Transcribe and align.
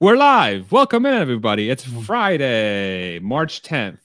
We're 0.00 0.16
live. 0.16 0.72
Welcome 0.72 1.06
in, 1.06 1.14
everybody. 1.14 1.70
It's 1.70 1.84
Friday, 1.84 3.20
March 3.20 3.62
10th, 3.62 4.00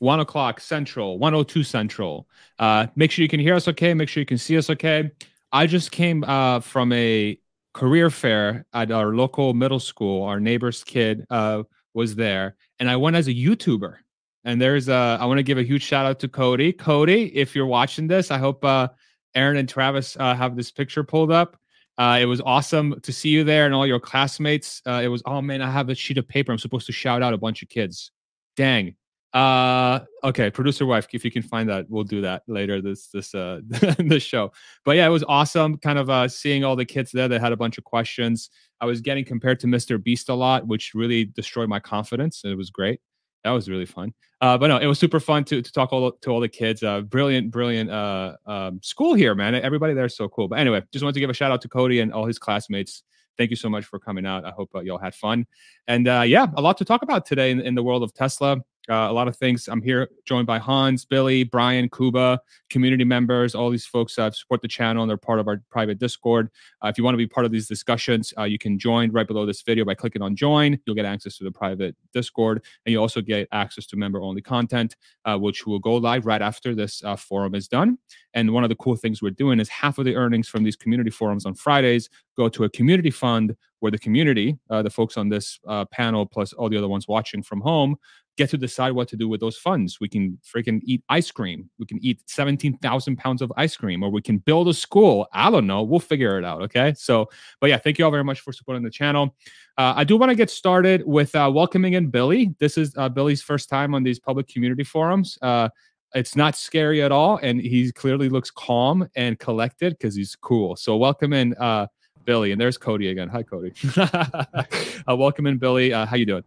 1 0.00 0.18
o'clock 0.18 0.58
Central, 0.58 1.20
102 1.20 1.62
Central. 1.62 2.28
Uh, 2.58 2.88
make 2.96 3.12
sure 3.12 3.22
you 3.22 3.28
can 3.28 3.38
hear 3.38 3.54
us 3.54 3.68
okay. 3.68 3.94
Make 3.94 4.08
sure 4.08 4.20
you 4.20 4.26
can 4.26 4.38
see 4.38 4.58
us 4.58 4.70
okay. 4.70 5.12
I 5.52 5.68
just 5.68 5.92
came 5.92 6.24
uh, 6.24 6.58
from 6.58 6.92
a 6.92 7.38
career 7.74 8.10
fair 8.10 8.66
at 8.74 8.90
our 8.90 9.14
local 9.14 9.54
middle 9.54 9.78
school. 9.78 10.24
Our 10.24 10.40
neighbor's 10.40 10.82
kid 10.82 11.24
uh, 11.30 11.62
was 11.94 12.16
there, 12.16 12.56
and 12.80 12.90
I 12.90 12.96
went 12.96 13.14
as 13.14 13.28
a 13.28 13.34
YouTuber. 13.34 13.94
And 14.42 14.60
there's 14.60 14.88
a, 14.88 15.16
I 15.20 15.26
want 15.26 15.38
to 15.38 15.44
give 15.44 15.58
a 15.58 15.62
huge 15.62 15.84
shout 15.84 16.06
out 16.06 16.18
to 16.20 16.28
Cody. 16.28 16.72
Cody, 16.72 17.26
if 17.36 17.54
you're 17.54 17.66
watching 17.66 18.08
this, 18.08 18.32
I 18.32 18.38
hope 18.38 18.64
uh, 18.64 18.88
Aaron 19.36 19.58
and 19.58 19.68
Travis 19.68 20.16
uh, 20.18 20.34
have 20.34 20.56
this 20.56 20.72
picture 20.72 21.04
pulled 21.04 21.30
up. 21.30 21.56
Uh, 21.96 22.18
it 22.20 22.24
was 22.24 22.40
awesome 22.40 23.00
to 23.02 23.12
see 23.12 23.28
you 23.28 23.44
there 23.44 23.66
and 23.66 23.74
all 23.74 23.86
your 23.86 24.00
classmates. 24.00 24.82
Uh, 24.86 25.00
it 25.02 25.08
was, 25.08 25.22
oh 25.26 25.40
man, 25.40 25.62
I 25.62 25.70
have 25.70 25.88
a 25.88 25.94
sheet 25.94 26.18
of 26.18 26.26
paper. 26.26 26.50
I'm 26.50 26.58
supposed 26.58 26.86
to 26.86 26.92
shout 26.92 27.22
out 27.22 27.34
a 27.34 27.38
bunch 27.38 27.62
of 27.62 27.68
kids. 27.68 28.10
Dang. 28.56 28.96
Uh, 29.32 29.98
okay, 30.22 30.48
producer 30.48 30.86
wife, 30.86 31.08
if 31.12 31.24
you 31.24 31.30
can 31.30 31.42
find 31.42 31.68
that, 31.68 31.86
we'll 31.88 32.04
do 32.04 32.20
that 32.20 32.44
later 32.46 32.80
this 32.80 33.08
this 33.08 33.34
uh 33.34 33.60
this 33.98 34.22
show. 34.22 34.52
But 34.84 34.96
yeah, 34.96 35.06
it 35.06 35.10
was 35.10 35.24
awesome, 35.24 35.76
kind 35.78 35.98
of 35.98 36.08
uh 36.08 36.28
seeing 36.28 36.62
all 36.62 36.76
the 36.76 36.84
kids 36.84 37.10
there 37.10 37.26
that 37.26 37.40
had 37.40 37.50
a 37.50 37.56
bunch 37.56 37.76
of 37.76 37.82
questions. 37.82 38.48
I 38.80 38.86
was 38.86 39.00
getting 39.00 39.24
compared 39.24 39.58
to 39.60 39.66
Mr. 39.66 40.00
Beast 40.00 40.28
a 40.28 40.34
lot, 40.34 40.68
which 40.68 40.94
really 40.94 41.24
destroyed 41.24 41.68
my 41.68 41.80
confidence. 41.80 42.42
It 42.44 42.56
was 42.56 42.70
great 42.70 43.00
that 43.44 43.50
was 43.50 43.68
really 43.68 43.86
fun. 43.86 44.12
Uh, 44.40 44.58
but 44.58 44.68
no, 44.68 44.78
it 44.78 44.86
was 44.86 44.98
super 44.98 45.20
fun 45.20 45.44
to 45.44 45.62
to 45.62 45.72
talk 45.72 45.92
all 45.92 46.12
to 46.12 46.30
all 46.30 46.40
the 46.40 46.48
kids. 46.48 46.82
Uh, 46.82 47.02
brilliant, 47.02 47.50
brilliant 47.50 47.90
uh, 47.90 48.36
um, 48.46 48.80
school 48.82 49.14
here, 49.14 49.34
man. 49.34 49.54
Everybody 49.54 49.94
there 49.94 50.06
is 50.06 50.16
so 50.16 50.28
cool. 50.28 50.48
But 50.48 50.58
anyway, 50.58 50.82
just 50.92 51.02
wanted 51.02 51.14
to 51.14 51.20
give 51.20 51.30
a 51.30 51.34
shout 51.34 51.52
out 51.52 51.62
to 51.62 51.68
Cody 51.68 52.00
and 52.00 52.12
all 52.12 52.26
his 52.26 52.38
classmates. 52.38 53.02
Thank 53.36 53.50
you 53.50 53.56
so 53.56 53.68
much 53.68 53.84
for 53.84 53.98
coming 53.98 54.26
out. 54.26 54.44
I 54.44 54.50
hope 54.50 54.70
uh, 54.74 54.80
y'all 54.80 54.98
had 54.98 55.14
fun. 55.14 55.46
And 55.86 56.08
uh, 56.08 56.22
yeah, 56.26 56.46
a 56.56 56.62
lot 56.62 56.78
to 56.78 56.84
talk 56.84 57.02
about 57.02 57.26
today 57.26 57.50
in, 57.50 57.60
in 57.60 57.74
the 57.74 57.82
world 57.82 58.02
of 58.02 58.14
Tesla. 58.14 58.58
Uh, 58.90 59.08
a 59.08 59.12
lot 59.12 59.28
of 59.28 59.36
things. 59.36 59.66
I'm 59.66 59.80
here 59.80 60.10
joined 60.26 60.46
by 60.46 60.58
Hans, 60.58 61.06
Billy, 61.06 61.42
Brian, 61.42 61.88
Kuba, 61.88 62.38
community 62.68 63.04
members, 63.04 63.54
all 63.54 63.70
these 63.70 63.86
folks 63.86 64.14
that 64.16 64.34
support 64.34 64.60
the 64.60 64.68
channel 64.68 65.02
and 65.02 65.08
they're 65.08 65.16
part 65.16 65.40
of 65.40 65.48
our 65.48 65.62
private 65.70 65.98
Discord. 65.98 66.50
Uh, 66.84 66.88
if 66.88 66.98
you 66.98 67.04
want 67.04 67.14
to 67.14 67.18
be 67.18 67.26
part 67.26 67.46
of 67.46 67.52
these 67.52 67.66
discussions, 67.66 68.34
uh, 68.36 68.42
you 68.42 68.58
can 68.58 68.78
join 68.78 69.10
right 69.10 69.26
below 69.26 69.46
this 69.46 69.62
video 69.62 69.86
by 69.86 69.94
clicking 69.94 70.20
on 70.20 70.36
join. 70.36 70.78
You'll 70.84 70.96
get 70.96 71.06
access 71.06 71.38
to 71.38 71.44
the 71.44 71.50
private 71.50 71.96
Discord 72.12 72.62
and 72.84 72.92
you 72.92 73.00
also 73.00 73.22
get 73.22 73.48
access 73.52 73.86
to 73.86 73.96
member 73.96 74.20
only 74.20 74.42
content, 74.42 74.96
uh, 75.24 75.38
which 75.38 75.66
will 75.66 75.78
go 75.78 75.94
live 75.94 76.26
right 76.26 76.42
after 76.42 76.74
this 76.74 77.02
uh, 77.04 77.16
forum 77.16 77.54
is 77.54 77.68
done. 77.68 77.96
And 78.34 78.52
one 78.52 78.64
of 78.64 78.68
the 78.68 78.76
cool 78.76 78.96
things 78.96 79.22
we're 79.22 79.30
doing 79.30 79.60
is 79.60 79.68
half 79.70 79.96
of 79.96 80.04
the 80.04 80.16
earnings 80.16 80.48
from 80.48 80.62
these 80.62 80.76
community 80.76 81.10
forums 81.10 81.46
on 81.46 81.54
Fridays 81.54 82.10
go 82.36 82.48
to 82.48 82.64
a 82.64 82.68
community 82.68 83.10
fund 83.10 83.56
where 83.78 83.92
the 83.92 83.98
community, 83.98 84.58
uh, 84.70 84.82
the 84.82 84.90
folks 84.90 85.16
on 85.16 85.28
this 85.28 85.60
panel, 85.92 86.26
plus 86.26 86.52
all 86.52 86.68
the 86.68 86.76
other 86.76 86.88
ones 86.88 87.06
watching 87.06 87.42
from 87.42 87.60
home, 87.60 87.96
get 88.36 88.50
to 88.50 88.58
decide 88.58 88.92
what 88.92 89.08
to 89.08 89.16
do 89.16 89.28
with 89.28 89.40
those 89.40 89.56
funds. 89.56 90.00
We 90.00 90.08
can 90.08 90.38
freaking 90.44 90.80
eat 90.84 91.02
ice 91.08 91.30
cream. 91.30 91.70
We 91.78 91.86
can 91.86 91.98
eat 92.02 92.20
17,000 92.26 93.16
pounds 93.16 93.42
of 93.42 93.52
ice 93.56 93.76
cream, 93.76 94.02
or 94.02 94.10
we 94.10 94.22
can 94.22 94.38
build 94.38 94.68
a 94.68 94.74
school. 94.74 95.28
I 95.32 95.50
don't 95.50 95.66
know. 95.66 95.82
We'll 95.82 96.00
figure 96.00 96.38
it 96.38 96.44
out. 96.44 96.62
Okay. 96.62 96.94
So, 96.96 97.28
but 97.60 97.70
yeah, 97.70 97.78
thank 97.78 97.98
you 97.98 98.04
all 98.04 98.10
very 98.10 98.24
much 98.24 98.40
for 98.40 98.52
supporting 98.52 98.82
the 98.82 98.90
channel. 98.90 99.36
Uh, 99.78 99.94
I 99.96 100.04
do 100.04 100.16
want 100.16 100.30
to 100.30 100.36
get 100.36 100.50
started 100.50 101.04
with 101.06 101.34
uh, 101.34 101.50
welcoming 101.52 101.94
in 101.94 102.08
Billy. 102.08 102.54
This 102.58 102.76
is 102.76 102.94
uh, 102.96 103.08
Billy's 103.08 103.42
first 103.42 103.68
time 103.68 103.94
on 103.94 104.02
these 104.02 104.18
public 104.18 104.48
community 104.48 104.84
forums. 104.84 105.38
Uh, 105.40 105.68
it's 106.14 106.36
not 106.36 106.56
scary 106.56 107.02
at 107.02 107.12
all. 107.12 107.38
And 107.42 107.60
he 107.60 107.90
clearly 107.92 108.28
looks 108.28 108.50
calm 108.50 109.08
and 109.16 109.38
collected 109.38 109.94
because 109.98 110.14
he's 110.14 110.36
cool. 110.36 110.76
So, 110.76 110.96
welcome 110.96 111.32
in. 111.32 111.54
Uh, 111.54 111.86
Billy, 112.24 112.52
and 112.52 112.60
there's 112.60 112.78
Cody 112.78 113.10
again. 113.10 113.28
Hi, 113.28 113.42
Cody. 113.42 113.72
Uh, 115.06 115.14
welcome 115.14 115.46
in, 115.46 115.58
Billy. 115.58 115.90
how 115.90 116.16
you 116.16 116.24
doing? 116.24 116.44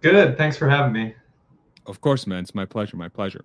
Good. 0.00 0.38
Thanks 0.38 0.56
for 0.56 0.68
having 0.68 0.92
me. 0.92 1.14
Of 1.86 2.00
course, 2.00 2.26
man. 2.26 2.42
It's 2.42 2.54
my 2.54 2.64
pleasure. 2.64 2.96
My 2.96 3.08
pleasure. 3.08 3.44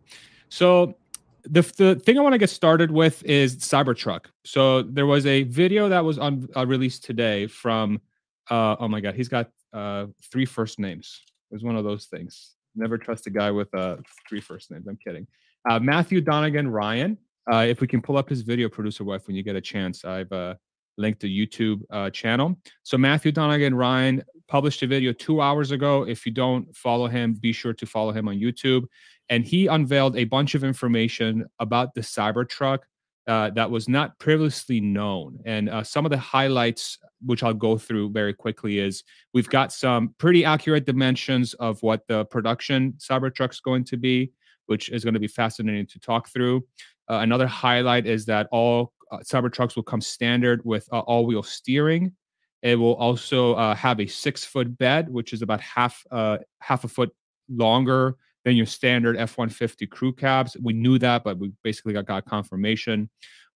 So, 0.50 0.98
the, 1.44 1.62
the 1.78 1.96
thing 1.96 2.18
I 2.18 2.22
want 2.22 2.34
to 2.34 2.40
get 2.40 2.50
started 2.50 2.90
with 2.90 3.24
is 3.24 3.58
Cybertruck. 3.58 4.26
So, 4.46 4.82
there 4.82 5.06
was 5.06 5.26
a 5.26 5.44
video 5.44 5.90
that 5.90 6.04
was 6.04 6.18
on 6.18 6.48
uh, 6.56 6.66
released 6.66 7.04
today 7.04 7.48
from, 7.48 8.02
uh, 8.50 8.76
oh 8.80 8.88
my 8.88 9.02
God, 9.02 9.16
he's 9.16 9.28
got 9.28 9.50
uh, 9.74 10.08
three 10.32 10.46
first 10.46 10.80
names. 10.80 11.22
It 11.52 11.56
was 11.56 11.64
one 11.64 11.76
of 11.76 11.84
those 11.84 12.06
things. 12.06 12.56
Never 12.76 12.98
trust 12.98 13.28
a 13.28 13.30
guy 13.30 13.52
with 13.52 13.74
uh, 13.76 13.98
three 14.28 14.42
first 14.42 14.72
names. 14.72 14.88
I'm 14.88 14.98
kidding. 14.98 15.28
Uh, 15.70 15.80
Matthew 15.80 16.22
Donegan 16.22 16.68
Ryan. 16.70 17.18
Uh, 17.52 17.66
if 17.68 17.80
we 17.80 17.88
can 17.88 18.02
pull 18.02 18.18
up 18.18 18.28
his 18.28 18.42
video, 18.42 18.68
producer 18.68 19.04
wife, 19.04 19.28
when 19.28 19.36
you 19.36 19.44
get 19.44 19.56
a 19.56 19.62
chance, 19.62 20.04
I've 20.04 20.32
linked 20.98 21.22
the 21.22 21.48
YouTube 21.48 21.82
uh, 21.90 22.10
channel. 22.10 22.58
So 22.84 22.98
Matthew 22.98 23.32
Donegan 23.32 23.76
Ryan 23.76 24.24
published 24.48 24.84
a 24.84 24.88
video 24.88 25.12
two 25.12 25.42
hours 25.42 25.72
ago. 25.72 26.04
If 26.04 26.26
you 26.26 26.32
don't 26.32 26.76
follow 26.76 27.08
him, 27.08 27.34
be 27.34 27.52
sure 27.52 27.74
to 27.74 27.86
follow 27.86 28.12
him 28.12 28.28
on 28.28 28.36
YouTube. 28.36 28.86
And 29.30 29.44
he 29.46 29.68
unveiled 29.68 30.18
a 30.18 30.26
bunch 30.26 30.56
of 30.56 30.64
information 30.64 31.46
about 31.60 31.96
the 31.96 32.02
Cybertruck 32.02 32.80
uh, 33.28 33.50
that 33.52 33.72
was 33.72 33.90
not 33.90 34.18
previously 34.20 34.80
known. 34.80 35.40
And 35.46 35.70
uh, 35.70 35.84
some 35.84 36.06
of 36.06 36.12
the 36.12 36.18
highlights, 36.18 37.00
which 37.26 37.42
I'll 37.42 37.56
go 37.56 37.78
through 37.78 38.12
very 38.12 38.34
quickly, 38.34 38.78
is 38.78 39.04
we've 39.34 39.50
got 39.50 39.74
some 39.74 40.14
pretty 40.20 40.46
accurate 40.46 40.86
dimensions 40.86 41.56
of 41.56 41.82
what 41.82 42.06
the 42.08 42.26
production 42.26 42.94
Cybertruck's 43.00 43.60
going 43.60 43.84
to 43.86 43.98
be, 43.98 44.32
which 44.68 44.90
is 44.90 45.04
going 45.04 45.16
to 45.16 45.20
be 45.20 45.28
fascinating 45.28 45.88
to 45.88 46.00
talk 46.00 46.30
through. 46.30 46.66
Uh, 47.10 47.16
another 47.16 47.48
highlight 47.48 48.06
is 48.06 48.26
that 48.26 48.48
all 48.52 48.94
Cybertrucks 49.24 49.76
will 49.76 49.84
come 49.84 50.02
standard 50.02 50.64
with 50.66 50.88
uh, 50.92 51.00
all-wheel 51.00 51.44
steering 51.44 52.14
it 52.66 52.80
will 52.80 52.96
also 52.96 53.54
uh, 53.54 53.76
have 53.76 54.00
a 54.00 54.08
six-foot 54.08 54.76
bed, 54.80 55.08
which 55.08 55.34
is 55.34 55.44
about 55.44 55.62
half 55.62 56.04
uh, 56.10 56.40
half 56.62 56.84
a 56.84 56.88
foot 56.88 57.14
longer 57.48 58.16
than 58.44 58.56
your 58.56 58.66
standard 58.66 59.18
F-150 59.18 59.88
crew 59.88 60.12
cabs. 60.12 60.58
We 60.60 60.74
knew 60.74 60.98
that, 60.98 61.24
but 61.24 61.38
we 61.38 61.52
basically 61.64 61.94
got, 61.94 62.08
got 62.08 62.26
confirmation. 62.26 63.08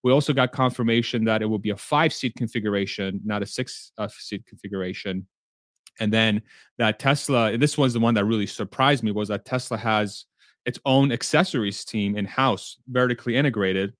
We 0.04 0.12
also 0.12 0.32
got 0.32 0.52
confirmation 0.52 1.24
that 1.24 1.42
it 1.42 1.46
will 1.46 1.58
be 1.58 1.70
a 1.70 1.76
five-seat 1.76 2.36
configuration, 2.36 3.20
not 3.24 3.42
a 3.42 3.46
six-seat 3.46 4.40
uh, 4.40 4.48
configuration. 4.48 5.26
And 5.98 6.12
then 6.12 6.42
that 6.78 7.00
Tesla, 7.00 7.58
this 7.58 7.76
was 7.76 7.92
the 7.92 8.00
one 8.00 8.14
that 8.14 8.24
really 8.26 8.46
surprised 8.46 9.02
me, 9.02 9.10
was 9.10 9.26
that 9.26 9.44
Tesla 9.44 9.76
has 9.76 10.24
its 10.66 10.78
own 10.84 11.10
accessories 11.10 11.84
team 11.84 12.16
in 12.16 12.26
house, 12.26 12.76
vertically 12.88 13.34
integrated. 13.34 13.92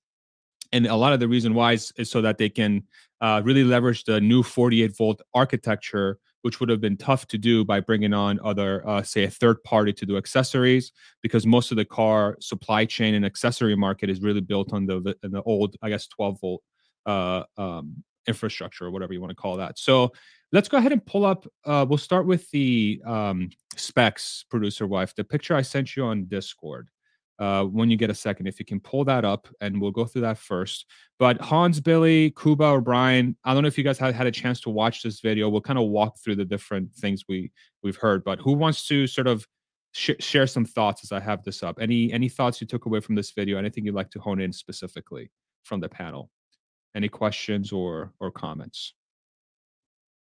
And 0.72 0.86
a 0.86 0.97
lot 0.97 1.12
of 1.12 1.20
the 1.20 1.28
reason 1.28 1.54
why 1.54 1.72
is, 1.72 1.92
is 1.97 2.10
so 2.10 2.20
that 2.22 2.38
they 2.38 2.48
can 2.48 2.84
uh, 3.20 3.42
really 3.44 3.64
leverage 3.64 4.04
the 4.04 4.20
new 4.20 4.42
48 4.42 4.97
volt 4.97 5.20
architecture, 5.34 6.19
which 6.42 6.60
would 6.60 6.69
have 6.69 6.81
been 6.81 6.97
tough 6.97 7.26
to 7.28 7.38
do 7.38 7.64
by 7.64 7.81
bringing 7.81 8.14
on 8.14 8.38
other, 8.42 8.86
uh, 8.88 9.03
say, 9.03 9.25
a 9.25 9.30
third 9.30 9.62
party 9.64 9.92
to 9.92 10.06
do 10.06 10.16
accessories, 10.16 10.92
because 11.22 11.47
most 11.47 11.70
of 11.70 11.76
the 11.76 11.84
car 11.84 12.36
supply 12.41 12.84
chain 12.84 13.14
and 13.14 13.25
accessory 13.25 13.76
market 13.76 14.09
is 14.09 14.20
really 14.20 14.41
built 14.41 14.72
on 14.72 14.86
the 14.86 15.16
the 15.22 15.42
old, 15.42 15.76
I 15.82 15.91
guess, 15.91 16.06
12 16.06 16.41
volt 16.41 16.62
uh, 17.06 17.42
um, 17.56 18.03
infrastructure 18.26 18.86
or 18.86 18.91
whatever 18.91 19.12
you 19.12 19.20
want 19.20 19.30
to 19.30 19.36
call 19.36 19.56
that. 19.56 19.78
So 19.78 20.12
let's 20.53 20.69
go 20.69 20.78
ahead 20.78 20.92
and 20.92 21.04
pull 21.04 21.25
up. 21.25 21.47
Uh, 21.64 21.84
we'll 21.88 21.98
start 21.98 22.26
with 22.26 22.50
the 22.50 23.03
um, 23.06 23.50
specs, 23.76 24.44
producer 24.48 24.86
wife, 24.86 25.14
the 25.14 25.25
picture 25.25 25.54
I 25.54 25.62
sent 25.62 25.97
you 25.97 26.04
on 26.04 26.26
Discord 26.26 26.88
uh, 27.41 27.65
when 27.65 27.91
you 27.91 27.97
get 27.97 28.11
a 28.11 28.15
second, 28.15 28.47
if 28.47 28.59
you 28.59 28.67
can 28.67 28.78
pull 28.78 29.03
that 29.03 29.25
up, 29.25 29.49
and 29.62 29.81
we'll 29.81 29.91
go 29.91 30.05
through 30.05 30.21
that 30.21 30.37
first. 30.37 30.84
But 31.19 31.41
Hans, 31.41 31.81
Billy, 31.81 32.33
Kuba, 32.33 32.67
or 32.67 32.83
Brian, 32.83 33.34
I 33.45 33.55
don't 33.55 33.62
know 33.62 33.69
if 33.69 33.78
you 33.78 33.84
guys 33.84 33.99
had 33.99 34.15
had 34.15 34.27
a 34.27 34.31
chance 34.31 34.61
to 34.61 34.71
watch 34.71 35.03
this 35.03 35.21
video. 35.21 35.49
We'll 35.49 35.62
kind 35.62 35.78
of 35.78 35.89
walk 35.89 36.19
through 36.23 36.37
the 36.37 36.45
different 36.45 36.93
things 36.95 37.25
we 37.28 37.51
we've 37.83 37.97
heard. 37.97 38.25
But 38.25 38.41
who 38.41 38.53
wants 38.53 38.87
to 38.89 39.06
sort 39.06 39.27
of 39.27 39.47
sh- 39.93 40.21
share 40.21 40.47
some 40.47 40.67
thoughts 40.67 41.03
as 41.03 41.12
I 41.12 41.21
have 41.21 41.43
this 41.43 41.62
up? 41.62 41.78
Any 41.81 42.12
any 42.12 42.28
thoughts 42.28 42.61
you 42.61 42.67
took 42.67 42.84
away 42.84 43.01
from 43.01 43.15
this 43.15 43.31
video? 43.31 43.57
Anything 43.57 43.87
you'd 43.87 43.95
like 43.95 44.11
to 44.11 44.21
hone 44.21 44.41
in 44.41 44.53
specifically 44.53 45.31
from 45.65 45.81
the 45.81 45.89
panel? 45.89 46.31
Any 46.95 47.09
questions 47.09 47.72
or 47.72 48.12
or 48.21 48.31
comments 48.31 48.93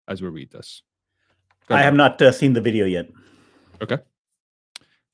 as 0.06 0.22
we 0.22 0.28
read 0.28 0.52
this? 0.52 0.82
I 1.68 1.82
have 1.82 1.94
not 1.94 2.22
uh, 2.22 2.30
seen 2.30 2.52
the 2.52 2.60
video 2.60 2.86
yet. 2.86 3.10
Okay. 3.82 3.98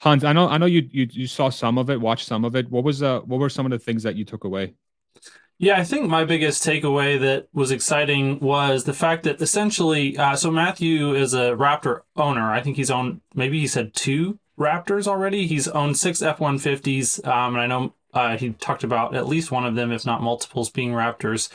Hans, 0.04 0.22
I 0.22 0.34
know 0.34 0.48
I 0.50 0.58
know 0.58 0.66
you 0.66 0.86
you 0.92 1.08
you 1.10 1.26
saw 1.26 1.48
some 1.48 1.78
of 1.78 1.88
it, 1.88 1.98
watched 1.98 2.26
some 2.26 2.44
of 2.44 2.54
it. 2.54 2.70
What 2.70 2.84
was 2.84 3.02
uh 3.02 3.20
what 3.20 3.40
were 3.40 3.48
some 3.48 3.64
of 3.64 3.72
the 3.72 3.78
things 3.78 4.02
that 4.02 4.16
you 4.16 4.24
took 4.26 4.44
away? 4.44 4.74
Yeah, 5.56 5.78
I 5.78 5.84
think 5.84 6.10
my 6.10 6.26
biggest 6.26 6.62
takeaway 6.62 7.18
that 7.20 7.48
was 7.54 7.70
exciting 7.70 8.38
was 8.40 8.84
the 8.84 8.92
fact 8.92 9.22
that 9.22 9.40
essentially, 9.40 10.18
uh, 10.18 10.36
so 10.36 10.50
Matthew 10.50 11.14
is 11.14 11.32
a 11.32 11.52
Raptor 11.52 12.00
owner. 12.16 12.52
I 12.52 12.60
think 12.60 12.76
he's 12.76 12.90
owned, 12.90 13.22
maybe 13.34 13.60
he 13.60 13.66
said 13.66 13.94
two 13.94 14.38
Raptors 14.58 15.06
already. 15.06 15.46
He's 15.46 15.68
owned 15.68 15.96
six 15.96 16.20
F 16.20 16.38
150s. 16.38 17.26
Um, 17.26 17.54
and 17.54 17.62
I 17.62 17.66
know 17.66 17.94
uh, 18.12 18.36
he 18.36 18.50
talked 18.50 18.84
about 18.84 19.14
at 19.14 19.28
least 19.28 19.52
one 19.52 19.64
of 19.64 19.74
them, 19.74 19.90
if 19.90 20.04
not 20.04 20.22
multiples, 20.22 20.70
being 20.70 20.90
Raptors. 20.90 21.48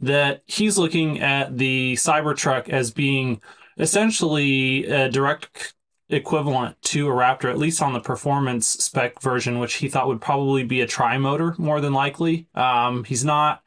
That 0.00 0.42
he's 0.46 0.76
looking 0.76 1.20
at 1.20 1.56
the 1.56 1.94
Cybertruck 1.94 2.68
as 2.68 2.90
being 2.90 3.40
essentially 3.78 4.84
a 4.86 5.08
direct 5.08 5.74
equivalent 6.08 6.80
to 6.82 7.08
a 7.08 7.12
Raptor, 7.12 7.50
at 7.50 7.58
least 7.58 7.82
on 7.82 7.92
the 7.92 8.00
performance 8.00 8.68
spec 8.68 9.20
version, 9.20 9.58
which 9.58 9.74
he 9.74 9.88
thought 9.88 10.06
would 10.06 10.20
probably 10.20 10.64
be 10.64 10.80
a 10.80 10.86
tri 10.86 11.18
motor 11.18 11.54
more 11.58 11.80
than 11.80 11.92
likely. 11.92 12.48
Um, 12.54 13.04
he's 13.04 13.24
not 13.24 13.62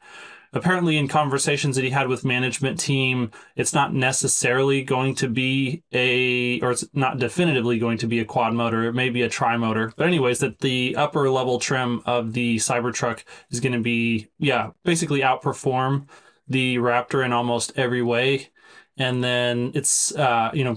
apparently 0.52 0.96
in 0.96 1.08
conversations 1.08 1.76
that 1.76 1.84
he 1.84 1.90
had 1.90 2.08
with 2.08 2.24
management 2.24 2.80
team, 2.80 3.30
it's 3.56 3.74
not 3.74 3.92
necessarily 3.92 4.82
going 4.82 5.14
to 5.14 5.28
be 5.28 5.82
a, 5.92 6.60
or 6.60 6.70
it's 6.70 6.86
not 6.92 7.18
definitively 7.18 7.78
going 7.78 7.98
to 7.98 8.06
be 8.06 8.20
a 8.20 8.24
quad 8.24 8.54
motor. 8.54 8.84
It 8.84 8.94
may 8.94 9.10
be 9.10 9.22
a 9.22 9.28
tri 9.28 9.56
motor. 9.56 9.92
But 9.96 10.06
anyways, 10.06 10.38
that 10.40 10.60
the 10.60 10.96
upper 10.96 11.30
level 11.30 11.58
trim 11.58 12.02
of 12.06 12.32
the 12.32 12.56
Cybertruck 12.56 13.24
is 13.50 13.60
going 13.60 13.74
to 13.74 13.80
be, 13.80 14.28
yeah, 14.38 14.70
basically 14.84 15.20
outperform 15.20 16.08
the 16.46 16.76
Raptor 16.76 17.24
in 17.24 17.32
almost 17.32 17.72
every 17.76 18.02
way. 18.02 18.48
And 18.96 19.22
then 19.22 19.72
it's, 19.74 20.14
uh, 20.16 20.50
you 20.52 20.64
know, 20.64 20.76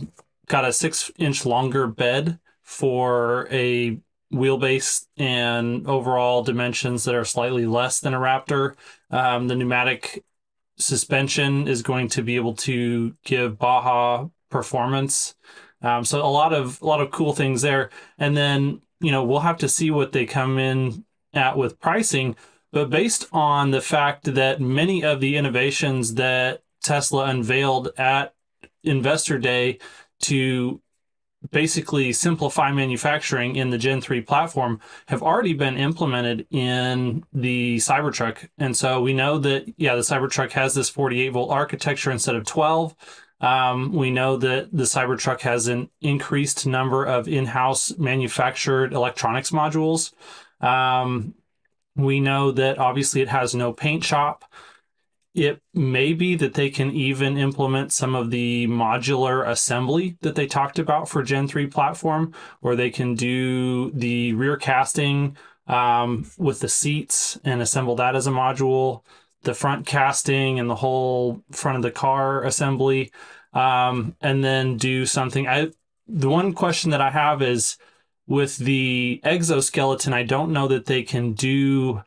got 0.51 0.65
a 0.65 0.73
six 0.73 1.09
inch 1.17 1.45
longer 1.45 1.87
bed 1.87 2.37
for 2.61 3.47
a 3.49 3.97
wheelbase 4.33 5.07
and 5.17 5.87
overall 5.87 6.43
dimensions 6.43 7.05
that 7.05 7.15
are 7.15 7.25
slightly 7.25 7.65
less 7.65 8.01
than 8.01 8.13
a 8.13 8.19
Raptor. 8.19 8.75
Um, 9.09 9.47
the 9.47 9.55
pneumatic 9.55 10.25
suspension 10.77 11.67
is 11.67 11.81
going 11.81 12.09
to 12.09 12.21
be 12.21 12.35
able 12.35 12.55
to 12.55 13.15
give 13.23 13.57
Baja 13.57 14.27
performance. 14.49 15.35
Um, 15.81 16.03
so 16.03 16.21
a 16.21 16.27
lot 16.27 16.53
of 16.53 16.81
a 16.81 16.85
lot 16.85 17.01
of 17.01 17.11
cool 17.11 17.33
things 17.33 17.61
there. 17.61 17.89
And 18.17 18.35
then 18.35 18.81
you 18.99 19.11
know 19.11 19.23
we'll 19.23 19.39
have 19.39 19.57
to 19.59 19.69
see 19.69 19.89
what 19.89 20.11
they 20.11 20.25
come 20.25 20.59
in 20.59 21.05
at 21.33 21.57
with 21.57 21.79
pricing. 21.79 22.35
But 22.73 22.89
based 22.89 23.27
on 23.31 23.71
the 23.71 23.81
fact 23.81 24.33
that 24.35 24.59
many 24.59 25.03
of 25.03 25.21
the 25.21 25.37
innovations 25.37 26.15
that 26.15 26.61
Tesla 26.83 27.25
unveiled 27.25 27.89
at 27.97 28.33
Investor 28.83 29.37
Day 29.37 29.79
to 30.21 30.81
basically 31.49 32.13
simplify 32.13 32.71
manufacturing 32.71 33.55
in 33.55 33.71
the 33.71 33.77
Gen 33.77 33.99
3 33.99 34.21
platform 34.21 34.79
have 35.07 35.23
already 35.23 35.53
been 35.53 35.75
implemented 35.75 36.45
in 36.51 37.23
the 37.33 37.77
Cybertruck. 37.77 38.47
And 38.59 38.77
so 38.77 39.01
we 39.01 39.13
know 39.13 39.39
that, 39.39 39.73
yeah, 39.77 39.95
the 39.95 40.01
Cybertruck 40.01 40.51
has 40.51 40.75
this 40.75 40.89
48 40.89 41.29
volt 41.29 41.51
architecture 41.51 42.11
instead 42.11 42.35
of 42.35 42.45
12. 42.45 42.95
Um, 43.39 43.91
we 43.91 44.11
know 44.11 44.37
that 44.37 44.69
the 44.71 44.83
Cybertruck 44.83 45.41
has 45.41 45.67
an 45.67 45.89
increased 45.99 46.67
number 46.67 47.03
of 47.05 47.27
in 47.27 47.47
house 47.47 47.97
manufactured 47.97 48.93
electronics 48.93 49.49
modules. 49.49 50.13
Um, 50.61 51.33
we 51.95 52.19
know 52.19 52.51
that 52.51 52.77
obviously 52.77 53.21
it 53.21 53.29
has 53.29 53.55
no 53.55 53.73
paint 53.73 54.03
shop 54.03 54.45
it 55.33 55.61
may 55.73 56.13
be 56.13 56.35
that 56.35 56.55
they 56.55 56.69
can 56.69 56.91
even 56.91 57.37
implement 57.37 57.93
some 57.93 58.15
of 58.15 58.31
the 58.31 58.67
modular 58.67 59.47
assembly 59.47 60.17
that 60.21 60.35
they 60.35 60.45
talked 60.45 60.77
about 60.77 61.07
for 61.07 61.23
Gen 61.23 61.47
3 61.47 61.67
platform, 61.67 62.33
or 62.61 62.75
they 62.75 62.89
can 62.89 63.15
do 63.15 63.91
the 63.91 64.33
rear 64.33 64.57
casting 64.57 65.37
um, 65.67 66.29
with 66.37 66.59
the 66.59 66.67
seats 66.67 67.39
and 67.45 67.61
assemble 67.61 67.95
that 67.95 68.15
as 68.15 68.27
a 68.27 68.31
module, 68.31 69.03
the 69.43 69.53
front 69.53 69.85
casting 69.85 70.59
and 70.59 70.69
the 70.69 70.75
whole 70.75 71.41
front 71.51 71.77
of 71.77 71.83
the 71.83 71.91
car 71.91 72.43
assembly, 72.43 73.11
um, 73.53 74.15
and 74.21 74.43
then 74.43 74.77
do 74.77 75.05
something. 75.05 75.47
I 75.47 75.71
the 76.07 76.29
one 76.29 76.51
question 76.51 76.91
that 76.91 77.01
I 77.01 77.09
have 77.09 77.41
is 77.41 77.77
with 78.27 78.57
the 78.57 79.21
exoskeleton, 79.23 80.13
I 80.13 80.23
don't 80.23 80.51
know 80.51 80.67
that 80.67 80.85
they 80.85 81.03
can 81.03 81.33
do 81.33 82.01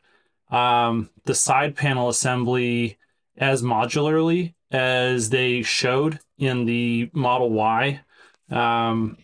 um, 0.51 1.09
the 1.25 1.33
side 1.33 1.75
panel 1.75 2.07
assembly 2.07 2.97
as 3.37 3.61
modularly 3.61 4.53
as 4.71 5.29
they 5.29 5.61
showed 5.61 6.19
in 6.37 6.65
the 6.65 7.09
Model 7.13 7.51
Y 7.51 8.01
um, 8.49 9.17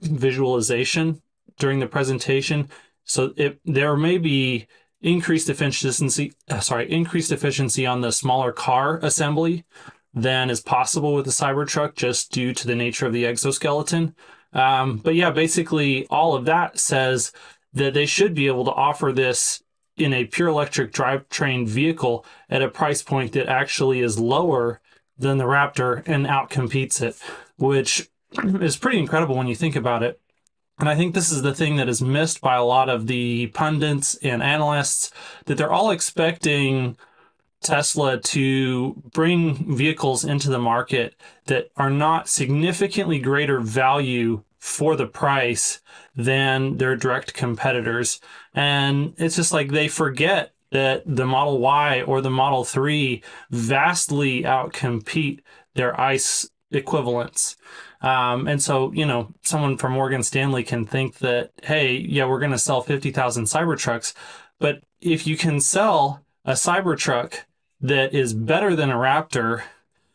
visualization 0.00 1.20
during 1.58 1.80
the 1.80 1.86
presentation. 1.86 2.68
So 3.04 3.32
it, 3.36 3.60
there 3.64 3.96
may 3.96 4.18
be 4.18 4.66
increased 5.00 5.50
efficiency, 5.50 6.32
uh, 6.48 6.60
sorry, 6.60 6.90
increased 6.90 7.32
efficiency 7.32 7.86
on 7.86 8.00
the 8.00 8.12
smaller 8.12 8.52
car 8.52 8.98
assembly 9.02 9.64
than 10.14 10.50
is 10.50 10.60
possible 10.60 11.14
with 11.14 11.24
the 11.24 11.30
Cybertruck 11.30 11.94
just 11.94 12.32
due 12.32 12.52
to 12.54 12.66
the 12.66 12.74
nature 12.74 13.06
of 13.06 13.12
the 13.12 13.26
exoskeleton. 13.26 14.14
Um, 14.52 14.98
but 14.98 15.14
yeah, 15.14 15.30
basically 15.30 16.06
all 16.08 16.34
of 16.34 16.44
that 16.44 16.78
says 16.78 17.32
that 17.72 17.94
they 17.94 18.06
should 18.06 18.34
be 18.34 18.46
able 18.46 18.66
to 18.66 18.72
offer 18.72 19.12
this 19.12 19.61
in 20.04 20.12
a 20.12 20.24
pure 20.24 20.48
electric 20.48 20.92
drivetrain 20.92 21.66
vehicle 21.66 22.24
at 22.50 22.62
a 22.62 22.68
price 22.68 23.02
point 23.02 23.32
that 23.32 23.48
actually 23.48 24.00
is 24.00 24.18
lower 24.18 24.80
than 25.18 25.38
the 25.38 25.44
Raptor 25.44 26.02
and 26.06 26.26
outcompetes 26.26 27.00
it, 27.00 27.16
which 27.56 28.10
is 28.60 28.76
pretty 28.76 28.98
incredible 28.98 29.36
when 29.36 29.46
you 29.46 29.54
think 29.54 29.76
about 29.76 30.02
it. 30.02 30.20
And 30.78 30.88
I 30.88 30.96
think 30.96 31.14
this 31.14 31.30
is 31.30 31.42
the 31.42 31.54
thing 31.54 31.76
that 31.76 31.88
is 31.88 32.02
missed 32.02 32.40
by 32.40 32.56
a 32.56 32.64
lot 32.64 32.88
of 32.88 33.06
the 33.06 33.48
pundits 33.48 34.16
and 34.16 34.42
analysts 34.42 35.12
that 35.44 35.56
they're 35.56 35.72
all 35.72 35.90
expecting 35.90 36.96
Tesla 37.62 38.18
to 38.18 39.00
bring 39.12 39.76
vehicles 39.76 40.24
into 40.24 40.50
the 40.50 40.58
market 40.58 41.14
that 41.46 41.70
are 41.76 41.90
not 41.90 42.28
significantly 42.28 43.18
greater 43.18 43.60
value 43.60 44.42
for 44.62 44.94
the 44.94 45.08
price 45.08 45.80
than 46.14 46.76
their 46.76 46.94
direct 46.94 47.34
competitors. 47.34 48.20
And 48.54 49.12
it's 49.18 49.34
just 49.34 49.52
like 49.52 49.72
they 49.72 49.88
forget 49.88 50.52
that 50.70 51.02
the 51.04 51.26
Model 51.26 51.58
Y 51.58 52.02
or 52.02 52.20
the 52.20 52.30
Model 52.30 52.62
3 52.62 53.24
vastly 53.50 54.44
outcompete 54.44 55.40
their 55.74 56.00
ICE 56.00 56.48
equivalents. 56.70 57.56
Um, 58.02 58.46
and 58.46 58.62
so, 58.62 58.92
you 58.92 59.04
know, 59.04 59.34
someone 59.42 59.78
from 59.78 59.94
Morgan 59.94 60.22
Stanley 60.22 60.62
can 60.62 60.86
think 60.86 61.18
that, 61.18 61.50
hey, 61.64 61.96
yeah, 61.96 62.26
we're 62.26 62.38
going 62.38 62.52
to 62.52 62.58
sell 62.58 62.82
50,000 62.82 63.46
Cybertrucks. 63.46 64.14
But 64.60 64.84
if 65.00 65.26
you 65.26 65.36
can 65.36 65.58
sell 65.58 66.24
a 66.44 66.52
Cybertruck 66.52 67.34
that 67.80 68.14
is 68.14 68.32
better 68.32 68.76
than 68.76 68.92
a 68.92 68.96
Raptor 68.96 69.64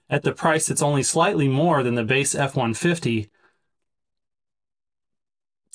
at 0.09 0.23
the 0.23 0.31
price 0.31 0.67
that's 0.67 0.81
only 0.81 1.03
slightly 1.03 1.49
more 1.49 1.83
than 1.83 1.95
the 1.95 2.05
base 2.05 2.33
F 2.33 2.55
150, 2.55 3.29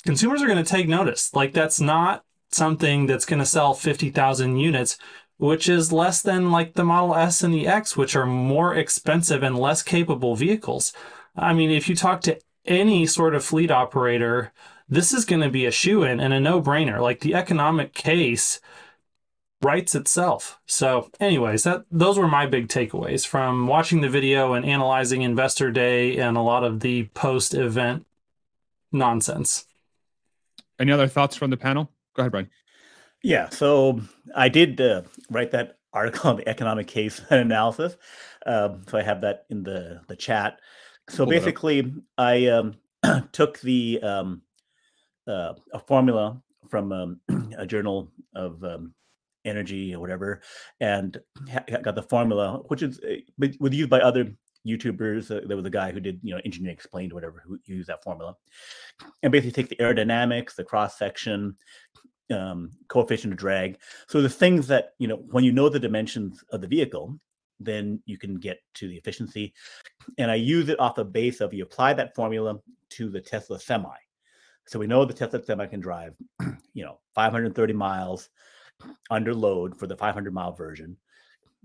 consumers 0.04 0.42
are 0.42 0.46
going 0.46 0.62
to 0.62 0.70
take 0.70 0.88
notice. 0.88 1.34
Like 1.34 1.52
that's 1.52 1.80
not 1.80 2.24
something 2.50 3.06
that's 3.06 3.24
going 3.24 3.38
to 3.38 3.46
sell 3.46 3.74
50,000 3.74 4.56
units, 4.56 4.98
which 5.38 5.68
is 5.68 5.92
less 5.92 6.22
than 6.22 6.50
like 6.50 6.74
the 6.74 6.84
Model 6.84 7.14
S 7.14 7.42
and 7.42 7.52
the 7.52 7.66
X, 7.66 7.96
which 7.96 8.14
are 8.14 8.26
more 8.26 8.74
expensive 8.74 9.42
and 9.42 9.58
less 9.58 9.82
capable 9.82 10.36
vehicles. 10.36 10.92
I 11.36 11.52
mean, 11.52 11.70
if 11.70 11.88
you 11.88 11.96
talk 11.96 12.20
to 12.22 12.38
any 12.64 13.06
sort 13.06 13.34
of 13.34 13.44
fleet 13.44 13.70
operator, 13.70 14.52
this 14.88 15.12
is 15.12 15.24
going 15.24 15.42
to 15.42 15.48
be 15.48 15.66
a 15.66 15.70
shoe 15.70 16.02
in 16.02 16.20
and 16.20 16.32
a 16.32 16.40
no 16.40 16.60
brainer. 16.60 17.00
Like 17.00 17.20
the 17.20 17.34
economic 17.34 17.94
case 17.94 18.60
writes 19.62 19.94
itself. 19.94 20.60
So, 20.66 21.10
anyways, 21.20 21.62
that 21.64 21.84
those 21.90 22.18
were 22.18 22.28
my 22.28 22.46
big 22.46 22.68
takeaways 22.68 23.26
from 23.26 23.66
watching 23.66 24.00
the 24.00 24.08
video 24.08 24.52
and 24.52 24.66
analyzing 24.66 25.22
Investor 25.22 25.70
Day 25.70 26.18
and 26.18 26.36
a 26.36 26.42
lot 26.42 26.64
of 26.64 26.80
the 26.80 27.04
post 27.14 27.54
event 27.54 28.04
nonsense. 28.90 29.66
Any 30.78 30.92
other 30.92 31.08
thoughts 31.08 31.36
from 31.36 31.50
the 31.50 31.56
panel? 31.56 31.90
Go 32.14 32.22
ahead, 32.22 32.32
Brian. 32.32 32.50
Yeah, 33.22 33.48
so 33.50 34.00
I 34.34 34.48
did 34.48 34.80
uh, 34.80 35.02
write 35.30 35.52
that 35.52 35.78
article 35.92 36.30
on 36.30 36.36
the 36.36 36.48
economic 36.48 36.86
case 36.86 37.20
and 37.30 37.40
analysis. 37.52 37.96
Um, 38.46 38.82
so 38.88 38.98
I 38.98 39.02
have 39.02 39.20
that 39.20 39.44
in 39.50 39.62
the 39.62 40.00
the 40.08 40.16
chat. 40.16 40.58
So 41.08 41.26
basically, 41.26 41.92
I 42.16 42.46
um, 42.46 42.74
took 43.32 43.60
the 43.60 44.00
um, 44.02 44.42
uh, 45.26 45.54
a 45.72 45.78
formula 45.78 46.40
from 46.68 46.92
um, 46.92 47.20
a 47.58 47.66
journal 47.66 48.10
of 48.34 48.62
um, 48.64 48.94
energy 49.44 49.94
or 49.94 50.00
whatever, 50.00 50.40
and 50.80 51.18
got 51.82 51.94
the 51.94 52.02
formula, 52.02 52.62
which 52.68 52.82
is 52.82 53.00
uh, 53.00 53.46
was 53.60 53.74
used 53.74 53.90
by 53.90 54.00
other 54.00 54.32
YouTubers. 54.66 55.30
Uh, 55.30 55.46
there 55.46 55.56
was 55.56 55.66
a 55.66 55.70
guy 55.70 55.92
who 55.92 56.00
did, 56.00 56.20
you 56.22 56.34
know, 56.34 56.40
engineering 56.44 56.74
explained 56.74 57.12
whatever, 57.12 57.42
who 57.44 57.58
used 57.64 57.88
that 57.88 58.02
formula, 58.02 58.36
and 59.22 59.32
basically 59.32 59.52
take 59.52 59.68
the 59.68 59.82
aerodynamics, 59.82 60.54
the 60.54 60.64
cross 60.64 60.98
section, 60.98 61.56
um, 62.32 62.70
coefficient 62.88 63.32
of 63.32 63.38
drag. 63.38 63.78
So 64.08 64.22
the 64.22 64.28
things 64.28 64.66
that 64.68 64.94
you 64.98 65.08
know, 65.08 65.16
when 65.16 65.44
you 65.44 65.52
know 65.52 65.68
the 65.68 65.78
dimensions 65.78 66.42
of 66.50 66.60
the 66.60 66.68
vehicle, 66.68 67.18
then 67.60 68.00
you 68.06 68.18
can 68.18 68.36
get 68.36 68.58
to 68.74 68.88
the 68.88 68.96
efficiency. 68.96 69.52
And 70.18 70.30
I 70.30 70.36
use 70.36 70.68
it 70.68 70.80
off 70.80 70.96
the 70.96 71.04
base 71.04 71.40
of 71.40 71.54
you 71.54 71.62
apply 71.62 71.94
that 71.94 72.14
formula 72.14 72.58
to 72.90 73.10
the 73.10 73.20
Tesla 73.20 73.58
Semi. 73.58 73.88
So 74.66 74.78
we 74.78 74.86
know 74.86 75.04
the 75.04 75.14
Tesla 75.14 75.42
Semi 75.44 75.66
can 75.66 75.80
drive, 75.80 76.14
you 76.74 76.84
know, 76.84 76.98
530 77.14 77.72
miles 77.72 78.28
under 79.10 79.34
load 79.34 79.78
for 79.78 79.86
the 79.86 79.96
500 79.96 80.32
mile 80.32 80.52
version 80.52 80.96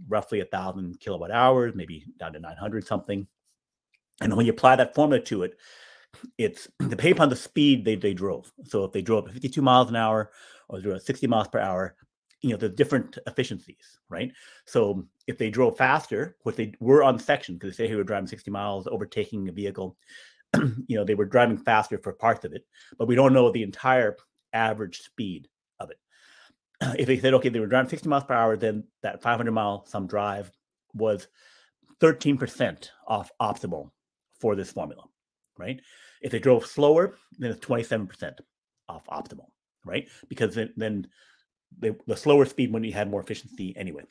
roughly 0.07 0.39
a 0.39 0.45
thousand 0.45 0.99
kilowatt 0.99 1.31
hours, 1.31 1.73
maybe 1.75 2.05
down 2.19 2.33
to 2.33 2.39
900 2.39 2.85
something. 2.85 3.27
And 4.21 4.35
when 4.35 4.45
you 4.45 4.51
apply 4.51 4.75
that 4.75 4.95
formula 4.95 5.23
to 5.25 5.43
it, 5.43 5.57
it's 6.37 6.67
depending 6.79 7.13
upon 7.13 7.29
the 7.29 7.35
speed 7.35 7.85
they, 7.85 7.95
they 7.95 8.13
drove. 8.13 8.51
So 8.65 8.83
if 8.83 8.91
they 8.91 9.01
drove 9.01 9.27
at 9.27 9.33
52 9.33 9.61
miles 9.61 9.89
an 9.89 9.95
hour 9.95 10.31
or 10.69 10.81
drove 10.81 10.97
at 10.97 11.03
60 11.03 11.27
miles 11.27 11.47
per 11.47 11.59
hour, 11.59 11.95
you 12.41 12.51
know, 12.51 12.57
the 12.57 12.69
different 12.69 13.17
efficiencies, 13.25 13.99
right? 14.09 14.31
So 14.65 15.07
if 15.25 15.37
they 15.37 15.49
drove 15.49 15.77
faster, 15.77 16.37
which 16.43 16.55
they 16.55 16.73
were 16.79 17.03
on 17.03 17.17
section, 17.17 17.55
because 17.55 17.75
they 17.75 17.85
say 17.85 17.89
they 17.89 17.95
were 17.95 18.03
driving 18.03 18.27
60 18.27 18.51
miles, 18.51 18.87
overtaking 18.87 19.49
a 19.49 19.51
vehicle, 19.51 19.97
you 20.87 20.97
know, 20.97 21.03
they 21.03 21.15
were 21.15 21.25
driving 21.25 21.57
faster 21.57 21.97
for 21.97 22.13
parts 22.13 22.45
of 22.45 22.53
it, 22.53 22.65
but 22.97 23.07
we 23.07 23.15
don't 23.15 23.33
know 23.33 23.51
the 23.51 23.63
entire 23.63 24.15
average 24.53 25.01
speed. 25.01 25.47
if 26.97 27.07
they 27.07 27.17
said 27.17 27.33
okay 27.35 27.49
they 27.49 27.59
were 27.59 27.67
driving 27.67 27.89
60 27.89 28.07
miles 28.09 28.23
per 28.23 28.33
hour, 28.33 28.57
then 28.57 28.83
that 29.03 29.21
500 29.21 29.51
mile 29.51 29.85
some 29.85 30.07
drive 30.07 30.51
was 30.93 31.27
13% 32.01 32.89
off 33.07 33.31
optimal 33.41 33.91
for 34.39 34.55
this 34.55 34.71
formula, 34.71 35.03
right? 35.57 35.79
If 36.21 36.31
they 36.31 36.39
drove 36.39 36.65
slower, 36.65 37.15
then 37.39 37.51
it's 37.51 37.65
27% 37.65 38.33
off 38.89 39.05
optimal, 39.07 39.47
right? 39.85 40.07
Because 40.29 40.55
then, 40.55 40.73
then 40.77 41.07
they, 41.77 41.91
the 42.05 42.17
slower 42.17 42.45
speed 42.45 42.71
when 42.71 42.83
you 42.83 42.93
had 42.93 43.09
more 43.09 43.21
efficiency 43.21 43.75
anyway. 43.75 44.03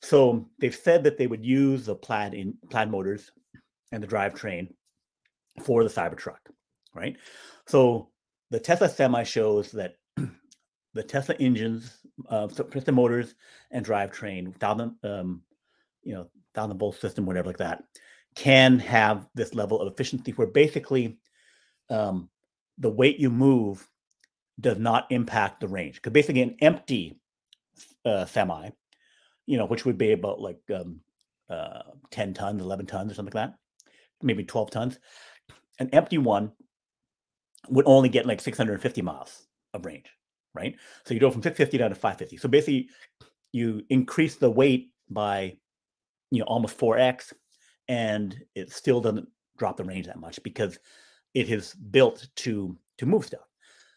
So 0.00 0.48
they've 0.58 0.74
said 0.74 1.04
that 1.04 1.16
they 1.16 1.26
would 1.26 1.44
use 1.44 1.86
the 1.86 1.94
plaid 1.94 2.34
in 2.34 2.54
plaid 2.70 2.90
motors 2.90 3.30
and 3.92 4.02
the 4.02 4.06
drivetrain 4.06 4.68
for 5.62 5.84
the 5.84 5.90
Cybertruck, 5.90 6.38
right? 6.94 7.16
So 7.66 8.10
the 8.50 8.60
Tesla 8.60 8.88
Semi 8.88 9.22
shows 9.22 9.72
that 9.72 9.94
the 10.94 11.02
Tesla 11.02 11.34
engines, 11.40 11.98
uh, 12.28 12.46
Tesla 12.48 12.92
motors 12.92 13.34
and 13.70 13.84
drivetrain, 13.84 14.54
thousand, 14.56 14.96
um, 15.02 15.42
you 16.02 16.14
know, 16.14 16.28
thousand 16.54 16.78
volt 16.78 16.98
system, 17.00 17.26
whatever 17.26 17.48
like 17.48 17.58
that, 17.58 17.84
can 18.34 18.78
have 18.78 19.26
this 19.34 19.54
level 19.54 19.80
of 19.80 19.92
efficiency 19.92 20.32
where 20.32 20.46
basically 20.46 21.18
um, 21.90 22.28
the 22.78 22.90
weight 22.90 23.18
you 23.18 23.30
move 23.30 23.88
does 24.60 24.78
not 24.78 25.06
impact 25.10 25.60
the 25.60 25.68
range. 25.68 25.96
Because 25.96 26.12
basically, 26.12 26.42
an 26.42 26.56
empty 26.60 27.18
uh, 28.04 28.24
semi, 28.24 28.70
you 29.46 29.58
know, 29.58 29.66
which 29.66 29.84
would 29.84 29.98
be 29.98 30.12
about 30.12 30.40
like 30.40 30.60
um, 30.74 31.00
uh, 31.50 31.82
10 32.10 32.34
tons, 32.34 32.60
11 32.60 32.86
tons, 32.86 33.12
or 33.12 33.14
something 33.14 33.34
like 33.34 33.48
that, 33.48 33.58
maybe 34.22 34.44
12 34.44 34.70
tons, 34.70 34.98
an 35.78 35.90
empty 35.92 36.18
one 36.18 36.52
would 37.68 37.86
only 37.86 38.08
get 38.08 38.26
like 38.26 38.40
650 38.40 39.02
miles 39.02 39.46
of 39.72 39.84
range, 39.84 40.10
right? 40.54 40.74
So 41.04 41.14
you 41.14 41.20
go 41.20 41.30
from 41.30 41.42
650 41.42 41.78
down 41.78 41.90
to 41.90 41.94
550. 41.94 42.36
So 42.36 42.48
basically, 42.48 42.88
you 43.52 43.82
increase 43.90 44.36
the 44.36 44.50
weight 44.50 44.90
by, 45.10 45.56
you 46.30 46.40
know, 46.40 46.46
almost 46.46 46.78
4x, 46.78 47.32
and 47.88 48.36
it 48.54 48.72
still 48.72 49.00
doesn't 49.00 49.28
drop 49.58 49.76
the 49.76 49.84
range 49.84 50.06
that 50.06 50.18
much 50.18 50.42
because 50.42 50.78
it 51.34 51.50
is 51.50 51.74
built 51.74 52.28
to 52.36 52.76
to 52.98 53.06
move 53.06 53.24
stuff. 53.24 53.48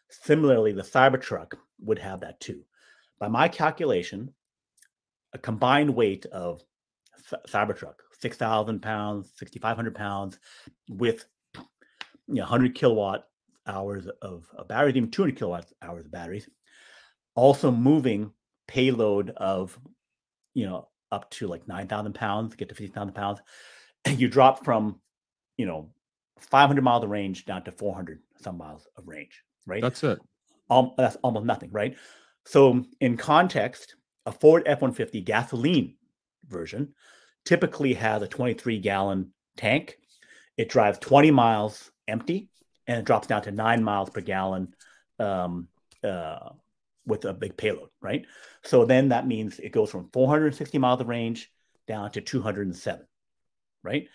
Similarly, 0.08 0.72
the 0.72 0.82
Cybertruck 0.82 1.54
would 1.80 1.98
have 1.98 2.20
that 2.20 2.40
too. 2.40 2.64
By 3.18 3.28
my 3.28 3.48
calculation, 3.48 4.32
a 5.32 5.38
combined 5.38 5.94
weight 5.94 6.26
of 6.26 6.62
Cybertruck, 7.48 7.94
6,000 8.18 8.80
pounds, 8.80 9.32
6,500 9.36 9.94
pounds, 9.94 10.38
with 10.88 11.26
you 12.26 12.36
know, 12.36 12.42
100 12.42 12.74
kilowatt 12.74 13.28
hours 13.68 14.08
of, 14.22 14.46
of 14.56 14.68
batteries, 14.68 14.96
even 14.96 15.10
200 15.10 15.36
kilowatt 15.36 15.66
hours 15.82 16.04
of 16.04 16.10
batteries, 16.10 16.48
also 17.34 17.70
moving 17.70 18.32
payload 18.66 19.30
of, 19.30 19.78
you 20.54 20.66
know, 20.66 20.88
up 21.12 21.30
to 21.30 21.46
like 21.46 21.66
9,000 21.68 22.14
pounds, 22.14 22.54
get 22.54 22.68
to 22.68 22.74
50,000 22.74 23.14
pounds. 23.14 23.40
You 24.06 24.28
drop 24.28 24.64
from, 24.64 25.00
you 25.56 25.66
know, 25.66 25.90
500 26.38 26.82
miles 26.82 27.04
of 27.04 27.10
range 27.10 27.44
down 27.44 27.64
to 27.64 27.72
400 27.72 28.20
some 28.40 28.56
miles 28.56 28.86
of 28.96 29.06
range, 29.06 29.42
right? 29.66 29.82
That's 29.82 30.02
it. 30.02 30.18
Um, 30.70 30.92
that's 30.96 31.16
almost 31.16 31.46
nothing, 31.46 31.70
right? 31.72 31.96
So, 32.46 32.84
in 33.00 33.16
context, 33.16 33.96
a 34.24 34.32
Ford 34.32 34.62
F 34.66 34.80
150 34.80 35.20
gasoline 35.22 35.96
version 36.46 36.94
typically 37.44 37.94
has 37.94 38.22
a 38.22 38.28
23 38.28 38.78
gallon 38.78 39.32
tank. 39.56 39.98
It 40.56 40.68
drives 40.68 40.98
20 40.98 41.30
miles 41.30 41.90
empty 42.06 42.48
and 42.88 42.98
it 42.98 43.04
drops 43.04 43.28
down 43.28 43.42
to 43.42 43.52
nine 43.52 43.84
miles 43.84 44.10
per 44.10 44.20
gallon 44.20 44.74
um, 45.20 45.68
uh, 46.02 46.50
with 47.06 47.24
a 47.26 47.32
big 47.32 47.56
payload, 47.56 47.90
right? 48.00 48.26
So 48.64 48.84
then 48.84 49.10
that 49.10 49.26
means 49.26 49.60
it 49.60 49.70
goes 49.70 49.90
from 49.90 50.08
460 50.12 50.78
miles 50.78 51.00
of 51.00 51.08
range 51.08 51.52
down 51.86 52.10
to 52.12 52.20
207, 52.20 53.06
right? 53.84 54.08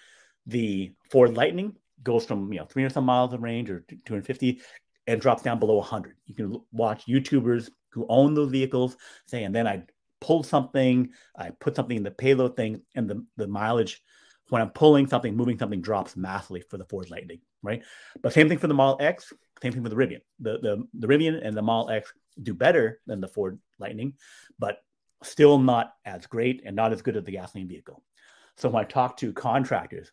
The 0.48 0.92
Ford 1.10 1.36
Lightning 1.36 1.75
goes 2.01 2.25
from 2.25 2.51
you 2.51 2.60
know 2.60 2.65
300 2.65 2.94
some 2.94 3.06
miles 3.06 3.34
of 3.34 3.42
range 3.42 3.70
or 3.70 3.80
250 4.06 4.60
and 5.08 5.22
drops 5.22 5.44
down 5.44 5.60
below 5.60 5.75
100. 5.75 6.15
You 6.25 6.36
can 6.36 6.62
watch 6.72 7.06
YouTubers 7.06 7.70
who 7.89 8.06
own 8.10 8.34
those 8.34 8.51
vehicles 8.51 8.98
say, 9.27 9.44
and 9.44 9.53
then 9.53 9.68
I 9.68 9.84
pulled 10.20 10.48
something, 10.48 11.10
I 11.36 11.51
put 11.51 11.75
something 11.75 11.98
in 11.98 12.03
the 12.03 12.12
payload 12.12 12.56
thing, 12.56 12.82
and 12.96 13.10
the, 13.10 13.25
the 13.38 13.48
mileage 13.48 14.01
when 14.50 14.62
I'm 14.62 14.70
pulling 14.70 15.08
something, 15.08 15.36
moving 15.36 15.58
something 15.58 15.82
drops 15.82 16.15
massively 16.15 16.63
for 16.70 16.77
the 16.77 16.86
Ford 16.86 17.10
Lightning, 17.10 17.39
right? 17.63 17.82
But 18.22 18.34
same 18.34 18.50
thing 18.50 18.60
for 18.60 18.67
the 18.67 18.74
Model 18.74 18.98
X, 19.00 19.34
same 19.62 19.72
thing 19.72 19.84
for 19.84 19.89
the 19.89 19.96
Rivian. 19.96 20.22
The, 20.39 20.60
the, 20.60 20.88
the 20.93 21.08
Rivian 21.08 21.46
and 21.46 21.55
the 21.55 21.62
Model 21.62 21.89
X 21.89 22.13
do 22.41 22.53
better 22.53 23.00
than 23.08 23.22
the 23.22 23.27
Ford 23.27 23.60
Lightning, 23.79 24.13
but 24.60 24.77
still 25.24 25.58
not 25.58 25.93
as 26.05 26.27
great 26.27 26.62
and 26.65 26.75
not 26.75 26.91
as 26.91 27.01
good 27.01 27.15
as 27.15 27.24
the 27.24 27.32
gasoline 27.32 27.67
vehicle. 27.67 28.03
So 28.58 28.70
when 28.70 28.84
I 28.84 28.88
talk 28.88 29.17
to 29.17 29.34
contractors, 29.34 30.12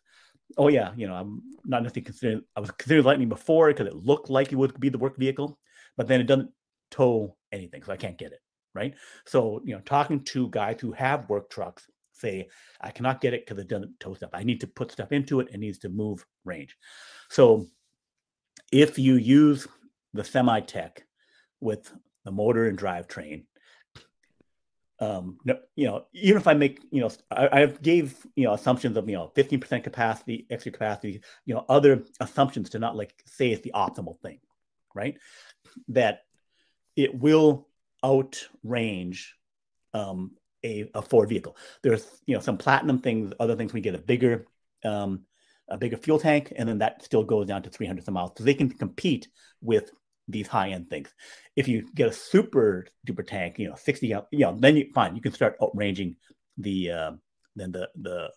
oh 0.57 0.69
yeah, 0.69 0.91
you 0.95 1.07
know, 1.07 1.13
I'm 1.13 1.41
not 1.65 1.83
necessarily 1.83 2.05
considering. 2.05 2.41
I 2.55 2.59
was 2.59 2.71
considering 2.71 3.05
Lightning 3.05 3.29
before 3.29 3.67
because 3.67 3.87
it 3.87 3.95
looked 3.95 4.29
like 4.29 4.51
it 4.51 4.55
would 4.55 4.79
be 4.79 4.89
the 4.89 4.97
work 4.97 5.17
vehicle, 5.17 5.59
but 5.97 6.07
then 6.07 6.21
it 6.21 6.27
doesn't 6.27 6.51
tow 6.89 7.35
anything, 7.51 7.83
so 7.83 7.91
I 7.91 7.97
can't 7.97 8.17
get 8.17 8.31
it 8.31 8.39
right. 8.73 8.95
So 9.25 9.61
you 9.65 9.75
know, 9.75 9.81
talking 9.81 10.23
to 10.25 10.49
guys 10.49 10.77
who 10.79 10.91
have 10.93 11.29
work 11.29 11.49
trucks 11.49 11.85
say 12.21 12.47
I 12.79 12.91
cannot 12.91 13.21
get 13.21 13.33
it 13.33 13.45
because 13.45 13.61
it 13.61 13.67
doesn't 13.67 13.99
tow 13.99 14.13
stuff. 14.13 14.29
I 14.33 14.43
need 14.43 14.61
to 14.61 14.67
put 14.67 14.91
stuff 14.91 15.11
into 15.11 15.39
it. 15.39 15.49
It 15.51 15.59
needs 15.59 15.79
to 15.79 15.89
move 15.89 16.25
range. 16.45 16.77
So 17.29 17.67
if 18.71 18.97
you 18.97 19.15
use 19.15 19.67
the 20.13 20.23
semi 20.23 20.61
tech 20.61 21.05
with 21.59 21.91
the 22.23 22.31
motor 22.31 22.67
and 22.67 22.77
drivetrain 22.77 23.43
um, 25.01 25.39
no, 25.43 25.57
you 25.75 25.87
know, 25.87 26.05
even 26.13 26.39
if 26.39 26.47
I 26.47 26.53
make, 26.53 26.79
you 26.91 27.01
know, 27.01 27.09
I, 27.31 27.63
I 27.63 27.65
gave, 27.65 28.15
you 28.35 28.43
know, 28.43 28.53
assumptions 28.53 28.95
of, 28.95 29.09
you 29.09 29.15
know, 29.15 29.31
15% 29.35 29.83
capacity, 29.83 30.45
extra 30.51 30.71
capacity, 30.71 31.21
you 31.43 31.55
know, 31.55 31.65
other 31.67 32.03
assumptions 32.19 32.69
to 32.69 32.79
not 32.79 32.95
like 32.95 33.11
say 33.25 33.49
it's 33.49 33.63
the 33.63 33.71
optimal 33.73 34.19
thing, 34.21 34.39
right? 34.93 35.17
That 35.87 36.19
it 36.95 37.15
will 37.15 37.67
outrange 38.05 39.29
um, 39.95 40.33
a, 40.63 40.89
a 40.93 41.01
Ford 41.01 41.29
vehicle. 41.29 41.57
There's, 41.83 42.05
you 42.25 42.35
know, 42.35 42.41
some 42.41 42.57
platinum 42.57 42.99
things, 42.99 43.33
other 43.39 43.55
things 43.55 43.73
we 43.73 43.81
get 43.81 43.95
a 43.95 43.99
bigger, 43.99 44.45
um, 44.83 45.21
a 45.69 45.77
bigger 45.77 45.97
fuel 45.97 46.19
tank, 46.19 46.53
and 46.55 46.67
then 46.67 46.79
that 46.79 47.03
still 47.03 47.23
goes 47.23 47.47
down 47.47 47.63
to 47.63 47.69
300 47.69 48.03
some 48.03 48.13
miles. 48.13 48.31
So 48.37 48.43
they 48.43 48.53
can 48.53 48.69
compete 48.69 49.27
with 49.61 49.91
these 50.27 50.47
high 50.47 50.69
end 50.69 50.89
things. 50.89 51.13
If 51.55 51.67
you 51.67 51.87
get 51.93 52.09
a 52.09 52.13
super 52.13 52.87
duper 53.07 53.25
tank, 53.25 53.59
you 53.59 53.69
know, 53.69 53.75
60, 53.75 54.07
you 54.07 54.23
know, 54.31 54.55
then 54.57 54.77
you 54.77 54.89
fine, 54.93 55.15
you 55.15 55.21
can 55.21 55.33
start 55.33 55.57
outranging 55.59 56.15
the 56.57 56.91
uh, 56.91 57.11
then 57.55 57.71
the 57.71 57.89
the, 57.95 58.31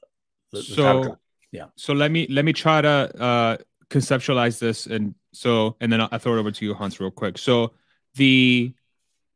the 0.52 0.62
so 0.62 1.16
yeah. 1.52 1.66
So 1.76 1.92
let 1.92 2.10
me 2.10 2.26
let 2.28 2.44
me 2.44 2.52
try 2.52 2.80
to 2.80 2.88
uh, 2.88 3.56
conceptualize 3.90 4.58
this, 4.58 4.86
and 4.86 5.14
so 5.32 5.76
and 5.80 5.92
then 5.92 6.00
I'll, 6.00 6.08
I'll 6.12 6.18
throw 6.18 6.36
it 6.36 6.40
over 6.40 6.50
to 6.50 6.64
you, 6.64 6.74
Hans, 6.74 7.00
real 7.00 7.10
quick. 7.10 7.38
So 7.38 7.74
the 8.14 8.74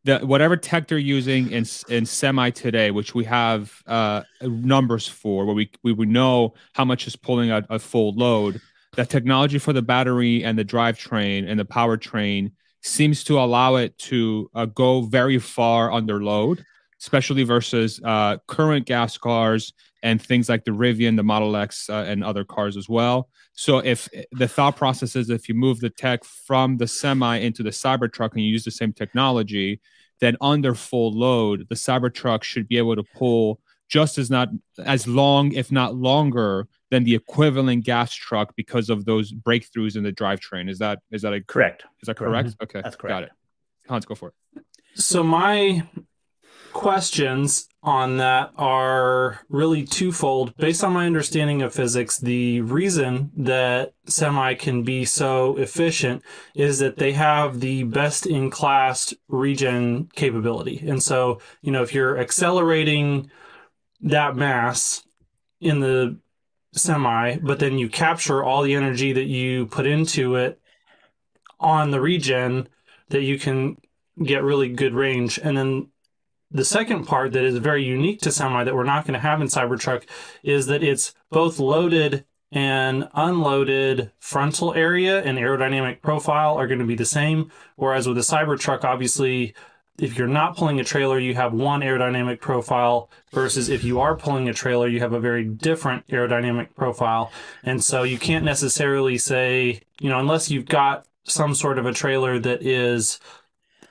the 0.05 0.19
whatever 0.21 0.57
tech 0.57 0.88
they're 0.88 0.99
using 0.99 1.50
in 1.50 1.64
in 1.88 2.07
semi 2.07 2.50
today, 2.50 2.90
which 2.90 3.14
we 3.14 3.25
have 3.25 3.83
uh, 3.87 4.23
numbers 4.43 5.07
for, 5.07 5.45
where 5.45 5.55
we 5.55 5.71
we 5.83 5.93
would 5.93 6.09
know 6.09 6.55
how 6.75 6.85
much 6.85 7.07
is 7.07 7.17
pulling 7.17 7.50
a, 7.50 7.64
a 7.69 7.78
full 7.78 8.14
load 8.14 8.61
the 8.99 9.07
technology 9.07 9.59
for 9.59 9.73
the 9.73 9.81
battery 9.81 10.43
and 10.43 10.59
the 10.59 10.64
drivetrain 10.64 11.49
and 11.49 11.61
the 11.61 11.64
powertrain 11.64 12.50
seems 12.83 13.23
to 13.25 13.38
allow 13.38 13.76
it 13.76 13.97
to 13.99 14.50
uh, 14.55 14.67
go 14.67 15.02
very 15.02 15.38
far 15.38 15.93
under 15.93 16.23
load, 16.23 16.64
especially 17.00 17.45
versus 17.45 18.00
uh, 18.05 18.38
current 18.49 18.87
gas 18.87 19.17
cars 19.17 19.73
and 20.02 20.23
things 20.23 20.49
like 20.49 20.64
the 20.64 20.71
Rivian, 20.71 21.17
the 21.17 21.23
Model 21.23 21.57
X, 21.57 21.90
uh, 21.90 22.05
and 22.07 22.23
other 22.23 22.45
cars 22.45 22.76
as 22.76 22.88
well. 22.88 23.28
So, 23.52 23.78
if 23.78 24.09
the 24.33 24.49
thought 24.49 24.76
process 24.76 25.17
is 25.17 25.31
if 25.31 25.49
you 25.49 25.55
move 25.55 25.81
the 25.81 25.90
tech 25.90 26.25
from 26.25 26.76
the 26.76 26.87
semi 26.87 27.37
into 27.37 27.62
the 27.62 27.71
Cybertruck 27.71 28.33
and 28.33 28.43
you 28.43 28.50
use 28.50 28.64
the 28.64 28.71
same 28.71 28.93
technology, 28.93 29.81
then 30.21 30.37
under 30.40 30.75
full 30.75 31.12
load, 31.12 31.67
the 31.69 31.75
Cybertruck 31.75 32.43
should 32.43 32.69
be 32.69 32.78
able 32.78 32.97
to 32.97 33.05
pull 33.14 33.61
just 33.88 34.19
as 34.19 34.31
not 34.31 34.50
as 34.85 35.07
long, 35.07 35.52
if 35.52 35.73
not 35.73 35.95
longer, 35.95 36.69
than 36.90 37.05
the 37.05 37.14
equivalent 37.14 37.85
gas 37.85 38.14
truck 38.14 38.55
because 38.57 38.90
of 38.90 39.05
those 39.05 39.33
breakthroughs 39.33 39.97
in 39.97 40.02
the 40.02 40.12
drivetrain. 40.12 40.71
Is 40.71 40.78
that 40.78 41.00
is 41.11 41.23
that 41.23 41.33
a 41.33 41.43
correct? 41.43 41.85
Is 42.02 42.07
that 42.07 42.17
correct? 42.17 42.50
Mm-hmm. 42.50 42.64
Okay, 42.64 42.81
that's 42.83 42.97
correct. 42.97 43.12
Got 43.12 43.23
it. 43.25 43.31
Hans, 43.88 44.05
go 44.05 44.14
for 44.14 44.28
it. 44.28 44.64
So 44.95 45.23
my 45.23 45.87
questions 46.72 47.68
on 47.82 48.16
that 48.18 48.52
are 48.56 49.40
really 49.48 49.84
twofold. 49.84 50.54
Based 50.56 50.82
on 50.82 50.92
my 50.92 51.06
understanding 51.06 51.62
of 51.62 51.72
physics, 51.72 52.18
the 52.18 52.60
reason 52.60 53.30
that 53.37 53.94
semi 54.06 54.54
can 54.54 54.82
be 54.82 55.04
so 55.04 55.56
efficient 55.56 56.22
is 56.54 56.78
that 56.80 56.96
they 56.96 57.12
have 57.12 57.60
the 57.60 57.84
best 57.84 58.26
in 58.26 58.50
class 58.50 59.14
regen 59.28 60.10
capability. 60.14 60.84
And 60.87 61.02
so, 61.02 61.40
you 61.62 61.70
know, 61.70 61.82
if 61.82 61.94
you're 61.94 62.18
accelerating 62.18 63.30
that 64.00 64.37
mass 64.37 65.04
in 65.60 65.80
the 65.80 66.18
semi, 66.72 67.38
but 67.38 67.58
then 67.58 67.78
you 67.78 67.88
capture 67.88 68.44
all 68.44 68.62
the 68.62 68.75
energy 68.75 69.12
that 69.12 69.26
you 69.26 69.66
put 69.66 69.87
into 69.87 70.34
it 70.34 70.60
on 71.60 71.90
the 71.90 72.00
regen 72.00 72.68
that 73.08 73.22
you 73.22 73.38
can 73.38 73.76
get 74.22 74.42
really 74.42 74.68
good 74.68 74.94
range. 74.94 75.38
And 75.38 75.56
then 75.56 75.88
the 76.50 76.64
second 76.64 77.05
part 77.05 77.33
that 77.33 77.45
is 77.45 77.59
very 77.59 77.85
unique 77.85 78.21
to 78.23 78.33
semi 78.33 78.64
that 78.64 78.75
we're 78.75 78.85
not 78.85 79.05
going 79.05 79.14
to 79.14 79.21
have 79.21 79.40
in 79.40 79.49
Cybertruck 79.49 80.05
is 80.43 80.67
that 80.67 80.83
it's 80.83 81.14
both 81.31 81.59
loaded 81.59 82.25
and 82.50 83.09
unloaded 83.12 84.11
frontal 84.19 84.73
area 84.73 85.23
and 85.23 85.37
aerodynamic 85.37 86.00
profile 86.00 86.57
are 86.57 86.67
going 86.67 86.78
to 86.78 86.87
be 86.87 86.95
the 86.95 87.05
same. 87.05 87.50
Whereas 87.76 88.09
with 88.09 88.17
a 88.17 88.23
Cybertruck, 88.23 88.85
obviously, 88.85 89.55
if 89.99 90.17
you're 90.17 90.28
not 90.28 90.57
pulling 90.57 90.81
a 90.81 90.85
trailer, 90.85 91.19
you 91.19 91.35
have 91.35 91.52
one 91.52 91.81
aerodynamic 91.81 92.40
profile 92.40 93.11
versus 93.33 93.69
if 93.69 93.85
you 93.85 94.00
are 94.00 94.17
pulling 94.17 94.49
a 94.49 94.55
trailer, 94.55 94.88
you 94.88 95.00
have 95.00 95.12
a 95.12 95.21
very 95.21 95.45
different 95.45 96.07
aerodynamic 96.07 96.75
profile. 96.75 97.31
And 97.64 97.83
so 97.83 98.05
you 98.05 98.19
can't 98.19 98.45
necessarily 98.45 99.19
say, 99.19 99.83
you 100.00 100.09
know, 100.09 100.21
unless 100.21 100.50
you've 100.50 100.67
got 100.67 101.07
some 101.25 101.55
sort 101.55 101.78
of 101.78 101.85
a 101.85 101.93
trailer 101.93 102.38
that 102.38 102.62
is 102.62 103.19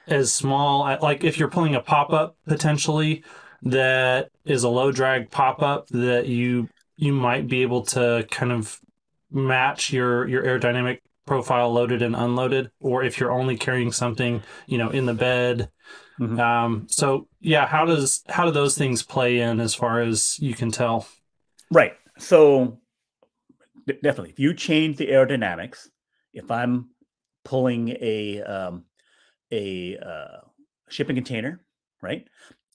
as 0.08 0.32
small, 0.32 0.80
like 1.02 1.24
if 1.24 1.38
you're 1.38 1.50
pulling 1.50 1.76
a 1.76 1.82
pop 1.82 2.14
up 2.14 2.38
potentially 2.48 3.24
that 3.64 4.30
is 4.46 4.64
a 4.64 4.70
low 4.70 4.92
drag 4.92 5.32
pop 5.32 5.62
up 5.62 5.88
that 5.90 6.28
you 6.28 6.70
you 6.96 7.14
might 7.14 7.48
be 7.48 7.62
able 7.62 7.82
to 7.84 8.26
kind 8.32 8.52
of 8.52 8.80
match 9.32 9.92
your 9.92 10.28
your 10.28 10.44
aerodynamic 10.44 11.00
profile 11.26 11.72
loaded 11.74 12.02
and 12.02 12.16
unloaded 12.16 12.72
or 12.80 13.04
if 13.04 13.20
you're 13.20 13.32
only 13.32 13.58
carrying 13.58 13.92
something 13.92 14.42
you 14.66 14.78
know 14.78 14.90
in 14.90 15.06
the 15.06 15.14
bed. 15.14 15.70
Mm-hmm. 16.20 16.40
um, 16.40 16.88
so 16.90 17.28
yeah 17.42 17.68
how 17.68 17.86
does 17.86 18.24
how 18.28 18.46
do 18.46 18.52
those 18.52 18.76
things 18.76 19.04
play 19.04 19.40
in 19.40 19.60
as 19.60 19.76
far 19.76 20.02
as 20.02 20.40
you 20.40 20.54
can 20.54 20.72
tell? 20.72 21.08
Right. 21.72 21.94
So 22.18 22.80
definitely. 23.86 24.32
If 24.32 24.40
you 24.40 24.54
change 24.54 24.98
the 24.98 25.08
aerodynamics 25.08 25.90
if 26.34 26.52
i'm 26.52 26.90
pulling 27.44 27.90
a 28.02 28.42
um, 28.44 28.84
a 29.52 29.98
uh, 29.98 30.40
shipping 30.90 31.16
container 31.16 31.62
right 32.02 32.28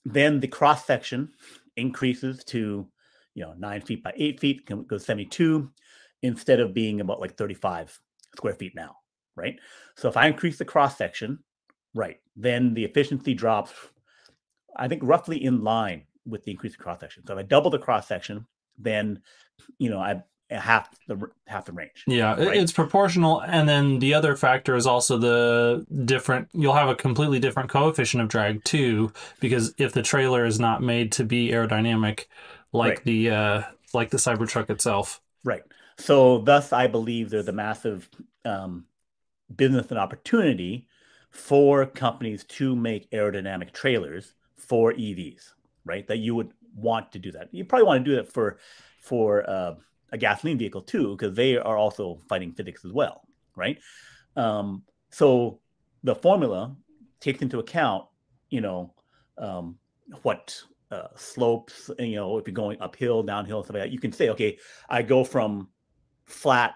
then 0.05 0.39
the 0.39 0.47
cross 0.47 0.85
section 0.85 1.29
increases 1.77 2.43
to 2.43 2.87
you 3.35 3.43
know 3.43 3.53
nine 3.57 3.81
feet 3.81 4.03
by 4.03 4.13
eight 4.15 4.39
feet 4.39 4.65
can 4.65 4.83
go 4.83 4.97
72 4.97 5.69
instead 6.21 6.59
of 6.59 6.73
being 6.73 7.01
about 7.01 7.19
like 7.19 7.35
35 7.35 7.99
square 8.35 8.53
feet 8.55 8.73
now, 8.75 8.95
right? 9.35 9.59
So 9.95 10.09
if 10.09 10.17
I 10.17 10.27
increase 10.27 10.57
the 10.57 10.65
cross 10.65 10.97
section, 10.97 11.39
right, 11.93 12.17
then 12.35 12.73
the 12.73 12.85
efficiency 12.85 13.33
drops, 13.33 13.73
I 14.75 14.87
think 14.87 15.01
roughly 15.03 15.43
in 15.43 15.63
line 15.63 16.05
with 16.25 16.43
the 16.43 16.51
increase 16.51 16.71
increased 16.71 16.83
cross 16.83 16.99
section. 17.01 17.25
So 17.27 17.33
if 17.33 17.39
I 17.39 17.43
double 17.43 17.69
the 17.69 17.79
cross 17.79 18.07
section, 18.07 18.47
then 18.77 19.21
you 19.77 19.89
know 19.89 19.99
I 19.99 20.23
half 20.53 20.89
the 21.07 21.29
half 21.47 21.65
the 21.65 21.71
range. 21.71 22.03
Yeah, 22.07 22.35
right? 22.35 22.57
it's 22.57 22.71
proportional, 22.71 23.41
and 23.41 23.67
then 23.67 23.99
the 23.99 24.13
other 24.13 24.35
factor 24.35 24.75
is 24.75 24.85
also 24.85 25.17
the 25.17 25.85
different. 26.05 26.49
You'll 26.53 26.73
have 26.73 26.89
a 26.89 26.95
completely 26.95 27.39
different 27.39 27.69
coefficient 27.69 28.21
of 28.21 28.29
drag 28.29 28.63
too, 28.63 29.11
because 29.39 29.73
if 29.77 29.93
the 29.93 30.01
trailer 30.01 30.45
is 30.45 30.59
not 30.59 30.81
made 30.81 31.11
to 31.13 31.23
be 31.23 31.49
aerodynamic, 31.49 32.25
like 32.71 32.89
right. 32.89 33.03
the 33.03 33.29
uh, 33.29 33.61
like 33.93 34.09
the 34.09 34.17
Cybertruck 34.17 34.69
itself. 34.69 35.21
Right. 35.43 35.63
So, 35.97 36.39
thus, 36.39 36.73
I 36.73 36.87
believe 36.87 37.29
there's 37.29 37.47
a 37.47 37.53
massive 37.53 38.09
um, 38.45 38.85
business 39.55 39.89
and 39.89 39.99
opportunity 39.99 40.87
for 41.29 41.85
companies 41.85 42.43
to 42.43 42.75
make 42.75 43.09
aerodynamic 43.11 43.73
trailers 43.73 44.33
for 44.55 44.93
EVs, 44.93 45.51
right? 45.85 46.07
That 46.07 46.17
you 46.17 46.35
would 46.35 46.51
want 46.75 47.11
to 47.11 47.19
do 47.19 47.31
that. 47.31 47.49
You 47.51 47.65
probably 47.65 47.85
want 47.85 48.03
to 48.03 48.11
do 48.11 48.15
that 48.17 48.31
for 48.31 48.57
for 48.99 49.47
uh, 49.49 49.75
a 50.13 50.17
gasoline 50.17 50.57
vehicle 50.57 50.81
too, 50.81 51.17
because 51.17 51.35
they 51.35 51.57
are 51.57 51.77
also 51.77 52.19
fighting 52.29 52.53
physics 52.53 52.85
as 52.85 52.93
well, 52.93 53.27
right? 53.55 53.77
Um, 54.35 54.83
so 55.09 55.59
the 56.03 56.15
formula 56.15 56.75
takes 57.19 57.41
into 57.41 57.59
account, 57.59 58.05
you 58.49 58.61
know, 58.61 58.93
um, 59.37 59.77
what 60.21 60.61
uh, 60.91 61.07
slopes, 61.15 61.89
you 61.99 62.15
know, 62.15 62.37
if 62.37 62.47
you're 62.47 62.53
going 62.53 62.79
uphill, 62.79 63.23
downhill, 63.23 63.63
stuff 63.63 63.73
like 63.73 63.83
that. 63.83 63.91
You 63.91 63.99
can 63.99 64.11
say, 64.11 64.29
okay, 64.29 64.59
I 64.87 65.01
go 65.01 65.23
from 65.23 65.69
flat, 66.25 66.75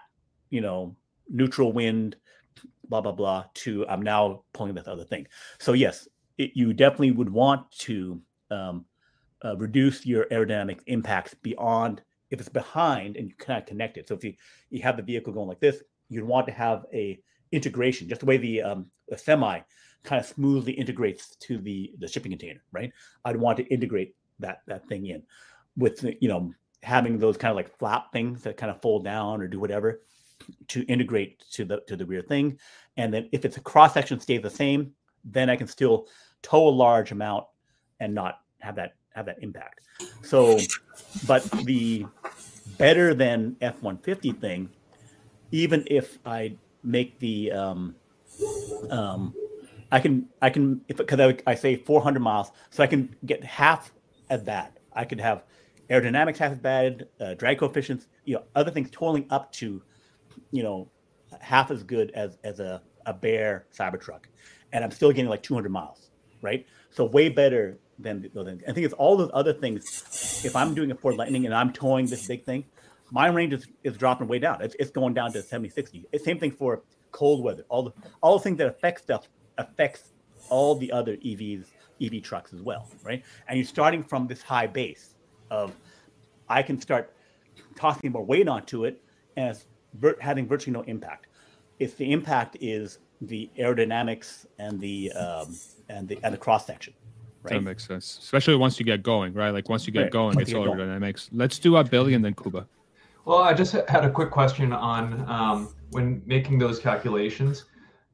you 0.50 0.60
know, 0.60 0.96
neutral 1.28 1.72
wind, 1.72 2.16
blah 2.88 3.00
blah 3.00 3.12
blah, 3.12 3.44
to 3.54 3.86
I'm 3.88 4.02
now 4.02 4.42
pulling 4.52 4.74
this 4.74 4.88
other 4.88 5.04
thing. 5.04 5.26
So 5.60 5.72
yes, 5.74 6.08
it, 6.36 6.52
you 6.54 6.72
definitely 6.72 7.12
would 7.12 7.30
want 7.30 7.70
to 7.80 8.20
um, 8.50 8.84
uh, 9.44 9.56
reduce 9.56 10.04
your 10.04 10.24
aerodynamic 10.32 10.80
impacts 10.86 11.34
beyond 11.34 12.02
if 12.30 12.40
it's 12.40 12.48
behind 12.48 13.16
and 13.16 13.28
you 13.28 13.34
cannot 13.38 13.66
connect 13.66 13.96
it. 13.96 14.08
So 14.08 14.14
if 14.14 14.24
you 14.24 14.34
you 14.70 14.82
have 14.82 14.96
the 14.96 15.02
vehicle 15.02 15.32
going 15.32 15.48
like 15.48 15.60
this, 15.60 15.82
you'd 16.08 16.24
want 16.24 16.46
to 16.46 16.52
have 16.52 16.84
a 16.92 17.20
integration, 17.52 18.08
just 18.08 18.20
the 18.20 18.26
way 18.26 18.36
the 18.36 18.62
um, 18.62 18.86
the 19.08 19.18
semi 19.18 19.60
kind 20.04 20.20
of 20.20 20.26
smoothly 20.26 20.72
integrates 20.72 21.36
to 21.36 21.58
the 21.58 21.92
the 21.98 22.08
shipping 22.08 22.32
container, 22.32 22.62
right? 22.72 22.92
I'd 23.24 23.36
want 23.36 23.56
to 23.58 23.64
integrate 23.64 24.14
that 24.40 24.62
that 24.66 24.86
thing 24.88 25.06
in 25.06 25.22
with 25.76 26.04
you 26.20 26.28
know 26.28 26.52
having 26.82 27.18
those 27.18 27.36
kind 27.36 27.50
of 27.50 27.56
like 27.56 27.76
flap 27.78 28.12
things 28.12 28.42
that 28.42 28.56
kind 28.56 28.70
of 28.70 28.80
fold 28.80 29.04
down 29.04 29.40
or 29.40 29.48
do 29.48 29.58
whatever 29.58 30.02
to 30.68 30.82
integrate 30.82 31.42
to 31.50 31.64
the 31.64 31.80
to 31.86 31.96
the 31.96 32.06
rear 32.06 32.22
thing. 32.22 32.58
And 32.96 33.12
then 33.12 33.28
if 33.32 33.44
it's 33.44 33.56
a 33.56 33.60
cross 33.60 33.94
section 33.94 34.20
stays 34.20 34.42
the 34.42 34.50
same, 34.50 34.92
then 35.24 35.50
I 35.50 35.56
can 35.56 35.66
still 35.66 36.08
tow 36.42 36.68
a 36.68 36.70
large 36.70 37.10
amount 37.10 37.44
and 38.00 38.14
not 38.14 38.40
have 38.60 38.76
that 38.76 38.94
have 39.18 39.26
that 39.26 39.42
impact. 39.42 39.80
So, 40.22 40.58
but 41.26 41.42
the 41.64 42.06
better 42.78 43.14
than 43.14 43.56
F 43.60 43.82
one 43.82 43.98
fifty 43.98 44.32
thing, 44.32 44.70
even 45.50 45.84
if 45.86 46.18
I 46.24 46.56
make 46.82 47.18
the 47.18 47.52
um, 47.52 47.94
um, 48.90 49.34
I 49.90 50.00
can 50.00 50.28
I 50.40 50.50
can 50.50 50.80
if 50.88 50.96
because 50.96 51.20
I, 51.20 51.36
I 51.46 51.54
say 51.54 51.76
400 51.76 52.20
miles, 52.20 52.52
so 52.70 52.82
I 52.82 52.86
can 52.86 53.14
get 53.26 53.44
half 53.44 53.92
as 54.30 54.42
bad. 54.42 54.72
I 54.92 55.04
could 55.04 55.20
have 55.20 55.44
aerodynamics 55.90 56.38
half 56.38 56.52
as 56.52 56.58
bad, 56.58 57.08
uh, 57.20 57.34
drag 57.34 57.58
coefficients, 57.58 58.06
you 58.24 58.34
know, 58.34 58.44
other 58.54 58.70
things 58.70 58.90
totaling 58.90 59.26
up 59.30 59.50
to, 59.52 59.82
you 60.50 60.62
know, 60.62 60.88
half 61.40 61.70
as 61.70 61.82
good 61.82 62.10
as 62.12 62.38
as 62.44 62.60
a 62.60 62.82
a 63.06 63.12
bare 63.12 63.66
Cybertruck, 63.74 64.24
and 64.72 64.84
I'm 64.84 64.90
still 64.90 65.10
getting 65.10 65.30
like 65.30 65.42
200 65.42 65.70
miles, 65.70 66.10
right? 66.42 66.66
So 66.90 67.04
way 67.04 67.28
better 67.28 67.78
than 67.98 68.30
those 68.34 68.46
things. 68.46 68.62
I 68.68 68.72
think 68.72 68.84
it's 68.84 68.94
all 68.94 69.16
those 69.16 69.30
other 69.34 69.52
things. 69.52 70.42
If 70.44 70.54
I'm 70.54 70.74
doing 70.74 70.90
a 70.90 70.94
Ford 70.94 71.16
Lightning 71.16 71.46
and 71.46 71.54
I'm 71.54 71.72
towing 71.72 72.06
this 72.06 72.26
big 72.26 72.44
thing, 72.44 72.64
my 73.10 73.28
range 73.28 73.52
is, 73.52 73.66
is 73.82 73.96
dropping 73.96 74.28
way 74.28 74.38
down. 74.38 74.62
It's, 74.62 74.76
it's 74.78 74.90
going 74.90 75.14
down 75.14 75.32
to 75.32 75.42
70, 75.42 75.70
60. 75.70 76.06
It's 76.12 76.24
same 76.24 76.38
thing 76.38 76.52
for 76.52 76.82
cold 77.10 77.42
weather. 77.42 77.64
All 77.68 77.82
the 77.82 77.92
all 78.20 78.38
the 78.38 78.44
things 78.44 78.58
that 78.58 78.66
affect 78.66 79.00
stuff 79.00 79.28
affects 79.56 80.12
all 80.50 80.74
the 80.74 80.92
other 80.92 81.16
EVs, 81.16 81.66
EV 82.00 82.22
trucks 82.22 82.52
as 82.52 82.62
well, 82.62 82.88
right? 83.02 83.22
And 83.48 83.58
you're 83.58 83.66
starting 83.66 84.02
from 84.02 84.26
this 84.26 84.42
high 84.42 84.66
base 84.66 85.14
of 85.50 85.74
I 86.48 86.62
can 86.62 86.80
start 86.80 87.12
tossing 87.76 88.12
more 88.12 88.24
weight 88.24 88.48
onto 88.48 88.84
it 88.84 89.02
as 89.36 89.66
vir- 89.94 90.18
having 90.20 90.46
virtually 90.46 90.72
no 90.72 90.82
impact. 90.82 91.26
If 91.78 91.96
the 91.96 92.12
impact 92.12 92.56
is 92.60 92.98
the 93.20 93.50
aerodynamics 93.58 94.46
and 94.58 94.80
the 94.80 95.12
um, 95.12 95.56
and 95.88 96.08
the 96.08 96.18
and 96.22 96.32
the 96.32 96.38
cross 96.38 96.66
section. 96.66 96.94
Right? 97.42 97.54
That 97.54 97.62
makes 97.62 97.86
sense, 97.86 98.18
especially 98.22 98.56
once 98.56 98.78
you 98.78 98.84
get 98.84 99.02
going, 99.02 99.32
right? 99.32 99.50
Like 99.50 99.68
once 99.68 99.86
you 99.86 99.92
get 99.92 100.02
right. 100.02 100.10
going, 100.10 100.36
once 100.36 100.48
it's 100.48 100.54
all 100.54 100.66
aerodynamics. 100.66 101.28
Let's 101.32 101.58
do 101.58 101.76
a 101.76 101.84
billion 101.84 102.22
then 102.22 102.34
Kuba. 102.34 102.66
Well, 103.24 103.38
I 103.38 103.52
just 103.54 103.72
had 103.72 104.04
a 104.04 104.10
quick 104.10 104.30
question 104.30 104.72
on 104.72 105.28
um, 105.28 105.74
when 105.90 106.22
making 106.26 106.58
those 106.58 106.78
calculations. 106.78 107.66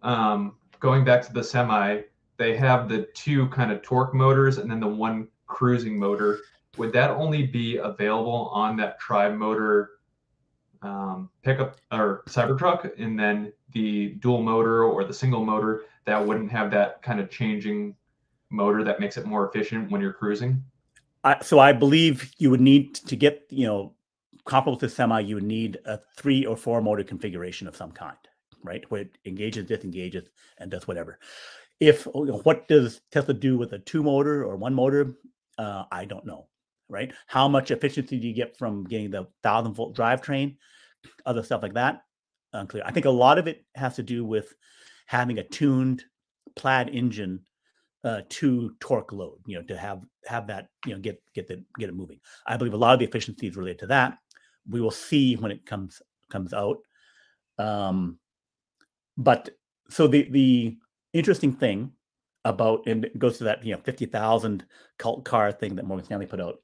Um, 0.03 0.57
going 0.81 1.05
back 1.05 1.23
to 1.27 1.33
the 1.33 1.43
semi, 1.43 2.01
they 2.37 2.57
have 2.57 2.89
the 2.89 3.09
two 3.15 3.49
kind 3.49 3.73
of 3.73 3.81
torque 3.83 4.13
motors 4.13 4.59
and 4.59 4.71
then 4.71 4.81
the 4.81 4.89
one 4.89 5.29
cruising 5.47 5.99
motor 5.99 6.41
would 6.77 6.93
that 6.93 7.11
only 7.11 7.47
be 7.47 7.77
available 7.77 8.51
on 8.53 8.77
that 8.77 8.99
tri-motor 8.99 9.91
um, 10.83 11.31
pickup 11.43 11.77
or 11.93 12.23
Cybertruck, 12.27 12.91
and 12.99 13.19
then 13.19 13.53
the 13.73 14.11
dual 14.21 14.43
motor 14.43 14.85
or 14.85 15.05
the 15.05 15.15
single 15.15 15.45
motor 15.45 15.83
that 16.05 16.25
wouldn't 16.25 16.51
have 16.51 16.71
that 16.73 17.03
kind 17.03 17.21
of 17.21 17.31
changing 17.31 17.95
motor 18.55 18.85
that 18.85 19.01
makes 19.01 19.17
it 19.17 19.27
more 19.27 19.49
efficient 19.49 19.91
when 19.91 20.01
you're 20.01 20.13
cruising? 20.13 20.63
I, 21.23 21.43
so 21.43 21.59
I 21.59 21.73
believe 21.73 22.31
you 22.39 22.51
would 22.51 22.61
need 22.61 22.95
to 22.95 23.17
get 23.17 23.47
you 23.51 23.67
know 23.67 23.95
comparable 24.45 24.79
to 24.79 24.89
semi, 24.89 25.21
you 25.21 25.37
would 25.37 25.45
need 25.45 25.79
a 25.87 25.99
three 26.17 26.45
or 26.45 26.57
four 26.57 26.81
motor 26.83 27.05
configuration 27.05 27.67
of 27.67 27.77
some 27.77 27.91
kind, 27.91 28.17
right? 28.63 28.85
Where 28.91 29.03
it 29.03 29.19
engages, 29.25 29.67
disengages, 29.67 30.29
and 30.59 30.71
does 30.71 30.87
whatever. 30.87 31.19
If 31.81 32.07
you 32.07 32.27
know, 32.27 32.39
what 32.45 32.69
does 32.69 33.01
Tesla 33.11 33.35
do 33.35 33.59
with 33.59 33.73
a 33.73 33.79
two 33.79 34.03
motor 34.03 34.45
or 34.45 34.57
one 34.57 34.75
motor? 34.75 35.17
Uh, 35.59 35.85
I 35.91 36.05
don't 36.05 36.27
know 36.27 36.49
right? 36.89 37.13
How 37.27 37.49
much 37.49 37.71
efficiency 37.71 38.19
do 38.19 38.29
you 38.29 38.35
get 38.35 38.57
from 38.57 38.85
getting 38.85 39.11
the 39.11 39.27
thousand 39.43 39.75
volt 39.75 39.97
drivetrain, 39.97 40.57
other 41.27 41.43
stuff 41.43 41.63
like 41.63 41.75
that? 41.75 42.03
Unclear. 42.53 42.85
I 42.87 42.93
think 42.93 43.07
a 43.07 43.11
lot 43.11 43.39
of 43.39 43.47
it 43.47 43.65
has 43.75 43.97
to 43.97 44.03
do 44.03 44.25
with 44.25 44.55
having 45.07 45.39
a 45.39 45.43
tuned 45.43 46.05
plaid 46.57 46.89
engine 46.89 47.41
uh, 48.05 48.21
to 48.29 48.75
torque 48.81 49.13
load, 49.13 49.39
you 49.47 49.57
know, 49.57 49.65
to 49.65 49.77
have 49.77 50.03
have 50.27 50.47
that, 50.47 50.69
you 50.87 50.95
know, 50.95 51.01
get 51.01 51.21
get 51.35 51.49
the 51.49 51.63
get 51.79 51.89
it 51.89 51.95
moving. 51.95 52.21
I 52.47 52.57
believe 52.57 52.75
a 52.75 52.79
lot 52.79 52.93
of 52.93 52.99
the 52.99 53.07
efficiency 53.07 53.47
is 53.47 53.57
related 53.57 53.81
to 53.81 53.87
that. 53.89 54.19
We 54.69 54.81
will 54.81 54.91
see 54.91 55.37
when 55.37 55.51
it 55.51 55.65
comes 55.67 56.03
comes 56.31 56.53
out. 56.53 56.79
Um, 57.59 58.19
but 59.17 59.51
so 59.89 60.07
the 60.07 60.29
the 60.31 60.77
interesting 61.13 61.53
thing 61.53 61.93
about, 62.45 62.83
and 62.87 63.07
it 63.07 63.19
goes 63.19 63.39
to 63.39 63.45
that 63.45 63.65
you 63.65 63.75
know 63.75 63.81
fifty 63.83 64.07
thousand 64.07 64.65
cult 64.99 65.25
car 65.25 65.51
thing 65.51 65.75
that 65.77 65.87
Morgan 65.87 66.05
Stanley 66.05 66.27
put 66.27 66.41
out, 66.41 66.61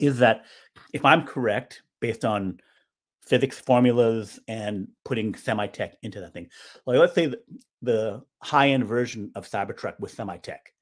is 0.00 0.18
that 0.18 0.46
if 0.92 1.04
I'm 1.04 1.26
correct 1.26 1.82
based 2.00 2.24
on 2.24 2.60
physics 3.28 3.58
formulas 3.58 4.40
and 4.48 4.88
putting 5.04 5.34
semi-tech 5.34 5.94
into 6.02 6.20
that 6.20 6.32
thing, 6.32 6.48
like 6.86 6.98
let's 6.98 7.14
say 7.14 7.26
the, 7.26 7.40
the 7.82 8.22
high-end 8.42 8.86
version 8.86 9.30
of 9.34 9.48
Cybertruck 9.48 9.98
with 10.00 10.12
semi-tech 10.12 10.72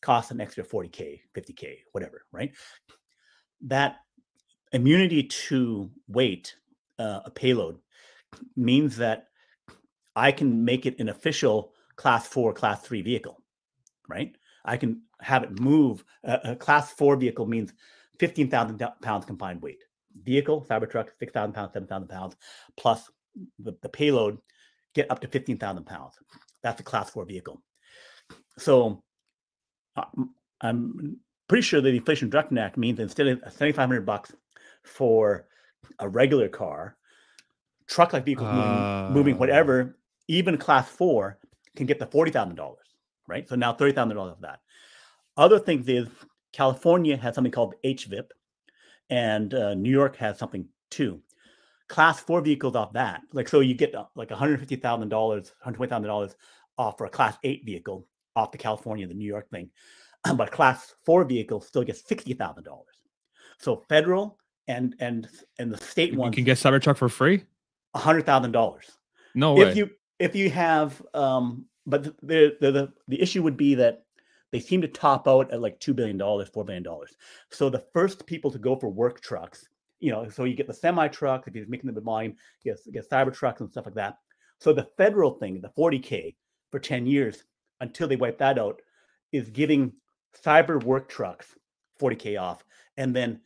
costs 0.00 0.30
an 0.30 0.40
extra 0.40 0.64
40k, 0.64 1.20
50k, 1.34 1.78
whatever, 1.92 2.22
right? 2.32 2.52
That 3.62 3.96
immunity 4.72 5.24
to 5.24 5.90
weight, 6.08 6.54
uh, 6.98 7.20
a 7.24 7.30
payload, 7.30 7.78
means 8.56 8.96
that 8.96 9.28
I 10.14 10.32
can 10.32 10.64
make 10.64 10.86
it 10.86 10.98
an 11.00 11.08
official 11.08 11.72
class 11.96 12.26
four, 12.26 12.52
class 12.52 12.82
three 12.82 13.02
vehicle, 13.02 13.42
right? 14.08 14.36
I 14.64 14.76
can 14.76 15.02
have 15.20 15.42
it 15.42 15.58
move. 15.58 16.04
Uh, 16.24 16.38
a 16.44 16.56
class 16.56 16.92
four 16.92 17.16
vehicle 17.16 17.46
means 17.46 17.72
15,000 18.18 18.80
pounds 19.02 19.24
combined 19.26 19.62
weight. 19.62 19.82
Vehicle, 20.24 20.66
Cybertruck, 20.68 21.08
6,000 21.18 21.52
pounds, 21.52 21.72
7,000 21.72 22.08
pounds, 22.08 22.36
plus 22.76 23.10
the, 23.58 23.74
the 23.82 23.88
payload, 23.88 24.38
get 24.94 25.10
up 25.10 25.20
to 25.20 25.28
15,000 25.28 25.84
pounds. 25.84 26.14
That's 26.62 26.80
a 26.80 26.84
class 26.84 27.10
four 27.10 27.24
vehicle. 27.24 27.62
So 28.58 29.02
uh, 29.96 30.04
I'm 30.60 31.18
pretty 31.48 31.62
sure 31.62 31.80
that 31.80 31.90
the 31.90 31.96
Inflation 31.96 32.28
Reduction 32.28 32.58
Act 32.58 32.76
means 32.76 32.98
instead 32.98 33.26
of 33.28 33.40
7,500 33.40 34.06
bucks 34.06 34.32
for 34.82 35.46
a 35.98 36.08
regular 36.08 36.48
car, 36.48 36.96
truck 37.86 38.12
like 38.12 38.24
vehicles 38.24 38.48
uh... 38.48 39.08
moving, 39.08 39.14
moving, 39.14 39.38
whatever, 39.38 39.96
even 40.28 40.56
class 40.56 40.88
four 40.88 41.38
can 41.76 41.86
get 41.86 41.98
the 41.98 42.06
$40,000, 42.06 42.74
right? 43.28 43.48
So 43.48 43.54
now 43.54 43.72
$30,000 43.72 44.16
of 44.16 44.40
that. 44.40 44.60
Other 45.36 45.58
things 45.58 45.88
is 45.88 46.08
California 46.52 47.16
has 47.16 47.34
something 47.34 47.52
called 47.52 47.74
HVIP, 47.84 48.30
and 49.10 49.54
uh, 49.54 49.74
New 49.74 49.90
York 49.90 50.16
has 50.16 50.38
something 50.38 50.66
too. 50.90 51.20
Class 51.88 52.18
four 52.20 52.40
vehicles 52.40 52.74
off 52.74 52.92
that, 52.94 53.20
like 53.32 53.48
so, 53.48 53.60
you 53.60 53.74
get 53.74 53.94
uh, 53.94 54.06
like 54.16 54.30
one 54.30 54.38
hundred 54.38 54.58
fifty 54.58 54.76
thousand 54.76 55.08
dollars, 55.08 55.52
one 55.60 55.64
hundred 55.64 55.76
twenty 55.76 55.90
thousand 55.90 56.08
dollars 56.08 56.36
off 56.78 56.98
for 56.98 57.06
a 57.06 57.10
class 57.10 57.36
eight 57.44 57.64
vehicle 57.64 58.06
off 58.34 58.50
the 58.52 58.58
California, 58.58 59.06
the 59.06 59.14
New 59.14 59.26
York 59.26 59.48
thing, 59.50 59.70
but 60.36 60.50
class 60.50 60.94
four 61.04 61.24
vehicle 61.24 61.60
still 61.60 61.84
gets 61.84 62.06
sixty 62.06 62.34
thousand 62.34 62.64
dollars. 62.64 62.86
So 63.58 63.84
federal 63.88 64.38
and 64.68 64.94
and 64.98 65.28
and 65.58 65.72
the 65.72 65.78
state 65.78 66.12
you 66.12 66.18
one 66.18 66.32
can 66.32 66.44
get 66.44 66.58
Cybertruck 66.58 66.96
for 66.96 67.08
free. 67.08 67.44
A 67.94 67.98
hundred 67.98 68.26
thousand 68.26 68.52
dollars. 68.52 68.90
No 69.34 69.54
way. 69.54 69.68
If 69.68 69.76
you 69.76 69.90
if 70.18 70.34
you 70.34 70.50
have, 70.50 71.00
um, 71.14 71.66
but 71.86 72.04
the 72.04 72.56
the 72.60 72.72
the, 72.72 72.92
the 73.08 73.20
issue 73.20 73.42
would 73.42 73.56
be 73.56 73.76
that 73.76 74.05
they 74.52 74.60
seem 74.60 74.80
to 74.82 74.88
top 74.88 75.26
out 75.26 75.50
at 75.52 75.60
like 75.60 75.80
$2 75.80 75.94
billion, 75.94 76.18
$4 76.18 76.66
billion. 76.66 76.84
So 77.50 77.68
the 77.68 77.84
first 77.92 78.26
people 78.26 78.50
to 78.50 78.58
go 78.58 78.76
for 78.76 78.88
work 78.88 79.20
trucks, 79.20 79.66
you 80.00 80.12
know, 80.12 80.28
so 80.28 80.44
you 80.44 80.54
get 80.54 80.66
the 80.66 80.74
semi 80.74 81.08
trucks, 81.08 81.48
if 81.48 81.54
you're 81.54 81.66
making 81.68 81.88
them 81.88 81.98
in 81.98 82.04
line, 82.04 82.36
you 82.62 82.72
get, 82.72 82.92
get 82.92 83.10
cyber 83.10 83.34
trucks 83.34 83.60
and 83.60 83.70
stuff 83.70 83.86
like 83.86 83.94
that. 83.94 84.18
So 84.60 84.72
the 84.72 84.88
federal 84.96 85.32
thing, 85.32 85.60
the 85.60 85.70
40K 85.70 86.36
for 86.70 86.78
10 86.78 87.06
years 87.06 87.44
until 87.80 88.08
they 88.08 88.16
wipe 88.16 88.38
that 88.38 88.58
out, 88.58 88.80
is 89.32 89.50
giving 89.50 89.92
cyber 90.44 90.82
work 90.82 91.08
trucks 91.08 91.46
40K 92.00 92.40
off. 92.40 92.64
And 92.96 93.14
then 93.14 93.40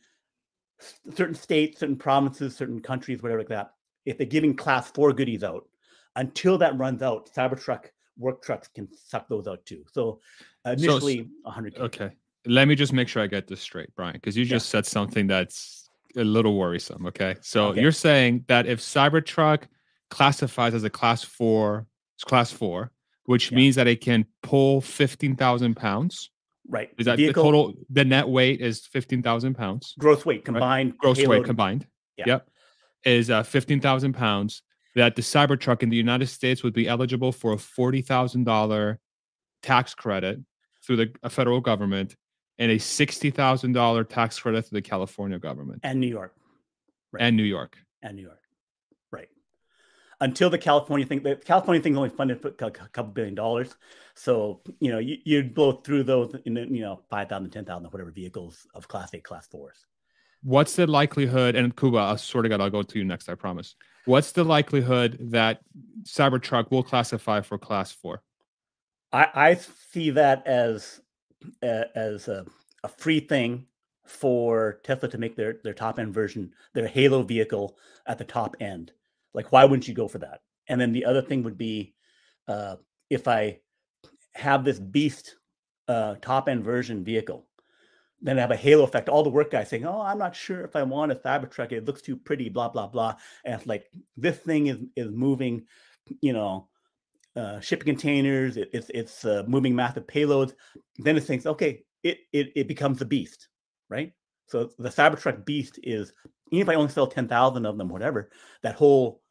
certain 1.13 1.35
states, 1.35 1.79
certain 1.79 1.97
provinces, 1.97 2.55
certain 2.55 2.79
countries, 2.81 3.21
whatever 3.21 3.41
like 3.41 3.49
that, 3.49 3.71
if 4.05 4.17
they're 4.17 4.27
giving 4.27 4.55
class 4.55 4.89
four 4.91 5.13
goodies 5.13 5.43
out, 5.43 5.67
until 6.15 6.57
that 6.57 6.77
runs 6.77 7.01
out, 7.01 7.29
Cybertruck 7.33 7.85
work 8.17 8.41
trucks 8.43 8.67
can 8.67 8.87
suck 8.93 9.27
those 9.27 9.47
out 9.47 9.65
too. 9.65 9.83
So 9.91 10.19
initially, 10.65 11.17
so, 11.17 11.29
100. 11.43 11.77
Okay, 11.77 12.11
let 12.45 12.67
me 12.67 12.75
just 12.75 12.93
make 12.93 13.07
sure 13.07 13.21
I 13.21 13.27
get 13.27 13.47
this 13.47 13.61
straight, 13.61 13.89
Brian, 13.95 14.13
because 14.13 14.37
you 14.37 14.45
just 14.45 14.67
yeah. 14.67 14.79
said 14.79 14.85
something 14.85 15.27
that's 15.27 15.89
a 16.15 16.23
little 16.23 16.57
worrisome. 16.57 17.05
Okay, 17.07 17.35
so 17.41 17.67
okay. 17.67 17.81
you're 17.81 17.91
saying 17.91 18.45
that 18.47 18.67
if 18.67 18.79
Cybertruck 18.79 19.63
classifies 20.09 20.73
as 20.73 20.83
a 20.83 20.89
class 20.89 21.23
four, 21.23 21.87
it's 22.15 22.23
class 22.23 22.51
four, 22.51 22.91
which 23.25 23.51
yeah. 23.51 23.57
means 23.57 23.75
that 23.75 23.87
it 23.87 24.01
can 24.01 24.25
pull 24.43 24.81
15,000 24.81 25.75
pounds. 25.75 26.29
Right. 26.67 26.89
Is 26.97 27.05
that 27.05 27.17
Vehicle, 27.17 27.43
the 27.43 27.47
total? 27.47 27.73
The 27.89 28.05
net 28.05 28.27
weight 28.27 28.61
is 28.61 28.85
15,000 28.87 29.55
pounds. 29.55 29.95
Gross 29.97 30.25
weight 30.25 30.45
combined. 30.45 30.91
Right? 30.91 30.97
Gross 30.99 31.25
weight 31.25 31.43
combined. 31.43 31.87
Yeah. 32.17 32.25
Yep. 32.27 32.47
Is 33.03 33.29
uh, 33.31 33.43
15,000 33.43 34.13
pounds 34.13 34.61
that 34.95 35.15
the 35.15 35.21
Cybertruck 35.21 35.83
in 35.83 35.89
the 35.89 35.97
United 35.97 36.27
States 36.27 36.63
would 36.63 36.73
be 36.73 36.87
eligible 36.87 37.31
for 37.31 37.53
a 37.53 37.57
$40,000 37.57 38.97
tax 39.61 39.95
credit 39.95 40.39
through 40.83 40.97
the 40.97 41.29
federal 41.29 41.61
government 41.61 42.15
and 42.57 42.71
a 42.71 42.75
$60,000 42.75 44.09
tax 44.09 44.39
credit 44.39 44.65
through 44.65 44.77
the 44.77 44.81
California 44.81 45.39
government. 45.39 45.79
And 45.83 45.99
New 45.99 46.07
York. 46.07 46.35
Right. 47.11 47.23
And 47.23 47.37
New 47.37 47.43
York. 47.43 47.77
And 48.03 48.15
New 48.15 48.23
York. 48.23 48.41
Right. 49.11 49.29
Until 50.19 50.49
the 50.49 50.57
California 50.57 51.05
thing, 51.05 51.23
the 51.23 51.35
California 51.35 51.81
thing 51.81 51.97
only 51.97 52.09
funded 52.09 52.41
for 52.41 52.49
a 52.49 52.71
couple 52.71 53.11
billion 53.13 53.35
dollars. 53.35 53.75
So, 54.15 54.61
you 54.79 54.91
know, 54.91 54.99
you, 54.99 55.17
you'd 55.23 55.53
blow 55.53 55.73
through 55.73 56.03
those 56.03 56.35
in, 56.45 56.55
you 56.55 56.81
know, 56.81 57.01
5,000, 57.09 57.49
10,000, 57.49 57.85
whatever 57.91 58.11
vehicles 58.11 58.67
of 58.73 58.87
class 58.87 59.13
eight, 59.13 59.23
class 59.23 59.47
fours. 59.47 59.85
What's 60.43 60.75
the 60.75 60.87
likelihood, 60.87 61.55
and 61.55 61.75
Kuba, 61.75 61.97
I 61.97 62.15
sort 62.15 62.45
of 62.45 62.49
got, 62.49 62.61
I'll 62.61 62.69
go 62.71 62.81
to 62.81 62.99
you 62.99 63.05
next, 63.05 63.29
I 63.29 63.35
promise. 63.35 63.75
What's 64.05 64.31
the 64.31 64.43
likelihood 64.43 65.17
that 65.31 65.61
Cybertruck 66.03 66.71
will 66.71 66.83
classify 66.83 67.41
for 67.41 67.57
class 67.57 67.91
four? 67.91 68.23
I, 69.11 69.27
I 69.33 69.53
see 69.55 70.09
that 70.09 70.45
as 70.47 71.01
as 71.61 72.27
a, 72.27 72.45
a, 72.83 72.87
free 72.87 73.19
thing 73.19 73.65
for 74.05 74.79
Tesla 74.83 75.09
to 75.09 75.17
make 75.17 75.35
their 75.35 75.57
their 75.63 75.73
top 75.73 75.99
end 75.99 76.13
version, 76.13 76.51
their 76.73 76.87
Halo 76.87 77.23
vehicle 77.23 77.77
at 78.07 78.17
the 78.17 78.23
top 78.23 78.55
end. 78.59 78.91
Like, 79.33 79.51
why 79.51 79.65
wouldn't 79.65 79.87
you 79.87 79.93
go 79.93 80.07
for 80.07 80.19
that? 80.19 80.41
And 80.67 80.79
then 80.79 80.91
the 80.91 81.05
other 81.05 81.21
thing 81.21 81.43
would 81.43 81.57
be 81.57 81.93
uh, 82.47 82.77
if 83.09 83.27
I 83.27 83.59
have 84.33 84.63
this 84.63 84.79
beast 84.79 85.35
uh, 85.87 86.15
top 86.21 86.47
end 86.47 86.63
version 86.63 87.03
vehicle 87.03 87.47
then 88.21 88.37
have 88.37 88.51
a 88.51 88.55
halo 88.55 88.83
effect. 88.83 89.09
All 89.09 89.23
the 89.23 89.29
work 89.29 89.51
guys 89.51 89.69
saying, 89.69 89.85
"Oh, 89.85 90.01
I'm 90.01 90.17
not 90.17 90.35
sure 90.35 90.63
if 90.63 90.75
I 90.75 90.83
want 90.83 91.11
a 91.11 91.15
Cybertruck. 91.15 91.71
It 91.71 91.85
looks 91.85 92.01
too 92.01 92.15
pretty." 92.15 92.49
Blah 92.49 92.69
blah 92.69 92.87
blah. 92.87 93.15
And 93.45 93.55
it's 93.55 93.65
like 93.67 93.85
this 94.17 94.37
thing 94.37 94.67
is 94.67 94.77
is 94.95 95.11
moving, 95.11 95.65
you 96.21 96.33
know, 96.33 96.67
uh, 97.35 97.59
shipping 97.59 97.85
containers. 97.87 98.57
It, 98.57 98.69
it's 98.73 98.89
it's 98.93 99.25
uh, 99.25 99.43
moving 99.47 99.75
massive 99.75 100.07
payloads. 100.07 100.53
Then 100.99 101.17
it 101.17 101.23
thinks, 101.23 101.45
okay, 101.45 101.83
it 102.03 102.19
it 102.31 102.51
it 102.55 102.67
becomes 102.67 103.01
a 103.01 103.05
beast, 103.05 103.47
right? 103.89 104.13
So 104.47 104.69
the 104.77 104.89
Cybertruck 104.89 105.45
beast 105.45 105.79
is 105.81 106.13
even 106.51 106.67
if 106.67 106.69
I 106.69 106.77
only 106.77 106.91
sell 106.91 107.07
ten 107.07 107.27
thousand 107.27 107.65
of 107.65 107.77
them, 107.77 107.89
whatever. 107.89 108.29
That 108.63 108.75
whole, 108.75 109.21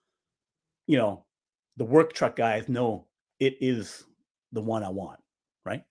you 0.87 0.97
know, 0.97 1.25
the 1.77 1.85
work 1.85 2.13
truck 2.13 2.37
guys 2.37 2.69
know 2.69 3.07
it 3.39 3.57
is 3.61 4.05
the 4.53 4.63
one 4.63 4.83
I 4.83 4.89
want, 4.89 5.21
right? 5.65 5.85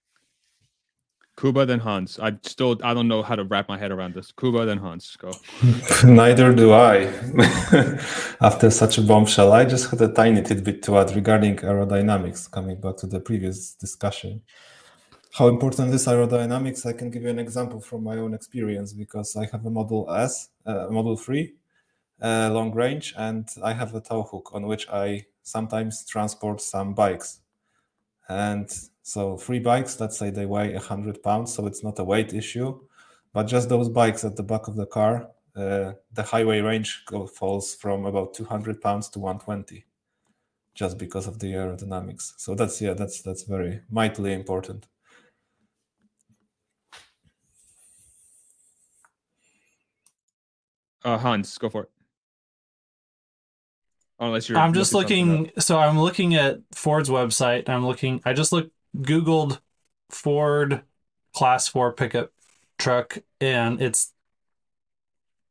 Kuba 1.39 1.65
then 1.65 1.79
Hans. 1.79 2.19
I 2.19 2.37
still 2.43 2.77
I 2.83 2.93
don't 2.93 3.07
know 3.07 3.23
how 3.23 3.35
to 3.35 3.45
wrap 3.45 3.69
my 3.69 3.77
head 3.77 3.91
around 3.91 4.13
this. 4.13 4.31
Kuba 4.33 4.65
then 4.65 4.77
Hans. 4.77 5.15
Go. 5.15 5.31
Neither 6.03 6.53
do 6.53 6.73
I. 6.73 7.05
After 8.41 8.69
such 8.69 8.97
a 8.97 9.01
bombshell, 9.01 9.53
I 9.53 9.63
just 9.63 9.89
had 9.89 10.01
a 10.01 10.11
tiny 10.11 10.41
tidbit 10.41 10.83
to 10.83 10.97
add 10.97 11.15
regarding 11.15 11.55
aerodynamics. 11.57 12.51
Coming 12.51 12.81
back 12.81 12.97
to 12.97 13.07
the 13.07 13.21
previous 13.21 13.73
discussion, 13.73 14.41
how 15.33 15.47
important 15.47 15.93
is 15.93 16.07
aerodynamics? 16.07 16.85
I 16.85 16.91
can 16.91 17.09
give 17.09 17.23
you 17.23 17.29
an 17.29 17.39
example 17.39 17.79
from 17.79 18.03
my 18.03 18.17
own 18.17 18.33
experience 18.33 18.91
because 18.91 19.37
I 19.37 19.45
have 19.51 19.65
a 19.65 19.69
Model 19.69 20.11
S, 20.11 20.49
uh, 20.65 20.87
Model 20.89 21.15
Three, 21.15 21.53
uh, 22.21 22.49
long 22.51 22.73
range, 22.73 23.13
and 23.17 23.47
I 23.63 23.71
have 23.73 23.95
a 23.95 24.01
tow 24.01 24.23
hook 24.23 24.51
on 24.53 24.67
which 24.67 24.89
I 24.89 25.25
sometimes 25.43 26.05
transport 26.05 26.59
some 26.59 26.93
bikes, 26.93 27.39
and 28.29 28.71
so 29.01 29.37
three 29.37 29.59
bikes, 29.59 29.99
let's 29.99 30.17
say 30.17 30.29
they 30.29 30.45
weigh 30.45 30.73
100 30.73 31.23
pounds, 31.23 31.53
so 31.53 31.65
it's 31.65 31.83
not 31.83 31.97
a 31.99 32.03
weight 32.03 32.33
issue. 32.33 32.79
But 33.33 33.43
just 33.43 33.69
those 33.69 33.89
bikes 33.89 34.23
at 34.23 34.35
the 34.35 34.43
back 34.43 34.67
of 34.67 34.75
the 34.75 34.85
car, 34.85 35.29
uh, 35.55 35.93
the 36.13 36.23
highway 36.23 36.61
range 36.61 37.03
falls 37.33 37.75
from 37.75 38.05
about 38.05 38.33
200 38.35 38.81
pounds 38.81 39.09
to 39.09 39.19
120, 39.19 39.85
just 40.75 40.97
because 40.97 41.27
of 41.27 41.39
the 41.39 41.53
aerodynamics. 41.53 42.33
So 42.37 42.53
that's 42.55 42.79
yeah, 42.81 42.93
that's 42.93 43.21
that's 43.21 43.43
very 43.43 43.81
mightily 43.89 44.33
important. 44.33 44.87
Uh, 51.03 51.17
Hans, 51.17 51.57
go 51.57 51.69
for 51.69 51.83
it. 51.83 51.98
Unless 54.19 54.49
you're. 54.49 54.57
I'm 54.57 54.73
just 54.73 54.93
looking. 54.93 55.51
So 55.59 55.79
I'm 55.79 55.99
looking 55.99 56.35
at 56.35 56.59
Ford's 56.75 57.09
website. 57.09 57.69
I'm 57.69 57.85
looking. 57.85 58.21
I 58.25 58.33
just 58.33 58.51
looked 58.51 58.71
Googled 58.97 59.59
Ford 60.09 60.81
Class 61.33 61.67
4 61.67 61.93
pickup 61.93 62.31
truck, 62.77 63.19
and 63.39 63.81
it's 63.81 64.13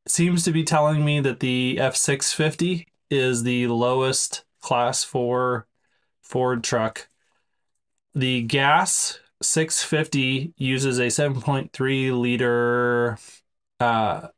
it 0.04 0.12
seems 0.12 0.44
to 0.44 0.52
be 0.52 0.64
telling 0.64 1.04
me 1.04 1.20
that 1.20 1.40
the 1.40 1.78
F 1.78 1.96
650 1.96 2.88
is 3.11 3.42
the 3.42 3.66
lowest 3.68 4.44
Class 4.61 5.04
4 5.04 5.66
Ford 6.22 6.62
truck. 6.62 7.09
The 8.14 8.42
gas 8.42 9.18
650 9.42 10.54
uses 10.57 10.98
a 10.98 11.07
7.3 11.07 12.20
liter 12.20 13.18
uh, 13.81 14.28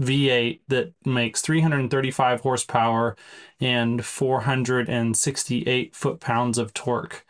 V8 0.00 0.60
that 0.68 0.92
makes 1.04 1.40
335 1.40 2.40
horsepower 2.40 3.16
and 3.60 4.04
468 4.04 5.96
foot 5.96 6.20
pounds 6.20 6.58
of 6.58 6.72
torque. 6.72 7.26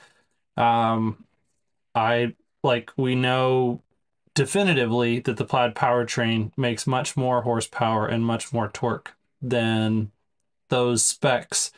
Um, 0.57 1.25
I 1.95 2.35
like 2.63 2.91
we 2.97 3.15
know 3.15 3.83
definitively 4.35 5.21
that 5.21 5.37
the 5.37 5.45
plaid 5.45 5.75
powertrain 5.75 6.53
makes 6.57 6.87
much 6.87 7.17
more 7.17 7.43
horsepower 7.43 8.07
and 8.07 8.25
much 8.25 8.53
more 8.53 8.69
torque 8.69 9.15
than 9.41 10.13
those 10.69 11.05
specs. 11.05 11.73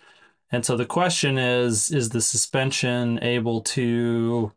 And 0.51 0.65
so 0.67 0.77
the 0.77 0.87
question 0.87 1.39
is 1.39 1.91
is 1.93 2.11
the 2.11 2.21
suspension 2.21 3.23
able 3.23 3.61
to 3.63 4.53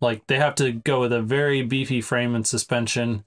like 0.00 0.26
they 0.26 0.38
have 0.38 0.54
to 0.56 0.72
go 0.72 1.00
with 1.00 1.12
a 1.12 1.22
very 1.22 1.62
beefy 1.62 2.00
frame 2.00 2.34
and 2.34 2.46
suspension 2.46 3.24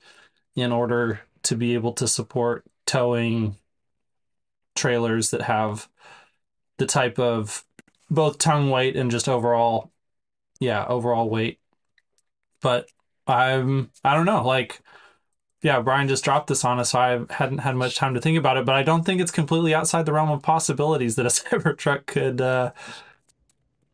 in 0.56 0.72
order 0.72 1.22
to 1.44 1.56
be 1.56 1.74
able 1.74 1.94
to 1.94 2.08
support 2.08 2.66
towing 2.86 3.56
trailers 4.76 5.32
that 5.32 5.44
have 5.44 5.88
the 6.78 6.86
type 6.86 7.20
of 7.20 7.66
both 8.10 8.38
tongue 8.38 8.70
weight 8.70 8.96
and 8.96 9.12
just 9.12 9.30
overall 9.30 9.92
yeah, 10.60 10.86
overall 10.88 11.30
weight. 11.30 11.60
But 12.62 12.90
I'm 13.28 13.92
I 14.04 14.16
don't 14.16 14.26
know, 14.26 14.46
like 14.46 14.82
yeah, 15.62 15.82
Brian 15.82 16.08
just 16.08 16.24
dropped 16.24 16.48
this 16.48 16.64
on 16.64 16.80
us, 16.80 16.92
so 16.92 17.00
I 17.00 17.34
hadn't 17.34 17.60
had 17.60 17.76
much 17.76 17.96
time 17.98 18.14
to 18.14 18.22
think 18.22 18.38
about 18.38 18.58
it, 18.58 18.66
but 18.66 18.76
I 18.76 18.84
don't 18.84 19.04
think 19.06 19.20
it's 19.22 19.32
completely 19.32 19.74
outside 19.74 20.06
the 20.06 20.14
realm 20.14 20.32
of 20.32 20.42
possibilities 20.42 21.16
that 21.16 21.26
a 21.26 21.30
Cybertruck 21.30 22.06
could 22.06 22.42
uh 22.42 22.72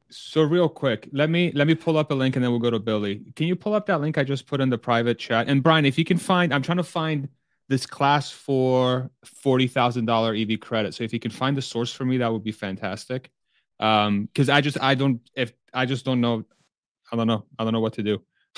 so 0.10 0.42
real 0.42 0.70
quick, 0.70 1.10
let 1.12 1.30
me 1.30 1.52
let 1.54 1.68
me 1.68 1.76
pull 1.76 1.98
up 1.98 2.12
a 2.12 2.14
link 2.14 2.36
and 2.36 2.44
then 2.44 2.52
we'll 2.52 2.60
go 2.60 2.70
to 2.70 2.80
Billy. 2.80 3.22
Can 3.36 3.48
you 3.48 3.56
pull 3.56 3.74
up 3.74 3.86
that 3.88 4.02
link 4.02 4.18
I 4.18 4.24
just 4.24 4.48
put 4.48 4.62
in 4.62 4.70
the 4.70 4.78
private 4.78 5.18
chat? 5.18 5.48
And 5.48 5.64
Brian, 5.64 5.86
if 5.86 5.98
you 5.98 6.06
can 6.06 6.18
find, 6.18 6.54
I'm 6.54 6.62
trying 6.62 6.78
to 6.78 6.84
find 6.84 7.30
this 7.68 7.86
class 7.86 8.32
for 8.32 9.10
forty 9.24 9.68
thousand 9.68 10.06
dollar 10.06 10.36
EV 10.36 10.60
credit. 10.60 10.94
So 10.94 11.04
if 11.04 11.14
you 11.14 11.20
can 11.20 11.32
find 11.32 11.58
the 11.58 11.62
source 11.62 11.92
for 11.92 12.06
me, 12.06 12.18
that 12.18 12.32
would 12.32 12.44
be 12.44 12.52
fantastic. 12.52 13.30
Um, 13.80 14.26
because 14.26 14.50
I 14.50 14.62
just 14.62 14.80
I 14.82 14.96
don't 14.96 15.20
if 15.36 15.54
I 15.74 15.86
just 15.86 16.06
don't 16.06 16.22
know, 16.22 16.46
I 17.12 17.16
don't 17.16 17.28
know, 17.28 17.46
I 17.58 17.64
don't 17.64 17.74
know 17.74 17.82
what 17.82 17.94
to 17.94 18.04
do. 18.04 18.22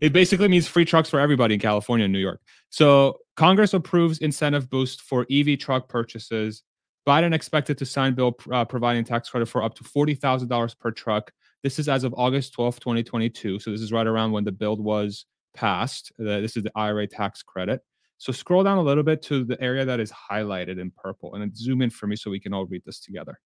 it 0.00 0.12
basically 0.12 0.48
means 0.48 0.66
free 0.66 0.84
trucks 0.84 1.08
for 1.08 1.20
everybody 1.20 1.54
in 1.54 1.60
California 1.60 2.04
and 2.04 2.12
New 2.12 2.18
York. 2.18 2.40
So 2.70 3.18
Congress 3.36 3.72
approves 3.72 4.18
incentive 4.18 4.68
boost 4.68 5.02
for 5.02 5.26
EV 5.30 5.58
truck 5.58 5.88
purchases 5.88 6.62
Biden 7.06 7.34
expected 7.34 7.78
to 7.78 7.86
sign 7.86 8.14
bill 8.14 8.36
uh, 8.52 8.64
providing 8.64 9.04
tax 9.04 9.28
credit 9.28 9.46
for 9.46 9.62
up 9.62 9.74
to 9.74 9.84
$40,000 9.84 10.78
per 10.78 10.90
truck. 10.90 11.32
This 11.62 11.78
is 11.78 11.88
as 11.88 12.04
of 12.04 12.14
August 12.16 12.52
12, 12.54 12.80
2022. 12.80 13.58
So 13.58 13.70
this 13.70 13.80
is 13.80 13.92
right 13.92 14.06
around 14.06 14.32
when 14.32 14.44
the 14.44 14.52
bill 14.52 14.76
was 14.76 15.26
passed. 15.54 16.12
Uh, 16.20 16.40
this 16.40 16.56
is 16.56 16.62
the 16.62 16.72
IRA 16.74 17.06
tax 17.06 17.42
credit. 17.42 17.80
So 18.18 18.32
scroll 18.32 18.62
down 18.62 18.78
a 18.78 18.82
little 18.82 19.02
bit 19.02 19.20
to 19.22 19.44
the 19.44 19.60
area 19.60 19.84
that 19.84 19.98
is 19.98 20.12
highlighted 20.12 20.80
in 20.80 20.92
purple 20.96 21.34
and 21.34 21.56
zoom 21.56 21.82
in 21.82 21.90
for 21.90 22.06
me 22.06 22.14
so 22.14 22.30
we 22.30 22.38
can 22.38 22.54
all 22.54 22.66
read 22.66 22.82
this 22.86 23.00
together. 23.00 23.40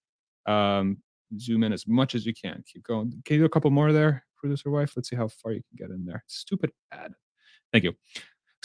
Um, 0.44 0.98
zoom 1.38 1.64
in 1.64 1.72
as 1.72 1.86
much 1.86 2.14
as 2.14 2.26
you 2.26 2.34
can. 2.34 2.62
Keep 2.66 2.84
going. 2.84 3.10
Can 3.24 3.36
you 3.36 3.40
do 3.40 3.46
a 3.46 3.50
couple 3.50 3.70
more 3.70 3.92
there, 3.92 4.24
producer 4.36 4.70
wife? 4.70 4.92
Let's 4.94 5.08
see 5.08 5.16
how 5.16 5.28
far 5.28 5.52
you 5.52 5.62
can 5.62 5.88
get 5.88 5.94
in 5.94 6.04
there. 6.04 6.22
Stupid 6.26 6.72
ad. 6.92 7.12
Thank 7.72 7.84
you. 7.84 7.94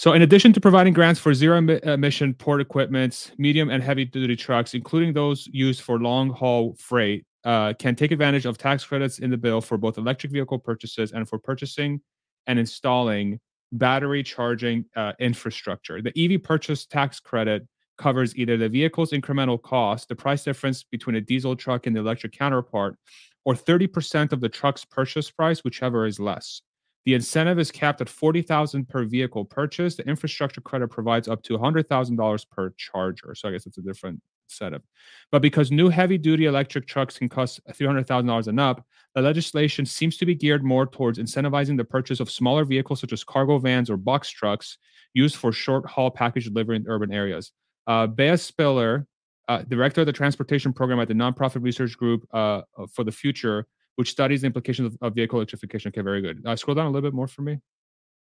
So, 0.02 0.14
in 0.14 0.24
addition 0.24 0.52
to 0.54 0.60
providing 0.60 0.94
grants 0.94 1.20
for 1.20 1.32
zero 1.32 1.60
emission 1.60 2.34
port 2.34 2.60
equipment, 2.60 3.34
medium 3.38 3.70
and 3.70 3.84
heavy 3.84 4.04
duty 4.04 4.36
trucks, 4.36 4.74
including 4.74 5.14
those 5.14 5.48
used 5.52 5.82
for 5.82 6.00
long 6.00 6.32
haul 6.32 6.76
freight, 6.80 7.24
uh, 7.44 7.74
can 7.78 7.96
take 7.96 8.10
advantage 8.10 8.48
of 8.48 8.58
tax 8.58 8.84
credits 8.84 9.20
in 9.20 9.30
the 9.30 9.38
bill 9.38 9.62
for 9.62 9.78
both 9.78 10.00
electric 10.00 10.34
vehicle 10.34 10.58
purchases 10.58 11.12
and 11.12 11.30
for 11.30 11.38
purchasing 11.38 12.02
and 12.48 12.58
installing 12.58 13.40
battery 13.74 14.24
charging 14.24 14.86
uh, 14.96 15.14
infrastructure. 15.20 16.02
The 16.02 16.14
EV 16.18 16.42
purchase 16.42 16.88
tax 16.88 17.20
credit 17.20 17.68
covers 18.00 18.36
either 18.36 18.58
the 18.58 18.70
vehicle's 18.70 19.12
incremental 19.12 19.62
cost, 19.62 20.10
the 20.10 20.16
price 20.16 20.44
difference 20.44 20.82
between 20.82 21.18
a 21.18 21.22
diesel 21.22 21.56
truck 21.56 21.86
and 21.86 21.96
the 21.96 22.00
electric 22.00 22.32
counterpart, 22.32 22.98
or 23.46 23.54
30% 23.54 24.34
of 24.34 24.42
the 24.42 24.50
truck's 24.50 24.84
purchase 24.84 25.30
price, 25.30 25.64
whichever 25.64 26.08
is 26.08 26.20
less. 26.20 26.64
The 27.06 27.16
incentive 27.16 27.58
is 27.58 27.72
capped 27.72 28.02
at 28.02 28.10
40,000 28.10 28.88
per 28.88 29.06
vehicle 29.06 29.46
purchase. 29.46 29.96
The 29.96 30.08
infrastructure 30.08 30.62
credit 30.62 30.90
provides 30.90 31.28
up 31.28 31.42
to 31.44 31.58
$100,000 31.58 32.50
per 32.50 32.74
charger. 32.78 33.34
So 33.36 33.50
I 33.50 33.52
guess 33.52 33.66
it's 33.66 33.80
a 33.80 33.82
different 33.82 34.22
setup. 34.48 34.84
But 35.32 35.42
because 35.42 35.72
new 35.72 35.90
heavy 35.90 36.18
duty 36.18 36.46
electric 36.46 36.88
trucks 36.88 37.18
can 37.18 37.30
cost 37.30 37.60
$300,000 37.70 38.48
and 38.48 38.60
up, 38.60 38.86
the 39.16 39.22
legislation 39.22 39.86
seems 39.86 40.18
to 40.18 40.26
be 40.26 40.36
geared 40.36 40.64
more 40.64 40.86
towards 40.86 41.18
incentivizing 41.18 41.78
the 41.78 41.84
purchase 41.84 42.20
of 42.20 42.30
smaller 42.30 42.66
vehicles 42.66 43.02
such 43.02 43.14
as 43.14 43.24
cargo 43.24 43.58
vans 43.58 43.90
or 43.90 43.98
box 43.98 44.30
trucks 44.30 44.78
used 45.14 45.36
for 45.36 45.52
short 45.52 45.86
haul 45.86 46.12
package 46.12 46.46
delivery 46.46 46.76
in 46.76 46.86
urban 46.88 47.12
areas. 47.12 47.52
Uh, 47.88 48.08
Beia 48.08 48.40
Spiller, 48.40 49.08
uh, 49.50 49.64
director 49.64 50.02
of 50.02 50.08
the 50.08 50.14
transportation 50.14 50.72
program 50.72 51.00
at 51.00 51.08
the 51.08 51.14
nonprofit 51.14 51.64
research 51.64 51.98
group 51.98 52.26
uh, 52.34 52.62
for 52.94 53.04
the 53.04 53.12
future, 53.12 53.68
which 54.02 54.10
studies 54.10 54.42
the 54.42 54.48
implications 54.48 54.88
of, 54.88 54.98
of 55.04 55.14
vehicle 55.14 55.38
electrification. 55.38 55.90
Okay, 55.90 56.02
very 56.02 56.22
good. 56.22 56.42
Uh, 56.44 56.56
scroll 56.56 56.74
down 56.74 56.88
a 56.88 56.90
little 56.90 57.08
bit 57.08 57.14
more 57.14 57.28
for 57.28 57.44
me. 57.44 57.60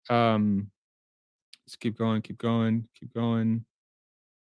Um, 0.08 0.70
let's 1.66 1.76
keep 1.76 1.98
going, 1.98 2.22
keep 2.22 2.38
going, 2.38 2.88
keep 2.98 3.12
going. 3.12 3.66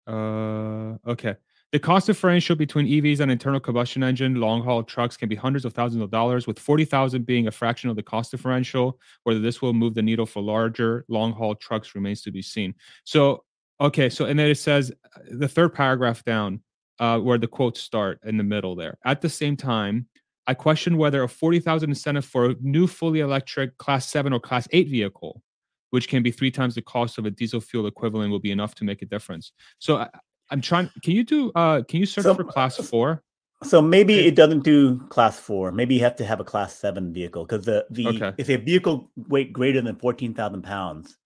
Uh, 0.07 0.99
okay. 1.09 1.37
The 1.73 1.79
cost 1.79 2.07
differential 2.07 2.55
between 2.55 2.87
EVs 2.87 3.21
and 3.21 3.31
internal 3.31 3.61
combustion 3.61 4.03
engine 4.03 4.35
long 4.35 4.63
haul 4.63 4.83
trucks 4.83 5.17
can 5.17 5.31
be 5.31 5.35
hundreds 5.35 5.65
of 5.65 5.73
thousands 5.73 6.03
of 6.03 6.11
dollars, 6.11 6.47
with 6.47 6.59
40,000 6.59 7.25
being 7.25 7.47
a 7.47 7.51
fraction 7.51 7.89
of 7.89 7.97
the 7.97 8.03
cost 8.03 8.31
differential. 8.31 9.01
Whether 9.23 9.41
this 9.41 9.63
will 9.63 9.73
move 9.73 9.95
the 9.95 10.03
needle 10.03 10.27
for 10.27 10.43
larger 10.43 11.07
long 11.09 11.33
haul 11.33 11.55
trucks 11.55 11.95
remains 11.95 12.21
to 12.25 12.31
be 12.31 12.43
seen. 12.43 12.75
So, 13.05 13.45
okay. 13.81 14.11
So, 14.11 14.27
and 14.27 14.39
then 14.39 14.51
it 14.51 14.59
says 14.59 14.93
uh, 15.17 15.21
the 15.31 15.49
third 15.49 15.73
paragraph 15.73 16.23
down 16.27 16.61
uh, 16.99 17.21
where 17.21 17.39
the 17.39 17.49
quotes 17.49 17.81
start 17.81 18.21
in 18.23 18.37
the 18.37 18.45
middle 18.45 18.77
there. 18.77 18.99
At 19.03 19.23
the 19.23 19.31
same 19.31 19.57
time, 19.57 20.09
I 20.47 20.55
question 20.55 20.97
whether 20.97 21.23
a 21.23 21.29
40,000 21.29 21.89
incentive 21.89 22.25
for 22.25 22.51
a 22.51 22.57
new 22.61 22.87
fully 22.87 23.21
electric 23.21 23.79
class 23.79 24.09
7 24.09 24.33
or 24.33 24.41
class 24.41 24.67
8 24.71 24.89
vehicle, 24.89 25.43
which 25.91 26.09
can 26.09 26.23
be 26.23 26.31
three 26.31 26.51
times 26.51 26.75
the 26.75 26.83
cost 26.83 27.19
of 27.19 27.27
a 27.27 27.31
diesel 27.31 27.61
fuel 27.61 27.87
equivalent 27.87 28.31
will 28.31 28.41
be 28.41 28.51
enough 28.51 28.75
to 28.77 28.85
make 28.85 29.03
a 29.03 29.07
difference. 29.07 29.53
So 29.79 29.99
I, 29.99 30.09
am 30.51 30.61
trying 30.61 30.91
can 31.03 31.15
you 31.15 31.25
do 31.25 31.53
uh 31.55 31.83
can 31.83 32.01
you 32.01 32.07
search 32.07 32.25
so, 32.25 32.35
for 32.35 32.45
class 32.45 32.77
4? 32.77 33.23
So 33.63 33.81
maybe 33.81 34.27
it 34.27 34.35
doesn't 34.35 34.65
do 34.65 34.99
class 35.07 35.39
4. 35.39 35.71
Maybe 35.71 35.95
you 35.95 36.01
have 36.01 36.17
to 36.17 36.25
have 36.25 36.41
a 36.41 36.45
class 36.45 36.75
7 36.75 37.13
vehicle 37.13 37.45
because 37.45 37.65
the 37.65 37.87
the 37.91 38.09
okay. 38.09 38.33
if 38.37 38.51
a 38.51 38.57
vehicle 38.57 39.11
weight 39.29 39.53
greater 39.53 39.81
than 39.81 39.95
14,000 39.97 40.63
pounds 40.63 41.17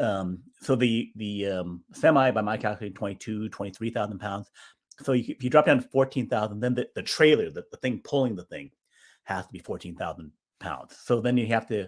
um, 0.00 0.40
so 0.60 0.76
the 0.76 1.10
the 1.16 1.46
um, 1.46 1.84
semi 1.92 2.30
by 2.30 2.40
my 2.40 2.56
calculation 2.56 2.94
22 2.94 3.48
23,000 3.48 4.18
pounds 4.18 4.50
so 5.02 5.12
you, 5.12 5.24
if 5.28 5.42
you 5.42 5.50
drop 5.50 5.66
down 5.66 5.82
to 5.82 5.88
14,000, 5.88 6.60
then 6.60 6.74
the, 6.74 6.88
the 6.94 7.02
trailer, 7.02 7.50
the, 7.50 7.64
the 7.70 7.76
thing 7.78 8.00
pulling 8.02 8.36
the 8.36 8.44
thing, 8.44 8.70
has 9.24 9.46
to 9.46 9.52
be 9.52 9.58
14,000 9.58 10.32
pounds. 10.58 10.96
So 11.04 11.20
then 11.20 11.36
you 11.36 11.46
have 11.48 11.66
to 11.68 11.86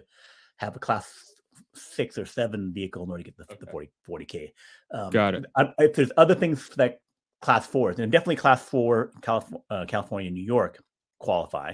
have 0.57 0.75
a 0.75 0.79
class 0.79 1.31
six 1.73 2.17
or 2.17 2.25
seven 2.25 2.71
vehicle 2.73 3.03
in 3.03 3.09
order 3.09 3.23
to 3.23 3.31
get 3.31 3.37
the, 3.37 3.43
okay. 3.43 3.57
the 3.59 3.71
40, 3.71 3.89
40K. 4.07 4.51
Um, 4.93 5.09
Got 5.09 5.35
it. 5.35 5.45
I, 5.55 5.69
if 5.79 5.93
there's 5.93 6.11
other 6.17 6.35
things 6.35 6.69
that 6.77 6.99
class 7.41 7.65
fours, 7.65 7.99
and 7.99 8.11
definitely 8.11 8.35
class 8.35 8.63
four, 8.63 9.11
Calif- 9.21 9.53
uh, 9.69 9.85
California, 9.87 10.29
New 10.29 10.43
York 10.43 10.81
qualify. 11.19 11.73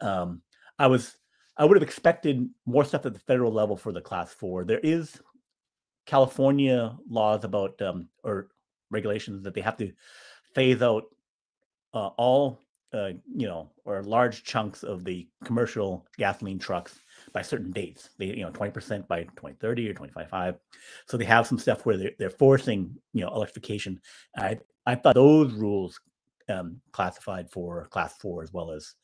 Um, 0.00 0.42
I 0.78 0.86
was, 0.86 1.16
I 1.56 1.64
would 1.64 1.76
have 1.76 1.82
expected 1.82 2.48
more 2.66 2.84
stuff 2.84 3.06
at 3.06 3.14
the 3.14 3.20
federal 3.20 3.52
level 3.52 3.76
for 3.76 3.92
the 3.92 4.00
class 4.00 4.32
four. 4.32 4.64
There 4.64 4.80
is 4.80 5.20
California 6.06 6.96
laws 7.08 7.44
about, 7.44 7.80
um, 7.82 8.08
or 8.22 8.48
regulations 8.90 9.42
that 9.44 9.54
they 9.54 9.60
have 9.60 9.76
to 9.78 9.92
phase 10.54 10.82
out 10.82 11.04
uh, 11.94 12.08
all 12.16 12.58
uh, 12.94 13.12
you 13.34 13.46
know 13.46 13.70
or 13.84 14.02
large 14.02 14.44
chunks 14.44 14.82
of 14.82 15.04
the 15.04 15.26
commercial 15.44 16.06
gasoline 16.18 16.58
trucks 16.58 17.00
by 17.32 17.42
certain 17.42 17.70
dates. 17.72 18.10
They 18.18 18.26
you 18.26 18.42
know 18.42 18.50
20% 18.50 19.08
by 19.08 19.22
2030 19.22 19.88
or 19.88 19.92
2055 19.92 20.56
so 21.06 21.16
they 21.16 21.24
have 21.24 21.46
some 21.46 21.58
stuff 21.58 21.86
where 21.86 21.96
they're, 21.96 22.12
they're 22.18 22.30
forcing 22.30 22.94
you 23.12 23.22
know 23.22 23.34
electrification. 23.34 24.00
I 24.36 24.58
i 24.86 24.94
thought 24.94 25.14
those 25.14 25.52
rules 25.52 26.00
um, 26.48 26.80
classified 26.90 27.50
for 27.50 27.86
class 27.86 28.16
four 28.18 28.42
as 28.42 28.52
well 28.52 28.72
as 28.72 28.94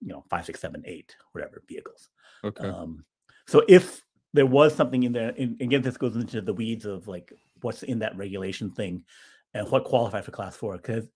you 0.00 0.08
know 0.08 0.24
five 0.30 0.44
six 0.44 0.60
seven 0.60 0.82
eight 0.86 1.16
whatever 1.32 1.62
vehicles. 1.68 2.10
Okay. 2.44 2.68
Um, 2.68 3.04
so 3.46 3.62
if 3.68 4.02
there 4.32 4.46
was 4.46 4.74
something 4.74 5.04
in 5.04 5.12
there 5.12 5.32
and 5.38 5.60
again 5.60 5.82
this 5.82 5.96
goes 5.96 6.16
into 6.16 6.40
the 6.40 6.52
weeds 6.52 6.84
of 6.84 7.08
like 7.08 7.32
what's 7.62 7.82
in 7.84 8.00
that 8.00 8.16
regulation 8.16 8.70
thing 8.70 9.02
and 9.54 9.70
what 9.70 9.84
qualifies 9.84 10.24
for 10.24 10.32
class 10.32 10.56
four. 10.56 10.76
Because 10.76 11.06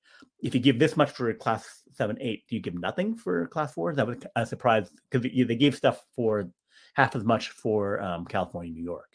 if 0.40 0.54
you 0.54 0.60
give 0.60 0.78
this 0.78 0.96
much 0.96 1.10
for 1.10 1.32
class 1.34 1.82
seven, 1.92 2.16
eight, 2.20 2.44
do 2.48 2.54
you 2.54 2.62
give 2.62 2.74
nothing 2.74 3.16
for 3.16 3.46
class 3.48 3.72
four? 3.72 3.94
That 3.94 4.06
was 4.06 4.18
a 4.36 4.46
surprise 4.46 4.90
because 5.10 5.30
they 5.30 5.56
gave 5.56 5.74
stuff 5.74 6.02
for 6.14 6.48
half 6.94 7.16
as 7.16 7.24
much 7.24 7.50
for 7.50 8.00
um, 8.00 8.24
California, 8.24 8.72
New 8.72 8.82
York. 8.82 9.10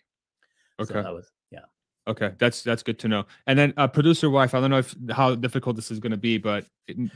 Okay, 0.79 0.93
so 0.93 1.01
that 1.01 1.13
was 1.13 1.31
yeah. 1.51 1.59
Okay, 2.07 2.31
that's 2.37 2.61
that's 2.63 2.83
good 2.83 2.99
to 2.99 3.07
know. 3.07 3.25
And 3.47 3.57
then 3.57 3.73
uh, 3.77 3.87
producer 3.87 4.29
wife, 4.29 4.53
I 4.53 4.59
don't 4.59 4.69
know 4.69 4.79
if 4.79 4.95
how 5.11 5.35
difficult 5.35 5.75
this 5.75 5.91
is 5.91 5.99
going 5.99 6.11
to 6.11 6.17
be, 6.17 6.37
but 6.37 6.65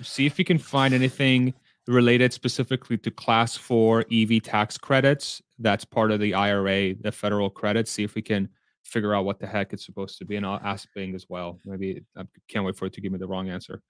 see 0.02 0.26
if 0.26 0.40
you 0.40 0.46
can 0.46 0.58
find 0.58 0.94
anything 0.94 1.54
related 1.88 2.34
specifically 2.34 2.98
to 2.98 3.12
class 3.12 3.56
four 3.56 4.06
EV 4.12 4.44
tax 4.44 4.78
credits. 4.78 5.42
That's 5.60 5.86
part 5.86 6.12
of 6.12 6.20
the 6.20 6.34
IRA, 6.34 6.94
the 6.96 7.12
federal 7.12 7.50
credits. 7.50 7.92
See 7.92 8.04
if 8.04 8.16
we 8.16 8.22
can 8.22 8.50
figure 8.88 9.14
out 9.14 9.26
what 9.26 9.40
the 9.40 9.48
heck 9.48 9.74
it's 9.74 9.86
supposed 9.86 10.18
to 10.20 10.26
be. 10.26 10.36
And 10.36 10.46
I'll 10.46 10.62
ask 10.64 10.88
Bing 10.96 11.14
as 11.16 11.28
well. 11.30 11.60
Maybe 11.66 12.04
I 12.16 12.24
can't 12.48 12.66
wait 12.66 12.76
for 12.76 12.86
it 12.86 12.94
to 12.94 13.02
give 13.02 13.12
me 13.12 13.20
the 13.20 13.28
wrong 13.28 13.50
answer. 13.50 13.82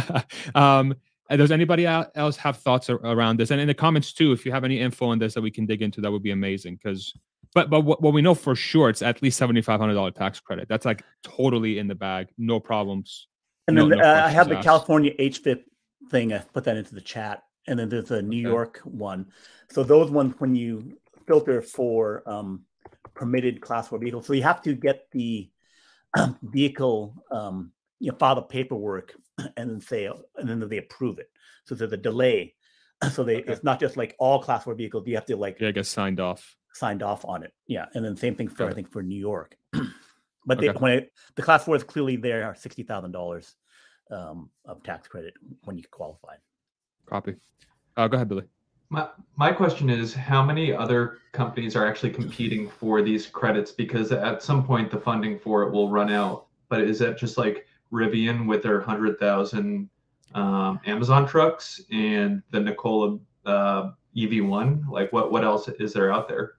um, 0.54 0.94
does 1.30 1.50
anybody 1.50 1.86
else 1.86 2.36
have 2.36 2.58
thoughts 2.58 2.88
around 2.88 3.38
this? 3.38 3.50
And 3.50 3.60
in 3.60 3.66
the 3.66 3.74
comments 3.74 4.12
too, 4.12 4.32
if 4.32 4.46
you 4.46 4.52
have 4.52 4.64
any 4.64 4.80
info 4.80 5.06
on 5.06 5.18
this 5.18 5.34
that 5.34 5.42
we 5.42 5.50
can 5.50 5.66
dig 5.66 5.82
into, 5.82 6.00
that 6.00 6.10
would 6.10 6.22
be 6.22 6.30
amazing. 6.30 6.78
Because, 6.82 7.12
but 7.52 7.68
but 7.68 7.80
what, 7.80 8.00
what 8.00 8.12
we 8.12 8.22
know 8.22 8.34
for 8.34 8.54
sure, 8.54 8.88
it's 8.88 9.02
at 9.02 9.22
least 9.22 9.36
seventy 9.36 9.60
five 9.60 9.80
hundred 9.80 9.94
dollar 9.94 10.12
tax 10.12 10.38
credit. 10.38 10.68
That's 10.68 10.84
like 10.84 11.02
totally 11.24 11.78
in 11.78 11.88
the 11.88 11.96
bag, 11.96 12.28
no 12.38 12.60
problems. 12.60 13.26
And 13.66 13.76
then 13.76 13.88
no, 13.88 13.96
no 13.96 14.04
uh, 14.04 14.22
I 14.26 14.30
have 14.30 14.48
the 14.48 14.58
asked. 14.58 14.64
California 14.64 15.12
HVIP 15.18 15.64
thing. 16.10 16.32
I 16.32 16.38
put 16.38 16.64
that 16.64 16.76
into 16.76 16.94
the 16.94 17.00
chat. 17.00 17.42
And 17.68 17.76
then 17.76 17.88
there's 17.88 18.12
a 18.12 18.22
New 18.22 18.42
okay. 18.42 18.48
York 18.48 18.80
one. 18.84 19.26
So 19.70 19.82
those 19.82 20.10
ones, 20.10 20.34
when 20.38 20.54
you 20.54 20.96
filter 21.26 21.60
for 21.60 22.22
um, 22.26 22.62
permitted 23.16 23.60
class 23.60 23.88
four 23.88 23.98
vehicles, 23.98 24.26
so 24.26 24.32
you 24.32 24.44
have 24.44 24.62
to 24.62 24.74
get 24.74 25.10
the 25.10 25.50
um, 26.16 26.38
vehicle, 26.42 27.14
um, 27.32 27.72
you 27.98 28.12
know, 28.12 28.16
file 28.18 28.36
the 28.36 28.42
paperwork, 28.42 29.14
and 29.56 29.70
then 29.70 29.80
say, 29.80 30.06
and 30.36 30.48
then 30.48 30.68
they 30.68 30.78
approve 30.78 31.18
it. 31.18 31.30
So 31.64 31.74
there's 31.74 31.92
a 31.92 31.96
delay. 31.96 32.54
So 33.12 33.24
they, 33.24 33.40
okay. 33.40 33.52
it's 33.52 33.62
not 33.62 33.78
just 33.78 33.98
like 33.98 34.16
all 34.18 34.42
class 34.42 34.64
four 34.64 34.74
vehicles. 34.74 35.06
You 35.06 35.16
have 35.16 35.26
to 35.26 35.36
like, 35.36 35.58
yeah, 35.60 35.68
I 35.68 35.72
guess 35.72 35.86
signed 35.86 36.18
off, 36.18 36.56
signed 36.72 37.02
off 37.02 37.26
on 37.26 37.42
it. 37.42 37.52
Yeah, 37.66 37.84
and 37.92 38.02
then 38.02 38.16
same 38.16 38.34
thing 38.34 38.48
for 38.48 38.64
Got 38.64 38.70
I 38.70 38.74
think 38.74 38.90
for 38.90 39.02
New 39.02 39.20
York. 39.20 39.54
but 40.46 40.56
okay. 40.56 40.68
they, 40.68 40.72
when 40.72 40.92
it, 40.92 41.12
the 41.34 41.42
class 41.42 41.64
four 41.64 41.76
is 41.76 41.84
clearly 41.84 42.16
there, 42.16 42.44
are 42.44 42.54
sixty 42.54 42.84
thousand 42.84 43.12
dollars 43.12 43.54
um, 44.10 44.48
of 44.64 44.82
tax 44.82 45.08
credit 45.08 45.34
when 45.64 45.76
you 45.76 45.84
qualify. 45.90 46.36
Copy. 47.04 47.34
Uh, 47.98 48.08
go 48.08 48.16
ahead, 48.16 48.28
Billy. 48.30 48.44
My, 48.88 49.08
my 49.36 49.52
question 49.52 49.90
is 49.90 50.14
how 50.14 50.44
many 50.44 50.72
other 50.72 51.18
companies 51.32 51.74
are 51.74 51.86
actually 51.86 52.10
competing 52.10 52.68
for 52.68 53.02
these 53.02 53.26
credits? 53.26 53.72
Because 53.72 54.12
at 54.12 54.42
some 54.42 54.64
point 54.64 54.90
the 54.90 55.00
funding 55.00 55.38
for 55.38 55.62
it 55.64 55.72
will 55.72 55.90
run 55.90 56.10
out. 56.10 56.46
But 56.68 56.82
is 56.82 56.98
that 57.00 57.18
just 57.18 57.36
like 57.36 57.66
Rivian 57.92 58.46
with 58.46 58.62
their 58.62 58.78
100,000 58.78 59.88
um, 60.34 60.80
Amazon 60.86 61.26
trucks 61.26 61.80
and 61.90 62.42
the 62.50 62.60
Nikola 62.60 63.18
uh, 63.44 63.90
EV1? 64.16 64.88
Like 64.88 65.12
what, 65.12 65.32
what 65.32 65.44
else 65.44 65.68
is 65.68 65.92
there 65.92 66.12
out 66.12 66.28
there? 66.28 66.54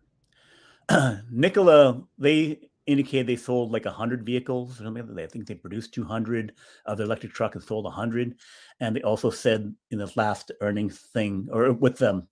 Nikola, 1.32 2.02
they 2.18 2.60
indicated 2.88 3.28
they 3.28 3.36
sold 3.36 3.72
like 3.72 3.86
100 3.86 4.26
vehicles. 4.26 4.80
Or 4.80 4.86
something. 4.86 5.20
I 5.20 5.28
think 5.28 5.46
they 5.46 5.56
produced 5.56 5.94
200 5.94 6.54
of 6.86 6.98
their 6.98 7.06
electric 7.06 7.34
truck 7.34 7.56
and 7.56 7.64
sold 7.64 7.86
100. 7.86 8.36
And 8.80 8.96
they 8.96 9.02
also 9.02 9.30
said 9.30 9.74
in 9.92 10.00
this 10.00 10.18
last 10.18 10.52
earnings 10.62 10.98
thing, 10.98 11.48
or 11.52 11.74
with 11.74 11.98
them, 11.98 12.28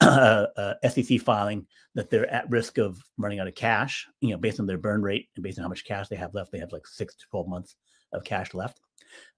uh, 0.00 0.46
uh, 0.56 0.88
SEC 0.88 1.20
filing, 1.20 1.66
that 1.94 2.08
they're 2.08 2.30
at 2.32 2.48
risk 2.50 2.78
of 2.78 3.02
running 3.18 3.38
out 3.38 3.48
of 3.48 3.54
cash, 3.54 4.08
you 4.20 4.30
know, 4.30 4.38
based 4.38 4.58
on 4.58 4.66
their 4.66 4.78
burn 4.78 5.02
rate 5.02 5.28
and 5.36 5.42
based 5.42 5.58
on 5.58 5.62
how 5.62 5.68
much 5.68 5.84
cash 5.84 6.08
they 6.08 6.16
have 6.16 6.34
left. 6.34 6.50
They 6.50 6.58
have 6.58 6.72
like 6.72 6.86
six 6.86 7.14
to 7.16 7.26
12 7.30 7.48
months 7.48 7.76
of 8.12 8.24
cash 8.24 8.54
left. 8.54 8.80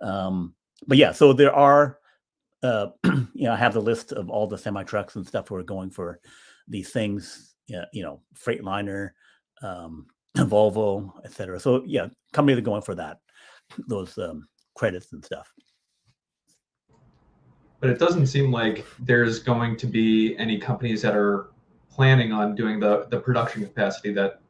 Um, 0.01 0.55
but 0.87 0.99
yeah, 0.99 1.13
so 1.13 1.33
there 1.33 1.55
are, 1.55 1.99
uh, 2.63 2.89
you 3.05 3.29
know, 3.35 3.53
I 3.53 3.57
have 3.57 3.75
the 3.75 3.83
list 3.83 4.13
of 4.13 4.31
all 4.31 4.47
the 4.47 4.59
semi 4.59 4.85
trucks 4.85 5.17
and 5.17 5.27
stuff 5.27 5.49
who 5.49 5.57
are 5.57 5.65
going 5.65 5.91
for 5.91 6.21
these 6.69 6.91
things, 6.91 7.55
you 7.67 8.03
know, 8.03 8.21
Freightliner, 8.37 9.11
um, 9.63 10.07
Volvo, 10.37 11.13
etc. 11.25 11.61
So 11.61 11.83
yeah, 11.87 12.09
companies 12.33 12.59
are 12.59 12.63
going 12.63 12.83
for 12.83 12.95
that, 12.95 13.19
those 13.89 14.17
um, 14.19 14.49
credits 14.75 15.13
and 15.13 15.25
stuff. 15.25 15.53
But 17.81 17.91
it 17.91 17.99
doesn't 17.99 18.29
seem 18.29 18.53
like 18.53 18.87
there's 19.01 19.41
going 19.41 19.77
to 19.79 19.87
be 19.87 20.37
any 20.39 20.59
companies 20.59 21.03
that 21.03 21.17
are 21.17 21.49
planning 21.91 22.33
on 22.33 22.55
doing 22.55 22.81
the 22.81 23.07
the 23.11 23.19
production 23.19 23.63
capacity 23.63 24.13
that 24.15 24.41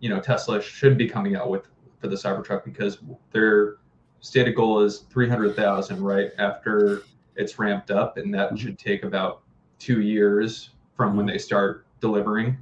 you 0.00 0.08
know 0.08 0.20
Tesla 0.20 0.62
should 0.62 0.96
be 0.96 1.08
coming 1.08 1.34
out 1.34 1.50
with 1.50 1.66
for 1.98 2.08
the 2.08 2.16
Cybertruck 2.16 2.64
because 2.64 2.98
their 3.32 3.76
stated 4.20 4.54
goal 4.54 4.80
is 4.80 5.00
300,000 5.10 6.02
right 6.02 6.30
after 6.38 7.02
it's 7.36 7.58
ramped 7.58 7.90
up 7.90 8.16
and 8.16 8.32
that 8.32 8.48
mm-hmm. 8.48 8.56
should 8.56 8.78
take 8.78 9.02
about 9.02 9.42
2 9.80 10.00
years 10.00 10.70
from 10.96 11.08
mm-hmm. 11.10 11.18
when 11.18 11.26
they 11.26 11.38
start 11.38 11.86
delivering 12.00 12.52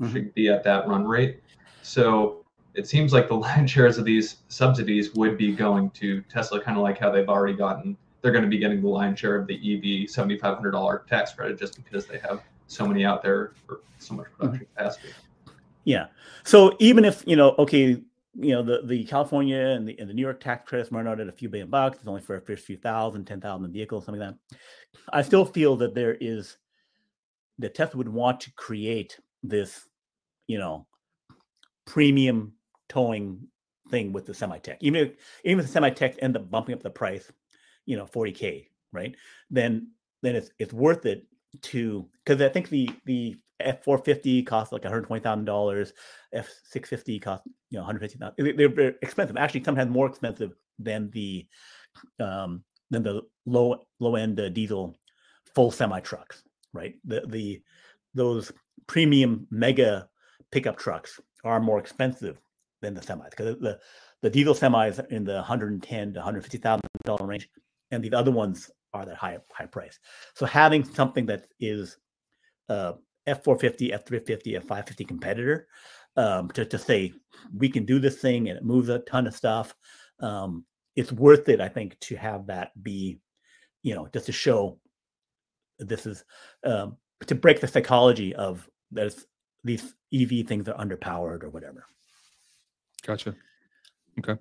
mm-hmm. 0.00 0.12
should 0.12 0.34
be 0.34 0.48
at 0.48 0.62
that 0.64 0.86
run 0.86 1.06
rate 1.06 1.40
so 1.88 2.44
it 2.74 2.86
seems 2.86 3.12
like 3.12 3.28
the 3.28 3.34
line 3.46 3.66
shares 3.66 3.98
of 3.98 4.04
these 4.04 4.36
subsidies 4.48 5.14
would 5.14 5.38
be 5.38 5.52
going 5.52 5.90
to 5.90 6.22
Tesla, 6.22 6.60
kind 6.60 6.76
of 6.76 6.82
like 6.82 6.98
how 6.98 7.10
they've 7.10 7.28
already 7.28 7.56
gotten. 7.56 7.96
They're 8.20 8.32
going 8.32 8.44
to 8.44 8.50
be 8.50 8.58
getting 8.58 8.82
the 8.82 8.88
line 8.88 9.16
share 9.16 9.36
of 9.36 9.46
the 9.46 9.54
EV 9.54 10.08
$7,500 10.08 11.06
tax 11.06 11.32
credit 11.32 11.58
just 11.58 11.82
because 11.82 12.06
they 12.06 12.18
have 12.18 12.42
so 12.66 12.86
many 12.86 13.04
out 13.04 13.22
there 13.22 13.52
for 13.66 13.80
so 13.98 14.14
much 14.14 14.26
production 14.36 14.66
mm-hmm. 14.66 14.76
capacity. 14.76 15.08
Yeah. 15.84 16.08
So 16.44 16.76
even 16.80 17.04
if 17.04 17.22
you 17.26 17.36
know, 17.36 17.54
okay, 17.58 18.02
you 18.40 18.52
know, 18.52 18.62
the, 18.62 18.82
the 18.84 19.04
California 19.04 19.58
and 19.58 19.88
the, 19.88 19.98
and 19.98 20.10
the 20.10 20.14
New 20.14 20.22
York 20.22 20.40
tax 20.40 20.68
credits 20.68 20.92
run 20.92 21.08
out 21.08 21.20
at 21.20 21.28
a 21.28 21.32
few 21.32 21.48
billion 21.48 21.70
bucks. 21.70 21.98
It's 21.98 22.08
only 22.08 22.20
for 22.20 22.36
a 22.36 22.40
first 22.40 22.66
few 22.66 22.76
thousand, 22.76 23.24
10,000 23.24 23.72
vehicles, 23.72 24.04
something 24.04 24.20
like 24.20 24.34
that. 24.50 24.58
I 25.12 25.22
still 25.22 25.44
feel 25.44 25.76
that 25.76 25.94
there 25.94 26.16
is, 26.20 26.58
that 27.58 27.74
Tesla 27.74 27.98
would 27.98 28.08
want 28.08 28.40
to 28.40 28.52
create 28.52 29.18
this, 29.42 29.88
you 30.46 30.58
know, 30.58 30.86
premium 31.88 32.52
towing 32.90 33.48
thing 33.90 34.12
with 34.12 34.26
the 34.26 34.34
semi-tech. 34.34 34.76
Even 34.80 35.06
if 35.06 35.12
even 35.44 35.60
if 35.60 35.66
the 35.66 35.72
semi-tech 35.72 36.16
end 36.20 36.36
up 36.36 36.50
bumping 36.50 36.74
up 36.74 36.82
the 36.82 36.90
price, 36.90 37.32
you 37.86 37.96
know, 37.96 38.04
40k, 38.04 38.66
right? 38.92 39.16
Then 39.50 39.90
then 40.22 40.36
it's 40.36 40.50
it's 40.58 40.74
worth 40.74 41.06
it 41.06 41.26
to 41.62 42.06
because 42.24 42.42
I 42.42 42.50
think 42.50 42.68
the 42.68 42.90
the 43.06 43.36
F450 43.60 44.46
costs 44.46 44.72
like 44.72 44.82
$120,000, 44.82 45.92
F650 46.32 47.22
cost 47.22 47.42
you 47.70 47.78
know 47.78 47.80
150,000. 47.80 48.56
They're, 48.56 48.68
they're 48.68 48.94
expensive. 49.00 49.38
Actually, 49.38 49.64
sometimes 49.64 49.90
more 49.90 50.06
expensive 50.06 50.52
than 50.78 51.10
the 51.10 51.46
um 52.20 52.62
than 52.90 53.02
the 53.02 53.22
low 53.46 53.86
low 53.98 54.14
end 54.14 54.38
uh, 54.38 54.50
diesel 54.50 54.94
full 55.54 55.70
semi 55.70 56.00
trucks, 56.00 56.42
right? 56.74 56.96
The 57.06 57.22
the 57.26 57.62
those 58.14 58.52
premium 58.86 59.46
mega 59.50 60.08
pickup 60.50 60.78
trucks 60.78 61.18
are 61.44 61.60
more 61.60 61.78
expensive 61.78 62.38
than 62.80 62.94
the 62.94 63.00
semis 63.00 63.30
because 63.30 63.56
the 63.60 63.78
the 64.22 64.30
diesel 64.30 64.54
semis 64.54 64.98
are 64.98 65.06
in 65.08 65.24
the 65.24 65.34
110 65.34 66.12
to 66.12 66.18
150 66.18 66.58
thousand 66.58 66.88
dollar 67.04 67.26
range, 67.26 67.48
and 67.90 68.02
the 68.02 68.12
other 68.14 68.30
ones 68.30 68.70
are 68.94 69.04
that 69.04 69.16
high 69.16 69.38
high 69.52 69.66
price. 69.66 69.98
So 70.34 70.46
having 70.46 70.84
something 70.84 71.26
that 71.26 71.46
is 71.60 71.96
uh, 72.68 72.94
F450, 73.28 73.92
F350, 74.04 74.62
F550 74.64 75.06
competitor 75.06 75.68
um, 76.16 76.48
to, 76.50 76.64
to 76.64 76.78
say 76.78 77.12
we 77.56 77.68
can 77.68 77.84
do 77.84 77.98
this 77.98 78.20
thing 78.20 78.48
and 78.48 78.58
it 78.58 78.64
moves 78.64 78.88
a 78.88 79.00
ton 79.00 79.26
of 79.26 79.34
stuff. 79.34 79.74
Um, 80.20 80.64
it's 80.96 81.12
worth 81.12 81.48
it, 81.48 81.60
I 81.60 81.68
think, 81.68 81.98
to 82.00 82.16
have 82.16 82.46
that 82.46 82.70
be, 82.82 83.18
you 83.82 83.94
know, 83.94 84.08
just 84.12 84.26
to 84.26 84.32
show 84.32 84.78
this 85.78 86.06
is 86.06 86.24
um, 86.64 86.96
to 87.26 87.34
break 87.34 87.60
the 87.60 87.68
psychology 87.68 88.34
of 88.34 88.68
there's 88.90 89.26
these 89.64 89.94
EV 90.12 90.46
things 90.46 90.68
are 90.68 90.74
underpowered 90.74 91.42
or 91.42 91.50
whatever. 91.50 91.86
Gotcha. 93.06 93.34
Okay. 94.18 94.40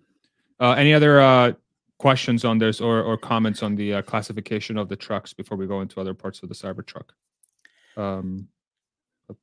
Uh, 0.59 0.71
any 0.71 0.93
other 0.93 1.21
uh, 1.21 1.53
questions 1.97 2.45
on 2.45 2.57
this 2.57 2.81
or, 2.81 3.01
or 3.01 3.17
comments 3.17 3.61
on 3.63 3.75
the 3.75 3.95
uh, 3.95 4.01
classification 4.01 4.77
of 4.77 4.89
the 4.89 4.95
trucks 4.95 5.33
before 5.33 5.57
we 5.57 5.67
go 5.67 5.81
into 5.81 5.99
other 5.99 6.13
parts 6.13 6.41
of 6.41 6.49
the 6.49 6.55
Cybertruck? 6.55 7.09
Um, 7.95 8.47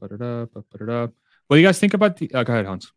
what 0.01 0.09
do 1.51 1.57
you 1.57 1.67
guys 1.67 1.79
think 1.79 1.95
about 1.95 2.17
the? 2.17 2.33
Uh, 2.33 2.43
go 2.43 2.55
ahead, 2.55 2.67
Hans. 2.67 2.93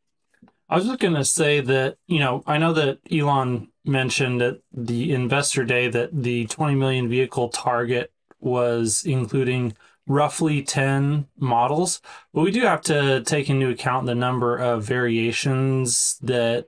I 0.69 0.75
was 0.75 0.85
just 0.85 0.99
going 0.99 1.13
to 1.15 1.25
say 1.25 1.61
that, 1.61 1.97
you 2.07 2.19
know, 2.19 2.43
I 2.45 2.57
know 2.57 2.73
that 2.73 2.99
Elon 3.11 3.69
mentioned 3.85 4.41
at 4.41 4.57
the 4.73 5.13
investor 5.13 5.63
day 5.63 5.87
that 5.89 6.09
the 6.11 6.45
20 6.45 6.75
million 6.75 7.09
vehicle 7.09 7.49
target 7.49 8.11
was 8.39 9.03
including 9.05 9.73
roughly 10.07 10.63
10 10.63 11.27
models, 11.37 12.01
but 12.33 12.41
we 12.41 12.51
do 12.51 12.61
have 12.61 12.81
to 12.81 13.21
take 13.23 13.49
into 13.49 13.69
account 13.69 14.05
the 14.05 14.15
number 14.15 14.57
of 14.57 14.83
variations 14.83 16.17
that 16.21 16.67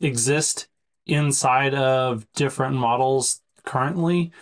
exist 0.00 0.68
inside 1.06 1.74
of 1.74 2.30
different 2.32 2.74
models 2.74 3.40
currently. 3.64 4.32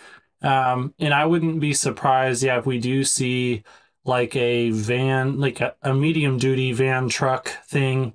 Um, 0.41 0.93
and 0.99 1.13
I 1.13 1.25
wouldn't 1.25 1.59
be 1.59 1.73
surprised, 1.73 2.43
yeah, 2.43 2.57
if 2.57 2.65
we 2.65 2.79
do 2.79 3.03
see 3.03 3.63
like 4.03 4.35
a 4.35 4.71
van, 4.71 5.39
like 5.39 5.61
a, 5.61 5.75
a 5.81 5.93
medium 5.93 6.37
duty 6.37 6.73
van 6.73 7.09
truck 7.09 7.49
thing 7.65 8.13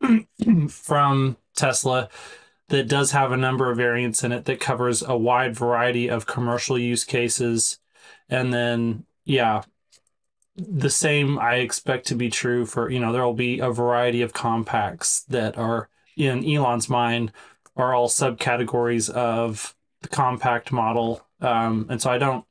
from 0.68 1.36
Tesla 1.56 2.08
that 2.68 2.88
does 2.88 3.12
have 3.12 3.32
a 3.32 3.36
number 3.36 3.70
of 3.70 3.76
variants 3.76 4.24
in 4.24 4.32
it 4.32 4.44
that 4.44 4.60
covers 4.60 5.02
a 5.02 5.16
wide 5.16 5.54
variety 5.54 6.08
of 6.08 6.26
commercial 6.26 6.78
use 6.78 7.04
cases. 7.04 7.78
And 8.28 8.52
then 8.52 9.04
yeah, 9.26 9.62
the 10.56 10.88
same 10.88 11.38
I 11.38 11.56
expect 11.56 12.06
to 12.06 12.14
be 12.14 12.30
true 12.30 12.64
for, 12.64 12.90
you 12.90 12.98
know, 12.98 13.12
there 13.12 13.24
will 13.24 13.34
be 13.34 13.58
a 13.58 13.70
variety 13.70 14.22
of 14.22 14.32
compacts 14.32 15.24
that 15.24 15.58
are 15.58 15.90
in 16.16 16.48
Elon's 16.48 16.88
mind 16.88 17.32
are 17.76 17.92
all 17.92 18.08
subcategories 18.08 19.10
of 19.10 19.76
the 20.00 20.08
compact 20.08 20.72
model. 20.72 21.26
Um, 21.42 21.86
and 21.90 22.00
so 22.00 22.10
I 22.10 22.16
don't 22.16 22.46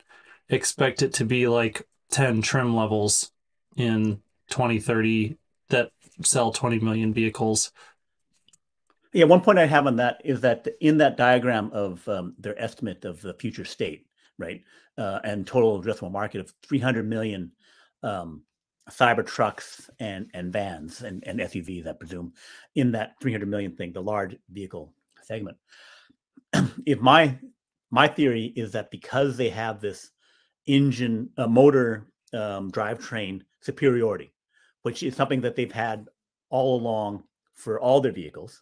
expect 0.50 1.02
it 1.02 1.14
to 1.14 1.26
be 1.26 1.48
like 1.48 1.88
10 2.12 2.44
trim 2.44 2.76
levels 2.76 3.32
in 3.76 4.22
2030 4.50 5.38
that 5.70 5.92
sell 6.22 6.52
20 6.52 6.80
million 6.80 7.12
vehicles. 7.12 7.72
Yeah, 9.14 9.26
one 9.26 9.42
point 9.42 9.58
I 9.58 9.66
have 9.66 9.88
on 9.88 9.96
that 9.96 10.22
is 10.24 10.42
that 10.42 10.68
in 10.82 10.98
that 10.98 11.18
diagram 11.18 11.72
of 11.74 12.08
um, 12.08 12.36
their 12.38 12.62
estimate 12.62 13.06
of 13.06 13.22
the 13.22 13.34
future 13.34 13.66
state, 13.66 14.06
right, 14.38 14.62
uh, 14.98 15.20
and 15.24 15.46
total 15.46 15.82
addressable 15.82 16.12
market 16.12 16.42
of 16.42 16.54
300 16.68 17.08
million 17.08 17.52
um, 18.04 18.44
cyber 18.90 19.26
trucks 19.26 19.90
and 20.00 20.30
and 20.34 20.54
vans 20.54 21.02
and, 21.02 21.24
and 21.26 21.40
SUVs, 21.40 21.88
I 21.88 21.94
presume, 21.94 22.34
in 22.76 22.92
that 22.92 23.16
300 23.22 23.48
million 23.48 23.76
thing, 23.76 23.94
the 23.94 24.02
large 24.02 24.36
vehicle 24.50 24.94
segment. 25.24 25.58
if 26.86 27.00
my 27.00 27.38
my 27.92 28.08
theory 28.08 28.54
is 28.56 28.72
that 28.74 28.92
because 28.92 29.38
they 29.38 29.50
have 29.50 29.80
this 29.80 30.12
engine 30.68 31.30
uh, 31.38 31.48
motor 31.48 32.08
um, 32.34 32.72
drivetrain 32.72 33.42
superiority, 33.62 34.34
which 34.84 35.04
is 35.04 35.16
something 35.16 35.42
that 35.42 35.56
they've 35.56 35.72
had 35.72 36.08
all 36.50 36.80
along 36.80 37.24
for 37.56 37.80
all 37.80 38.02
their 38.02 38.12
vehicles, 38.12 38.62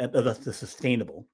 uh, 0.00 0.06
the, 0.06 0.22
the 0.22 0.52
sustainable, 0.52 1.26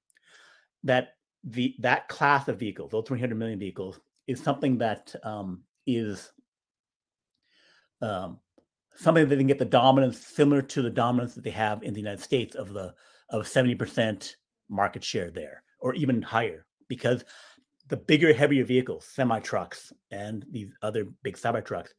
that 0.83 1.15
the 1.43 1.75
that 1.79 2.07
class 2.07 2.47
of 2.47 2.59
vehicles, 2.59 2.91
those 2.91 3.07
300 3.07 3.35
million 3.35 3.59
vehicles, 3.59 3.99
is 4.27 4.41
something 4.41 4.77
that 4.79 5.13
um, 5.23 5.63
is 5.85 6.31
um, 8.01 8.39
something 8.95 9.23
that 9.23 9.29
they 9.29 9.39
can 9.39 9.47
get 9.47 9.59
the 9.59 9.65
dominance 9.65 10.19
similar 10.19 10.61
to 10.61 10.81
the 10.81 10.89
dominance 10.89 11.35
that 11.35 11.43
they 11.43 11.51
have 11.51 11.83
in 11.83 11.93
the 11.93 11.99
United 11.99 12.21
States 12.21 12.55
of 12.55 12.73
the 12.73 12.93
of 13.29 13.45
70% 13.45 14.35
market 14.69 15.03
share 15.03 15.31
there, 15.31 15.63
or 15.79 15.93
even 15.95 16.21
higher, 16.21 16.65
because 16.89 17.23
the 17.87 17.97
bigger, 17.97 18.33
heavier 18.33 18.65
vehicles, 18.65 19.05
semi 19.05 19.39
trucks, 19.39 19.93
and 20.11 20.45
these 20.51 20.71
other 20.81 21.05
big 21.23 21.37
cyber 21.37 21.63
trucks, 21.63 21.93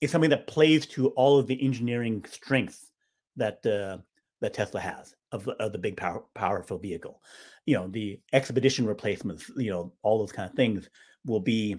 is 0.00 0.10
something 0.10 0.30
that 0.30 0.46
plays 0.46 0.86
to 0.86 1.08
all 1.10 1.38
of 1.38 1.46
the 1.46 1.62
engineering 1.62 2.24
strengths 2.28 2.90
that 3.36 3.64
uh, 3.66 3.98
that 4.40 4.54
Tesla 4.54 4.80
has 4.80 5.14
of, 5.32 5.48
of 5.48 5.72
the 5.72 5.78
big 5.78 5.96
power, 5.96 6.24
powerful 6.34 6.78
vehicle. 6.78 7.22
You 7.64 7.76
know, 7.76 7.88
the 7.88 8.20
expedition 8.32 8.86
replacements, 8.86 9.50
you 9.56 9.70
know, 9.70 9.92
all 10.02 10.18
those 10.18 10.32
kind 10.32 10.48
of 10.48 10.56
things 10.56 10.88
will 11.26 11.40
be, 11.40 11.76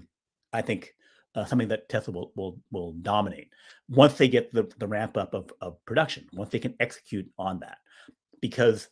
I 0.53 0.61
think, 0.61 0.93
uh, 1.35 1.45
something 1.45 1.67
that 1.67 1.87
Tesla 1.89 2.13
will, 2.13 2.31
will 2.35 2.59
will 2.71 2.93
dominate 2.93 3.49
once 3.89 4.13
they 4.15 4.27
get 4.27 4.51
the, 4.51 4.69
the 4.79 4.87
ramp 4.87 5.17
up 5.17 5.33
of, 5.33 5.51
of 5.61 5.83
production, 5.85 6.27
once 6.33 6.49
they 6.49 6.59
can 6.59 6.75
execute 6.79 7.29
on 7.37 7.59
that. 7.59 7.77
Because 8.41 8.89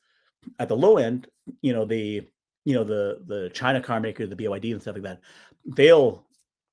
at 0.59 0.69
the 0.69 0.77
low 0.77 0.97
end, 0.97 1.27
you 1.61 1.73
know, 1.73 1.85
the 1.85 2.21
you 2.63 2.75
know 2.75 2.83
the 2.83 3.23
the 3.25 3.49
China 3.53 3.81
car 3.81 3.99
maker, 3.99 4.27
the 4.27 4.35
BYD 4.35 4.71
and 4.71 4.81
stuff 4.81 4.95
like 4.95 5.03
that, 5.03 5.21
they'll 5.65 6.23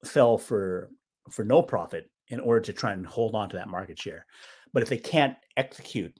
sell 0.04 0.36
for 0.36 0.90
for 1.30 1.44
no 1.44 1.62
profit 1.62 2.10
in 2.28 2.40
order 2.40 2.60
to 2.60 2.72
try 2.72 2.92
and 2.92 3.06
hold 3.06 3.34
on 3.34 3.48
to 3.48 3.56
that 3.56 3.68
market 3.68 3.98
share. 3.98 4.26
But 4.72 4.82
if 4.82 4.88
they 4.88 4.98
can't 4.98 5.36
execute 5.56 6.14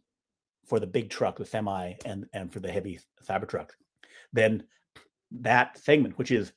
for 0.67 0.79
the 0.79 0.87
big 0.87 1.11
truck, 1.11 1.37
the 1.37 1.45
semi, 1.45 1.95
and 2.05 2.27
and 2.33 2.53
for 2.53 2.61
the 2.61 2.73
heavy 2.73 3.01
cyber 3.27 3.49
trucks, 3.49 3.77
then 4.33 4.65
that 5.31 5.79
segment, 5.79 6.19
which 6.19 6.31
is 6.31 6.53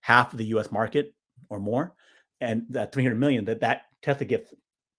half 0.00 0.32
of 0.32 0.38
the 0.38 0.46
U.S. 0.46 0.70
market 0.70 1.14
or 1.48 1.60
more, 1.60 1.94
and 2.40 2.64
that 2.70 2.92
300 2.92 3.18
million, 3.18 3.44
that 3.46 3.60
that 3.60 3.82
Tesla 4.02 4.26
gets 4.26 4.52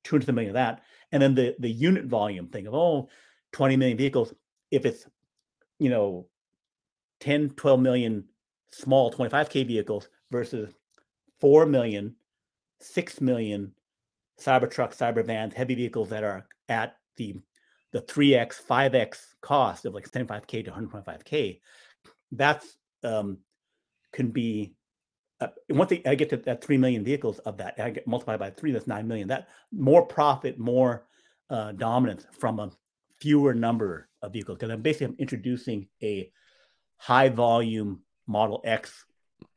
200 0.04 0.34
million 0.34 0.52
of 0.52 0.56
that, 0.56 0.82
and 1.12 1.22
then 1.22 1.36
the 1.36 1.56
the 1.60 1.70
unit 1.70 2.06
volume 2.06 2.48
thing 2.48 2.68
of 2.68 2.74
oh, 2.74 3.10
20 3.54 3.78
million 3.78 3.98
vehicles. 3.98 4.34
If 4.70 4.86
it's 4.86 5.06
you 5.80 5.90
know 5.90 6.28
10, 7.22 7.52
12 7.52 7.80
million 7.80 8.26
small 8.72 9.12
25K 9.12 9.68
vehicles 9.68 10.10
versus 10.32 10.74
4 11.40 11.66
million, 11.66 12.16
6 12.80 13.22
million 13.22 13.74
Cybertruck, 14.40 14.96
Cybervans, 14.98 15.54
heavy 15.54 15.76
vehicles 15.76 16.10
that 16.10 16.24
are 16.24 16.48
at 16.68 16.96
the 17.18 17.36
the 17.92 18.02
3x, 18.02 18.66
5x 18.66 19.18
cost 19.42 19.86
of 19.86 19.94
like 19.94 20.10
75K 20.10 20.64
to 20.64 20.72
125K. 20.72 21.60
That's 22.32 22.78
um, 23.04 23.40
can 24.14 24.30
be 24.30 24.74
uh, 25.42 25.48
once 25.70 25.90
they, 25.90 26.02
I 26.06 26.16
get 26.16 26.30
to 26.30 26.38
that 26.38 26.64
3 26.64 26.78
million 26.78 27.04
vehicles 27.04 27.40
of 27.40 27.58
that, 27.58 27.76
I 27.80 27.90
get 27.90 28.08
multiplied 28.08 28.40
by 28.40 28.52
three, 28.52 28.72
that's 28.72 28.88
9 28.88 29.08
million. 29.08 29.28
That 29.28 29.50
more 29.72 30.06
profit, 30.06 30.60
more 30.60 31.06
uh, 31.50 31.72
dominance 31.74 32.26
from 32.32 32.60
a 32.60 32.72
fewer 33.20 33.54
number 33.54 34.08
of 34.22 34.34
vehicles. 34.34 34.60
Because 34.60 34.72
I'm 34.72 34.82
basically 34.82 35.08
I'm 35.08 35.16
introducing 35.18 35.88
a 36.02 36.32
high 36.98 37.30
volume 37.30 38.04
Model 38.28 38.62
X, 38.64 39.06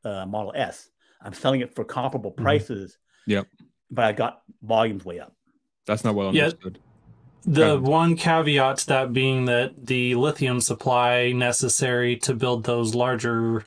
uh, 0.04 0.24
Model 0.26 0.52
S. 0.56 0.88
I'm 1.20 1.34
selling 1.34 1.60
it 1.60 1.74
for 1.74 1.84
comparable 1.84 2.32
mm-hmm. 2.32 2.42
prices. 2.42 2.92
Mm-hmm. 2.92 3.32
Yep. 3.32 3.46
But 3.90 4.04
I 4.06 4.12
got 4.12 4.42
volumes 4.62 5.04
way 5.04 5.20
up. 5.20 5.34
That's 5.86 6.02
not 6.02 6.14
well 6.14 6.28
understood. 6.28 6.78
The 7.46 7.78
one 7.78 8.16
caveat 8.16 8.78
to 8.78 8.86
that 8.86 9.12
being 9.12 9.44
that 9.44 9.86
the 9.86 10.14
lithium 10.14 10.62
supply 10.62 11.32
necessary 11.32 12.16
to 12.18 12.34
build 12.34 12.64
those 12.64 12.94
larger 12.94 13.66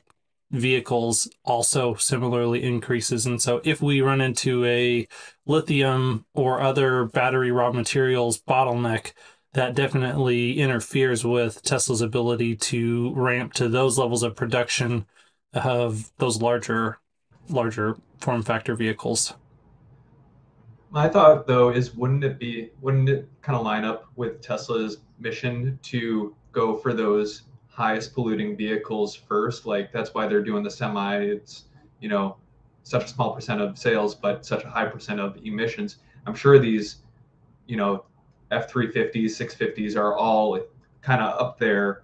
vehicles 0.50 1.28
also 1.44 1.94
similarly 1.94 2.62
increases. 2.62 3.26
And 3.26 3.40
so 3.40 3.60
if 3.64 3.82
we 3.82 4.00
run 4.00 4.20
into 4.20 4.64
a 4.64 5.06
lithium 5.46 6.24
or 6.34 6.60
other 6.60 7.04
battery 7.04 7.50
raw 7.50 7.72
materials 7.72 8.40
bottleneck, 8.40 9.12
that 9.52 9.74
definitely 9.74 10.60
interferes 10.60 11.24
with 11.24 11.62
Tesla's 11.62 12.00
ability 12.00 12.56
to 12.56 13.12
ramp 13.14 13.52
to 13.54 13.68
those 13.68 13.98
levels 13.98 14.22
of 14.22 14.36
production 14.36 15.06
of 15.52 16.10
those 16.18 16.40
larger 16.42 16.98
larger 17.48 17.96
form 18.18 18.42
factor 18.42 18.74
vehicles. 18.74 19.34
My 20.90 21.08
thought 21.08 21.46
though 21.46 21.70
is 21.70 21.94
wouldn't 21.94 22.24
it 22.24 22.38
be 22.38 22.70
wouldn't 22.80 23.08
it 23.08 23.28
kind 23.42 23.56
of 23.56 23.64
line 23.64 23.84
up 23.84 24.06
with 24.16 24.40
Tesla's 24.42 24.98
mission 25.18 25.78
to 25.82 26.34
go 26.52 26.76
for 26.76 26.92
those 26.92 27.42
highest 27.78 28.12
polluting 28.12 28.56
vehicles 28.56 29.14
first? 29.14 29.64
Like 29.64 29.92
that's 29.92 30.12
why 30.12 30.26
they're 30.26 30.42
doing 30.42 30.64
the 30.64 30.70
semi. 30.70 31.18
It's 31.18 31.64
you 32.00 32.08
know 32.08 32.36
such 32.82 33.04
a 33.04 33.08
small 33.08 33.34
percent 33.34 33.60
of 33.60 33.78
sales, 33.78 34.14
but 34.14 34.44
such 34.44 34.64
a 34.64 34.68
high 34.68 34.86
percent 34.86 35.20
of 35.20 35.38
emissions. 35.44 35.98
I'm 36.26 36.34
sure 36.34 36.58
these 36.58 36.96
you 37.66 37.76
know 37.76 38.04
F350s, 38.50 39.30
650s 39.42 39.96
are 39.96 40.14
all 40.16 40.58
kind 41.02 41.22
of 41.22 41.40
up 41.40 41.58
there 41.58 42.02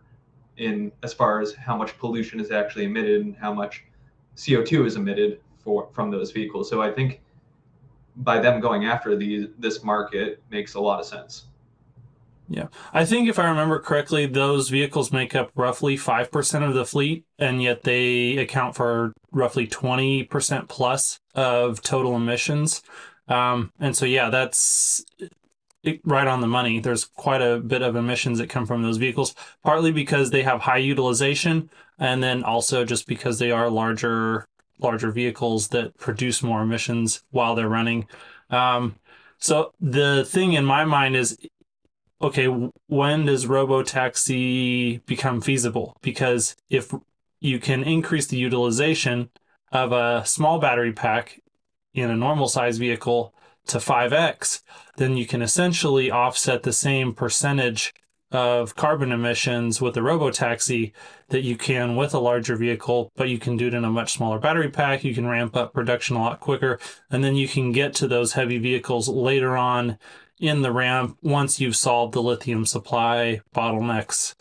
in 0.57 0.93
as 1.03 1.12
far 1.12 1.41
as 1.41 1.53
how 1.55 1.77
much 1.77 1.99
pollution 1.99 2.39
is 2.39 2.53
actually 2.53 2.85
emitted 2.85 3.22
and 3.22 3.37
how 3.37 3.53
much 3.53 3.85
CO2 4.37 4.87
is 4.87 4.95
emitted 4.95 5.41
for 5.59 5.89
from 5.93 6.09
those 6.11 6.31
vehicles. 6.31 6.70
So 6.70 6.81
I 6.81 6.93
think 6.93 7.20
by 8.18 8.39
them 8.39 8.61
going 8.61 8.85
after 8.85 9.16
the 9.16 9.51
this 9.59 9.83
market 9.83 10.41
makes 10.51 10.75
a 10.75 10.81
lot 10.81 11.01
of 11.01 11.07
sense. 11.07 11.47
Yeah. 12.49 12.66
I 12.92 13.05
think 13.05 13.28
if 13.28 13.38
I 13.38 13.49
remember 13.49 13.78
correctly, 13.78 14.26
those 14.26 14.68
vehicles 14.68 15.12
make 15.12 15.34
up 15.34 15.51
roughly 15.55 15.97
5% 15.97 16.68
of 16.68 16.74
the 16.74 16.84
fleet, 16.84 17.24
and 17.38 17.62
yet 17.62 17.82
they 17.82 18.36
account 18.36 18.74
for 18.74 19.12
roughly 19.32 19.66
20% 19.66 20.68
plus 20.68 21.18
of 21.34 21.80
total 21.82 22.16
emissions. 22.16 22.82
Um, 23.28 23.72
and 23.80 23.97
so, 23.97 24.05
yeah, 24.05 24.28
that's 24.28 25.05
right 26.05 26.26
on 26.26 26.40
the 26.40 26.47
money. 26.47 26.80
There's 26.80 27.05
quite 27.05 27.42
a 27.42 27.59
bit 27.59 27.82
of 27.82 27.97
emissions 27.97 28.38
that 28.38 28.51
come 28.51 28.66
from 28.66 28.82
those 28.82 28.97
vehicles, 28.99 29.34
partly 29.62 29.92
because 29.92 30.30
they 30.30 30.42
have 30.42 30.61
high 30.61 30.78
utilization, 30.78 31.70
and 31.99 32.22
then 32.22 32.42
also 32.42 32.84
just 32.84 33.07
because 33.07 33.38
they 33.38 33.51
are 33.51 33.70
larger 33.70 34.47
larger 34.80 35.12
vehicles 35.12 35.68
that 35.68 35.97
produce 35.99 36.42
more 36.42 36.62
emissions 36.62 37.22
while 37.30 37.55
they're 37.55 37.68
running. 37.68 38.07
Um, 38.51 38.97
so 39.38 39.72
the 39.80 40.24
thing 40.24 40.55
in 40.55 40.64
my 40.64 40.84
mind 40.84 41.16
is, 41.16 41.38
okay, 42.21 42.47
when 42.87 43.27
does 43.27 43.47
robo-taxi 43.47 44.99
become 44.99 45.41
feasible? 45.41 45.97
Because 46.03 46.57
if 46.71 46.93
you 47.41 47.59
can 47.59 47.83
increase 47.83 48.27
the 48.27 48.39
utilization 48.39 49.31
of 49.73 49.93
a 49.93 50.25
small 50.25 50.59
battery 50.59 50.93
pack 50.93 51.41
in 51.93 52.11
a 52.11 52.17
normal 52.17 52.49
size 52.49 52.79
vehicle 52.79 53.35
to 53.67 53.79
5x, 53.79 54.62
then 54.97 55.17
you 55.17 55.27
can 55.27 55.43
essentially 55.43 56.11
offset 56.11 56.62
the 56.62 56.73
same 56.73 57.15
percentage 57.15 57.93
of 58.31 58.75
carbon 58.75 59.12
emissions 59.12 59.81
with 59.81 59.97
a 59.97 60.01
robotaxi 60.01 60.93
that 61.29 61.43
you 61.43 61.57
can 61.57 61.95
with 61.95 62.12
a 62.12 62.19
larger 62.19 62.57
vehicle, 62.57 63.12
but 63.15 63.29
you 63.29 63.39
can 63.39 63.57
do 63.57 63.69
it 63.69 63.75
in 63.75 63.85
a 63.85 63.91
much 63.91 64.12
smaller 64.15 64.41
battery 64.41 64.69
pack. 64.69 65.05
You 65.05 65.15
can 65.15 65.27
ramp 65.27 65.55
up 65.57 65.73
production 65.73 66.17
a 66.17 66.21
lot 66.21 66.41
quicker, 66.41 66.81
and 67.11 67.23
then 67.23 67.37
you 67.37 67.47
can 67.47 67.71
get 67.71 67.95
to 67.95 68.09
those 68.09 68.33
heavy 68.33 68.59
vehicles 68.59 69.09
later 69.09 69.57
on 69.57 69.99
in 70.39 70.62
the 70.62 70.72
ramp 70.72 71.16
once 71.22 71.61
you've 71.61 71.76
solved 71.76 72.14
the 72.14 72.22
lithium 72.22 72.66
supply 72.66 73.41
bottlenecks. 73.55 74.35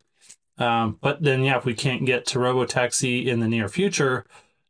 Um, 0.57 0.97
but 1.01 1.21
then, 1.21 1.43
yeah, 1.43 1.57
if 1.57 1.65
we 1.65 1.73
can't 1.73 2.05
get 2.05 2.25
to 2.27 2.39
robotaxi 2.39 3.25
in 3.25 3.39
the 3.39 3.47
near 3.47 3.67
future, 3.67 4.25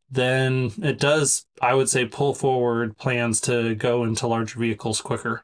then 0.10 0.72
it 0.82 1.00
does, 1.00 1.46
I 1.62 1.74
would 1.74 1.90
say, 1.90 2.06
pull 2.06 2.34
forward 2.34 2.98
plans 2.98 3.42
to 3.42 3.76
go 3.76 4.04
into 4.04 4.28
larger 4.28 4.60
vehicles 4.60 5.02
quicker. 5.02 5.44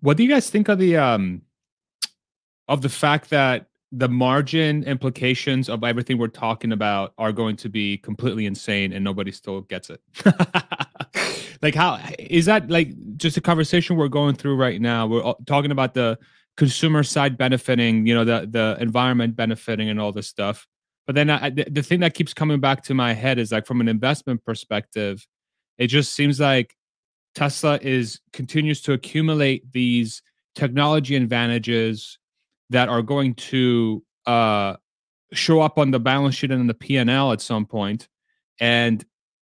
What 0.00 0.16
do 0.16 0.22
you 0.22 0.28
guys 0.28 0.50
think 0.50 0.68
of 0.68 0.78
the 0.78 0.96
um 0.98 1.42
of 2.68 2.82
the 2.82 2.88
fact 2.88 3.30
that 3.30 3.68
the 3.92 4.08
margin 4.08 4.82
implications 4.84 5.68
of 5.68 5.82
everything 5.84 6.18
we're 6.18 6.28
talking 6.28 6.72
about 6.72 7.14
are 7.18 7.32
going 7.32 7.56
to 7.56 7.68
be 7.68 7.96
completely 7.98 8.44
insane 8.44 8.92
and 8.92 9.04
nobody 9.04 9.30
still 9.30 9.62
gets 9.62 9.90
it. 9.90 10.00
like 11.62 11.74
how 11.74 11.98
is 12.18 12.46
that 12.46 12.70
like 12.70 12.92
just 13.16 13.36
a 13.36 13.40
conversation 13.40 13.96
we're 13.96 14.08
going 14.08 14.34
through 14.34 14.56
right 14.56 14.80
now? 14.80 15.06
We're 15.06 15.34
talking 15.46 15.70
about 15.70 15.94
the 15.94 16.18
consumer 16.56 17.02
side 17.02 17.36
benefiting, 17.36 18.06
you 18.06 18.14
know, 18.14 18.24
the 18.24 18.46
the 18.50 18.76
environment 18.80 19.36
benefiting 19.36 19.88
and 19.88 20.00
all 20.00 20.12
this 20.12 20.26
stuff. 20.26 20.66
But 21.06 21.14
then 21.14 21.30
I, 21.30 21.50
the, 21.50 21.66
the 21.70 21.82
thing 21.82 22.00
that 22.00 22.14
keeps 22.14 22.34
coming 22.34 22.60
back 22.60 22.82
to 22.84 22.94
my 22.94 23.12
head 23.12 23.38
is 23.38 23.52
like 23.52 23.66
from 23.66 23.80
an 23.80 23.88
investment 23.88 24.44
perspective, 24.44 25.26
it 25.78 25.86
just 25.86 26.12
seems 26.12 26.40
like 26.40 26.74
Tesla 27.34 27.78
is 27.80 28.20
continues 28.32 28.80
to 28.82 28.92
accumulate 28.92 29.72
these 29.72 30.22
technology 30.54 31.14
advantages 31.14 32.18
that 32.70 32.88
are 32.88 33.02
going 33.02 33.34
to 33.34 34.02
uh, 34.26 34.74
show 35.32 35.60
up 35.60 35.78
on 35.78 35.90
the 35.90 36.00
balance 36.00 36.34
sheet 36.34 36.50
and 36.50 36.68
the 36.68 36.74
P&L 36.74 37.32
at 37.32 37.40
some 37.40 37.66
point 37.66 38.08
and, 38.60 39.04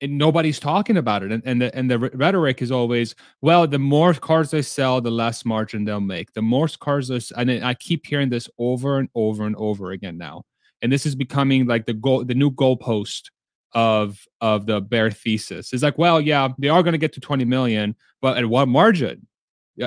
and 0.01 0.19
nobody's 0.19 0.59
talking 0.59 0.97
about 0.97 1.23
it 1.23 1.33
and, 1.33 1.43
and 1.47 1.61
the 1.61 1.75
and 1.75 1.91
the 1.91 1.99
rhetoric 1.99 2.61
is 2.61 2.71
always 2.71 3.15
well 3.41 3.67
the 3.67 3.79
more 3.79 4.13
cars 4.15 4.51
they 4.51 4.63
sell 4.63 5.01
the 5.01 5.11
less 5.11 5.45
margin 5.45 5.85
they'll 5.85 6.01
make. 6.01 6.33
The 6.35 6.43
more 6.43 6.69
cars 6.69 7.09
they, 7.09 7.21
and 7.37 7.65
I 7.65 7.75
keep 7.75 8.07
hearing 8.07 8.29
this 8.29 8.49
over 8.59 8.99
and 8.99 9.09
over 9.15 9.45
and 9.47 9.57
over 9.57 9.93
again 9.93 10.19
now 10.19 10.43
and 10.83 10.93
this 10.93 11.07
is 11.07 11.15
becoming 11.15 11.67
like 11.67 11.87
the 11.87 11.95
goal 11.95 12.25
the 12.25 12.35
new 12.35 12.51
goalpost 12.51 13.31
of 13.73 14.25
of 14.41 14.67
the 14.67 14.81
bear 14.81 15.11
thesis. 15.11 15.73
Is 15.73 15.83
like 15.83 15.99
well 15.99 16.21
yeah 16.21 16.49
they 16.59 16.69
are 16.69 16.83
going 16.83 16.93
to 16.93 16.99
get 16.99 17.13
to 17.15 17.21
20 17.21 17.45
million 17.45 17.95
but 18.21 18.39
at 18.39 18.47
what 18.47 18.69
margin? 18.69 19.27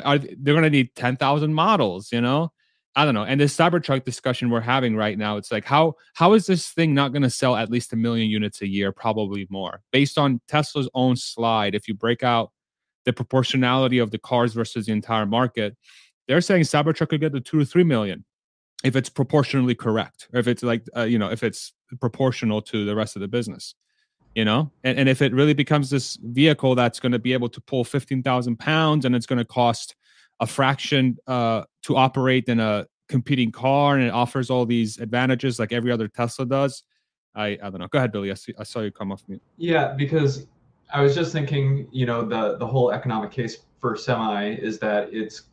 Are 0.03 0.19
they're 0.19 0.53
going 0.53 0.63
to 0.63 0.69
need 0.69 0.93
10,000 0.95 1.53
models 1.53 2.11
you 2.11 2.21
know 2.21 2.51
I 2.95 3.05
don't 3.05 3.13
know. 3.13 3.23
And 3.23 3.39
this 3.39 3.55
Cybertruck 3.55 4.03
discussion 4.03 4.49
we're 4.49 4.61
having 4.61 4.95
right 4.95 5.17
now, 5.17 5.37
it's 5.37 5.51
like 5.51 5.65
how 5.65 5.95
how 6.15 6.33
is 6.33 6.47
this 6.47 6.69
thing 6.69 6.93
not 6.93 7.13
going 7.13 7.21
to 7.21 7.29
sell 7.29 7.55
at 7.55 7.69
least 7.69 7.93
a 7.93 7.95
million 7.95 8.29
units 8.29 8.61
a 8.61 8.67
year, 8.67 8.91
probably 8.91 9.47
more, 9.49 9.81
based 9.91 10.17
on 10.17 10.41
Tesla's 10.47 10.89
own 10.93 11.15
slide. 11.15 11.75
If 11.75 11.87
you 11.87 11.93
break 11.93 12.23
out 12.23 12.51
the 13.05 13.13
proportionality 13.13 13.99
of 13.99 14.11
the 14.11 14.17
cars 14.17 14.53
versus 14.53 14.87
the 14.87 14.91
entire 14.91 15.25
market, 15.25 15.77
they're 16.27 16.41
saying 16.41 16.63
Cybertruck 16.63 17.09
could 17.09 17.21
get 17.21 17.33
to 17.33 17.39
two 17.39 17.59
to 17.59 17.65
three 17.65 17.83
million 17.83 18.25
if 18.83 18.95
it's 18.95 19.09
proportionally 19.09 19.75
correct, 19.75 20.27
or 20.33 20.39
if 20.39 20.47
it's 20.47 20.63
like 20.63 20.83
uh, 20.95 21.03
you 21.03 21.19
know 21.19 21.29
if 21.29 21.43
it's 21.43 21.73
proportional 21.99 22.61
to 22.63 22.85
the 22.85 22.95
rest 22.95 23.15
of 23.15 23.21
the 23.21 23.27
business, 23.27 23.75
you 24.35 24.45
know, 24.45 24.71
and 24.83 24.97
and 24.97 25.09
if 25.09 25.21
it 25.21 25.33
really 25.33 25.53
becomes 25.53 25.89
this 25.89 26.17
vehicle 26.23 26.75
that's 26.75 26.99
going 26.99 27.11
to 27.11 27.19
be 27.19 27.33
able 27.33 27.49
to 27.49 27.61
pull 27.61 27.83
fifteen 27.83 28.23
thousand 28.23 28.57
pounds 28.57 29.05
and 29.05 29.15
it's 29.15 29.25
going 29.25 29.39
to 29.39 29.45
cost 29.45 29.95
a 30.39 30.47
fraction 30.47 31.17
uh, 31.27 31.63
to 31.83 31.95
operate 31.95 32.47
in 32.47 32.59
a 32.59 32.87
competing 33.07 33.51
car 33.51 33.95
and 33.95 34.05
it 34.05 34.11
offers 34.13 34.49
all 34.49 34.65
these 34.65 34.97
advantages 34.99 35.59
like 35.59 35.73
every 35.73 35.91
other 35.91 36.07
Tesla 36.07 36.45
does. 36.45 36.83
I, 37.35 37.57
I 37.61 37.69
don't 37.69 37.79
know. 37.79 37.87
Go 37.87 37.97
ahead, 37.97 38.11
Billy. 38.11 38.31
I, 38.31 38.35
see, 38.35 38.53
I 38.57 38.63
saw 38.63 38.81
you 38.81 38.91
come 38.91 39.11
off 39.11 39.23
mute. 39.27 39.41
Yeah, 39.57 39.93
because 39.93 40.47
I 40.93 41.01
was 41.01 41.15
just 41.15 41.31
thinking, 41.31 41.87
you 41.91 42.05
know, 42.05 42.23
the 42.23 42.57
the 42.57 42.65
whole 42.65 42.91
economic 42.91 43.31
case 43.31 43.59
for 43.79 43.95
semi 43.95 44.55
is 44.55 44.79
that 44.79 45.09
it's 45.13 45.43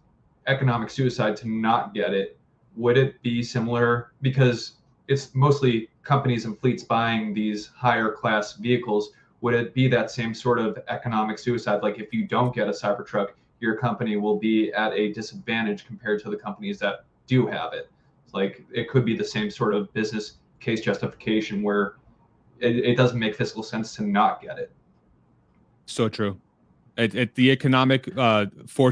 economic 0.47 0.91
suicide 0.91 1.37
to 1.37 1.49
not 1.49 1.95
get 1.95 2.15
it. 2.15 2.39
Would 2.77 2.97
it 2.97 3.23
be 3.23 3.43
similar 3.43 4.13
because 4.23 4.73
it's 5.09 5.35
mostly 5.35 5.89
companies 6.03 6.45
and 6.45 6.59
fleets 6.59 6.83
buying 6.83 7.35
these 7.35 7.69
higher 7.69 8.11
class 8.11 8.55
vehicles? 8.55 9.11
Would 9.43 9.55
it 9.55 9.75
be 9.75 9.89
that 9.89 10.11
same 10.11 10.35
sort 10.35 10.59
of 10.59 10.79
economic 10.89 11.39
suicide? 11.39 11.83
Like 11.83 11.99
if 11.99 12.13
you 12.13 12.27
don't 12.27 12.55
get 12.55 12.69
a 12.69 12.73
Cybertruck, 12.73 13.29
your 13.61 13.77
company 13.77 14.17
will 14.17 14.37
be 14.37 14.73
at 14.73 14.93
a 14.93 15.13
disadvantage 15.13 15.87
compared 15.87 16.23
to 16.23 16.31
the 16.31 16.37
companies 16.37 16.79
that 16.79 17.05
do 17.27 17.47
have 17.47 17.73
it. 17.73 17.91
Like 18.33 18.65
it 18.73 18.89
could 18.89 19.05
be 19.05 19.17
the 19.17 19.25
same 19.25 19.51
sort 19.51 19.75
of 19.75 19.93
business 19.93 20.39
case 20.61 20.81
justification 20.81 21.63
where 21.63 21.97
it, 22.61 22.77
it 22.77 22.97
doesn't 22.97 23.19
make 23.19 23.35
fiscal 23.37 23.63
sense 23.63 23.95
to 23.97 24.03
not 24.03 24.43
get 24.43 24.59
it. 24.59 24.73
So 25.87 26.09
true. 26.09 26.41
It, 26.97 27.35
the 27.35 27.51
economic 27.51 28.11
uh, 28.17 28.47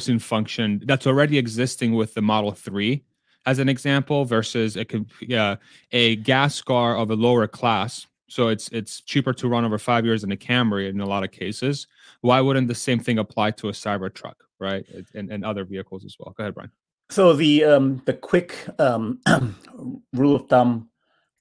and 0.09 0.23
function 0.23 0.83
that's 0.85 1.07
already 1.07 1.39
existing 1.39 1.95
with 1.95 2.13
the 2.13 2.21
Model 2.21 2.53
3 2.53 3.03
as 3.47 3.59
an 3.59 3.69
example 3.69 4.27
versus 4.27 4.77
a, 4.77 4.87
uh, 5.35 5.57
a 5.93 6.17
gas 6.17 6.61
car 6.61 6.97
of 6.97 7.11
a 7.11 7.15
lower 7.15 7.47
class. 7.47 8.07
So 8.29 8.49
it's 8.49 8.69
it's 8.69 9.01
cheaper 9.01 9.33
to 9.35 9.49
run 9.49 9.65
over 9.65 9.79
five 9.79 10.05
years 10.05 10.25
in 10.25 10.33
a 10.33 10.37
Camry 10.37 10.89
in 10.89 11.01
a 11.01 11.07
lot 11.07 11.25
of 11.25 11.31
cases. 11.31 11.87
Why 12.21 12.41
wouldn't 12.41 12.69
the 12.69 12.75
same 12.75 12.99
thing 12.99 13.19
apply 13.19 13.53
to 13.53 13.69
a 13.69 13.73
Cybertruck? 13.73 14.35
Right? 14.65 14.85
And, 15.15 15.31
and 15.31 15.45
other 15.45 15.65
vehicles 15.65 16.05
as 16.05 16.17
well. 16.19 16.35
Go 16.37 16.45
ahead, 16.45 16.55
Brian. 16.55 16.71
So 17.11 17.35
the 17.35 17.65
um, 17.65 18.03
the 18.07 18.15
quick 18.15 18.57
um, 18.79 19.21
rule 20.13 20.37
of 20.37 20.49
thumb 20.49 20.89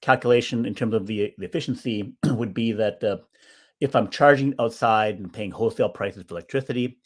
calculation 0.02 0.66
in 0.66 0.74
terms 0.74 0.94
of 0.94 1.06
the, 1.06 1.34
the 1.38 1.46
efficiency 1.46 2.12
would 2.26 2.52
be 2.52 2.72
that 2.72 3.02
uh, 3.02 3.16
if 3.80 3.96
I'm 3.96 4.08
charging 4.08 4.54
outside 4.60 5.18
and 5.18 5.32
paying 5.32 5.50
wholesale 5.50 5.88
prices 5.88 6.24
for 6.28 6.34
electricity, 6.34 6.98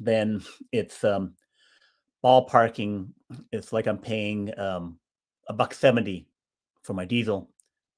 then 0.00 0.42
it's 0.72 1.04
um, 1.04 1.34
ballparking. 2.24 3.08
It's 3.52 3.72
like 3.72 3.86
I'm 3.86 3.98
paying 3.98 4.58
um, 4.58 4.98
a 5.48 5.52
buck 5.52 5.74
seventy 5.74 6.28
for 6.82 6.94
my 6.94 7.04
diesel 7.04 7.50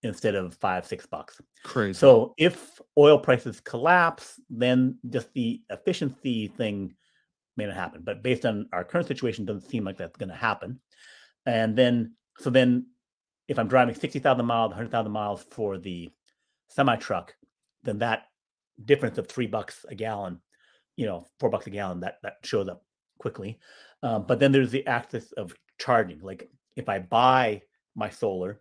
instead 0.03 0.35
of 0.35 0.55
five 0.57 0.85
six 0.87 1.07
bucks. 1.07 1.41
Crazy. 1.63 1.97
So 1.97 2.35
if 2.37 2.81
oil 2.99 3.19
prices 3.19 3.61
collapse, 3.61 4.41
then 4.51 4.99
just 5.09 5.33
the 5.35 5.63
efficiency 5.71 6.49
thing 6.49 6.95
may 7.57 7.67
not 7.67 7.77
happen. 7.77 8.03
But 8.05 8.23
based 8.23 8.45
on 8.45 8.69
our 8.73 8.85
current 8.85 9.07
situation, 9.07 9.45
doesn't 9.45 9.69
seem 9.69 9.85
like 9.85 9.97
that's 9.97 10.17
going 10.17 10.29
to 10.29 10.35
happen. 10.35 10.81
And 11.47 11.77
then, 11.77 12.15
so 12.39 12.51
then, 12.51 12.87
if 13.49 13.59
I'm 13.59 13.69
driving 13.69 13.95
sixty 13.95 14.19
thousand 14.19 14.47
miles, 14.47 14.73
hundred 14.73 14.91
thousand 14.91 15.13
miles 15.13 15.45
for 15.51 15.79
the 15.79 16.11
semi 16.69 16.97
truck, 16.97 17.35
then 17.83 17.99
that 17.99 18.25
difference 18.85 19.19
of 19.19 19.29
three 19.29 19.47
bucks 19.47 19.85
a 19.89 19.95
gallon, 19.95 20.41
you 20.97 21.07
know, 21.07 21.27
four 21.39 21.51
bucks 21.51 21.67
a 21.67 21.71
gallon, 21.71 22.01
that 22.01 22.19
that 22.23 22.37
shows 22.43 22.69
up 22.69 22.85
quickly. 23.19 23.59
Um, 24.03 24.25
but 24.27 24.41
then 24.41 24.53
there's 24.53 24.71
the 24.71 24.87
access 24.87 25.33
of 25.33 25.55
charging. 25.79 26.21
Like 26.21 26.51
if 26.77 26.89
I 26.89 26.99
buy 26.99 27.63
my 27.95 28.11
solar 28.11 28.61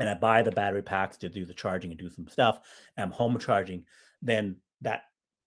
and 0.00 0.08
I 0.08 0.14
buy 0.14 0.42
the 0.42 0.50
battery 0.50 0.82
packs 0.82 1.18
to 1.18 1.28
do 1.28 1.44
the 1.44 1.54
charging 1.54 1.90
and 1.90 2.00
do 2.00 2.10
some 2.10 2.26
stuff, 2.26 2.60
and 2.96 3.04
I'm 3.04 3.12
home 3.12 3.38
charging, 3.38 3.84
then 4.22 4.56
that 4.80 5.02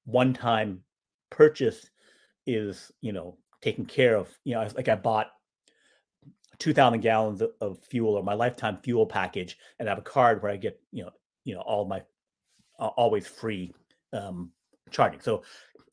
one 0.05 0.33
time 0.33 0.81
purchase 1.29 1.89
is 2.45 2.91
you 3.01 3.11
know 3.11 3.37
taken 3.61 3.85
care 3.85 4.15
of 4.15 4.29
you 4.43 4.53
know 4.53 4.67
like 4.75 4.89
i 4.89 4.95
bought 4.95 5.31
2000 6.59 7.01
gallons 7.01 7.41
of 7.61 7.79
fuel 7.83 8.15
or 8.15 8.23
my 8.23 8.33
lifetime 8.33 8.77
fuel 8.83 9.05
package 9.05 9.57
and 9.79 9.87
I 9.87 9.91
have 9.91 9.99
a 9.99 10.03
card 10.03 10.41
where 10.41 10.51
i 10.51 10.57
get 10.57 10.79
you 10.91 11.03
know 11.03 11.11
you 11.43 11.53
know 11.53 11.61
all 11.61 11.85
my 11.85 12.01
uh, 12.79 12.87
always 12.87 13.27
free 13.27 13.73
um 14.13 14.51
charging. 14.91 15.19
So 15.21 15.43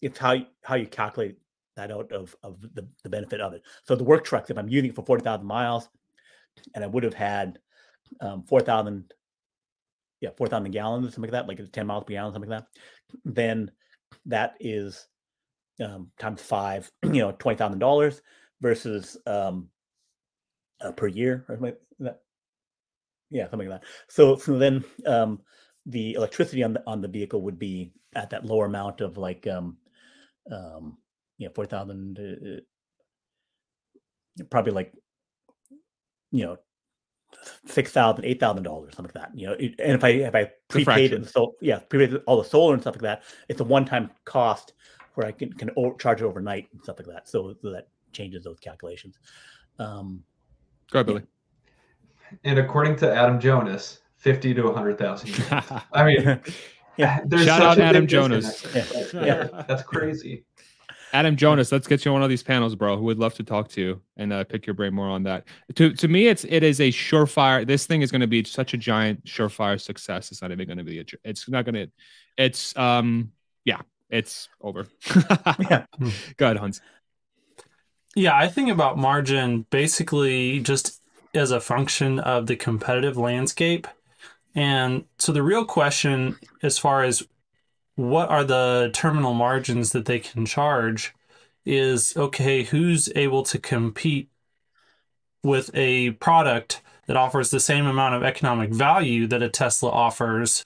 it's 0.01 0.19
how 0.19 0.37
how 0.63 0.75
you 0.75 0.87
calculate 0.87 1.37
that 1.77 1.91
out 1.91 2.13
of 2.13 2.37
of 2.43 2.61
the, 2.75 2.87
the 3.03 3.09
benefit 3.09 3.41
of 3.41 3.55
it. 3.55 3.63
So 3.85 3.95
the 3.95 4.05
work 4.05 4.25
trucks 4.25 4.51
if 4.51 4.59
i'm 4.59 4.69
using 4.69 4.91
it 4.91 4.97
for 4.97 5.05
40,000 5.05 5.47
miles 5.47 5.89
and 6.75 6.85
i 6.85 6.87
would 6.87 7.03
have 7.03 7.15
had 7.15 7.59
um 8.21 8.45
4,000 8.45 9.13
yeah 10.21 10.31
4,000 10.37 10.71
gallons 10.71 11.07
or 11.07 11.11
something 11.11 11.33
like 11.33 11.47
that 11.47 11.49
like 11.49 11.73
10 11.73 11.87
miles 11.87 12.05
per 12.05 12.13
gallon 12.13 12.33
something 12.33 12.51
like 12.51 12.61
that 12.61 12.69
then 13.25 13.71
that 14.27 14.55
is 14.61 15.07
um, 15.81 16.11
times 16.19 16.43
five, 16.43 16.91
you 17.03 17.21
know, 17.21 17.33
twenty 17.33 17.59
thousand 17.59 17.79
dollars 17.79 18.23
versus 18.61 19.17
um, 19.27 19.69
uh, 20.81 20.93
per 20.93 21.07
year 21.07 21.45
or 21.49 21.57
something 21.57 21.73
like 21.73 21.81
that. 22.01 22.21
Yeah, 23.31 23.51
something 23.51 23.69
like 23.69 23.81
that. 23.81 23.89
So, 24.09 24.37
so 24.37 24.59
then 24.59 24.85
um, 25.07 25.41
the 25.87 26.15
electricity 26.15 26.63
on 26.63 26.75
the 26.75 26.83
on 26.87 27.01
the 27.01 27.09
vehicle 27.09 27.43
would 27.43 27.59
be 27.59 27.93
at 28.15 28.31
that 28.31 28.45
lower 28.45 28.67
amount 28.67 29.01
of 29.01 29.17
like 29.17 29.47
um, 29.47 29.79
um, 30.51 30.99
you 31.39 31.47
know, 31.47 31.53
four 31.55 31.67
thousand, 31.67 32.19
uh, 32.19 32.61
uh, 34.43 34.45
probably 34.51 34.73
like 34.73 34.93
you 36.31 36.45
know 36.45 36.57
six 37.67 37.91
thousand, 37.91 38.25
eight 38.25 38.41
thousand 38.41 38.65
dollars, 38.65 38.95
something 38.95 39.13
like 39.15 39.25
that. 39.25 39.39
You 39.39 39.49
know, 39.49 39.55
and 39.55 39.75
if 39.79 40.05
I 40.05 40.09
if 40.09 40.35
I 40.35 40.51
prepaid 40.69 41.13
it, 41.13 41.29
so 41.29 41.55
yeah, 41.61 41.79
prepaid 41.79 42.21
all 42.27 42.43
the 42.43 42.49
solar 42.49 42.75
and 42.75 42.83
stuff 42.83 42.97
like 42.97 43.03
that, 43.03 43.23
it's 43.49 43.61
a 43.61 43.65
one 43.65 43.85
time 43.85 44.11
cost 44.25 44.75
where 45.15 45.27
I 45.27 45.33
can 45.33 45.53
can 45.53 45.71
charge 45.99 46.23
it 46.23 46.25
overnight 46.25 46.69
and 46.73 46.83
stuff 46.83 46.99
like 46.99 47.09
that. 47.09 47.29
So, 47.29 47.55
so 47.61 47.71
that 47.71 47.89
changes 48.13 48.45
those 48.45 48.59
calculations. 48.59 49.19
Um, 49.79 50.23
Go 50.91 50.99
ahead, 50.99 51.07
Billy. 51.07 51.23
And 52.45 52.59
according 52.59 52.97
to 52.97 53.13
Adam 53.13 53.41
Jonas, 53.41 54.01
fifty 54.17 54.55
to 54.55 54.73
hundred 54.73 54.99
thousand. 54.99 55.45
I 55.93 56.05
mean, 56.05 56.41
yeah. 56.97 57.21
Shout 57.45 57.63
out 57.63 57.79
Adam 57.79 58.07
Jonas. 58.07 58.65
Yeah. 58.75 58.85
yeah, 59.25 59.65
that's 59.69 59.83
crazy. 59.83 60.45
Adam 61.15 61.37
Jonas, 61.37 61.71
let's 61.71 61.87
get 61.87 62.05
you 62.05 62.11
on 62.11 62.15
one 62.15 62.23
of 62.23 62.31
these 62.31 62.43
panels, 62.43 62.75
bro. 62.75 62.97
Who 62.97 63.05
would 63.05 63.19
love 63.19 63.35
to 63.35 63.45
talk 63.45 63.69
to 63.71 63.81
you 63.83 64.01
and 64.17 64.33
uh, 64.33 64.45
pick 64.45 64.67
your 64.67 64.73
brain 64.73 64.95
more 64.95 65.09
on 65.09 65.23
that. 65.25 65.45
To 65.75 65.93
to 65.93 66.09
me, 66.09 66.29
it's 66.29 66.45
it 66.45 66.63
is 66.63 66.81
a 66.81 66.89
surefire. 66.89 67.67
This 67.67 67.87
thing 67.87 68.01
is 68.01 68.11
going 68.11 68.23
to 68.23 68.27
be 68.27 68.45
such 68.45 68.73
a 68.73 68.79
giant 68.79 69.25
surefire 69.25 69.79
success. 69.79 70.33
It's 70.33 70.41
not 70.41 70.53
even 70.53 70.67
going 70.67 70.79
to 70.79 70.85
be 70.85 71.01
a. 71.01 71.05
It's 71.23 71.49
not 71.49 71.67
going 71.67 71.75
to. 71.75 71.91
It's 72.39 72.75
um 72.79 73.33
yeah 73.65 73.83
it's 74.13 74.49
over. 74.61 74.87
yeah. 75.59 75.87
Go 76.37 76.47
ahead, 76.47 76.59
Hans. 76.59 76.81
Yeah, 78.15 78.37
I 78.37 78.47
think 78.47 78.69
about 78.69 78.99
margin 78.99 79.67
basically 79.71 80.61
just 80.61 81.01
as 81.35 81.51
a 81.51 81.61
function 81.61 82.19
of 82.19 82.47
the 82.47 82.55
competitive 82.55 83.17
landscape. 83.17 83.89
And 84.55 85.07
so 85.19 85.33
the 85.33 85.43
real 85.43 85.65
question, 85.65 86.37
as 86.63 86.79
far 86.79 87.03
as 87.03 87.27
what 87.97 88.29
are 88.29 88.45
the 88.45 88.91
terminal 88.93 89.33
margins 89.33 89.93
that 89.93 90.05
they 90.05 90.19
can 90.19 90.45
charge, 90.45 91.15
is 91.65 92.15
okay, 92.17 92.65
who's 92.65 93.09
able 93.17 93.43
to 93.45 93.59
compete 93.59 94.29
with 95.43 95.71
a 95.75 96.11
product 96.13 96.83
that 97.07 97.17
offers 97.17 97.51
the 97.51 97.61
same 97.61 97.87
amount 97.87 98.15
of 98.15 98.23
economic 98.23 98.71
value 98.71 99.27
that 99.27 99.43
a 99.43 99.49
Tesla 99.49 99.91
offers 99.91 100.65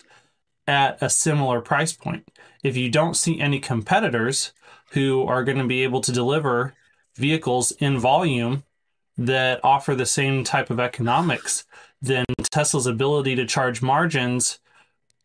at 0.67 1.01
a 1.01 1.09
similar 1.09 1.61
price 1.61 1.93
point? 1.93 2.29
If 2.67 2.77
you 2.77 2.91
don't 2.91 3.15
see 3.15 3.39
any 3.39 3.61
competitors 3.61 4.53
who 4.91 5.23
are 5.23 5.45
going 5.45 5.59
to 5.59 5.69
be 5.69 5.85
able 5.85 6.01
to 6.01 6.11
deliver 6.11 6.75
vehicles 7.15 7.71
in 7.71 7.97
volume 7.97 8.65
that 9.17 9.61
offer 9.63 9.95
the 9.95 10.05
same 10.05 10.43
type 10.43 10.69
of 10.69 10.81
economics, 10.81 11.65
then 12.03 12.25
Tesla's 12.43 12.89
ability 12.89 13.37
to 13.37 13.47
charge 13.47 13.83
margins 13.83 14.59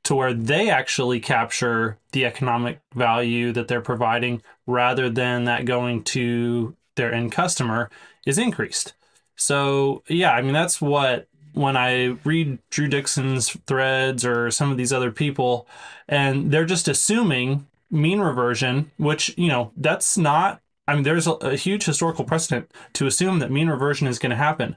to 0.04 0.14
where 0.14 0.36
they 0.36 0.70
actually 0.70 1.20
capture 1.20 1.98
the 2.12 2.26
economic 2.26 2.80
value 2.94 3.52
that 3.54 3.68
they're 3.68 3.82
providing 3.82 4.44
rather 4.68 5.10
than 5.10 5.46
that 5.46 5.66
going 5.66 6.04
to 6.04 6.76
their 6.96 7.12
end 7.12 7.32
customer 7.32 7.90
is 8.24 8.38
increased. 8.38 8.94
So, 9.36 10.04
yeah, 10.08 10.34
I 10.34 10.44
mean, 10.44 10.54
that's 10.54 10.80
what 10.80 11.28
when 11.54 11.76
I 11.78 12.18
read 12.24 12.60
Drew 12.70 12.88
Dixon's 12.88 13.50
threads 13.66 14.26
or 14.26 14.52
some 14.52 14.72
of 14.72 14.78
these 14.78 14.94
other 14.94 15.12
people, 15.12 15.68
and 16.08 16.52
they're 16.52 16.66
just 16.66 16.88
assuming 16.88 17.68
mean 17.90 18.20
reversion, 18.20 18.92
which, 18.98 19.38
you 19.38 19.50
know, 19.50 19.72
that's 19.76 20.18
not 20.18 20.62
I 20.88 20.96
mean, 20.96 21.04
there's 21.04 21.28
a, 21.28 21.34
a 21.34 21.56
huge 21.56 21.86
historical 21.86 22.26
precedent 22.26 22.72
to 22.94 23.08
assume 23.08 23.40
that 23.40 23.52
mean 23.52 23.70
reversion 23.70 24.08
is 24.08 24.20
going 24.20 24.32
to 24.32 24.36
happen. 24.36 24.76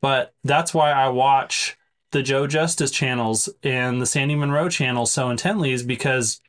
But 0.00 0.34
that's 0.44 0.74
why 0.74 0.92
I 0.92 1.08
watch 1.08 1.76
the 2.12 2.22
Joe 2.22 2.46
Justice 2.46 2.90
channels 2.90 3.48
and 3.62 4.00
the 4.00 4.06
Sandy 4.06 4.36
Munro 4.36 4.68
channel 4.68 5.06
so 5.06 5.30
intently, 5.30 5.72
is 5.72 5.82
because 5.82 6.40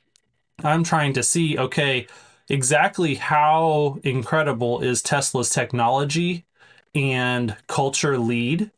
I'm 0.63 0.83
trying 0.83 1.13
to 1.13 1.23
see, 1.23 1.57
okay, 1.57 2.07
exactly 2.49 3.15
how 3.15 3.99
incredible 4.03 4.81
is 4.81 5.01
Tesla's 5.01 5.49
technology 5.49 6.45
and 6.93 7.55
culture 7.67 8.17
lead 8.17 8.71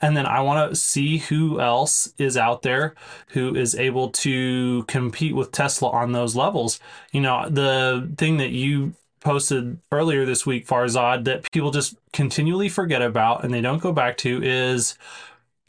and 0.00 0.16
then 0.16 0.26
I 0.26 0.40
want 0.40 0.70
to 0.70 0.76
see 0.76 1.18
who 1.18 1.60
else 1.60 2.12
is 2.18 2.36
out 2.36 2.62
there 2.62 2.94
who 3.28 3.54
is 3.54 3.74
able 3.74 4.10
to 4.10 4.84
compete 4.84 5.34
with 5.34 5.52
Tesla 5.52 5.90
on 5.90 6.12
those 6.12 6.36
levels. 6.36 6.78
You 7.12 7.20
know, 7.20 7.48
the 7.48 8.10
thing 8.16 8.36
that 8.36 8.50
you 8.50 8.94
posted 9.20 9.78
earlier 9.90 10.24
this 10.24 10.46
week, 10.46 10.66
Farzad, 10.66 11.24
that 11.24 11.50
people 11.50 11.70
just 11.70 11.96
continually 12.12 12.68
forget 12.68 13.02
about 13.02 13.44
and 13.44 13.52
they 13.52 13.60
don't 13.60 13.82
go 13.82 13.92
back 13.92 14.16
to 14.18 14.40
is 14.42 14.96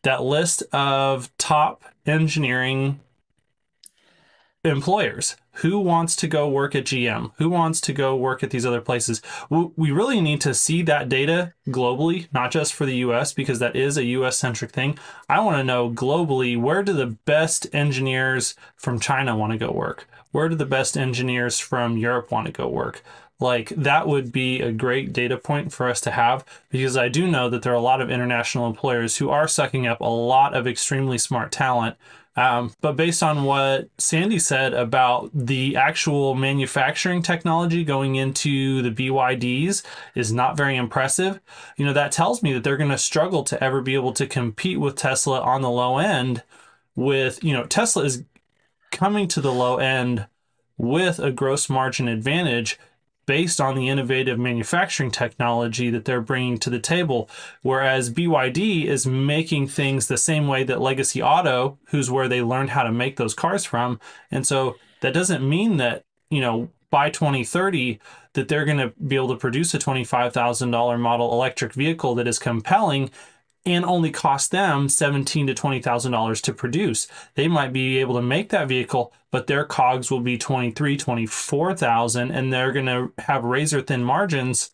that 0.03 0.23
list 0.23 0.63
of 0.71 1.36
top 1.38 1.84
engineering 2.05 2.99
employers. 4.63 5.36
Who 5.62 5.80
wants 5.80 6.16
to 6.18 6.28
go 6.28 6.47
work 6.47 6.76
at 6.76 6.86
GM? 6.86 7.32
Who 7.38 7.49
wants 7.49 7.82
to 7.82 7.93
go 7.93 8.16
work 8.16 8.43
at 8.43 8.49
these 8.49 8.66
other 8.66 8.82
places? 8.82 9.22
We 9.49 9.91
really 9.91 10.22
need 10.22 10.41
to 10.41 10.53
see 10.53 10.82
that 10.84 11.10
data 11.10 11.53
globally, 11.68 12.28
not 12.32 12.51
just 12.51 12.74
for 12.74 12.86
the 12.86 12.97
US, 12.97 13.34
because 13.34 13.60
that 13.60 13.76
is 13.76 13.97
a 13.97 14.05
US 14.05 14.38
centric 14.38 14.72
thing. 14.72 14.97
I 15.28 15.39
want 15.41 15.57
to 15.57 15.64
know 15.64 15.89
globally 15.89 16.60
where 16.60 16.84
do 16.84 16.93
the 16.93 17.18
best 17.26 17.68
engineers 17.74 18.55
from 18.76 18.99
China 18.99 19.36
want 19.36 19.51
to 19.51 19.57
go 19.57 19.72
work? 19.72 20.07
Where 20.32 20.49
do 20.49 20.55
the 20.55 20.66
best 20.66 20.97
engineers 20.97 21.60
from 21.60 21.97
Europe 21.97 22.32
want 22.32 22.45
to 22.45 22.53
go 22.53 22.68
work? 22.68 23.03
like 23.39 23.70
that 23.70 24.07
would 24.07 24.32
be 24.32 24.62
a 24.62 24.72
great 24.72 25.14
data 25.14 25.38
point 25.38 25.72
for 25.72 25.89
us 25.89 26.01
to 26.01 26.12
have 26.12 26.43
because 26.70 26.97
I 26.97 27.07
do 27.07 27.28
know 27.28 27.49
that 27.49 27.62
there 27.62 27.72
are 27.72 27.76
a 27.76 27.82
lot 27.82 28.01
of 28.01 28.12
international 28.12 28.68
employers 28.68 29.18
who 29.18 29.30
are 29.30 29.47
sucking 29.47 29.88
up 29.88 30.01
a 30.01 30.05
lot 30.05 30.53
of 30.53 30.68
extremely 30.68 31.18
smart 31.18 31.51
talent. 31.51 31.95
Um, 32.39 32.71
but 32.79 32.95
based 32.95 33.21
on 33.21 33.43
what 33.43 33.89
Sandy 33.97 34.39
said 34.39 34.73
about 34.73 35.29
the 35.33 35.75
actual 35.75 36.35
manufacturing 36.35 37.21
technology 37.21 37.83
going 37.83 38.15
into 38.15 38.81
the 38.81 38.91
BYDs 38.91 39.83
is 40.15 40.31
not 40.31 40.55
very 40.55 40.77
impressive. 40.77 41.41
You 41.75 41.83
know, 41.85 41.91
that 41.91 42.13
tells 42.13 42.41
me 42.41 42.53
that 42.53 42.63
they're 42.63 42.77
going 42.77 42.91
to 42.91 42.97
struggle 42.97 43.43
to 43.43 43.61
ever 43.61 43.81
be 43.81 43.93
able 43.93 44.13
to 44.13 44.25
compete 44.25 44.79
with 44.79 44.95
Tesla 44.95 45.41
on 45.41 45.61
the 45.61 45.69
low 45.69 45.97
end 45.97 46.43
with, 46.95 47.43
you 47.43 47.51
know, 47.51 47.65
Tesla 47.65 48.05
is 48.05 48.23
coming 48.89 49.27
to 49.27 49.41
the 49.41 49.51
low 49.51 49.75
end 49.75 50.25
with 50.77 51.19
a 51.19 51.31
gross 51.31 51.69
margin 51.69 52.07
advantage 52.07 52.79
based 53.30 53.61
on 53.61 53.75
the 53.75 53.88
innovative 53.88 54.39
manufacturing 54.39 55.11
technology 55.11 55.91
that 55.91 56.03
they're 56.03 56.19
bringing 56.19 56.57
to 56.57 56.67
the 56.67 56.80
table. 56.80 57.30
Whereas 57.61 58.09
BYD 58.11 58.86
is 58.86 59.05
making 59.05 59.67
things 59.67 60.07
the 60.07 60.17
same 60.17 60.47
way 60.47 60.63
that 60.63 60.82
Legacy 60.82 61.21
Auto, 61.21 61.77
who's 61.89 62.09
where 62.09 62.27
they 62.27 62.41
learned 62.41 62.71
how 62.71 62.82
to 62.82 62.91
make 62.91 63.17
those 63.17 63.36
cars 63.36 63.65
from. 63.65 63.99
And 64.32 64.47
so 64.47 64.77
that 65.01 65.13
doesn't 65.13 65.47
mean 65.47 65.77
that, 65.77 66.05
you 66.32 66.41
know, 66.41 66.71
by 66.89 67.11
2030 67.11 67.99
that 68.34 68.47
they're 68.47 68.65
going 68.65 68.80
to 68.80 68.93
be 69.07 69.15
able 69.15 69.27
to 69.27 69.36
produce 69.36 69.75
a 69.75 69.77
$25,000 69.77 70.99
model 70.99 71.32
electric 71.32 71.73
vehicle 71.73 72.15
that 72.15 72.27
is 72.27 72.39
compelling 72.39 73.11
and 73.66 73.84
only 73.86 74.10
cost 74.10 74.51
them 74.51 74.89
seventeen 74.89 75.47
to 75.47 75.53
twenty 75.53 75.82
thousand 75.82 76.12
dollars 76.12 76.41
to 76.41 76.53
produce. 76.53 77.07
They 77.36 77.47
might 77.47 77.74
be 77.74 77.97
able 77.97 78.16
to 78.16 78.22
make 78.22 78.49
that 78.49 78.68
vehicle, 78.68 79.14
but 79.32 79.47
their 79.47 79.66
cogs 79.66 80.10
will 80.10 80.22
be 80.22 80.38
twenty 80.38 80.72
three, 80.72 80.97
twenty 80.97 81.26
four 81.26 81.76
thousand, 81.76 82.32
and 82.32 82.51
they're 82.51 82.72
going 82.72 82.86
to 82.86 83.12
have 83.20 83.43
razor 83.43 83.82
thin 83.82 84.03
margins, 84.03 84.72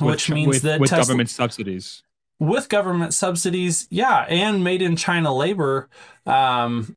which 0.00 0.30
means 0.30 0.48
with, 0.48 0.62
that 0.62 0.80
with 0.80 0.90
Tesla, 0.90 1.04
government 1.04 1.30
subsidies. 1.30 2.02
With 2.38 2.68
government 2.68 3.14
subsidies, 3.14 3.86
yeah, 3.90 4.26
and 4.28 4.64
made 4.64 4.82
in 4.82 4.96
China 4.96 5.34
labor. 5.34 5.88
Um, 6.26 6.96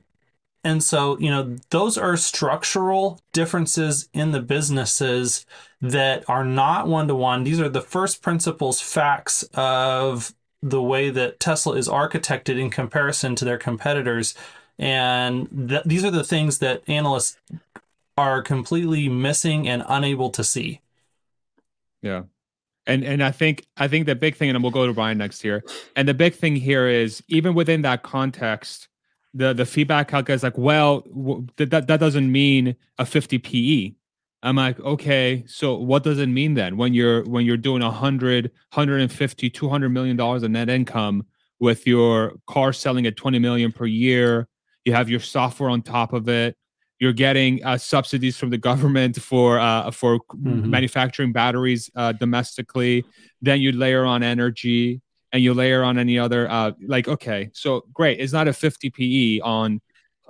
and 0.64 0.84
so, 0.84 1.18
you 1.20 1.30
know, 1.30 1.56
those 1.70 1.98
are 1.98 2.18
structural 2.18 3.22
differences 3.32 4.10
in 4.14 4.32
the 4.32 4.42
businesses 4.42 5.46
that 5.80 6.30
are 6.30 6.44
not 6.44 6.88
one 6.88 7.08
to 7.08 7.16
one. 7.16 7.46
These 7.46 7.62
are 7.62 7.70
the 7.70 7.80
first 7.80 8.22
principles 8.22 8.82
facts 8.82 9.44
of 9.54 10.34
the 10.62 10.82
way 10.82 11.10
that 11.10 11.40
Tesla 11.40 11.76
is 11.76 11.88
architected 11.88 12.60
in 12.60 12.70
comparison 12.70 13.36
to 13.36 13.46
their 13.46 13.58
competitors. 13.58 14.36
And 14.78 15.70
th- 15.70 15.84
these 15.86 16.04
are 16.04 16.12
the 16.12 16.24
things 16.24 16.60
that 16.60 16.84
analysts 16.88 17.38
are 18.18 18.42
completely 18.42 19.08
missing 19.08 19.68
and 19.68 19.84
unable 19.88 20.30
to 20.32 20.44
see. 20.44 20.82
Yeah. 22.02 22.24
And 22.86 23.04
and 23.04 23.24
I 23.24 23.32
think 23.32 23.68
I 23.78 23.88
think 23.88 24.06
the 24.08 24.16
big 24.16 24.36
thing, 24.36 24.50
and 24.50 24.62
we'll 24.64 24.72
go 24.72 24.88
to 24.88 24.94
Brian 24.94 25.18
next 25.18 25.42
here. 25.42 25.64
And 25.96 26.08
the 26.08 26.14
big 26.14 26.34
thing 26.34 26.56
here 26.56 26.88
is 26.88 27.24
even 27.28 27.54
within 27.54 27.84
that 27.84 28.04
context, 28.04 28.88
the 29.34 29.54
the 29.54 29.66
feedback 29.66 30.08
calc 30.08 30.30
is 30.30 30.44
like, 30.44 30.58
well, 30.58 31.04
that 31.58 31.88
that 31.88 32.00
doesn't 32.00 32.32
mean 32.32 32.76
a 32.98 33.06
50 33.06 33.38
PE. 33.38 33.94
I'm 34.42 34.56
like, 34.56 34.80
okay, 34.80 35.44
so 35.48 35.76
what 35.78 36.04
does 36.04 36.20
it 36.20 36.28
mean 36.28 36.54
then 36.54 36.78
when 36.78 36.94
you're 36.94 37.24
when 37.26 37.46
you're 37.46 37.58
doing 37.58 37.82
100, 37.82 38.46
150, 38.46 39.50
200 39.50 39.90
million 39.90 40.16
dollars 40.16 40.44
in 40.44 40.54
net 40.54 40.70
income 40.70 41.26
with 41.60 41.86
your 41.86 42.34
car 42.48 42.72
selling 42.72 43.06
at 43.06 43.18
20 43.18 43.40
million 43.40 43.72
per 43.72 43.86
year, 43.86 44.48
you 44.86 44.94
have 44.94 45.10
your 45.10 45.20
software 45.20 45.70
on 45.70 45.82
top 45.82 46.14
of 46.14 46.30
it, 46.30 46.56
you're 47.00 47.14
getting 47.14 47.64
uh, 47.66 47.78
subsidies 47.78 48.38
from 48.38 48.50
the 48.50 48.58
government 48.58 49.22
for 49.22 49.60
uh, 49.60 49.92
for 49.92 50.20
mm-hmm. 50.20 50.70
manufacturing 50.70 51.34
batteries 51.34 51.90
uh, 51.96 52.14
domestically, 52.14 53.04
then 53.42 53.60
you 53.60 53.74
layer 53.74 54.06
on 54.06 54.24
energy 54.24 55.02
and 55.34 55.44
you 55.44 55.54
layer 55.54 55.84
on 55.84 55.98
any 55.98 56.18
other 56.18 56.50
uh, 56.50 56.72
like 56.88 57.10
okay, 57.10 57.50
so 57.54 57.84
great, 57.94 58.20
it's 58.20 58.34
not 58.34 58.48
a 58.48 58.54
50 58.54 58.90
PE 58.90 59.40
on 59.42 59.82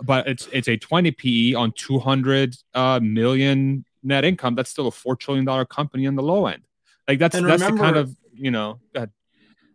but 0.01 0.27
it's 0.27 0.47
it's 0.51 0.67
a 0.67 0.77
20 0.77 1.11
PE 1.11 1.53
on 1.53 1.71
200 1.73 2.55
uh, 2.73 2.99
million 3.01 3.85
net 4.03 4.25
income, 4.25 4.55
that's 4.55 4.69
still 4.69 4.87
a 4.87 4.91
four 4.91 5.15
trillion 5.15 5.45
dollar 5.45 5.65
company 5.65 6.07
on 6.07 6.15
the 6.15 6.23
low 6.23 6.47
end. 6.47 6.63
Like 7.07 7.19
that's 7.19 7.35
and 7.35 7.47
that's 7.47 7.61
remember, 7.61 7.77
the 7.77 7.83
kind 7.83 7.97
of 7.97 8.15
you 8.33 8.51
know 8.51 8.79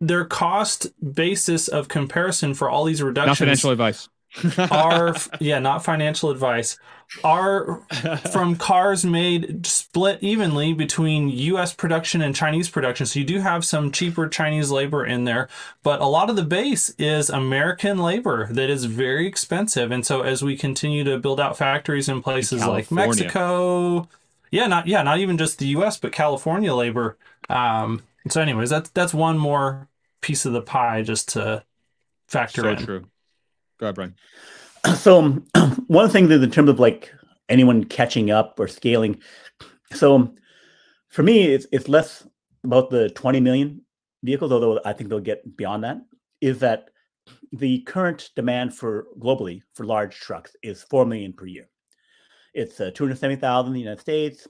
their 0.01 0.25
cost 0.25 0.89
basis 1.14 1.68
of 1.68 1.89
comparison 1.89 2.55
for 2.55 2.68
all 2.68 2.85
these 2.85 3.03
reductions. 3.03 3.29
Not 3.29 3.39
financial 3.39 3.70
advice. 3.70 4.09
Are 4.70 5.14
yeah, 5.41 5.59
not 5.59 5.85
financial 5.85 6.30
advice. 6.30 6.78
Are 7.22 7.82
from 8.32 8.57
cars 8.57 9.05
made 9.05 9.66
split 9.66 10.18
evenly 10.22 10.72
between 10.72 11.28
U.S. 11.28 11.72
production 11.72 12.22
and 12.22 12.35
Chinese 12.35 12.68
production. 12.68 13.07
So 13.07 13.20
you 13.20 13.26
do 13.26 13.41
have 13.41 13.64
some 13.64 13.93
cheaper 13.93 14.26
Chinese 14.26 14.70
labor 14.70 15.05
in 15.05 15.24
there, 15.24 15.49
but 15.82 16.01
a 16.01 16.07
lot 16.07 16.30
of 16.30 16.37
the 16.37 16.43
base 16.43 16.91
is 16.99 17.28
American 17.30 17.99
labor 17.99 18.49
that 18.51 18.70
is 18.70 18.87
very 18.87 19.26
expensive. 19.26 19.91
And 19.91 20.05
so 20.05 20.22
as 20.22 20.43
we 20.43 20.57
continue 20.57 21.05
to 21.05 21.18
build 21.18 21.39
out 21.39 21.59
factories 21.59 22.09
in 22.09 22.22
places 22.22 22.62
in 22.62 22.68
like 22.68 22.91
Mexico, 22.91 24.09
yeah, 24.51 24.66
not 24.66 24.87
yeah, 24.87 25.03
not 25.03 25.18
even 25.18 25.37
just 25.37 25.59
the 25.59 25.66
U.S. 25.66 25.99
but 25.99 26.11
California 26.11 26.74
labor. 26.74 27.16
Um, 27.49 28.03
so, 28.28 28.41
anyways, 28.41 28.70
that's 28.70 28.91
that's 28.91 29.12
one 29.12 29.39
more 29.39 29.89
piece 30.20 30.47
of 30.47 30.53
the 30.53 30.62
pie 30.62 31.03
just 31.03 31.30
to 31.30 31.64
factor 32.26 32.62
so 32.62 32.68
in. 32.70 32.76
True. 32.78 33.05
Go 33.79 33.87
ahead, 33.87 33.95
Brian. 33.95 34.14
So 34.97 35.43
one 35.87 36.11
thing 36.11 36.29
that 36.29 36.43
in 36.43 36.51
terms 36.51 36.68
of 36.68 36.79
like 36.79 37.11
anyone 37.49 37.85
catching 37.85 38.31
up 38.31 38.61
or 38.61 38.68
scaling, 38.68 39.18
so 39.95 40.35
for 41.09 41.22
me, 41.22 41.45
it's 41.45 41.66
it's 41.72 41.89
less 41.89 42.27
about 42.64 42.91
the 42.91 43.09
20 43.11 43.41
million 43.41 43.81
vehicles, 44.22 44.53
although 44.53 44.81
I 44.85 44.93
think 44.93 45.09
they'll 45.09 45.20
get 45.20 45.57
beyond 45.57 45.85
that. 45.85 45.99
is 46.41 46.59
that 46.59 46.91
the 47.53 47.81
current 47.83 48.31
demand 48.37 48.75
for 48.75 49.07
globally 49.18 49.62
for 49.75 49.87
large 49.87 50.18
trucks 50.18 50.55
is 50.62 50.83
4 50.83 51.07
million 51.07 51.33
per 51.33 51.47
year. 51.47 51.68
It's 52.53 52.81
uh, 52.81 52.91
270,000 52.95 53.68
in 53.68 53.72
the 53.72 53.81
United 53.81 54.01
States, 54.01 54.47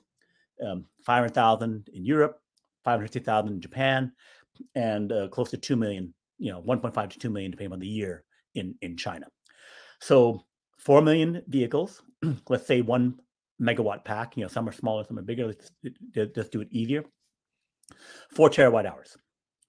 um, 0.66 0.86
500,000 1.06 1.88
in 1.92 2.04
Europe, 2.04 2.40
550,000 2.84 3.52
in 3.52 3.60
Japan, 3.60 4.12
and 4.74 5.12
uh, 5.12 5.28
close 5.28 5.50
to 5.50 5.56
2 5.56 5.76
million, 5.76 6.12
you 6.38 6.50
know, 6.50 6.62
1.5 6.62 7.10
to 7.10 7.18
2 7.18 7.30
million 7.30 7.50
depending 7.50 7.72
on 7.72 7.78
the 7.78 7.86
year 7.86 8.24
in, 8.54 8.74
in 8.82 8.96
China. 8.96 9.26
So 10.00 10.44
4 10.78 11.02
million 11.02 11.42
vehicles, 11.48 12.02
let's 12.48 12.66
say 12.66 12.80
one 12.80 13.20
megawatt 13.60 14.04
pack, 14.04 14.36
you 14.36 14.42
know, 14.42 14.48
some 14.48 14.68
are 14.68 14.72
smaller, 14.72 15.04
some 15.04 15.18
are 15.18 15.22
bigger. 15.22 15.46
Let's 15.46 15.70
just 16.14 16.38
uh, 16.38 16.42
do 16.50 16.60
it 16.60 16.68
easier. 16.70 17.04
Four 18.30 18.50
terawatt 18.50 18.86
hours, 18.86 19.16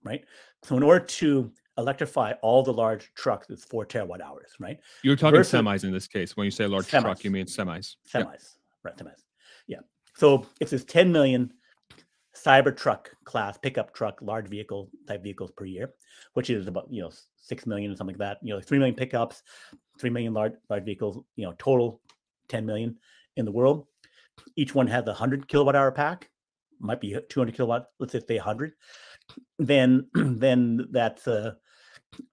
right? 0.04 0.24
So 0.64 0.78
in 0.78 0.84
order 0.84 1.06
to 1.06 1.52
electrify 1.78 2.34
all 2.42 2.64
the 2.64 2.74
large 2.74 3.14
trucks, 3.16 3.50
it's 3.50 3.64
four 3.64 3.86
terawatt 3.86 4.22
hours, 4.22 4.52
right? 4.60 4.80
You're 5.04 5.16
talking 5.16 5.38
Versus, 5.38 5.62
semis 5.62 5.84
in 5.84 5.92
this 5.92 6.08
case. 6.08 6.36
When 6.36 6.46
you 6.46 6.52
say 6.52 6.66
large 6.66 6.88
semis. 6.88 7.02
truck, 7.02 7.24
you 7.24 7.32
mean 7.32 7.46
semis. 7.46 7.96
Semis, 8.12 8.14
yep. 8.14 8.40
right? 8.84 8.98
Semis. 8.98 9.24
Yeah. 9.68 9.80
So 10.16 10.46
if 10.60 10.70
there's 10.70 10.86
10 10.86 11.12
million 11.12 11.52
Cybertruck 12.36 13.08
class 13.24 13.58
pickup 13.58 13.94
truck, 13.94 14.22
large 14.22 14.48
vehicle 14.48 14.90
type 15.08 15.24
vehicles 15.24 15.52
per 15.52 15.66
year, 15.66 15.94
which 16.34 16.50
is 16.50 16.68
about 16.68 16.88
you 16.92 17.02
know 17.02 17.12
six 17.38 17.66
million 17.66 17.92
or 17.92 17.96
something 17.96 18.16
like 18.16 18.20
that. 18.20 18.38
You 18.42 18.54
know, 18.54 18.62
three 18.62 18.78
million 18.78 18.96
pickups, 18.96 19.44
three 20.00 20.10
million 20.10 20.34
large 20.34 20.54
large 20.70 20.84
vehicles. 20.84 21.20
You 21.36 21.46
know, 21.46 21.56
total 21.58 22.02
10 22.50 22.66
million 22.66 22.98
in 23.38 23.46
the 23.46 23.52
world. 23.52 23.88
Each 24.56 24.76
one 24.76 24.88
has 24.88 25.08
a 25.08 25.14
hundred 25.14 25.48
kilowatt 25.48 25.76
hour 25.76 25.92
pack, 25.92 26.30
might 26.80 27.02
be 27.02 27.18
200 27.30 27.56
kilowatt. 27.56 27.88
Let's 28.00 28.14
say 28.14 28.22
100. 28.36 28.74
Then 29.60 30.08
then 30.14 30.88
that's 30.92 31.28
uh, 31.28 31.54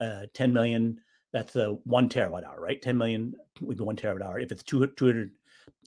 uh 0.01 0.23
10 0.35 0.53
million. 0.53 1.01
That's 1.33 1.57
a 1.57 1.79
one 1.85 2.09
terawatt 2.09 2.45
hour, 2.45 2.61
right? 2.61 2.83
10 2.83 2.99
million 2.99 3.35
would 3.63 3.79
be 3.79 3.85
one 3.85 3.97
terawatt 3.97 4.23
hour. 4.23 4.39
If 4.39 4.53
it's 4.53 4.63
two 4.63 4.87
200, 4.87 5.31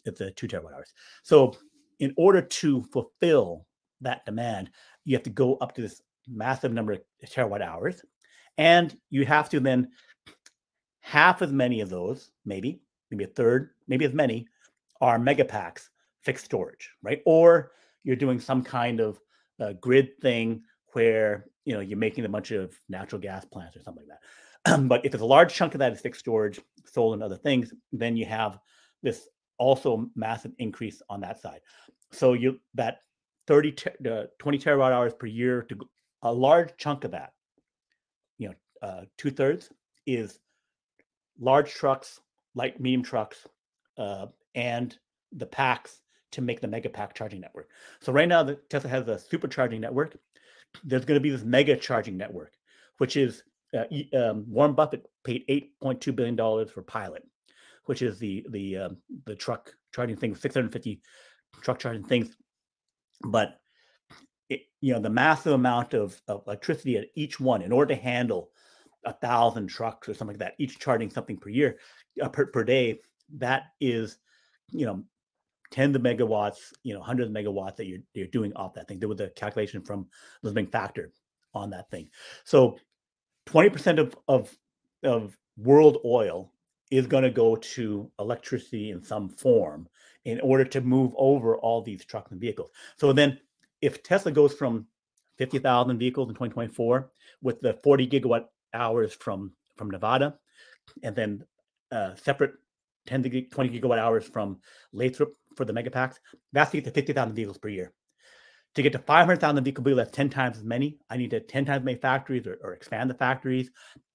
it's 0.06 0.22
a 0.22 0.32
two 0.32 0.48
terawatt 0.48 0.74
hours. 0.74 0.94
So 1.24 1.56
in 2.00 2.14
order 2.18 2.42
to 2.42 2.84
fulfill 2.84 3.68
that 4.06 4.26
demand, 4.26 4.72
you 5.04 5.16
have 5.16 5.24
to 5.24 5.30
go 5.30 5.56
up 5.58 5.76
to 5.76 5.82
this 5.82 6.02
massive 6.28 6.74
number 6.74 6.94
of 6.94 7.02
terawatt 7.26 7.62
hours. 7.62 8.02
And 8.58 8.98
you 9.10 9.26
have 9.26 9.50
to 9.50 9.60
then 9.60 9.90
half 11.02 11.42
as 11.42 11.52
many 11.52 11.82
of 11.82 11.90
those, 11.90 12.32
maybe, 12.46 12.82
maybe 13.12 13.26
a 13.26 13.28
third, 13.28 13.72
maybe 13.88 14.06
as 14.06 14.14
many, 14.14 14.48
are 15.02 15.20
megapacks 15.20 15.90
fixed 16.24 16.46
storage, 16.46 16.90
right? 17.04 17.22
Or 17.26 17.72
you're 18.04 18.16
doing 18.16 18.40
some 18.40 18.64
kind 18.64 19.00
of 19.00 19.20
uh, 19.60 19.74
grid 19.74 20.20
thing 20.22 20.64
where 20.94 21.46
you 21.66 21.74
know 21.74 21.80
you're 21.82 21.98
making 21.98 22.26
a 22.26 22.30
bunch 22.30 22.52
of 22.52 22.80
natural 22.90 23.22
gas 23.22 23.46
plants 23.46 23.76
or 23.78 23.82
something 23.82 24.06
like 24.08 24.20
that. 24.66 24.88
but 24.88 25.06
if 25.06 25.14
it's 25.14 25.22
a 25.22 25.26
large 25.26 25.54
chunk 25.54 25.76
of 25.76 25.80
that 25.80 25.94
is 25.94 26.02
fixed 26.02 26.22
storage, 26.22 26.60
solar 26.86 27.14
and 27.14 27.24
other 27.24 27.38
things, 27.38 27.74
then 27.92 28.18
you 28.18 28.26
have 28.26 28.60
this 29.04 29.28
also 29.58 30.10
massive 30.16 30.52
increase 30.58 31.02
on 31.10 31.22
that 31.22 31.40
side. 31.40 31.60
So 32.12 32.34
you 32.34 32.60
that 32.74 33.00
30 33.48 33.72
te- 33.72 34.10
uh, 34.10 34.24
20 34.40 34.60
terawatt 34.60 34.92
hours 34.92 35.14
per 35.14 35.26
year 35.26 35.64
to 35.64 35.78
a 36.24 36.32
large 36.32 36.76
chunk 36.78 37.04
of 37.04 37.12
that 37.12 37.34
you 38.38 38.50
know 38.50 38.56
uh, 38.82 39.02
two 39.18 39.32
thirds 39.32 39.70
is 40.06 40.40
large 41.40 41.74
trucks 41.74 42.20
light 42.56 42.80
medium 42.80 43.04
trucks 43.04 43.48
uh, 43.98 44.28
and 44.56 44.98
the 45.32 45.46
packs 45.46 46.02
to 46.32 46.42
make 46.42 46.62
the 46.62 46.68
mega 46.68 46.90
pack 46.90 47.14
charging 47.14 47.42
network. 47.42 47.70
So 48.02 48.12
right 48.12 48.28
now 48.28 48.44
the 48.44 48.56
tesla 48.70 48.90
has 48.90 49.08
a 49.08 49.16
supercharging 49.16 49.80
network 49.80 50.18
there's 50.84 51.06
going 51.06 51.16
to 51.16 51.22
be 51.22 51.30
this 51.30 51.44
mega 51.44 51.76
charging 51.76 52.18
network 52.18 52.54
which 52.98 53.18
is 53.18 53.44
uh, 53.74 53.86
um, 54.18 54.46
warren 54.48 54.74
buffett 54.74 55.06
paid 55.24 55.46
8.2 55.48 56.16
billion 56.16 56.36
dollars 56.36 56.70
for 56.72 56.82
pilot 56.82 57.24
which 57.86 58.02
is 58.02 58.20
the 58.20 58.46
the 58.50 58.78
um, 58.78 58.98
the 59.26 59.36
truck 59.36 59.74
charging 59.94 60.16
thing 60.16 60.36
650 60.36 61.02
truck 61.62 61.80
charging 61.80 62.04
things 62.04 62.36
but 63.26 63.60
it, 64.50 64.62
you 64.82 64.94
know 64.94 65.00
the 65.00 65.10
massive 65.10 65.54
amount 65.54 65.94
of, 65.94 66.22
of 66.28 66.44
electricity 66.48 66.98
at 66.98 67.08
each 67.16 67.40
one 67.40 67.62
in 67.62 67.72
order 67.72 67.94
to 67.94 68.02
handle 68.02 68.52
a 69.06 69.14
thousand 69.14 69.68
trucks 69.68 70.10
or 70.10 70.14
something 70.14 70.36
like 70.36 70.40
that 70.40 70.56
each 70.58 70.80
charging 70.80 71.10
something 71.10 71.38
per 71.38 71.50
year 71.50 71.78
uh, 72.22 72.30
per, 72.30 72.48
per 72.48 72.64
day 72.64 73.00
that 73.38 73.64
is 73.80 74.18
you 74.72 74.86
know 74.86 75.04
tens 75.72 75.96
of 75.96 76.02
megawatts 76.02 76.74
you 76.84 76.94
know 76.94 77.02
hundreds 77.02 77.30
of 77.30 77.36
megawatts 77.36 77.76
that 77.76 77.86
you're, 77.86 78.00
you're 78.14 78.28
doing 78.28 78.54
off 78.56 78.74
that 78.74 78.88
thing. 78.88 79.00
There 79.00 79.10
was 79.10 79.20
a 79.20 79.30
calculation 79.30 79.82
from 79.82 80.08
Lisbon 80.44 80.68
factor 80.68 81.12
on 81.54 81.70
that 81.72 81.90
thing. 81.90 82.10
So 82.44 82.78
20% 83.48 84.00
of 84.00 84.16
of 84.28 84.56
of 85.04 85.38
world 85.58 86.00
oil 86.06 86.52
is 86.92 87.08
going 87.08 87.24
to 87.24 87.32
go 87.32 87.56
to 87.56 88.12
electricity 88.20 88.92
in 88.92 89.02
some 89.02 89.30
form 89.30 89.88
in 90.26 90.40
order 90.42 90.66
to 90.66 90.82
move 90.82 91.14
over 91.18 91.56
all 91.58 91.82
these 91.82 92.04
trucks 92.04 92.32
and 92.32 92.42
vehicles. 92.42 92.72
So 92.98 93.14
then, 93.14 93.40
if 93.82 94.04
Tesla 94.04 94.32
goes 94.32 94.54
from 94.54 94.88
50,000 95.38 95.98
vehicles 95.98 96.30
in 96.30 96.36
2024 96.36 97.12
with 97.42 97.62
the 97.62 97.74
40 97.84 98.08
gigawatt 98.08 98.46
hours 98.74 99.14
from 99.14 99.54
from 99.76 99.92
Nevada, 99.92 100.36
and 101.04 101.16
then 101.16 101.46
uh, 101.92 102.16
separate 102.16 102.54
10 103.08 103.24
to 103.24 103.42
20 103.42 103.80
gigawatt 103.80 104.00
hours 104.00 104.26
from 104.26 104.60
Lathrop 104.94 105.34
for 105.56 105.66
the 105.66 105.74
megapacks, 105.74 106.16
that's 106.54 106.72
to 106.72 106.78
get 106.78 106.86
to 106.86 106.92
50,000 106.92 107.36
vehicles 107.36 107.58
per 107.58 107.70
year. 107.70 107.94
To 108.76 108.82
get 108.82 108.94
to 108.94 109.00
500,000 109.00 109.64
vehicles, 109.64 109.96
that's 109.96 110.12
10 110.12 110.30
times 110.30 110.58
as 110.58 110.64
many. 110.64 110.98
I 111.10 111.18
need 111.18 111.32
to 111.32 111.40
10 111.40 111.66
times 111.66 111.86
many 111.86 111.98
factories 111.98 112.48
or, 112.48 112.58
or 112.62 112.74
expand 112.74 113.10
the 113.10 113.14
factories, 113.14 113.70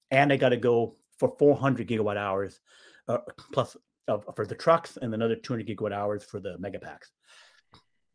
and 0.09 0.33
I 0.33 0.37
got 0.37 0.49
to 0.49 0.57
go 0.57 0.95
for 1.17 1.35
400 1.37 1.87
gigawatt 1.87 2.17
hours 2.17 2.59
uh, 3.07 3.19
plus 3.53 3.77
of, 4.07 4.25
for 4.35 4.45
the 4.45 4.55
trucks 4.55 4.97
and 5.01 5.13
another 5.13 5.35
200 5.35 5.67
gigawatt 5.67 5.93
hours 5.93 6.23
for 6.23 6.39
the 6.39 6.57
megapacks. 6.57 7.09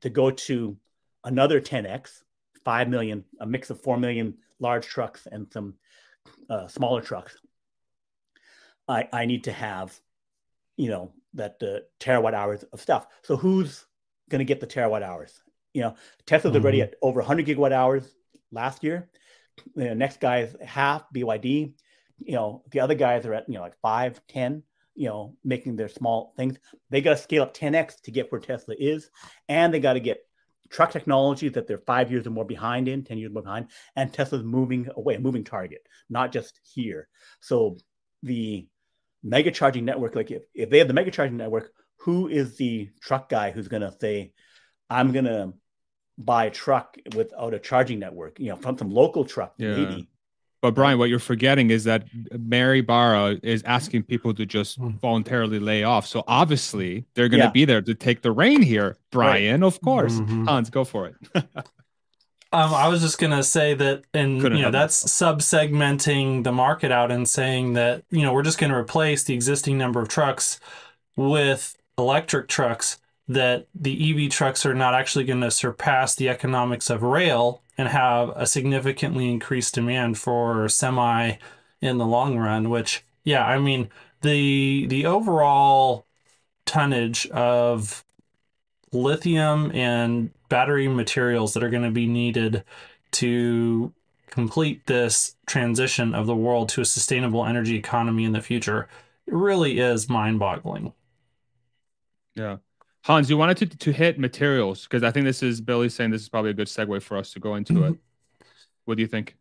To 0.03 0.11
go 0.11 0.31
to 0.31 0.77
another 1.25 1.61
10x, 1.61 2.23
5 2.65 2.89
million, 2.89 3.25
a 3.41 3.47
mix 3.47 3.71
of 3.71 3.81
4 3.83 3.99
million 3.99 4.35
large 4.59 4.87
trucks 4.87 5.27
and 5.31 5.47
some 5.53 5.75
uh, 6.51 6.69
smaller 6.69 7.01
trucks. 7.01 7.37
I, 8.89 9.09
I 9.13 9.27
need 9.27 9.45
to 9.45 9.53
have, 9.53 9.99
you 10.77 10.91
know, 10.91 11.13
that 11.35 11.57
uh, 11.63 11.81
terawatt 12.01 12.35
hours 12.35 12.63
of 12.73 12.81
stuff. 12.81 13.07
So 13.23 13.37
who's 13.37 13.85
going 14.31 14.39
to 14.41 14.45
get 14.45 14.61
the 14.61 14.67
terawatt 14.67 15.03
hours? 15.03 15.43
You 15.75 15.83
know, 15.83 15.95
Tesla's 16.25 16.55
mm-hmm. 16.55 16.63
already 16.63 16.83
at 16.83 16.95
over 17.03 17.21
100 17.21 17.47
gigawatt 17.47 17.73
hours 17.73 18.15
last 18.53 18.85
year. 18.85 19.09
The 19.75 19.95
next 19.95 20.21
guy 20.21 20.41
is 20.41 20.57
half 20.65 21.05
BYD. 21.15 21.75
You 22.19 22.33
know, 22.33 22.63
the 22.71 22.81
other 22.81 22.95
guys 22.95 23.27
are 23.27 23.35
at, 23.35 23.49
you 23.49 23.55
know, 23.55 23.61
like 23.61 23.79
five, 23.81 24.21
10 24.29 24.63
you 24.97 25.09
know, 25.09 25.35
making 25.45 25.77
their 25.77 25.89
small 25.89 26.33
things. 26.37 26.59
They 26.91 27.01
got 27.01 27.11
to 27.11 27.23
scale 27.23 27.43
up 27.43 27.57
10x 27.57 28.01
to 28.03 28.11
get 28.11 28.33
where 28.33 28.41
Tesla 28.41 28.75
is, 28.79 29.11
and 29.49 29.73
they 29.73 29.81
got 29.81 29.95
to 29.95 30.01
get 30.01 30.19
truck 30.71 30.91
technology 30.91 31.49
that 31.51 31.67
they're 31.67 31.79
five 31.79 32.11
years 32.11 32.27
or 32.27 32.31
more 32.31 32.45
behind 32.45 32.89
in, 32.89 33.05
10 33.05 33.19
years 33.19 33.33
more 33.33 33.43
behind, 33.43 33.69
and 33.95 34.13
Tesla's 34.13 34.43
moving 34.43 34.89
away, 34.97 35.15
a 35.15 35.21
moving 35.21 35.45
target, 35.45 35.87
not 36.11 36.33
just 36.33 36.61
here. 36.65 37.09
So 37.41 37.77
the 38.23 38.67
mega 39.23 39.51
charging 39.51 39.85
network, 39.85 40.17
like 40.17 40.31
if, 40.31 40.43
if 40.55 40.71
they 40.71 40.79
have 40.79 40.89
the 40.89 40.95
mega 40.95 41.11
charging 41.11 41.37
network, 41.37 41.71
who 41.99 42.29
is 42.29 42.57
the 42.57 42.91
truck 43.01 43.29
guy 43.29 43.51
who's 43.51 43.69
going 43.69 43.83
to 43.83 43.95
say, 44.01 44.33
I'm 44.89 45.13
going 45.13 45.25
to 45.25 45.53
buy 46.19 46.47
a 46.47 46.51
truck 46.51 46.97
without 47.15 47.55
a 47.55 47.59
charging 47.59 47.99
network, 47.99 48.39
you 48.39 48.49
know, 48.49 48.57
from 48.57 48.79
some 48.79 48.91
local 48.91 49.25
truck, 49.25 49.55
yeah. 49.59 49.77
maybe 49.77 50.09
but 50.67 50.75
Brian, 50.75 50.99
what 50.99 51.09
you're 51.09 51.21
forgetting 51.21 51.71
is 51.71 51.85
that 51.85 52.09
Mary 52.37 52.81
Barra 52.81 53.37
is 53.45 53.63
asking 53.63 54.03
people 54.03 54.35
to 54.35 54.45
just 54.45 54.79
hmm. 54.79 54.89
voluntarily 55.01 55.61
lay 55.61 55.85
off. 55.85 56.09
So 56.09 56.25
obviously 56.27 57.05
they're 57.15 57.29
going 57.29 57.39
to 57.39 57.47
yeah. 57.47 57.53
be 57.53 57.65
there 57.65 57.81
to 57.81 57.95
take 57.95 58.23
the 58.23 58.33
rein 58.33 58.63
here. 58.63 58.99
Brian, 59.13 59.61
right. 59.61 59.67
of 59.67 59.81
course. 59.81 60.15
Mm-hmm. 60.15 60.47
Hans, 60.47 60.71
go 60.71 60.83
for 60.83 61.07
it. 61.07 61.15
um, 61.37 61.45
I 62.53 62.89
was 62.89 63.01
just 63.01 63.21
going 63.21 63.31
to 63.31 63.45
say 63.45 63.75
that, 63.75 64.03
and 64.13 64.41
Couldn't 64.41 64.59
you 64.59 64.65
know, 64.65 64.73
that's 64.73 65.09
sub-segmenting 65.09 66.43
the 66.43 66.51
market 66.51 66.91
out 66.91 67.13
and 67.13 67.29
saying 67.29 67.75
that 67.75 68.03
you 68.11 68.23
know 68.23 68.33
we're 68.33 68.43
just 68.43 68.59
going 68.59 68.73
to 68.73 68.77
replace 68.77 69.23
the 69.23 69.35
existing 69.35 69.79
number 69.79 70.01
of 70.01 70.09
trucks 70.09 70.59
with 71.15 71.77
electric 71.97 72.49
trucks. 72.49 72.99
That 73.29 73.67
the 73.75 74.25
EV 74.27 74.31
trucks 74.31 74.65
are 74.65 74.75
not 74.75 74.95
actually 74.95 75.25
going 75.25 75.41
to 75.41 75.51
surpass 75.51 76.15
the 76.15 76.29
economics 76.29 76.91
of 76.91 77.03
rail 77.03 77.63
and 77.79 77.89
have 77.89 78.31
a 78.31 78.47
significantly 78.47 79.31
increased 79.31 79.75
demand 79.75 80.19
for 80.19 80.69
semi 80.69 81.35
in 81.81 81.99
the 81.99 82.07
long 82.07 82.39
run 82.39 82.71
which 82.71 83.05
yeah 83.25 83.45
i 83.45 83.59
mean 83.59 83.89
the 84.23 84.87
the 84.87 85.05
overall 85.07 86.07
tonnage 86.65 87.27
of 87.29 88.05
lithium 88.93 89.71
and 89.73 90.31
battery 90.49 90.89
materials 90.89 91.55
that 91.55 91.63
are 91.63 91.71
going 91.71 91.83
to 91.83 91.91
be 91.91 92.07
needed 92.07 92.65
to 93.11 93.93
complete 94.31 94.87
this 94.87 95.37
transition 95.47 96.15
of 96.15 96.27
the 96.27 96.35
world 96.35 96.69
to 96.69 96.81
a 96.81 96.85
sustainable 96.85 97.45
energy 97.45 97.77
economy 97.77 98.25
in 98.25 98.33
the 98.33 98.41
future 98.41 98.89
it 99.27 99.35
really 99.35 99.81
is 99.81 100.09
mind-boggling. 100.09 100.93
Yeah 102.37 102.59
Hans, 103.07 103.31
you 103.31 103.37
wanted 103.37 103.57
to, 103.59 103.67
to 103.67 103.93
hit 103.93 104.19
materials 104.19 104.83
because 104.83 105.05
I 105.05 105.13
think 105.13 105.27
this 105.27 105.41
is 105.41 105.61
Billy 105.61 105.89
saying 105.89 106.11
this 106.11 106.23
is 106.23 106.29
probably 106.29 106.51
a 106.51 106.55
good 106.55 106.67
segue 106.67 107.01
for 107.03 107.17
us 107.17 107.33
to 107.35 107.39
go 107.39 107.55
into 107.55 107.75
mm-hmm. 107.75 107.93
it. 107.93 107.99
What 108.85 108.97
do 108.97 109.03
you 109.03 109.07
think? 109.07 109.37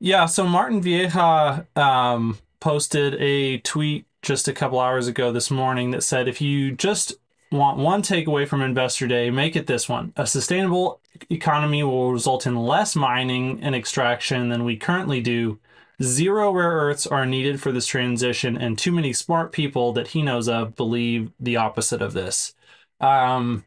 Yeah, 0.00 0.26
so 0.26 0.44
Martin 0.48 0.82
Viecha 0.82 1.64
um, 1.78 2.38
posted 2.58 3.14
a 3.20 3.58
tweet 3.58 4.06
just 4.22 4.48
a 4.48 4.52
couple 4.52 4.80
hours 4.80 5.06
ago 5.06 5.30
this 5.30 5.48
morning 5.48 5.92
that 5.92 6.02
said 6.02 6.26
if 6.26 6.40
you 6.40 6.72
just 6.72 7.14
want 7.52 7.78
one 7.78 8.02
takeaway 8.02 8.48
from 8.48 8.62
Investor 8.62 9.06
Day, 9.06 9.30
make 9.30 9.54
it 9.54 9.68
this 9.68 9.88
one. 9.88 10.12
A 10.16 10.26
sustainable 10.26 11.00
economy 11.30 11.84
will 11.84 12.10
result 12.10 12.48
in 12.48 12.56
less 12.56 12.96
mining 12.96 13.62
and 13.62 13.76
extraction 13.76 14.48
than 14.48 14.64
we 14.64 14.76
currently 14.76 15.20
do. 15.20 15.60
Zero 16.02 16.50
rare 16.50 16.72
earths 16.72 17.06
are 17.06 17.24
needed 17.24 17.60
for 17.62 17.70
this 17.70 17.86
transition, 17.86 18.56
and 18.56 18.76
too 18.76 18.90
many 18.90 19.12
smart 19.12 19.52
people 19.52 19.92
that 19.92 20.08
he 20.08 20.20
knows 20.20 20.48
of 20.48 20.74
believe 20.74 21.30
the 21.38 21.56
opposite 21.56 22.02
of 22.02 22.12
this. 22.12 22.54
Um, 23.04 23.64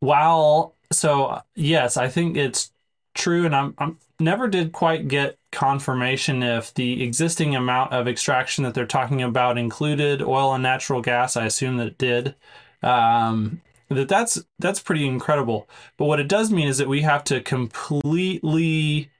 while 0.00 0.74
so 0.92 1.40
yes, 1.54 1.96
I 1.96 2.08
think 2.08 2.36
it's 2.36 2.72
true, 3.14 3.46
and 3.46 3.54
I'm, 3.54 3.74
I'm 3.78 3.98
never 4.18 4.48
did 4.48 4.72
quite 4.72 5.08
get 5.08 5.38
confirmation 5.52 6.42
if 6.42 6.74
the 6.74 7.02
existing 7.02 7.54
amount 7.54 7.92
of 7.92 8.08
extraction 8.08 8.64
that 8.64 8.74
they're 8.74 8.86
talking 8.86 9.22
about 9.22 9.58
included 9.58 10.22
oil 10.22 10.52
and 10.54 10.62
natural 10.62 11.00
gas. 11.02 11.36
I 11.36 11.46
assume 11.46 11.76
that 11.78 11.86
it 11.86 11.98
did. 11.98 12.34
Um, 12.82 13.62
that 13.88 14.08
that's 14.08 14.42
that's 14.58 14.80
pretty 14.80 15.06
incredible. 15.06 15.68
But 15.96 16.06
what 16.06 16.20
it 16.20 16.28
does 16.28 16.50
mean 16.50 16.68
is 16.68 16.78
that 16.78 16.88
we 16.88 17.02
have 17.02 17.22
to 17.24 17.40
completely 17.40 19.10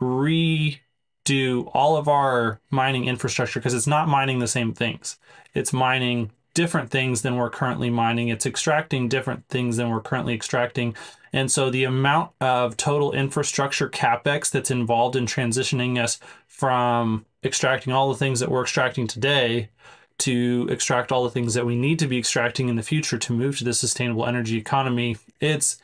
redo 0.00 1.70
all 1.72 1.96
of 1.96 2.06
our 2.06 2.60
mining 2.70 3.06
infrastructure 3.06 3.60
because 3.60 3.74
it's 3.74 3.86
not 3.86 4.08
mining 4.08 4.38
the 4.38 4.46
same 4.46 4.74
things. 4.74 5.18
It's 5.54 5.72
mining 5.72 6.30
different 6.56 6.90
things 6.90 7.20
than 7.20 7.36
we're 7.36 7.50
currently 7.50 7.90
mining. 7.90 8.28
It's 8.28 8.46
extracting 8.46 9.08
different 9.08 9.46
things 9.48 9.76
than 9.76 9.90
we're 9.90 10.00
currently 10.00 10.32
extracting. 10.34 10.96
And 11.34 11.52
so 11.52 11.68
the 11.68 11.84
amount 11.84 12.32
of 12.40 12.78
total 12.78 13.12
infrastructure 13.12 13.90
capex 13.90 14.50
that's 14.50 14.70
involved 14.70 15.16
in 15.16 15.26
transitioning 15.26 16.02
us 16.02 16.18
from 16.48 17.26
extracting 17.44 17.92
all 17.92 18.08
the 18.08 18.16
things 18.16 18.40
that 18.40 18.50
we're 18.50 18.62
extracting 18.62 19.06
today 19.06 19.68
to 20.18 20.66
extract 20.70 21.12
all 21.12 21.24
the 21.24 21.30
things 21.30 21.52
that 21.52 21.66
we 21.66 21.76
need 21.76 21.98
to 21.98 22.06
be 22.06 22.16
extracting 22.16 22.70
in 22.70 22.76
the 22.76 22.82
future 22.82 23.18
to 23.18 23.34
move 23.34 23.58
to 23.58 23.64
the 23.64 23.74
sustainable 23.74 24.24
energy 24.24 24.56
economy, 24.56 25.18
it's 25.40 25.76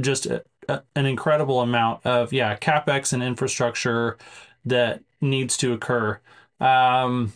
just 0.00 0.24
a, 0.24 0.42
a, 0.66 0.82
an 0.94 1.04
incredible 1.04 1.60
amount 1.60 2.04
of 2.06 2.32
yeah 2.32 2.56
capex 2.56 3.12
and 3.12 3.22
infrastructure 3.22 4.16
that 4.64 5.02
needs 5.20 5.58
to 5.58 5.74
occur. 5.74 6.18
Um, 6.58 7.34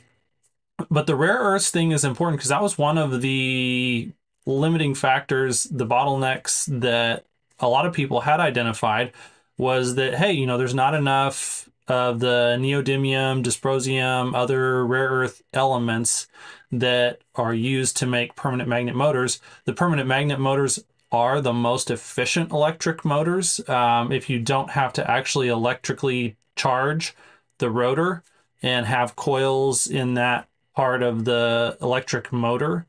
but 0.90 1.06
the 1.06 1.16
rare 1.16 1.38
earths 1.38 1.70
thing 1.70 1.92
is 1.92 2.04
important 2.04 2.38
because 2.38 2.50
that 2.50 2.62
was 2.62 2.78
one 2.78 2.98
of 2.98 3.20
the 3.20 4.12
limiting 4.46 4.94
factors, 4.94 5.64
the 5.64 5.86
bottlenecks 5.86 6.66
that 6.80 7.26
a 7.58 7.68
lot 7.68 7.86
of 7.86 7.92
people 7.92 8.20
had 8.20 8.40
identified 8.40 9.12
was 9.58 9.94
that 9.96 10.14
hey, 10.14 10.32
you 10.32 10.46
know, 10.46 10.56
there's 10.56 10.74
not 10.74 10.94
enough 10.94 11.68
of 11.88 12.20
the 12.20 12.56
neodymium, 12.58 13.42
dysprosium, 13.42 14.34
other 14.34 14.86
rare 14.86 15.08
earth 15.08 15.42
elements 15.52 16.28
that 16.70 17.20
are 17.34 17.52
used 17.52 17.96
to 17.96 18.06
make 18.06 18.36
permanent 18.36 18.68
magnet 18.68 18.94
motors. 18.94 19.40
The 19.64 19.72
permanent 19.72 20.06
magnet 20.06 20.38
motors 20.38 20.84
are 21.12 21.40
the 21.40 21.52
most 21.52 21.90
efficient 21.90 22.52
electric 22.52 23.04
motors. 23.04 23.66
Um, 23.68 24.12
if 24.12 24.30
you 24.30 24.38
don't 24.38 24.70
have 24.70 24.92
to 24.94 25.10
actually 25.10 25.48
electrically 25.48 26.36
charge 26.54 27.14
the 27.58 27.70
rotor 27.70 28.22
and 28.62 28.86
have 28.86 29.16
coils 29.16 29.86
in 29.88 30.14
that 30.14 30.46
part 30.80 31.02
of 31.02 31.26
the 31.26 31.76
electric 31.82 32.32
motor 32.32 32.86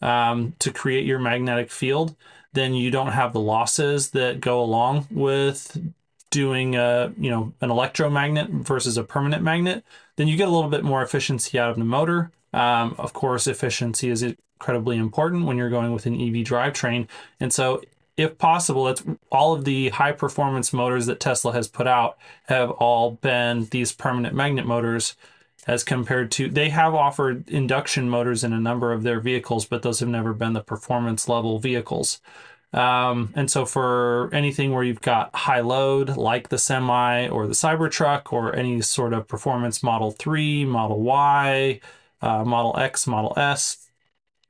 um, 0.00 0.54
to 0.60 0.72
create 0.72 1.04
your 1.04 1.18
magnetic 1.18 1.70
field, 1.70 2.16
then 2.54 2.72
you 2.72 2.90
don't 2.90 3.12
have 3.12 3.34
the 3.34 3.38
losses 3.54 4.12
that 4.12 4.40
go 4.40 4.62
along 4.62 5.06
with 5.10 5.76
doing 6.30 6.74
a 6.74 7.12
you 7.18 7.30
know 7.30 7.52
an 7.60 7.70
electromagnet 7.70 8.48
versus 8.48 8.96
a 8.96 9.04
permanent 9.04 9.42
magnet, 9.42 9.84
then 10.16 10.26
you 10.26 10.38
get 10.38 10.48
a 10.48 10.50
little 10.50 10.70
bit 10.70 10.84
more 10.84 11.02
efficiency 11.02 11.58
out 11.58 11.68
of 11.70 11.76
the 11.76 11.84
motor. 11.84 12.30
Um, 12.54 12.94
of 12.96 13.12
course, 13.12 13.46
efficiency 13.46 14.08
is 14.08 14.22
incredibly 14.22 14.96
important 14.96 15.44
when 15.44 15.58
you're 15.58 15.68
going 15.68 15.92
with 15.92 16.06
an 16.06 16.14
EV 16.14 16.46
drivetrain, 16.46 17.08
and 17.40 17.52
so 17.52 17.82
if 18.16 18.38
possible, 18.38 18.88
it's 18.88 19.02
all 19.30 19.52
of 19.52 19.66
the 19.66 19.90
high 19.90 20.12
performance 20.12 20.72
motors 20.72 21.04
that 21.06 21.20
Tesla 21.20 21.52
has 21.52 21.68
put 21.68 21.86
out 21.86 22.16
have 22.44 22.70
all 22.70 23.10
been 23.10 23.66
these 23.66 23.92
permanent 23.92 24.34
magnet 24.34 24.66
motors 24.66 25.14
as 25.66 25.84
compared 25.84 26.30
to 26.32 26.48
they 26.48 26.70
have 26.70 26.94
offered 26.94 27.48
induction 27.48 28.08
motors 28.08 28.44
in 28.44 28.52
a 28.52 28.60
number 28.60 28.92
of 28.92 29.02
their 29.02 29.20
vehicles, 29.20 29.64
but 29.64 29.82
those 29.82 30.00
have 30.00 30.08
never 30.08 30.32
been 30.32 30.52
the 30.52 30.62
performance 30.62 31.28
level 31.28 31.58
vehicles. 31.58 32.20
Um, 32.72 33.32
and 33.36 33.48
so 33.48 33.64
for 33.64 34.30
anything 34.32 34.72
where 34.72 34.82
you've 34.82 35.00
got 35.00 35.34
high 35.34 35.60
load, 35.60 36.16
like 36.16 36.48
the 36.48 36.58
Semi 36.58 37.28
or 37.28 37.46
the 37.46 37.54
Cybertruck, 37.54 38.32
or 38.32 38.54
any 38.54 38.80
sort 38.82 39.12
of 39.12 39.28
performance 39.28 39.82
Model 39.82 40.10
3, 40.10 40.64
Model 40.64 41.00
Y, 41.00 41.80
uh, 42.20 42.44
Model 42.44 42.76
X, 42.76 43.06
Model 43.06 43.32
S, 43.36 43.83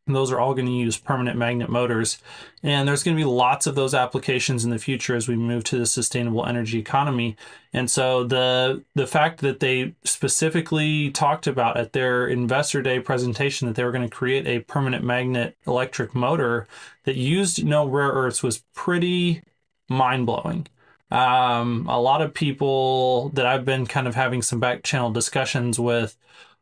those 0.06 0.30
are 0.30 0.38
all 0.38 0.52
going 0.52 0.66
to 0.66 0.72
use 0.72 0.98
permanent 0.98 1.38
magnet 1.38 1.70
motors. 1.70 2.18
And 2.62 2.86
there's 2.86 3.02
going 3.02 3.16
to 3.16 3.20
be 3.20 3.24
lots 3.28 3.66
of 3.66 3.74
those 3.74 3.94
applications 3.94 4.64
in 4.64 4.70
the 4.70 4.78
future 4.78 5.16
as 5.16 5.28
we 5.28 5.36
move 5.36 5.64
to 5.64 5.78
the 5.78 5.86
sustainable 5.86 6.44
energy 6.44 6.78
economy. 6.78 7.36
And 7.72 7.90
so 7.90 8.24
the 8.24 8.84
the 8.94 9.06
fact 9.06 9.40
that 9.40 9.60
they 9.60 9.94
specifically 10.04 11.10
talked 11.10 11.46
about 11.46 11.78
at 11.78 11.92
their 11.92 12.26
investor 12.26 12.82
day 12.82 13.00
presentation 13.00 13.66
that 13.66 13.76
they 13.76 13.84
were 13.84 13.92
going 13.92 14.08
to 14.08 14.14
create 14.14 14.46
a 14.46 14.60
permanent 14.60 15.04
magnet 15.04 15.56
electric 15.66 16.14
motor 16.14 16.66
that 17.04 17.16
used 17.16 17.64
no 17.64 17.86
rare 17.86 18.10
earths 18.10 18.42
was 18.42 18.62
pretty 18.74 19.42
mind-blowing. 19.88 20.66
Um, 21.10 21.86
a 21.88 22.00
lot 22.00 22.22
of 22.22 22.34
people 22.34 23.28
that 23.30 23.46
I've 23.46 23.64
been 23.64 23.86
kind 23.86 24.08
of 24.08 24.14
having 24.14 24.42
some 24.42 24.60
back 24.60 24.82
channel 24.82 25.10
discussions 25.10 25.78
with 25.78 26.16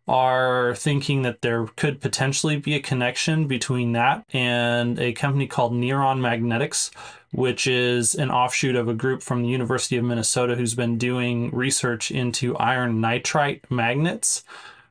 are 0.09 0.75
thinking 0.75 1.23
that 1.23 1.43
there 1.43 1.67
could 1.77 2.01
potentially 2.01 2.57
be 2.57 2.75
a 2.75 2.81
connection 2.81 3.47
between 3.47 3.93
that 3.93 4.25
and 4.33 4.99
a 4.99 5.13
company 5.13 5.47
called 5.47 5.73
Niron 5.73 6.21
Magnetics, 6.21 6.91
which 7.31 7.67
is 7.67 8.15
an 8.15 8.31
offshoot 8.31 8.75
of 8.75 8.89
a 8.89 8.95
group 8.95 9.23
from 9.23 9.43
the 9.43 9.49
University 9.49 9.97
of 9.97 10.05
Minnesota 10.05 10.57
who's 10.57 10.75
been 10.75 10.99
doing 10.99 11.51
research 11.51 12.11
into 12.11 12.57
iron 12.57 13.01
nitride 13.01 13.61
magnets, 13.71 14.43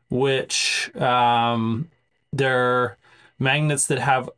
which 0.10 0.96
um, 0.96 1.90
they're 2.32 2.98
magnets 3.38 3.88
that 3.88 4.00
have 4.00 4.30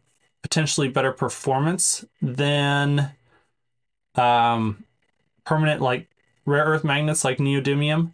potentially 0.41 0.87
better 0.87 1.11
performance 1.11 2.03
than 2.21 3.11
um, 4.15 4.83
permanent, 5.45 5.81
like 5.81 6.09
rare 6.45 6.65
earth 6.65 6.83
magnets 6.83 7.23
like 7.23 7.37
neodymium, 7.37 8.11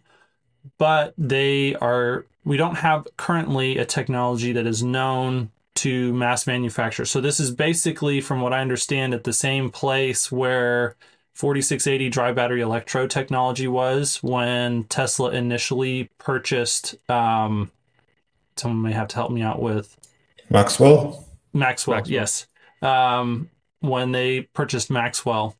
but 0.78 1.14
they 1.16 1.74
are 1.76 2.26
we 2.44 2.56
don't 2.56 2.76
have 2.76 3.06
currently 3.16 3.78
a 3.78 3.84
technology 3.84 4.52
that 4.52 4.66
is 4.66 4.82
known 4.82 5.50
to 5.76 6.12
mass 6.12 6.46
manufacture. 6.46 7.04
So 7.04 7.20
this 7.20 7.40
is 7.40 7.50
basically, 7.50 8.20
from 8.20 8.40
what 8.40 8.52
I 8.52 8.60
understand, 8.60 9.14
at 9.14 9.24
the 9.24 9.32
same 9.32 9.70
place 9.70 10.30
where 10.30 10.96
4680 11.34 12.10
dry 12.10 12.32
battery 12.32 12.60
electrode 12.60 13.10
technology 13.10 13.68
was 13.68 14.22
when 14.22 14.84
Tesla 14.84 15.30
initially 15.30 16.10
purchased. 16.18 16.96
Um, 17.08 17.70
someone 18.56 18.82
may 18.82 18.92
have 18.92 19.08
to 19.08 19.16
help 19.16 19.30
me 19.30 19.42
out 19.42 19.62
with 19.62 19.96
Maxwell. 20.50 21.24
Maxwell, 21.52 21.96
Maxwell. 21.96 22.12
yes. 22.12 22.46
Um, 22.82 23.50
when 23.80 24.12
they 24.12 24.42
purchased 24.42 24.90
Maxwell, 24.90 25.56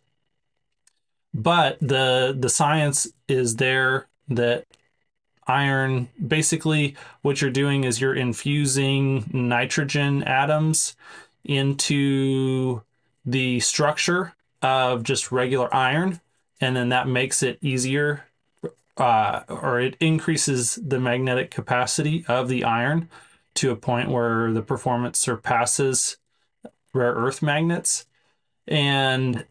but 1.32 1.78
the 1.80 2.36
the 2.38 2.50
science 2.50 3.06
is 3.28 3.56
there 3.56 4.06
that 4.28 4.66
iron. 5.50 6.08
Basically, 6.26 6.94
what 7.22 7.40
you're 7.40 7.50
doing 7.50 7.84
is 7.84 8.00
you're 8.00 8.14
infusing 8.14 9.28
nitrogen 9.32 10.22
atoms 10.22 10.94
into 11.44 12.82
the 13.24 13.60
structure 13.60 14.34
of 14.62 15.02
just 15.02 15.32
regular 15.32 15.74
iron, 15.74 16.20
and 16.60 16.76
then 16.76 16.90
that 16.90 17.08
makes 17.08 17.42
it 17.42 17.58
easier 17.60 18.24
uh, 19.00 19.42
or 19.48 19.80
it 19.80 19.96
increases 19.98 20.78
the 20.86 21.00
magnetic 21.00 21.50
capacity 21.50 22.24
of 22.28 22.48
the 22.48 22.64
iron 22.64 23.08
to 23.54 23.70
a 23.70 23.76
point 23.76 24.10
where 24.10 24.52
the 24.52 24.62
performance 24.62 25.18
surpasses 25.18 26.18
rare 26.92 27.14
earth 27.14 27.40
magnets. 27.40 28.06
And 28.68 29.46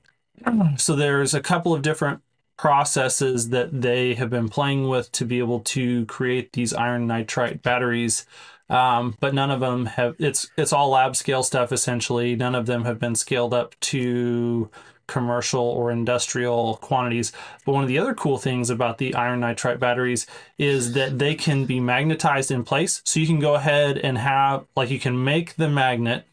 so 0.78 0.96
there's 0.96 1.34
a 1.34 1.42
couple 1.42 1.74
of 1.74 1.82
different 1.82 2.22
processes 2.60 3.50
that 3.52 3.82
they 3.82 4.14
have 4.16 4.30
been 4.30 4.50
playing 4.50 4.90
with 4.90 5.10
to 5.14 5.24
be 5.24 5.40
able 5.40 5.62
to 5.62 6.06
create 6.08 6.52
these 6.52 6.74
iron 6.74 7.08
nitride 7.08 7.62
batteries. 7.62 8.26
Um, 8.70 9.16
but 9.22 9.34
none 9.34 9.50
of 9.50 9.62
them 9.62 9.86
have 9.86 10.18
it's 10.20 10.52
it's 10.58 10.74
all 10.74 10.90
lab 10.90 11.16
scale 11.16 11.42
stuff 11.42 11.72
essentially. 11.72 12.36
None 12.36 12.56
of 12.56 12.66
them 12.66 12.84
have 12.84 13.00
been 13.00 13.16
scaled 13.16 13.54
up 13.54 13.80
to 13.80 14.70
commercial 15.08 15.64
or 15.64 15.90
industrial 15.90 16.76
quantities. 16.82 17.32
But 17.66 17.72
one 17.72 17.84
of 17.84 17.88
the 17.88 17.98
other 17.98 18.14
cool 18.14 18.38
things 18.38 18.70
about 18.70 18.98
the 18.98 19.16
iron 19.16 19.40
nitride 19.40 19.80
batteries 19.80 20.28
is 20.58 20.92
that 20.94 21.18
they 21.18 21.36
can 21.36 21.64
be 21.66 21.80
magnetized 21.80 22.52
in 22.52 22.66
place. 22.66 23.02
So 23.06 23.22
you 23.22 23.26
can 23.26 23.40
go 23.40 23.56
ahead 23.56 23.98
and 23.98 24.18
have 24.18 24.66
like 24.76 24.90
you 24.90 25.00
can 25.00 25.24
make 25.24 25.56
the 25.56 25.70
magnet 25.70 26.28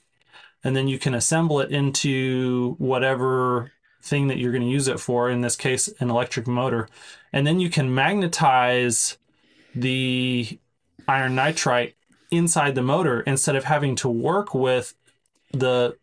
and 0.64 0.74
then 0.74 0.88
you 0.88 0.98
can 0.98 1.14
assemble 1.14 1.60
it 1.60 1.70
into 1.70 2.74
whatever 2.78 3.70
thing 4.06 4.28
that 4.28 4.38
you're 4.38 4.52
going 4.52 4.62
to 4.62 4.68
use 4.68 4.88
it 4.88 5.00
for, 5.00 5.28
in 5.28 5.40
this 5.40 5.56
case, 5.56 5.88
an 6.00 6.10
electric 6.10 6.46
motor. 6.46 6.88
And 7.32 7.46
then 7.46 7.60
you 7.60 7.68
can 7.68 7.94
magnetize 7.94 9.18
the 9.74 10.58
iron 11.06 11.36
nitride 11.36 11.94
inside 12.30 12.74
the 12.74 12.82
motor 12.82 13.20
instead 13.20 13.56
of 13.56 13.64
having 13.64 13.94
to 13.96 14.08
work 14.08 14.54
with 14.54 14.94
the 15.52 15.96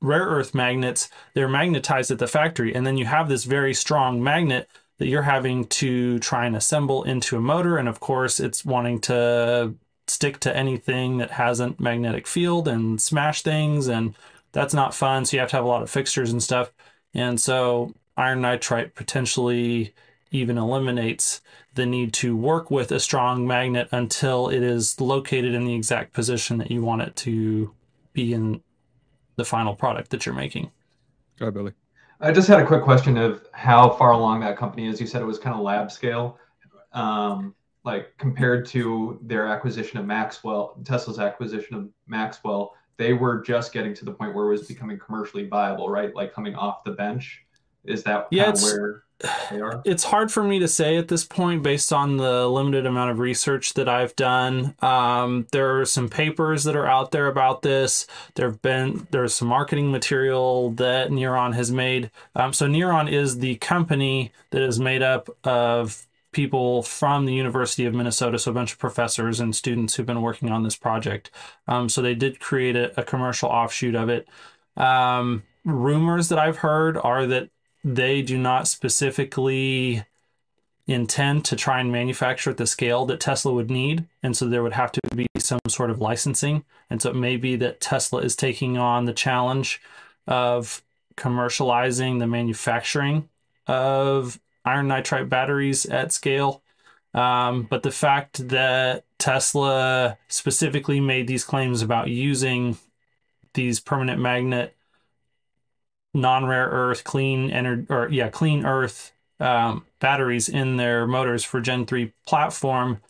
rare 0.00 0.26
earth 0.26 0.54
magnets. 0.54 1.08
They're 1.34 1.48
magnetized 1.48 2.10
at 2.10 2.18
the 2.18 2.26
factory. 2.26 2.74
And 2.74 2.86
then 2.86 2.96
you 2.96 3.06
have 3.06 3.28
this 3.28 3.44
very 3.44 3.74
strong 3.74 4.22
magnet 4.22 4.68
that 4.98 5.08
you're 5.08 5.22
having 5.22 5.64
to 5.66 6.18
try 6.18 6.46
and 6.46 6.56
assemble 6.56 7.04
into 7.04 7.36
a 7.36 7.40
motor. 7.40 7.76
And 7.76 7.88
of 7.88 8.00
course, 8.00 8.40
it's 8.40 8.64
wanting 8.64 9.00
to 9.02 9.74
stick 10.06 10.40
to 10.40 10.56
anything 10.56 11.18
that 11.18 11.32
hasn't 11.32 11.80
magnetic 11.80 12.26
field 12.26 12.66
and 12.66 13.00
smash 13.00 13.42
things. 13.42 13.88
And 13.88 14.14
that's 14.52 14.74
not 14.74 14.94
fun. 14.94 15.24
So 15.24 15.36
you 15.36 15.40
have 15.40 15.50
to 15.50 15.56
have 15.56 15.64
a 15.64 15.68
lot 15.68 15.82
of 15.82 15.90
fixtures 15.90 16.32
and 16.32 16.42
stuff. 16.42 16.72
And 17.14 17.40
so 17.40 17.94
iron 18.16 18.42
nitride 18.42 18.94
potentially 18.94 19.94
even 20.30 20.58
eliminates 20.58 21.40
the 21.74 21.86
need 21.86 22.12
to 22.12 22.36
work 22.36 22.70
with 22.70 22.90
a 22.92 23.00
strong 23.00 23.46
magnet 23.46 23.88
until 23.92 24.48
it 24.48 24.62
is 24.62 25.00
located 25.00 25.54
in 25.54 25.64
the 25.64 25.74
exact 25.74 26.12
position 26.12 26.58
that 26.58 26.70
you 26.70 26.82
want 26.82 27.02
it 27.02 27.16
to 27.16 27.72
be 28.12 28.32
in 28.34 28.60
the 29.36 29.44
final 29.44 29.74
product 29.74 30.10
that 30.10 30.26
you're 30.26 30.34
making. 30.34 30.70
Go 31.38 31.46
ahead, 31.46 31.54
Billy. 31.54 31.72
I 32.20 32.32
just 32.32 32.48
had 32.48 32.60
a 32.60 32.66
quick 32.66 32.82
question 32.82 33.16
of 33.16 33.46
how 33.52 33.90
far 33.90 34.10
along 34.10 34.40
that 34.40 34.56
company 34.56 34.88
is. 34.88 35.00
You 35.00 35.06
said 35.06 35.22
it 35.22 35.26
was 35.26 35.38
kind 35.38 35.54
of 35.54 35.62
lab 35.62 35.92
scale, 35.92 36.38
um, 36.92 37.54
like 37.84 38.18
compared 38.18 38.66
to 38.66 39.20
their 39.22 39.46
acquisition 39.46 40.00
of 40.00 40.04
Maxwell, 40.04 40.76
Tesla's 40.84 41.20
acquisition 41.20 41.76
of 41.76 41.88
Maxwell. 42.08 42.74
They 42.98 43.12
were 43.12 43.40
just 43.40 43.72
getting 43.72 43.94
to 43.94 44.04
the 44.04 44.12
point 44.12 44.34
where 44.34 44.46
it 44.46 44.50
was 44.50 44.66
becoming 44.66 44.98
commercially 44.98 45.46
viable, 45.46 45.88
right? 45.88 46.14
Like 46.14 46.34
coming 46.34 46.54
off 46.54 46.84
the 46.84 46.90
bench. 46.90 47.44
Is 47.84 48.02
that 48.02 48.26
yeah, 48.30 48.52
where 48.52 49.04
they 49.50 49.60
are? 49.60 49.80
It's 49.84 50.04
hard 50.04 50.30
for 50.30 50.42
me 50.42 50.58
to 50.58 50.68
say 50.68 50.96
at 50.96 51.08
this 51.08 51.24
point 51.24 51.62
based 51.62 51.92
on 51.92 52.16
the 52.16 52.48
limited 52.48 52.86
amount 52.86 53.12
of 53.12 53.20
research 53.20 53.74
that 53.74 53.88
I've 53.88 54.14
done. 54.16 54.74
Um, 54.82 55.46
there 55.52 55.80
are 55.80 55.84
some 55.84 56.08
papers 56.08 56.64
that 56.64 56.76
are 56.76 56.86
out 56.86 57.12
there 57.12 57.28
about 57.28 57.62
this. 57.62 58.06
There 58.34 58.48
have 58.50 58.60
been 58.62 59.06
there's 59.10 59.34
some 59.34 59.48
marketing 59.48 59.90
material 59.90 60.70
that 60.72 61.10
Niron 61.10 61.54
has 61.54 61.70
made. 61.70 62.10
Um, 62.34 62.52
so 62.52 62.66
Niron 62.66 63.10
is 63.10 63.38
the 63.38 63.56
company 63.56 64.32
that 64.50 64.62
is 64.62 64.80
made 64.80 65.02
up 65.02 65.28
of 65.44 66.04
people 66.32 66.82
from 66.82 67.24
the 67.24 67.34
University 67.34 67.86
of 67.86 67.94
Minnesota, 67.94 68.38
so 68.38 68.50
a 68.50 68.54
bunch 68.54 68.72
of 68.72 68.78
professors 68.78 69.40
and 69.40 69.56
students 69.56 69.94
who've 69.94 70.06
been 70.06 70.22
working 70.22 70.50
on 70.50 70.62
this 70.62 70.76
project. 70.76 71.30
Um, 71.66 71.88
so 71.88 72.02
they 72.02 72.14
did 72.14 72.40
create 72.40 72.76
a, 72.76 73.00
a 73.00 73.04
commercial 73.04 73.48
offshoot 73.48 73.94
of 73.94 74.08
it. 74.08 74.28
Um, 74.76 75.42
rumors 75.64 76.28
that 76.28 76.38
I've 76.38 76.58
heard 76.58 76.96
are 76.96 77.26
that 77.26 77.50
they 77.84 78.22
do 78.22 78.36
not 78.36 78.68
specifically 78.68 80.04
intend 80.86 81.44
to 81.44 81.54
try 81.54 81.80
and 81.80 81.92
manufacture 81.92 82.50
at 82.50 82.56
the 82.56 82.66
scale 82.66 83.04
that 83.06 83.20
Tesla 83.20 83.52
would 83.52 83.70
need. 83.70 84.06
And 84.22 84.36
so 84.36 84.48
there 84.48 84.62
would 84.62 84.72
have 84.72 84.90
to 84.92 85.00
be 85.14 85.26
some 85.38 85.60
sort 85.68 85.90
of 85.90 86.00
licensing. 86.00 86.64
And 86.88 87.00
so 87.02 87.10
it 87.10 87.16
may 87.16 87.36
be 87.36 87.56
that 87.56 87.80
Tesla 87.80 88.20
is 88.22 88.34
taking 88.34 88.78
on 88.78 89.04
the 89.04 89.12
challenge 89.12 89.82
of 90.26 90.82
commercializing 91.16 92.18
the 92.18 92.26
manufacturing 92.26 93.28
of 93.66 94.40
iron 94.68 94.88
nitride 94.88 95.28
batteries 95.28 95.86
at 95.86 96.12
scale. 96.12 96.62
Um, 97.14 97.62
but 97.62 97.82
the 97.82 97.90
fact 97.90 98.48
that 98.48 99.04
Tesla 99.18 100.18
specifically 100.28 101.00
made 101.00 101.26
these 101.26 101.44
claims 101.44 101.82
about 101.82 102.08
using 102.08 102.76
these 103.54 103.80
permanent 103.80 104.20
magnet 104.20 104.76
non-rare 106.14 106.68
earth 106.68 107.04
clean 107.04 107.50
energy 107.50 107.86
or 107.90 108.08
yeah 108.10 108.28
clean 108.28 108.64
earth 108.64 109.12
um, 109.40 109.84
batteries 110.00 110.48
in 110.48 110.76
their 110.76 111.06
motors 111.06 111.44
for 111.44 111.60
gen 111.60 111.86
3 111.86 112.12
platform 112.26 113.00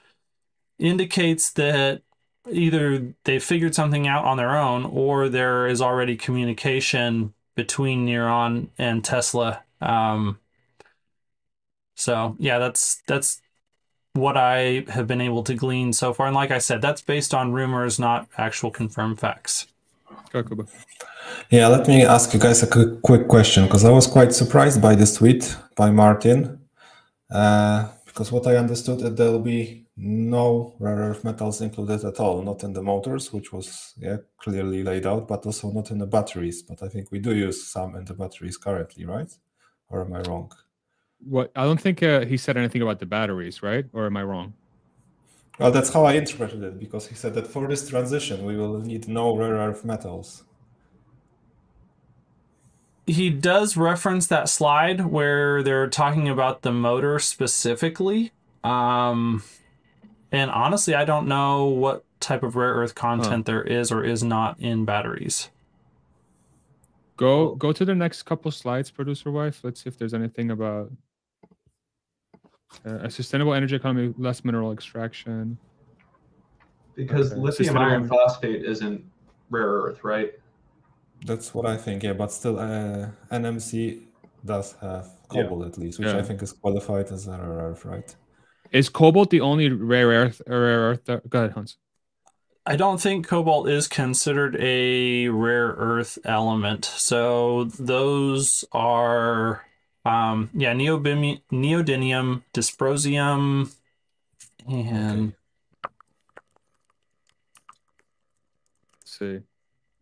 indicates 0.78 1.50
that 1.52 2.02
either 2.50 3.14
they 3.24 3.38
figured 3.38 3.74
something 3.74 4.06
out 4.06 4.24
on 4.24 4.36
their 4.36 4.56
own 4.56 4.84
or 4.84 5.28
there 5.28 5.66
is 5.66 5.80
already 5.80 6.16
communication 6.16 7.32
between 7.54 8.06
Niron 8.06 8.68
and 8.78 9.04
tesla 9.04 9.62
um, 9.80 10.38
so 11.98 12.36
yeah 12.38 12.58
that's 12.58 13.02
that's 13.06 13.40
what 14.14 14.36
i 14.36 14.84
have 14.88 15.06
been 15.06 15.20
able 15.20 15.42
to 15.42 15.54
glean 15.54 15.92
so 15.92 16.12
far 16.12 16.26
and 16.26 16.34
like 16.34 16.50
i 16.50 16.58
said 16.58 16.80
that's 16.80 17.02
based 17.02 17.34
on 17.34 17.52
rumors 17.52 17.98
not 17.98 18.26
actual 18.36 18.70
confirmed 18.70 19.18
facts 19.18 19.66
Yeah, 21.50 21.68
let 21.68 21.88
me 21.88 22.04
ask 22.04 22.34
you 22.34 22.40
guys 22.40 22.62
a 22.62 22.66
quick, 22.66 23.02
quick 23.02 23.28
question 23.28 23.64
because 23.64 23.84
I 23.84 23.90
was 23.90 24.06
quite 24.06 24.32
surprised 24.32 24.80
by 24.82 24.94
this 24.94 25.14
tweet 25.14 25.56
by 25.76 25.90
Martin. 25.90 26.58
Uh, 27.30 27.88
because 28.06 28.32
what 28.32 28.46
I 28.46 28.56
understood 28.56 29.00
that 29.00 29.16
there 29.16 29.30
will 29.30 29.38
be 29.40 29.86
no 29.96 30.74
rare 30.78 30.96
earth 30.96 31.24
metals 31.24 31.60
included 31.60 32.04
at 32.04 32.20
all, 32.20 32.42
not 32.42 32.62
in 32.62 32.72
the 32.72 32.82
motors, 32.82 33.32
which 33.32 33.52
was 33.52 33.94
yeah 33.98 34.16
clearly 34.38 34.82
laid 34.82 35.06
out, 35.06 35.28
but 35.28 35.46
also 35.46 35.70
not 35.70 35.90
in 35.90 35.98
the 35.98 36.06
batteries. 36.06 36.62
But 36.62 36.82
I 36.82 36.88
think 36.88 37.10
we 37.10 37.18
do 37.18 37.34
use 37.34 37.66
some 37.66 37.96
in 37.96 38.04
the 38.04 38.14
batteries 38.14 38.56
currently, 38.56 39.04
right? 39.04 39.32
Or 39.88 40.04
am 40.04 40.12
I 40.12 40.20
wrong? 40.22 40.52
What 41.24 41.50
I 41.56 41.64
don't 41.64 41.80
think 41.80 42.02
uh, 42.02 42.24
he 42.24 42.36
said 42.36 42.56
anything 42.56 42.82
about 42.82 43.00
the 43.00 43.06
batteries, 43.06 43.62
right? 43.62 43.86
Or 43.92 44.06
am 44.06 44.16
I 44.16 44.22
wrong? 44.22 44.54
Well, 45.58 45.72
that's 45.72 45.92
how 45.92 46.04
I 46.04 46.12
interpreted 46.12 46.62
it 46.62 46.78
because 46.78 47.08
he 47.08 47.16
said 47.16 47.34
that 47.34 47.46
for 47.46 47.66
this 47.66 47.88
transition 47.88 48.44
we 48.44 48.56
will 48.56 48.78
need 48.78 49.08
no 49.08 49.36
rare 49.36 49.54
earth 49.54 49.84
metals 49.84 50.44
he 53.08 53.30
does 53.30 53.76
reference 53.76 54.26
that 54.26 54.48
slide 54.48 55.06
where 55.06 55.62
they're 55.62 55.88
talking 55.88 56.28
about 56.28 56.62
the 56.62 56.70
motor 56.70 57.18
specifically. 57.18 58.32
Um, 58.62 59.42
and 60.30 60.50
honestly, 60.50 60.94
I 60.94 61.04
don't 61.04 61.26
know 61.26 61.64
what 61.64 62.04
type 62.20 62.42
of 62.42 62.54
rare 62.54 62.74
earth 62.74 62.94
content 62.94 63.46
huh. 63.48 63.52
there 63.52 63.62
is 63.62 63.90
or 63.90 64.04
is 64.04 64.22
not 64.22 64.60
in 64.60 64.84
batteries. 64.84 65.48
Go 67.16 67.54
go 67.54 67.72
to 67.72 67.84
the 67.84 67.94
next 67.94 68.22
couple 68.24 68.50
slides, 68.50 68.90
producer 68.90 69.30
wife. 69.30 69.60
Let's 69.64 69.82
see 69.82 69.88
if 69.88 69.98
there's 69.98 70.14
anything 70.14 70.50
about 70.50 70.92
uh, 72.86 73.06
a 73.06 73.10
sustainable 73.10 73.54
energy 73.54 73.76
economy, 73.76 74.14
less 74.18 74.44
mineral 74.44 74.72
extraction. 74.72 75.58
Because 76.94 77.32
okay. 77.32 77.40
lithium 77.40 77.78
iron 77.78 78.08
phosphate 78.08 78.64
isn't 78.64 79.04
rare 79.50 79.66
earth, 79.66 80.02
right? 80.04 80.32
That's 81.24 81.54
what 81.54 81.66
I 81.66 81.76
think. 81.76 82.02
Yeah, 82.02 82.12
but 82.12 82.32
still, 82.32 82.58
uh, 82.58 83.08
NMC 83.30 84.02
does 84.44 84.74
have 84.80 85.08
cobalt 85.28 85.60
yeah. 85.60 85.66
at 85.66 85.78
least, 85.78 85.98
which 85.98 86.08
yeah. 86.08 86.18
I 86.18 86.22
think 86.22 86.42
is 86.42 86.52
qualified 86.52 87.10
as 87.12 87.26
a 87.26 87.32
rare 87.32 87.70
earth, 87.70 87.84
right? 87.84 88.14
Is 88.70 88.88
cobalt 88.88 89.30
the 89.30 89.40
only 89.40 89.70
rare 89.70 90.08
earth? 90.08 90.42
Rare 90.46 90.90
earth. 90.90 91.04
Go 91.06 91.38
ahead, 91.38 91.52
Hans. 91.52 91.78
I 92.66 92.76
don't 92.76 93.00
think 93.00 93.26
cobalt 93.26 93.68
is 93.68 93.88
considered 93.88 94.54
a 94.60 95.28
rare 95.28 95.68
earth 95.78 96.18
element. 96.24 96.84
So 96.84 97.64
those 97.64 98.62
are, 98.72 99.64
um, 100.08 100.50
yeah, 100.54 100.74
neodymium, 100.74 101.40
neodymium, 101.52 102.42
dysprosium, 102.54 103.72
and. 104.68 105.34
Let's 109.00 109.18
see 109.18 109.40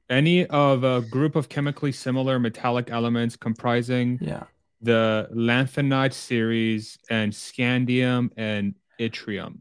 any 0.09 0.47
of 0.47 0.85
a 0.85 1.01
group 1.01 1.37
of 1.37 1.49
chemically 1.49 1.93
similar 1.93 2.39
metallic 2.39 2.91
elements 2.91 3.37
comprising 3.37 4.19
yeah. 4.21 4.45
the 4.81 5.29
lanthanide 5.35 6.13
series 6.13 6.99
and 7.11 7.33
scandium 7.33 8.31
and 8.37 8.75
yttrium. 9.01 9.59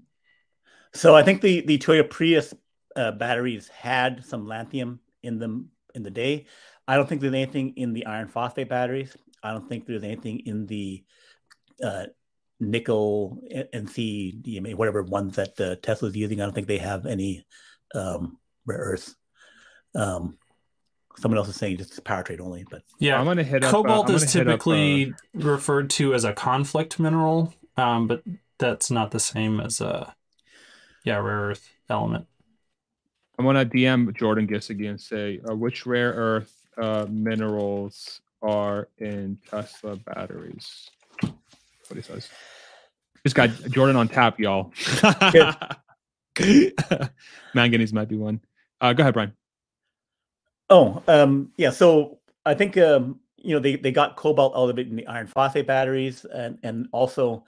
So 0.93 1.15
I 1.15 1.23
think 1.23 1.41
the 1.41 1.61
the 1.61 1.77
Toyota 1.77 2.09
Prius 2.09 2.53
uh, 2.95 3.11
batteries 3.11 3.67
had 3.67 4.23
some 4.23 4.45
lanthanum 4.45 4.99
in 5.23 5.39
them 5.39 5.69
in 5.93 6.03
the 6.03 6.11
day. 6.11 6.45
I 6.87 6.95
don't 6.95 7.09
think 7.09 7.21
there's 7.21 7.33
anything 7.33 7.73
in 7.75 7.93
the 7.93 8.05
iron 8.05 8.27
phosphate 8.27 8.69
batteries. 8.69 9.15
I 9.45 9.51
don't 9.51 9.69
think 9.69 9.85
there's 9.85 10.03
anything 10.03 10.39
in 10.45 10.65
the 10.65 11.03
uh, 11.83 12.05
nickel 12.59 13.39
and 13.51 13.87
NC 13.87 14.41
DMA, 14.41 14.75
whatever 14.75 15.03
ones 15.03 15.35
that 15.35 15.59
uh, 15.59 15.75
Tesla's 15.81 16.15
using. 16.15 16.41
I 16.41 16.45
don't 16.45 16.53
think 16.53 16.67
they 16.67 16.79
have 16.79 17.05
any 17.05 17.45
um, 17.93 18.39
rare 18.65 18.79
earths. 18.79 19.15
Um, 19.93 20.37
someone 21.17 21.37
else 21.37 21.47
is 21.47 21.55
saying 21.55 21.77
just 21.77 22.03
power 22.03 22.23
trade 22.23 22.41
only, 22.41 22.65
but 22.69 22.81
yeah, 22.99 23.19
I'm 23.19 23.25
gonna 23.25 23.43
hit 23.43 23.61
cobalt 23.63 24.05
up, 24.05 24.11
uh, 24.11 24.15
is 24.15 24.33
typically 24.33 25.13
up, 25.35 25.43
uh, 25.43 25.47
referred 25.51 25.89
to 25.91 26.13
as 26.15 26.23
a 26.23 26.33
conflict 26.33 26.99
mineral, 26.99 27.53
um, 27.77 28.07
but 28.07 28.23
that's 28.57 28.89
not 28.89 29.11
the 29.11 29.19
same 29.19 29.59
as 29.59 29.79
a 29.79 30.15
yeah 31.03 31.17
rare 31.17 31.49
earth 31.49 31.69
element. 31.87 32.25
I 33.37 33.43
want 33.43 33.57
to 33.57 33.77
DM 33.77 34.15
Jordan 34.17 34.45
again 34.45 34.89
and 34.89 35.01
say 35.01 35.39
uh, 35.47 35.55
which 35.55 35.85
rare 35.85 36.11
earth 36.11 36.53
uh, 36.77 37.05
minerals 37.09 38.21
are 38.41 38.89
in 38.97 39.37
Tesla 39.49 39.95
batteries. 39.95 40.89
What 41.21 41.95
he 41.95 42.01
says. 42.01 42.29
Just 43.23 43.35
got 43.35 43.49
Jordan 43.69 43.95
on 43.95 44.07
tap, 44.07 44.39
y'all. 44.39 44.71
Manganese 47.53 47.93
might 47.93 48.07
be 48.07 48.17
one. 48.17 48.41
Uh, 48.81 48.93
go 48.93 49.01
ahead, 49.01 49.13
Brian. 49.13 49.33
Oh, 50.69 51.01
um, 51.07 51.51
yeah. 51.57 51.69
So 51.69 52.19
I 52.45 52.53
think 52.53 52.77
um, 52.77 53.19
you 53.45 53.53
know 53.53 53.59
they, 53.59 53.75
they 53.75 53.91
got 53.91 54.15
cobalt 54.15 54.53
out 54.55 54.69
of 54.69 54.79
it 54.79 54.87
in 54.87 54.95
the 54.95 55.07
iron 55.07 55.27
phosphate 55.27 55.67
batteries 55.67 56.25
and 56.25 56.57
and 56.63 56.87
also 56.91 57.45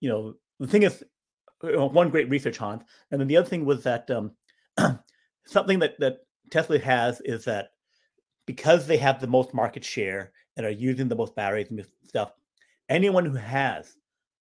you 0.00 0.08
know 0.08 0.34
the 0.58 0.66
thing 0.66 0.82
is 0.82 1.04
one 1.62 2.10
great 2.10 2.28
research 2.28 2.58
hunt 2.58 2.82
and 3.10 3.20
then 3.20 3.28
the 3.28 3.36
other 3.36 3.48
thing 3.48 3.64
was 3.64 3.82
that 3.84 4.10
um, 4.10 4.32
something 5.46 5.78
that 5.78 5.98
that 6.00 6.18
tesla 6.50 6.78
has 6.78 7.20
is 7.22 7.44
that 7.44 7.70
because 8.46 8.86
they 8.86 8.96
have 8.96 9.20
the 9.20 9.26
most 9.26 9.52
market 9.54 9.84
share 9.84 10.32
and 10.56 10.64
are 10.64 10.70
using 10.70 11.08
the 11.08 11.16
most 11.16 11.34
batteries 11.34 11.68
and 11.70 11.84
stuff 12.06 12.32
anyone 12.88 13.24
who 13.24 13.34
has 13.36 13.96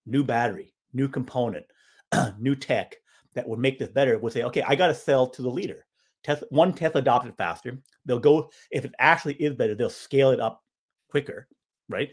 new 0.05 0.23
battery 0.23 0.73
new 0.93 1.07
component 1.07 1.65
new 2.39 2.55
tech 2.55 2.95
that 3.33 3.47
would 3.47 3.59
make 3.59 3.77
this 3.79 3.89
better 3.89 4.17
would 4.17 4.33
say 4.33 4.43
okay 4.43 4.63
i 4.67 4.75
got 4.75 4.87
to 4.87 4.95
sell 4.95 5.27
to 5.27 5.41
the 5.41 5.49
leader 5.49 5.85
Tesla, 6.25 6.47
one 6.49 6.73
Tesla 6.73 7.01
adopted 7.01 7.37
faster. 7.37 7.77
They'll 8.05 8.19
go 8.19 8.49
if 8.71 8.83
it 8.83 8.95
actually 8.97 9.35
is 9.35 9.53
better, 9.53 9.75
they'll 9.75 9.91
scale 9.91 10.31
it 10.31 10.39
up 10.39 10.63
quicker, 11.07 11.47
right? 11.87 12.11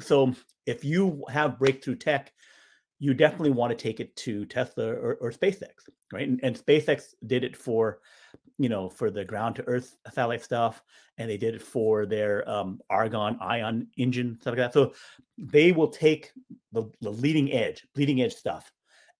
So 0.00 0.32
if 0.64 0.84
you 0.84 1.24
have 1.28 1.58
breakthrough 1.58 1.96
tech, 1.96 2.32
you 3.00 3.14
definitely 3.14 3.50
want 3.50 3.76
to 3.76 3.82
take 3.82 3.98
it 3.98 4.14
to 4.16 4.46
Tesla 4.46 4.86
or, 4.86 5.14
or 5.20 5.32
SpaceX, 5.32 5.70
right? 6.12 6.28
And, 6.28 6.40
and, 6.42 6.56
SpaceX 6.56 7.14
did 7.26 7.44
it 7.44 7.56
for, 7.56 8.00
you 8.58 8.68
know, 8.68 8.88
for 8.88 9.10
the 9.10 9.24
ground 9.24 9.56
to 9.56 9.68
Earth 9.68 9.96
satellite 10.12 10.42
stuff, 10.42 10.82
and 11.16 11.30
they 11.30 11.36
did 11.36 11.54
it 11.54 11.62
for 11.62 12.06
their 12.06 12.48
um, 12.48 12.80
Argon 12.90 13.38
ion 13.40 13.86
engine 13.96 14.36
stuff 14.40 14.52
like 14.52 14.58
that. 14.58 14.72
So 14.72 14.92
they 15.38 15.72
will 15.72 15.88
take 15.88 16.32
the, 16.72 16.90
the 17.00 17.10
leading 17.10 17.52
edge, 17.52 17.86
bleeding 17.94 18.20
edge 18.20 18.34
stuff, 18.34 18.70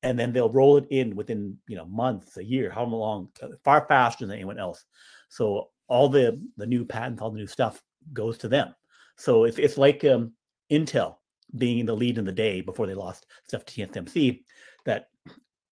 and 0.02 0.18
then 0.18 0.32
they'll 0.32 0.50
roll 0.50 0.76
it 0.76 0.86
in 0.90 1.14
within 1.14 1.56
you 1.68 1.76
know 1.76 1.86
months, 1.86 2.36
a 2.36 2.44
year, 2.44 2.70
how 2.70 2.84
long, 2.84 3.28
uh, 3.42 3.48
far 3.64 3.86
faster 3.88 4.26
than 4.26 4.34
anyone 4.34 4.58
else. 4.58 4.84
So 5.28 5.70
all 5.86 6.08
the 6.08 6.40
the 6.56 6.66
new 6.66 6.84
patents, 6.84 7.22
all 7.22 7.30
the 7.30 7.38
new 7.38 7.46
stuff 7.46 7.82
goes 8.12 8.38
to 8.38 8.48
them. 8.48 8.74
So 9.16 9.44
it's 9.44 9.58
it's 9.58 9.78
like 9.78 10.04
um, 10.04 10.32
Intel 10.70 11.16
being 11.56 11.78
in 11.78 11.86
the 11.86 11.96
lead 11.96 12.18
in 12.18 12.24
the 12.24 12.32
day 12.32 12.60
before 12.60 12.86
they 12.86 12.94
lost 12.94 13.26
stuff 13.46 13.64
to 13.64 13.86
TSMC. 13.86 14.42
That 14.84 15.08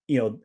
you 0.06 0.18
know 0.18 0.40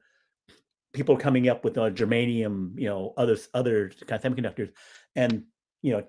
people 0.93 1.15
are 1.15 1.19
coming 1.19 1.47
up 1.49 1.63
with 1.63 1.77
uh, 1.77 1.89
germanium, 1.89 2.77
you 2.77 2.87
know, 2.87 3.13
other 3.17 3.37
other 3.53 3.91
kind 4.07 4.23
of 4.23 4.35
semiconductors, 4.35 4.71
and 5.15 5.43
you 5.81 5.93
know, 5.93 6.03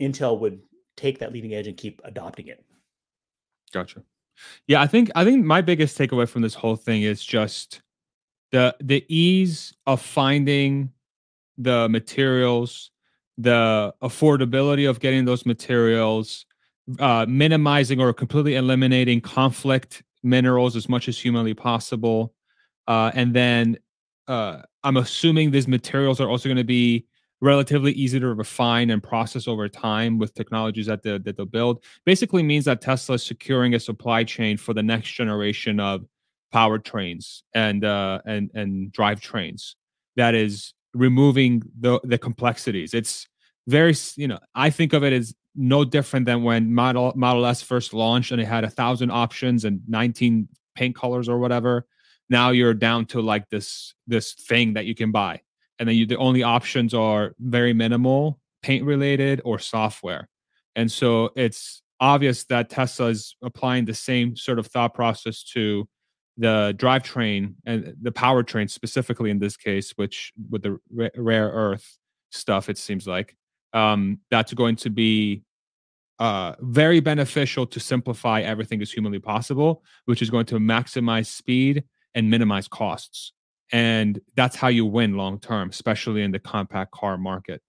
Intel 0.00 0.38
would 0.40 0.60
take 0.96 1.18
that 1.18 1.32
leading 1.32 1.54
edge 1.54 1.66
and 1.66 1.76
keep 1.76 2.00
adopting 2.04 2.48
it. 2.48 2.64
Gotcha. 3.72 4.02
Yeah, 4.66 4.80
I 4.80 4.86
think 4.86 5.10
I 5.14 5.24
think 5.24 5.44
my 5.44 5.60
biggest 5.60 5.98
takeaway 5.98 6.28
from 6.28 6.42
this 6.42 6.54
whole 6.54 6.76
thing 6.76 7.02
is 7.02 7.24
just 7.24 7.82
the 8.50 8.74
the 8.80 9.04
ease 9.08 9.74
of 9.86 10.00
finding 10.00 10.92
the 11.58 11.88
materials, 11.88 12.90
the 13.38 13.94
affordability 14.02 14.88
of 14.88 15.00
getting 15.00 15.24
those 15.24 15.44
materials, 15.44 16.46
uh, 16.98 17.26
minimizing 17.28 18.00
or 18.00 18.12
completely 18.12 18.56
eliminating 18.56 19.20
conflict 19.20 20.02
minerals 20.22 20.76
as 20.76 20.88
much 20.88 21.08
as 21.08 21.18
humanly 21.18 21.54
possible, 21.54 22.34
uh, 22.86 23.10
and 23.14 23.34
then 23.34 23.76
uh, 24.28 24.62
I'm 24.84 24.96
assuming 24.96 25.50
these 25.50 25.68
materials 25.68 26.20
are 26.20 26.28
also 26.28 26.48
going 26.48 26.56
to 26.56 26.64
be 26.64 27.06
relatively 27.40 27.92
easy 27.92 28.20
to 28.20 28.34
refine 28.34 28.90
and 28.90 29.02
process 29.02 29.48
over 29.48 29.68
time 29.68 30.18
with 30.18 30.32
technologies 30.34 30.86
that, 30.86 31.02
they, 31.02 31.18
that 31.18 31.36
they'll 31.36 31.46
build. 31.46 31.82
Basically 32.04 32.42
means 32.42 32.66
that 32.66 32.80
tesla 32.80 33.16
is 33.16 33.24
securing 33.24 33.74
a 33.74 33.80
supply 33.80 34.22
chain 34.22 34.56
for 34.56 34.74
the 34.74 34.82
next 34.82 35.10
generation 35.12 35.80
of 35.80 36.04
powertrains 36.54 37.42
and 37.54 37.84
uh, 37.84 38.20
and 38.26 38.50
and 38.54 38.92
drivetrains 38.92 39.74
that 40.16 40.34
is 40.34 40.74
removing 40.94 41.62
the 41.80 41.98
the 42.04 42.18
complexities. 42.18 42.94
It's 42.94 43.26
very 43.66 43.94
you 44.16 44.26
know 44.26 44.38
i 44.54 44.70
think 44.70 44.92
of 44.92 45.04
it 45.04 45.12
as 45.12 45.34
no 45.54 45.84
different 45.84 46.26
than 46.26 46.42
when 46.42 46.72
model 46.74 47.12
model 47.14 47.44
s 47.46 47.62
first 47.62 47.92
launched 47.92 48.32
and 48.32 48.40
it 48.40 48.46
had 48.46 48.64
a 48.64 48.70
thousand 48.70 49.10
options 49.10 49.64
and 49.64 49.80
19 49.86 50.48
paint 50.74 50.96
colors 50.96 51.28
or 51.28 51.38
whatever 51.38 51.86
now 52.32 52.50
you're 52.50 52.74
down 52.74 53.04
to 53.04 53.20
like 53.20 53.48
this 53.50 53.94
this 54.08 54.32
thing 54.32 54.72
that 54.72 54.86
you 54.86 54.94
can 54.96 55.12
buy. 55.12 55.40
And 55.78 55.88
then 55.88 55.96
you, 55.96 56.06
the 56.06 56.16
only 56.16 56.42
options 56.42 56.94
are 56.94 57.34
very 57.38 57.72
minimal 57.72 58.40
paint 58.62 58.84
related 58.84 59.40
or 59.44 59.58
software. 59.58 60.28
And 60.74 60.90
so 60.90 61.30
it's 61.36 61.82
obvious 62.00 62.44
that 62.44 62.68
tesla 62.68 63.08
is 63.08 63.36
applying 63.42 63.84
the 63.84 63.94
same 63.94 64.34
sort 64.34 64.58
of 64.58 64.66
thought 64.66 64.92
process 64.92 65.44
to 65.44 65.86
the 66.36 66.74
drivetrain 66.76 67.54
and 67.64 67.94
the 68.02 68.10
powertrain 68.10 68.68
specifically 68.68 69.30
in 69.30 69.38
this 69.38 69.56
case 69.56 69.92
which 69.94 70.32
with 70.50 70.62
the 70.62 70.76
rare 71.16 71.48
earth 71.48 71.98
stuff 72.30 72.68
it 72.68 72.78
seems 72.78 73.06
like. 73.06 73.36
Um, 73.74 74.18
that's 74.30 74.52
going 74.52 74.76
to 74.76 74.90
be 74.90 75.42
uh, 76.18 76.54
very 76.60 77.00
beneficial 77.00 77.66
to 77.66 77.80
simplify 77.80 78.40
everything 78.40 78.82
as 78.82 78.90
humanly 78.90 79.18
possible 79.18 79.84
which 80.06 80.22
is 80.22 80.30
going 80.30 80.46
to 80.46 80.56
maximize 80.56 81.26
speed 81.26 81.84
and 82.14 82.30
minimize 82.30 82.68
costs 82.68 83.32
and 83.72 84.20
that's 84.36 84.54
how 84.54 84.68
you 84.68 84.84
win 84.84 85.16
long 85.16 85.40
term, 85.40 85.70
especially 85.70 86.22
in 86.22 86.30
the 86.30 86.38
compact 86.38 86.92
car 86.92 87.16
market. 87.16 87.62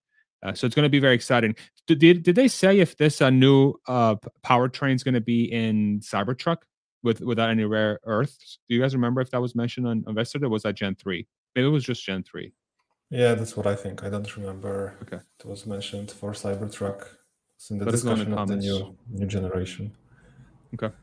Uh, 0.43 0.53
so 0.53 0.67
it's 0.67 0.75
going 0.75 0.83
to 0.83 0.89
be 0.89 0.99
very 0.99 1.15
exciting. 1.15 1.55
Did, 1.87 1.99
did, 1.99 2.23
did 2.23 2.35
they 2.35 2.49
say 2.49 2.79
if 2.79 2.97
this 2.97 3.21
uh, 3.21 3.29
new 3.29 3.75
uh, 3.87 4.15
powertrain 4.45 4.95
is 4.95 5.03
going 5.03 5.13
to 5.13 5.21
be 5.21 5.45
in 5.51 6.01
Cybertruck 6.01 6.57
with 7.01 7.21
without 7.21 7.49
any 7.49 7.63
rare 7.63 7.99
earths? 8.03 8.59
Do 8.67 8.75
you 8.75 8.81
guys 8.81 8.93
remember 8.93 9.21
if 9.21 9.31
that 9.31 9.41
was 9.41 9.55
mentioned 9.55 9.87
on 9.87 10.03
Investor? 10.05 10.43
Or 10.43 10.49
was 10.49 10.63
that 10.63 10.75
Gen 10.75 10.95
three? 10.95 11.27
Maybe 11.55 11.67
it 11.67 11.71
was 11.71 11.85
just 11.85 12.03
Gen 12.03 12.23
three. 12.23 12.53
Yeah, 13.09 13.35
that's 13.35 13.55
what 13.55 13.67
I 13.67 13.75
think. 13.75 14.03
I 14.03 14.09
don't 14.09 14.35
remember. 14.35 14.97
Okay, 15.03 15.19
it 15.39 15.45
was 15.45 15.65
mentioned 15.65 16.11
for 16.11 16.31
Cybertruck. 16.31 17.07
It's 17.55 17.69
in 17.69 17.77
the 17.77 17.85
discussion 17.85 18.33
of 18.33 18.47
the 18.49 18.57
new 18.57 18.97
new 19.09 19.27
generation. 19.27 19.95
Okay. 20.73 20.93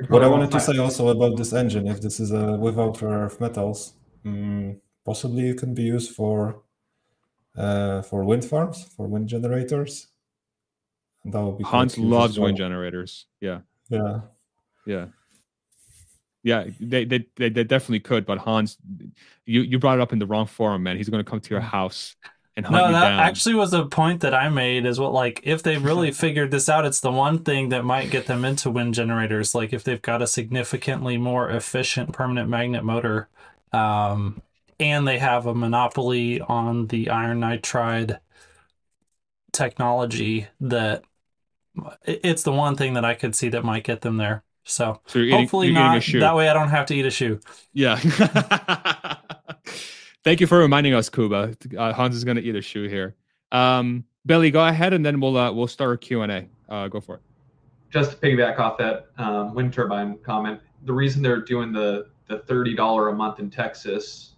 But 0.00 0.10
what 0.10 0.24
I 0.24 0.28
wanted 0.28 0.50
to 0.52 0.60
say 0.60 0.78
also 0.78 1.08
about 1.08 1.36
this 1.36 1.52
engine, 1.52 1.86
if 1.86 2.00
this 2.00 2.20
is 2.20 2.30
a 2.32 2.52
without 2.52 3.00
rare 3.02 3.20
earth 3.24 3.40
metals, 3.40 3.94
Mm, 4.24 4.80
possibly 5.04 5.50
it 5.50 5.58
can 5.58 5.74
be 5.74 5.82
used 5.82 6.14
for 6.14 6.62
uh, 7.56 8.02
for 8.02 8.24
wind 8.24 8.44
farms, 8.44 8.84
for 8.96 9.06
wind 9.06 9.28
generators. 9.28 10.08
And 11.24 11.32
that 11.32 11.42
would 11.42 11.58
be 11.58 11.64
Hans 11.64 11.98
loves 11.98 12.38
well. 12.38 12.46
wind 12.46 12.58
generators. 12.58 13.26
Yeah. 13.40 13.60
Yeah. 13.88 14.20
Yeah. 14.86 15.06
Yeah, 16.42 16.64
they, 16.78 17.06
they 17.06 17.26
they 17.36 17.48
they 17.48 17.64
definitely 17.64 18.00
could, 18.00 18.26
but 18.26 18.36
Hans, 18.36 18.76
you 19.46 19.62
you 19.62 19.78
brought 19.78 19.98
it 19.98 20.02
up 20.02 20.12
in 20.12 20.18
the 20.18 20.26
wrong 20.26 20.46
forum, 20.46 20.82
man. 20.82 20.98
He's 20.98 21.08
going 21.08 21.24
to 21.24 21.30
come 21.30 21.40
to 21.40 21.50
your 21.50 21.62
mm. 21.62 21.68
house 21.68 22.16
and 22.56 22.66
hunt 22.66 22.86
no, 22.86 22.92
that 22.92 23.08
down. 23.08 23.20
actually 23.20 23.54
was 23.54 23.72
a 23.72 23.84
point 23.86 24.20
that 24.20 24.34
I 24.34 24.48
made. 24.48 24.86
Is 24.86 25.00
what 25.00 25.12
like 25.12 25.40
if 25.44 25.62
they 25.62 25.76
really 25.76 26.12
figured 26.12 26.50
this 26.50 26.68
out, 26.68 26.84
it's 26.86 27.00
the 27.00 27.10
one 27.10 27.40
thing 27.40 27.70
that 27.70 27.84
might 27.84 28.10
get 28.10 28.26
them 28.26 28.44
into 28.44 28.70
wind 28.70 28.94
generators. 28.94 29.54
Like 29.54 29.72
if 29.72 29.84
they've 29.84 30.00
got 30.00 30.22
a 30.22 30.26
significantly 30.26 31.16
more 31.16 31.50
efficient 31.50 32.12
permanent 32.12 32.48
magnet 32.48 32.84
motor, 32.84 33.28
um, 33.72 34.40
and 34.78 35.06
they 35.06 35.18
have 35.18 35.46
a 35.46 35.54
monopoly 35.54 36.40
on 36.40 36.86
the 36.88 37.10
iron 37.10 37.40
nitride 37.40 38.18
technology 39.52 40.48
that 40.60 41.04
it's 42.04 42.42
the 42.42 42.52
one 42.52 42.76
thing 42.76 42.94
that 42.94 43.04
I 43.04 43.14
could 43.14 43.34
see 43.34 43.48
that 43.50 43.64
might 43.64 43.84
get 43.84 44.02
them 44.02 44.16
there. 44.16 44.44
So, 44.64 45.00
so 45.06 45.18
eating, 45.18 45.38
hopefully 45.40 45.72
not. 45.72 46.04
That 46.04 46.36
way 46.36 46.48
I 46.48 46.54
don't 46.54 46.70
have 46.70 46.86
to 46.86 46.94
eat 46.94 47.04
a 47.04 47.10
shoe. 47.10 47.40
Yeah. 47.72 48.00
Thank 50.24 50.40
you 50.40 50.46
for 50.46 50.58
reminding 50.58 50.94
us, 50.94 51.10
Kuba. 51.10 51.54
Uh, 51.76 51.92
Hans 51.92 52.16
is 52.16 52.24
going 52.24 52.38
to 52.38 52.42
eat 52.42 52.56
a 52.56 52.62
shoe 52.62 52.88
here. 52.88 53.14
Um, 53.52 54.04
Billy, 54.24 54.50
go 54.50 54.66
ahead, 54.66 54.94
and 54.94 55.04
then 55.04 55.20
we'll 55.20 55.36
uh, 55.36 55.52
we'll 55.52 55.66
start 55.66 55.94
a 55.94 55.98
Q 55.98 56.22
and 56.22 56.32
A. 56.32 56.46
Uh, 56.68 56.88
go 56.88 56.98
for 56.98 57.16
it. 57.16 57.20
Just 57.90 58.12
to 58.12 58.16
piggyback 58.16 58.58
off 58.58 58.78
that 58.78 59.08
um, 59.18 59.54
wind 59.54 59.74
turbine 59.74 60.18
comment, 60.24 60.60
the 60.86 60.92
reason 60.92 61.22
they're 61.22 61.42
doing 61.42 61.72
the 61.72 62.06
the 62.26 62.38
$30 62.40 63.12
a 63.12 63.14
month 63.14 63.38
in 63.38 63.50
Texas 63.50 64.30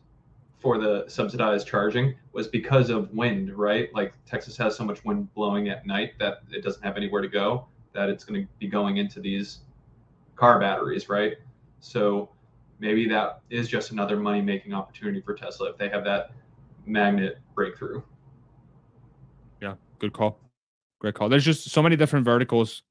for 0.59 0.77
the 0.77 1.05
subsidized 1.07 1.69
charging 1.69 2.17
was 2.33 2.49
because 2.49 2.91
of 2.91 3.13
wind, 3.13 3.57
right? 3.57 3.95
Like 3.95 4.13
Texas 4.27 4.57
has 4.57 4.77
so 4.77 4.85
much 4.85 5.05
wind 5.05 5.33
blowing 5.35 5.69
at 5.69 5.87
night 5.87 6.15
that 6.19 6.39
it 6.51 6.65
doesn't 6.65 6.83
have 6.83 6.97
anywhere 6.97 7.23
to 7.23 7.29
go, 7.29 7.67
that 7.93 8.09
it's 8.09 8.25
going 8.25 8.43
to 8.43 8.49
be 8.59 8.67
going 8.67 8.97
into 8.97 9.21
these 9.21 9.61
car 10.35 10.59
batteries, 10.59 11.09
right? 11.09 11.35
So 11.79 12.31
maybe 12.79 13.09
that 13.09 13.41
is 13.51 13.69
just 13.69 13.91
another 13.91 14.17
money 14.17 14.41
making 14.41 14.73
opportunity 14.73 15.21
for 15.21 15.35
Tesla 15.35 15.71
if 15.71 15.79
they 15.79 15.89
have 15.89 16.05
that 16.05 16.33
magnet 16.85 17.39
breakthrough. 17.55 18.03
Yeah, 19.61 19.75
good 19.99 20.13
call. 20.13 20.39
Great 21.01 21.15
call. 21.15 21.29
There's 21.29 21.45
just 21.45 21.71
so 21.71 21.83
many 21.83 21.97
different 21.97 22.25
verticals 22.25 22.83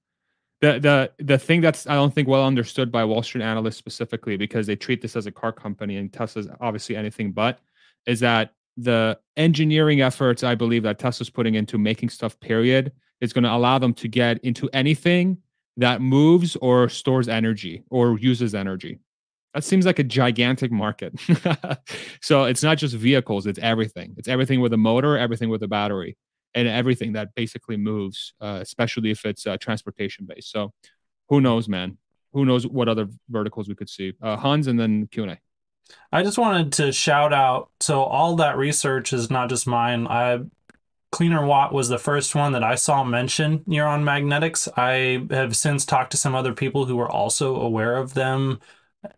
the 0.62 0.80
the 0.80 1.24
the 1.24 1.38
thing 1.38 1.62
that's 1.62 1.88
I 1.88 1.96
don't 1.96 2.14
think 2.14 2.28
well 2.28 2.46
understood 2.46 2.92
by 2.92 3.04
Wall 3.04 3.22
Street 3.24 3.44
analysts 3.44 3.78
specifically 3.78 4.38
because 4.38 4.68
they 4.68 4.76
treat 4.76 5.02
this 5.02 5.16
as 5.16 5.26
a 5.26 5.32
car 5.32 5.52
company 5.52 5.98
and 5.98 6.12
Tesla's 6.12 6.48
obviously 6.62 6.96
anything 6.96 7.32
but 7.32 7.60
is 8.08 8.20
that 8.22 8.54
the 8.78 9.20
engineering 9.38 10.02
efforts 10.02 10.44
I 10.44 10.56
believe 10.56 10.84
that 10.84 11.00
Tesla's 11.00 11.30
putting 11.30 11.56
into 11.56 11.78
making 11.78 12.10
stuff 12.10 12.40
period 12.40 12.92
is 13.22 13.34
going 13.34 13.44
to 13.44 13.54
allow 13.54 13.80
them 13.80 13.94
to 13.96 14.08
get 14.08 14.44
into 14.44 14.70
anything 14.74 15.38
that 15.78 16.02
moves 16.02 16.56
or 16.58 16.88
stores 16.90 17.28
energy 17.28 17.84
or 17.90 18.18
uses 18.18 18.56
energy. 18.56 19.00
That 19.56 19.64
seems 19.64 19.86
like 19.86 20.00
a 20.00 20.04
gigantic 20.04 20.70
market. 20.70 21.18
so 22.22 22.44
it's 22.44 22.62
not 22.62 22.78
just 22.78 22.94
vehicles, 22.94 23.48
it's 23.48 23.58
everything. 23.60 24.14
It's 24.18 24.28
everything 24.28 24.60
with 24.60 24.74
a 24.74 24.78
motor, 24.78 25.18
everything 25.18 25.50
with 25.50 25.64
a 25.64 25.68
battery. 25.68 26.18
and 26.54 26.68
everything 26.68 27.14
that 27.14 27.34
basically 27.36 27.78
moves, 27.78 28.34
uh, 28.42 28.60
especially 28.62 29.12
if 29.12 29.26
it's 29.26 29.48
uh, 29.48 29.58
transportation 29.58 30.26
based. 30.26 30.52
So 30.52 30.74
who 31.30 31.42
knows, 31.42 31.68
man? 31.70 31.98
Who 32.34 32.46
knows 32.46 32.68
what 32.68 32.90
other 32.90 33.08
verticals 33.30 33.70
we 33.70 33.76
could 33.76 33.90
see? 33.90 34.14
Uh, 34.22 34.36
Hans, 34.36 34.68
and 34.68 34.80
then 34.80 35.08
Q 35.08 35.24
and 35.24 35.32
A. 35.34 35.40
I 36.12 36.24
just 36.24 36.38
wanted 36.38 36.74
to 36.74 36.92
shout 36.92 37.34
out. 37.34 37.70
So 37.80 38.04
all 38.04 38.36
that 38.38 38.58
research 38.58 39.14
is 39.14 39.30
not 39.30 39.50
just 39.50 39.68
mine. 39.68 40.08
I 40.08 40.40
Cleaner 41.12 41.46
Watt 41.46 41.72
was 41.74 41.88
the 41.88 41.98
first 41.98 42.36
one 42.36 42.52
that 42.54 42.64
I 42.64 42.76
saw 42.76 43.06
mention 43.06 43.60
Niron 43.60 44.04
Magnetics. 44.04 44.68
I 44.76 45.26
have 45.30 45.56
since 45.56 45.86
talked 45.86 46.12
to 46.12 46.18
some 46.18 46.36
other 46.36 46.54
people 46.54 46.86
who 46.86 46.98
were 46.98 47.10
also 47.10 47.56
aware 47.56 47.96
of 47.96 48.16
them 48.16 48.60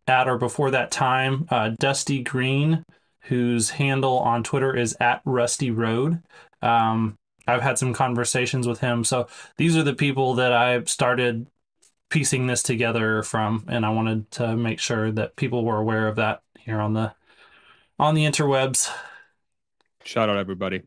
at 0.08 0.28
or 0.28 0.38
before 0.38 0.72
that 0.72 0.92
time. 0.92 1.48
Uh, 1.50 1.70
Dusty 1.80 2.24
Green, 2.24 2.84
whose 3.22 3.72
handle 3.72 4.20
on 4.20 4.44
Twitter 4.44 4.76
is 4.76 4.96
at 5.00 5.22
Rusty 5.26 5.72
Road. 5.72 6.22
Um, 6.62 7.16
I've 7.48 7.62
had 7.62 7.78
some 7.78 7.94
conversations 7.94 8.68
with 8.68 8.80
him. 8.80 9.04
So 9.04 9.28
these 9.58 9.78
are 9.78 9.84
the 9.84 9.96
people 9.96 10.36
that 10.36 10.52
I 10.52 10.84
started 10.84 11.48
piecing 12.10 12.48
this 12.48 12.64
together 12.64 13.24
from, 13.24 13.66
and 13.68 13.86
I 13.86 13.90
wanted 13.90 14.30
to 14.32 14.56
make 14.56 14.80
sure 14.80 15.12
that 15.12 15.36
people 15.36 15.64
were 15.64 15.78
aware 15.78 16.08
of 16.08 16.18
that 16.18 16.42
here 16.60 16.80
on 16.80 16.94
the 16.94 17.14
on 18.00 18.16
the 18.16 18.26
interwebs. 18.26 18.92
Shout 20.04 20.30
out 20.30 20.38
everybody. 20.38 20.84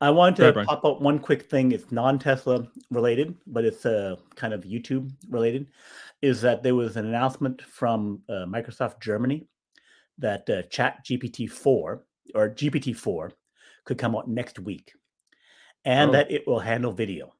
I 0.00 0.10
wanted 0.10 0.36
to 0.36 0.52
right, 0.52 0.66
pop 0.66 0.84
up 0.84 1.00
one 1.00 1.18
quick 1.18 1.48
thing. 1.48 1.72
It's 1.72 1.90
non-Tesla 1.90 2.66
related, 2.90 3.34
but 3.46 3.64
it's 3.64 3.86
uh, 3.86 4.16
kind 4.34 4.52
of 4.52 4.62
YouTube 4.62 5.10
related. 5.30 5.66
Is 6.24 6.40
that 6.40 6.62
there 6.62 6.74
was 6.74 6.96
an 6.96 7.04
announcement 7.06 7.60
from 7.60 8.22
uh, 8.30 8.46
Microsoft 8.46 9.00
Germany 9.00 9.46
that 10.16 10.48
uh, 10.48 10.62
Chat 10.70 11.04
GPT 11.04 11.50
four 11.50 12.06
or 12.34 12.48
GPT 12.48 12.96
four 12.96 13.32
could 13.84 13.98
come 13.98 14.16
out 14.16 14.26
next 14.26 14.58
week, 14.58 14.92
and 15.84 16.08
oh. 16.08 16.12
that 16.14 16.30
it 16.30 16.46
will 16.46 16.60
handle 16.60 16.92
video. 16.92 17.34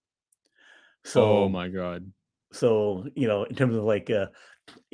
So, 1.02 1.44
oh 1.44 1.48
my 1.48 1.68
god! 1.68 2.12
So 2.52 3.06
you 3.14 3.26
know, 3.26 3.44
in 3.44 3.54
terms 3.54 3.74
of 3.74 3.84
like 3.84 4.10
uh, 4.10 4.26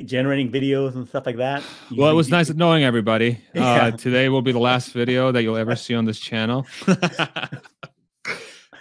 generating 0.04 0.52
videos 0.52 0.94
and 0.94 1.08
stuff 1.08 1.26
like 1.26 1.38
that. 1.38 1.64
Well, 1.96 2.10
it 2.10 2.14
was 2.14 2.28
nice 2.28 2.48
knowing 2.50 2.84
everybody. 2.84 3.40
Yeah. 3.54 3.86
Uh, 3.86 3.90
today 3.90 4.28
will 4.28 4.42
be 4.42 4.52
the 4.52 4.60
last 4.60 4.92
video 4.92 5.32
that 5.32 5.42
you'll 5.42 5.56
ever 5.56 5.74
see 5.84 5.96
on 5.96 6.04
this 6.04 6.20
channel. 6.20 6.64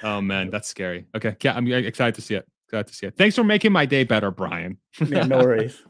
oh 0.03 0.21
man, 0.21 0.51
that's 0.51 0.67
scary. 0.67 1.07
Okay, 1.15 1.35
yeah, 1.41 1.55
I'm 1.55 1.65
excited 1.67 2.13
to 2.15 2.21
see 2.21 2.35
it. 2.35 2.47
Glad 2.69 2.87
to 2.87 2.93
see 2.93 3.07
it. 3.07 3.17
Thanks 3.17 3.35
for 3.35 3.43
making 3.43 3.71
my 3.71 3.85
day 3.85 4.03
better, 4.03 4.31
Brian. 4.31 4.77
yeah, 5.05 5.23
no 5.25 5.37
worries. 5.43 5.81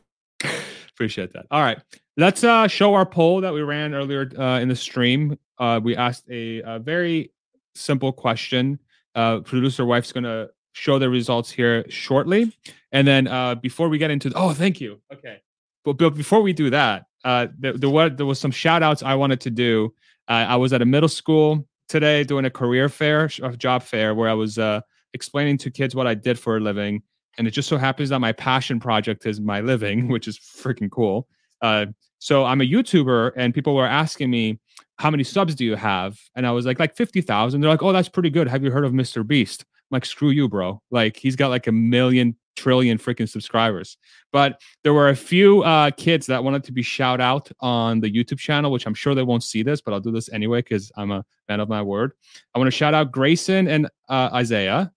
Appreciate 0.91 1.33
that. 1.33 1.45
All 1.51 1.61
right, 1.61 1.79
let's 2.17 2.43
uh, 2.43 2.67
show 2.67 2.93
our 2.93 3.05
poll 3.05 3.41
that 3.41 3.53
we 3.53 3.61
ran 3.61 3.93
earlier 3.93 4.29
uh, 4.37 4.59
in 4.59 4.69
the 4.69 4.75
stream. 4.75 5.37
Uh, 5.57 5.79
we 5.83 5.95
asked 5.95 6.29
a, 6.29 6.61
a 6.61 6.79
very 6.79 7.31
simple 7.75 8.11
question. 8.11 8.79
Uh, 9.15 9.39
producer 9.39 9.85
wife's 9.85 10.11
gonna 10.11 10.49
show 10.73 10.99
the 10.99 11.09
results 11.09 11.51
here 11.51 11.85
shortly. 11.89 12.53
And 12.91 13.07
then 13.07 13.27
uh, 13.27 13.55
before 13.55 13.89
we 13.89 13.97
get 13.97 14.11
into, 14.11 14.31
oh, 14.35 14.53
thank 14.53 14.79
you. 14.79 14.99
Okay. 15.13 15.41
But, 15.83 15.97
but 15.97 16.11
before 16.11 16.41
we 16.41 16.53
do 16.53 16.69
that, 16.69 17.05
uh, 17.23 17.47
there, 17.57 17.73
there, 17.73 17.89
was, 17.89 18.11
there 18.15 18.25
was 18.25 18.39
some 18.39 18.51
shout 18.51 18.81
outs 18.83 19.03
I 19.03 19.15
wanted 19.15 19.41
to 19.41 19.49
do. 19.49 19.93
Uh, 20.27 20.45
I 20.47 20.55
was 20.55 20.73
at 20.73 20.81
a 20.81 20.85
middle 20.85 21.09
school 21.09 21.67
today 21.87 22.23
doing 22.23 22.45
a 22.45 22.49
career 22.49 22.87
fair, 22.87 23.29
a 23.41 23.57
job 23.57 23.83
fair, 23.83 24.13
where 24.15 24.29
I 24.29 24.33
was 24.33 24.57
uh, 24.57 24.81
explaining 25.13 25.57
to 25.59 25.71
kids 25.71 25.95
what 25.95 26.07
I 26.07 26.13
did 26.13 26.39
for 26.39 26.57
a 26.57 26.59
living. 26.59 27.03
And 27.37 27.47
it 27.47 27.51
just 27.51 27.69
so 27.69 27.77
happens 27.77 28.09
that 28.09 28.19
my 28.19 28.31
passion 28.31 28.79
project 28.79 29.25
is 29.25 29.39
my 29.39 29.61
living, 29.61 30.07
which 30.09 30.27
is 30.27 30.37
freaking 30.37 30.89
cool. 30.91 31.27
Uh, 31.61 31.87
so 32.19 32.45
I'm 32.45 32.61
a 32.61 32.65
YouTuber, 32.65 33.31
and 33.37 33.53
people 33.53 33.75
were 33.75 33.87
asking 33.87 34.29
me, 34.29 34.59
how 34.97 35.09
many 35.09 35.23
subs 35.23 35.55
do 35.55 35.63
you 35.63 35.75
have? 35.75 36.19
And 36.35 36.45
I 36.45 36.51
was 36.51 36.65
like, 36.65 36.79
like 36.79 36.95
50,000. 36.95 37.61
They're 37.61 37.69
like, 37.69 37.81
oh, 37.81 37.93
that's 37.93 38.09
pretty 38.09 38.29
good. 38.29 38.49
Have 38.49 38.63
you 38.63 38.71
heard 38.71 38.83
of 38.83 38.91
Mr. 38.91 39.25
Beast? 39.25 39.65
like, 39.91 40.05
screw 40.05 40.29
you, 40.29 40.47
bro. 40.47 40.81
Like 40.91 41.17
he's 41.17 41.35
got 41.35 41.49
like 41.49 41.67
a 41.67 41.71
million 41.71 42.35
trillion 42.55 42.97
freaking 42.97 43.29
subscribers. 43.29 43.97
But 44.31 44.61
there 44.83 44.93
were 44.93 45.09
a 45.09 45.15
few 45.15 45.63
uh, 45.63 45.91
kids 45.91 46.25
that 46.27 46.43
wanted 46.43 46.63
to 46.65 46.71
be 46.71 46.81
shout 46.81 47.21
out 47.21 47.49
on 47.61 48.01
the 48.01 48.11
YouTube 48.11 48.39
channel, 48.39 48.71
which 48.71 48.85
I'm 48.85 48.93
sure 48.93 49.15
they 49.15 49.23
won't 49.23 49.43
see 49.43 49.63
this, 49.63 49.81
but 49.81 49.93
I'll 49.93 49.99
do 49.99 50.11
this 50.11 50.29
anyway 50.31 50.59
because 50.59 50.91
I'm 50.97 51.11
a 51.11 51.23
man 51.47 51.59
of 51.59 51.69
my 51.69 51.81
word. 51.81 52.11
I 52.53 52.59
want 52.59 52.67
to 52.67 52.75
shout 52.75 52.93
out 52.93 53.11
Grayson 53.11 53.67
and 53.67 53.87
uh, 54.09 54.29
Isaiah. 54.33 54.91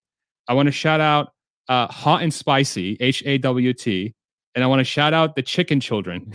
I 0.48 0.54
want 0.54 0.66
to 0.66 0.72
shout 0.72 1.00
out 1.00 1.32
uh, 1.68 1.86
Hot 1.88 2.22
and 2.22 2.32
Spicy, 2.32 2.96
H 3.00 3.22
A 3.26 3.38
W 3.38 3.72
T. 3.72 4.14
And 4.54 4.62
I 4.62 4.66
want 4.66 4.80
to 4.80 4.84
shout 4.84 5.14
out 5.14 5.34
the 5.34 5.42
chicken 5.42 5.80
children. 5.80 6.30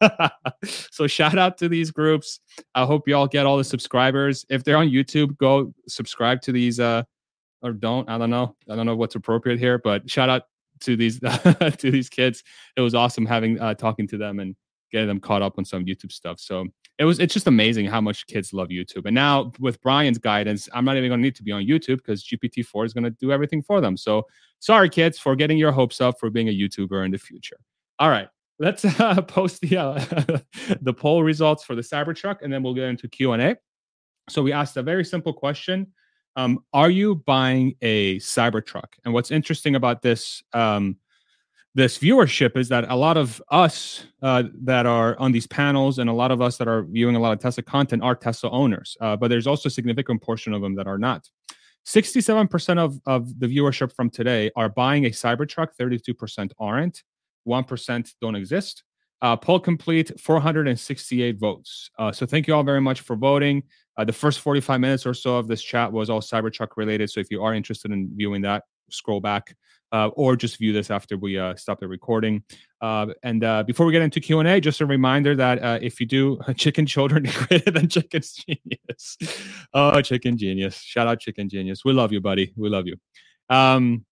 so 0.64 1.06
shout 1.06 1.38
out 1.38 1.58
to 1.58 1.68
these 1.68 1.90
groups. 1.92 2.40
I 2.74 2.84
hope 2.84 3.06
y'all 3.06 3.28
get 3.28 3.46
all 3.46 3.56
the 3.56 3.64
subscribers. 3.64 4.44
If 4.48 4.64
they're 4.64 4.76
on 4.76 4.88
YouTube, 4.88 5.36
go 5.38 5.72
subscribe 5.86 6.40
to 6.42 6.52
these 6.52 6.80
uh 6.80 7.04
or 7.62 7.72
don't. 7.72 8.08
I 8.08 8.18
don't 8.18 8.30
know. 8.30 8.56
I 8.68 8.74
don't 8.74 8.86
know 8.86 8.96
what's 8.96 9.14
appropriate 9.14 9.58
here, 9.58 9.78
but 9.78 10.10
shout 10.10 10.28
out 10.28 10.42
to 10.80 10.96
these 10.96 11.20
to 11.20 11.76
these 11.90 12.08
kids. 12.08 12.42
It 12.76 12.80
was 12.80 12.94
awesome 12.94 13.26
having 13.26 13.60
uh, 13.60 13.74
talking 13.74 14.08
to 14.08 14.18
them 14.18 14.40
and 14.40 14.56
getting 14.90 15.08
them 15.08 15.20
caught 15.20 15.42
up 15.42 15.54
on 15.58 15.64
some 15.64 15.84
YouTube 15.84 16.12
stuff. 16.12 16.40
So 16.40 16.66
it 17.02 17.04
was 17.04 17.18
it's 17.18 17.34
just 17.34 17.48
amazing 17.48 17.86
how 17.86 18.00
much 18.00 18.28
kids 18.28 18.52
love 18.52 18.68
YouTube. 18.68 19.06
And 19.06 19.14
now 19.14 19.52
with 19.58 19.82
Brian's 19.82 20.18
guidance, 20.18 20.68
I'm 20.72 20.84
not 20.84 20.96
even 20.96 21.10
going 21.10 21.18
to 21.18 21.22
need 21.22 21.34
to 21.34 21.42
be 21.42 21.50
on 21.50 21.64
YouTube 21.64 21.96
because 21.96 22.22
GPT-4 22.22 22.86
is 22.86 22.94
going 22.94 23.02
to 23.02 23.10
do 23.10 23.32
everything 23.32 23.60
for 23.60 23.80
them. 23.80 23.96
So 23.96 24.28
sorry, 24.60 24.88
kids, 24.88 25.18
for 25.18 25.34
getting 25.34 25.58
your 25.58 25.72
hopes 25.72 26.00
up 26.00 26.20
for 26.20 26.30
being 26.30 26.48
a 26.48 26.56
YouTuber 26.56 27.04
in 27.04 27.10
the 27.10 27.18
future. 27.18 27.56
All 27.98 28.08
right, 28.08 28.28
let's 28.60 28.84
uh, 29.00 29.20
post 29.22 29.62
the 29.62 29.78
uh, 29.78 30.38
the 30.80 30.94
poll 30.94 31.24
results 31.24 31.64
for 31.64 31.74
the 31.74 31.82
Cybertruck, 31.82 32.42
and 32.42 32.52
then 32.52 32.62
we'll 32.62 32.74
get 32.74 32.84
into 32.84 33.08
Q 33.08 33.32
and 33.32 33.42
A. 33.42 33.56
So 34.28 34.40
we 34.40 34.52
asked 34.52 34.76
a 34.76 34.82
very 34.84 35.04
simple 35.04 35.32
question 35.32 35.88
um, 36.36 36.60
are 36.72 36.88
you 36.88 37.16
buying 37.16 37.74
a 37.82 38.18
Cybertruck? 38.18 38.94
And 39.04 39.12
what's 39.12 39.32
interesting 39.32 39.74
about 39.74 40.02
this 40.02 40.44
um, 40.52 40.98
this 41.74 41.98
viewership 41.98 42.56
is 42.56 42.68
that 42.68 42.90
a 42.90 42.96
lot 42.96 43.16
of 43.16 43.42
us 43.50 44.04
uh, 44.20 44.44
that 44.62 44.84
are 44.84 45.18
on 45.18 45.32
these 45.32 45.46
panels 45.46 45.98
and 45.98 46.10
a 46.10 46.12
lot 46.12 46.30
of 46.30 46.42
us 46.42 46.58
that 46.58 46.68
are 46.68 46.82
viewing 46.84 47.16
a 47.16 47.20
lot 47.20 47.32
of 47.32 47.38
Tesla 47.38 47.62
content 47.62 48.02
are 48.02 48.14
Tesla 48.14 48.50
owners, 48.50 48.96
uh, 49.00 49.16
but 49.16 49.28
there's 49.28 49.46
also 49.46 49.68
a 49.68 49.70
significant 49.70 50.20
portion 50.20 50.52
of 50.52 50.60
them 50.60 50.74
that 50.74 50.86
are 50.86 50.98
not. 50.98 51.28
67% 51.86 52.78
of, 52.78 53.00
of 53.06 53.40
the 53.40 53.46
viewership 53.46 53.92
from 53.94 54.10
today 54.10 54.50
are 54.54 54.68
buying 54.68 55.06
a 55.06 55.10
Cybertruck, 55.10 55.68
32% 55.80 56.52
aren't, 56.60 57.02
1% 57.48 58.14
don't 58.20 58.36
exist. 58.36 58.84
Uh, 59.22 59.36
poll 59.36 59.58
complete, 59.58 60.20
468 60.20 61.38
votes. 61.38 61.90
Uh, 61.98 62.12
so 62.12 62.26
thank 62.26 62.46
you 62.46 62.54
all 62.54 62.64
very 62.64 62.80
much 62.80 63.00
for 63.00 63.16
voting. 63.16 63.62
Uh, 63.96 64.04
the 64.04 64.12
first 64.12 64.40
45 64.40 64.80
minutes 64.80 65.06
or 65.06 65.14
so 65.14 65.36
of 65.36 65.48
this 65.48 65.62
chat 65.62 65.90
was 65.90 66.10
all 66.10 66.20
Cybertruck 66.20 66.76
related. 66.76 67.10
So 67.10 67.20
if 67.20 67.30
you 67.30 67.42
are 67.42 67.54
interested 67.54 67.92
in 67.92 68.10
viewing 68.14 68.42
that, 68.42 68.64
scroll 68.90 69.20
back 69.20 69.56
uh, 69.92 70.08
or 70.08 70.36
just 70.36 70.58
view 70.58 70.72
this 70.72 70.90
after 70.90 71.16
we 71.16 71.38
uh, 71.38 71.54
stop 71.54 71.78
the 71.78 71.86
recording. 71.86 72.42
Uh, 72.80 73.06
and 73.22 73.44
uh, 73.44 73.62
before 73.62 73.86
we 73.86 73.92
get 73.92 74.02
into 74.02 74.20
Q 74.20 74.40
and 74.40 74.48
A, 74.48 74.60
just 74.60 74.80
a 74.80 74.86
reminder 74.86 75.36
that 75.36 75.62
uh, 75.62 75.78
if 75.80 76.00
you 76.00 76.06
do 76.06 76.40
Chicken 76.56 76.86
Children 76.86 77.24
greater 77.24 77.70
than 77.70 77.88
Chicken 77.88 78.22
Genius, 78.22 79.18
oh 79.74 80.00
Chicken 80.00 80.36
Genius, 80.38 80.76
shout 80.76 81.06
out 81.06 81.20
Chicken 81.20 81.48
Genius, 81.48 81.84
we 81.84 81.92
love 81.92 82.12
you, 82.12 82.20
buddy, 82.20 82.52
we 82.56 82.68
love 82.68 82.86
you. 82.86 82.96
Um, 83.50 84.04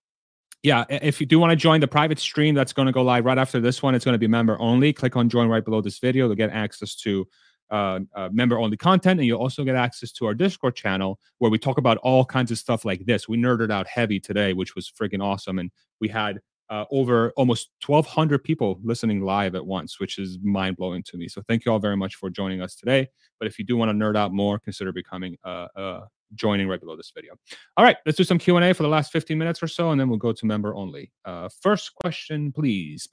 yeah, 0.63 0.85
if 0.91 1.21
you 1.21 1.27
do 1.27 1.39
want 1.39 1.51
to 1.51 1.57
join 1.57 1.81
the 1.81 1.89
private 1.89 2.19
stream 2.19 2.55
that's 2.55 2.75
going 2.75 2.85
to 2.85 2.93
go 2.93 3.01
live 3.01 3.25
right 3.25 3.39
after 3.39 3.61
this 3.61 3.83
one, 3.83 3.95
it's 3.95 4.05
going 4.05 4.15
to 4.15 4.19
be 4.19 4.27
member 4.27 4.61
only. 4.61 4.93
Click 4.93 5.17
on 5.17 5.31
join 5.31 5.49
right 5.49 5.65
below 5.65 5.81
this 5.81 5.99
video 5.99 6.29
to 6.29 6.35
get 6.35 6.51
access 6.51 6.95
to 6.97 7.27
uh, 7.71 8.01
uh, 8.15 8.29
member 8.33 8.59
only 8.59 8.77
content 8.77 9.21
and 9.21 9.27
you'll 9.27 9.41
also 9.41 9.65
get 9.65 9.77
access 9.77 10.13
to 10.13 10.27
our 10.27 10.35
discord 10.35 10.75
channel 10.75 11.19
where 11.39 11.51
we 11.51 11.59
talk 11.59 11.79
about 11.79 11.97
all 11.99 12.25
kinds 12.25 12.51
of 12.51 12.59
stuff 12.59 12.85
like 12.85 13.05
this. 13.07 13.29
We 13.29 13.39
nerded 13.39 13.71
out 13.71 13.87
heavy 13.87 14.21
today 14.21 14.53
which 14.53 14.75
was 14.75 14.91
freaking 14.91 15.23
awesome 15.23 15.59
and 15.59 15.71
we 16.01 16.09
had 16.09 16.41
uh, 16.69 16.85
over 16.93 17.33
almost 17.37 17.71
1200 17.85 18.45
people 18.45 18.79
listening 18.83 19.23
live 19.23 19.55
at 19.55 19.65
once 19.65 19.99
which 19.99 20.19
is 20.19 20.39
mind-blowing 20.43 21.03
to 21.05 21.17
me. 21.17 21.29
So 21.29 21.43
thank 21.49 21.65
you 21.65 21.73
all 21.73 21.79
very 21.79 21.97
much 21.97 22.17
for 22.17 22.31
joining 22.31 22.61
us 22.61 22.75
today. 22.75 23.09
But 23.39 23.49
if 23.49 23.59
you 23.59 23.65
do 23.65 23.77
want 23.77 23.91
to 23.91 23.95
nerd 23.95 24.17
out 24.17 24.33
more 24.33 24.59
consider 24.59 24.93
becoming 24.93 25.37
uh, 25.45 25.67
uh, 25.77 26.01
joining 26.35 26.69
right 26.69 26.81
below 26.81 26.97
this 26.97 27.13
video. 27.15 27.35
All 27.77 27.85
right 27.85 27.97
let's 28.07 28.17
do 28.17 28.25
some 28.25 28.39
q&a 28.39 28.73
for 28.73 28.83
the 28.83 28.89
last 28.89 29.13
15 29.13 29.37
minutes 29.37 29.63
or 29.63 29.69
so 29.69 29.91
and 29.91 30.01
then 30.01 30.09
we'll 30.09 30.19
go 30.19 30.33
to 30.33 30.47
member 30.47 30.75
only 30.75 31.13
uh, 31.25 31.49
first 31.61 31.95
question 31.95 32.53
please 32.53 33.09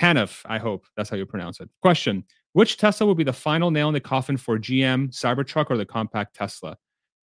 Hanif, 0.00 0.42
I 0.46 0.58
hope 0.58 0.86
that's 0.96 1.10
how 1.10 1.16
you 1.16 1.26
pronounce 1.26 1.60
it. 1.60 1.68
Question 1.82 2.24
Which 2.52 2.78
Tesla 2.78 3.06
will 3.06 3.14
be 3.14 3.24
the 3.24 3.32
final 3.32 3.70
nail 3.70 3.88
in 3.88 3.94
the 3.94 4.00
coffin 4.00 4.36
for 4.36 4.58
GM 4.58 5.10
Cybertruck 5.10 5.66
or 5.70 5.76
the 5.76 5.86
compact 5.86 6.34
Tesla? 6.34 6.76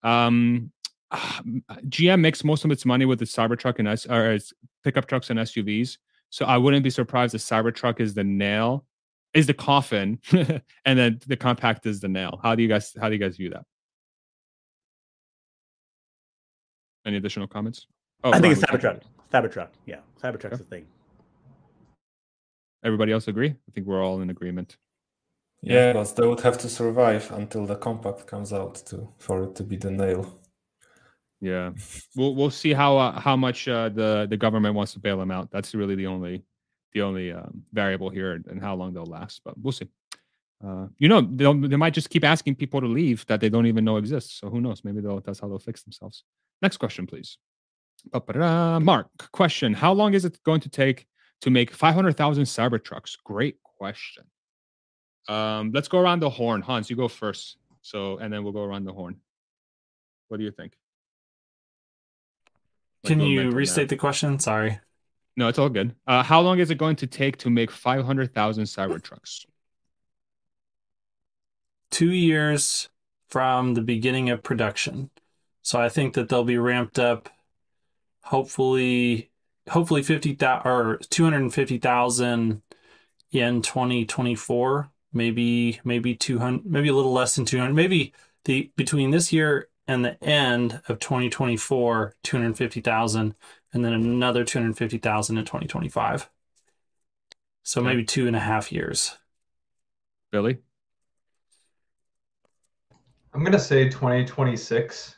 Um, 0.03 0.71
GM 1.13 2.19
makes 2.21 2.43
most 2.43 2.65
of 2.65 2.71
its 2.71 2.85
money 2.85 3.05
with 3.05 3.19
the 3.19 3.25
Cybertruck 3.25 3.79
and 3.79 3.87
S, 3.87 4.05
or 4.05 4.31
its 4.31 4.53
pickup 4.83 5.07
trucks 5.07 5.29
and 5.29 5.39
SUVs. 5.39 5.97
So 6.29 6.45
I 6.45 6.57
wouldn't 6.57 6.83
be 6.83 6.89
surprised 6.89 7.33
if 7.33 7.41
Cybertruck 7.41 7.99
is 7.99 8.13
the 8.13 8.23
nail, 8.23 8.85
is 9.33 9.47
the 9.47 9.53
coffin, 9.53 10.19
and 10.31 10.99
then 10.99 11.19
the 11.25 11.37
compact 11.37 11.85
is 11.85 11.99
the 11.99 12.09
nail. 12.09 12.39
How 12.43 12.53
do 12.53 12.61
you 12.61 12.69
guys 12.69 12.93
how 12.99 13.07
do 13.07 13.15
you 13.15 13.19
guys 13.19 13.37
view 13.37 13.49
that? 13.51 13.63
Any 17.05 17.17
additional 17.17 17.47
comments? 17.47 17.87
Oh, 18.23 18.33
I 18.33 18.39
think 18.39 18.57
it's 18.57 18.61
Cybertruck. 18.61 19.01
Cybertruck. 19.33 19.69
Yeah, 19.85 19.99
Cybertruck's 20.21 20.51
yeah. 20.51 20.57
the 20.57 20.63
thing. 20.63 20.85
Everybody 22.83 23.11
else 23.11 23.27
agree? 23.27 23.49
I 23.49 23.71
think 23.73 23.87
we're 23.87 24.03
all 24.03 24.21
in 24.21 24.29
agreement. 24.29 24.77
Yeah, 25.61 25.93
because 25.93 26.13
they 26.13 26.27
would 26.27 26.41
have 26.41 26.57
to 26.59 26.69
survive 26.69 27.31
until 27.31 27.65
the 27.65 27.75
compact 27.75 28.27
comes 28.27 28.53
out 28.53 28.75
to 28.87 29.09
for 29.17 29.43
it 29.43 29.55
to 29.55 29.63
be 29.63 29.75
the 29.75 29.91
nail. 29.91 30.39
Yeah, 31.41 31.71
we'll 32.15 32.35
we'll 32.35 32.51
see 32.51 32.73
how 32.73 32.97
uh, 32.97 33.19
how 33.19 33.35
much 33.35 33.67
uh, 33.67 33.89
the 33.89 34.27
the 34.29 34.37
government 34.37 34.75
wants 34.75 34.93
to 34.93 34.99
bail 34.99 35.17
them 35.17 35.31
out. 35.31 35.49
That's 35.51 35.73
really 35.73 35.95
the 35.95 36.07
only 36.07 36.43
the 36.93 37.01
only 37.01 37.31
um, 37.31 37.63
variable 37.73 38.09
here, 38.09 38.41
and 38.47 38.61
how 38.61 38.75
long 38.75 38.93
they'll 38.93 39.05
last. 39.05 39.41
But 39.43 39.55
we'll 39.59 39.71
see. 39.71 39.89
Uh, 40.63 40.87
you 40.97 41.07
know, 41.07 41.21
they 41.21 41.51
they 41.67 41.75
might 41.75 41.93
just 41.93 42.09
keep 42.09 42.23
asking 42.23 42.55
people 42.55 42.81
to 42.81 42.87
leave 42.87 43.25
that 43.27 43.39
they 43.39 43.49
don't 43.49 43.67
even 43.67 43.83
know 43.83 43.97
exists. 43.97 44.39
So 44.39 44.49
who 44.49 44.61
knows? 44.61 44.83
Maybe 44.83 45.01
they'll 45.01 45.21
that's 45.21 45.39
how 45.39 45.47
they'll 45.47 45.59
fix 45.59 45.83
themselves. 45.83 46.23
Next 46.61 46.77
question, 46.77 47.07
please. 47.07 47.37
Mark, 48.79 49.07
question: 49.31 49.73
How 49.73 49.91
long 49.93 50.13
is 50.13 50.25
it 50.25 50.41
going 50.43 50.61
to 50.61 50.69
take 50.69 51.07
to 51.41 51.49
make 51.49 51.71
five 51.71 51.95
hundred 51.95 52.17
thousand 52.17 52.45
Cybertrucks? 52.45 53.17
Great 53.23 53.57
question. 53.63 54.23
Um, 55.27 55.71
let's 55.73 55.87
go 55.87 55.99
around 55.99 56.21
the 56.21 56.29
horn. 56.29 56.61
Hans, 56.61 56.89
you 56.89 56.95
go 56.95 57.07
first. 57.07 57.57
So, 57.81 58.17
and 58.17 58.31
then 58.31 58.43
we'll 58.43 58.53
go 58.53 58.63
around 58.63 58.85
the 58.85 58.93
horn. 58.93 59.17
What 60.27 60.37
do 60.37 60.43
you 60.43 60.51
think? 60.51 60.73
Can 63.05 63.21
you 63.21 63.51
restate 63.51 63.89
the 63.89 63.95
question? 63.95 64.39
Sorry. 64.39 64.79
No, 65.37 65.47
it's 65.47 65.59
all 65.59 65.69
good. 65.69 65.95
Uh, 66.05 66.23
how 66.23 66.41
long 66.41 66.59
is 66.59 66.71
it 66.71 66.77
going 66.77 66.95
to 66.97 67.07
take 67.07 67.37
to 67.37 67.49
make 67.49 67.71
500,000 67.71 68.63
Cybertrucks? 68.65 69.45
Two 71.91 72.11
years 72.11 72.89
from 73.29 73.75
the 73.75 73.81
beginning 73.81 74.29
of 74.29 74.43
production. 74.43 75.11
So 75.61 75.79
I 75.79 75.89
think 75.89 76.15
that 76.15 76.27
they'll 76.27 76.43
be 76.43 76.57
ramped 76.57 76.97
up 76.97 77.29
hopefully 78.21 79.31
hopefully 79.69 80.03
50,000 80.03 80.69
or 80.69 80.97
250,000 81.09 82.61
in 83.31 83.61
2024, 83.61 84.89
maybe 85.13 85.79
maybe 85.83 86.15
200 86.15 86.65
maybe 86.65 86.89
a 86.89 86.93
little 86.93 87.13
less 87.13 87.35
than 87.35 87.45
200, 87.45 87.73
maybe 87.73 88.13
the 88.45 88.71
between 88.75 89.11
this 89.11 89.33
year 89.33 89.69
and 89.87 90.03
the 90.03 90.21
end 90.23 90.81
of 90.89 90.99
2024, 90.99 92.15
250,000, 92.23 93.35
and 93.73 93.85
then 93.85 93.93
another 93.93 94.43
250,000 94.43 95.37
in 95.37 95.45
2025. 95.45 96.29
So 97.63 97.81
okay. 97.81 97.89
maybe 97.89 98.03
two 98.03 98.27
and 98.27 98.35
a 98.35 98.39
half 98.39 98.71
years. 98.71 99.17
Billy? 100.31 100.57
I'm 103.33 103.41
going 103.41 103.53
to 103.53 103.59
say 103.59 103.85
2026 103.85 105.15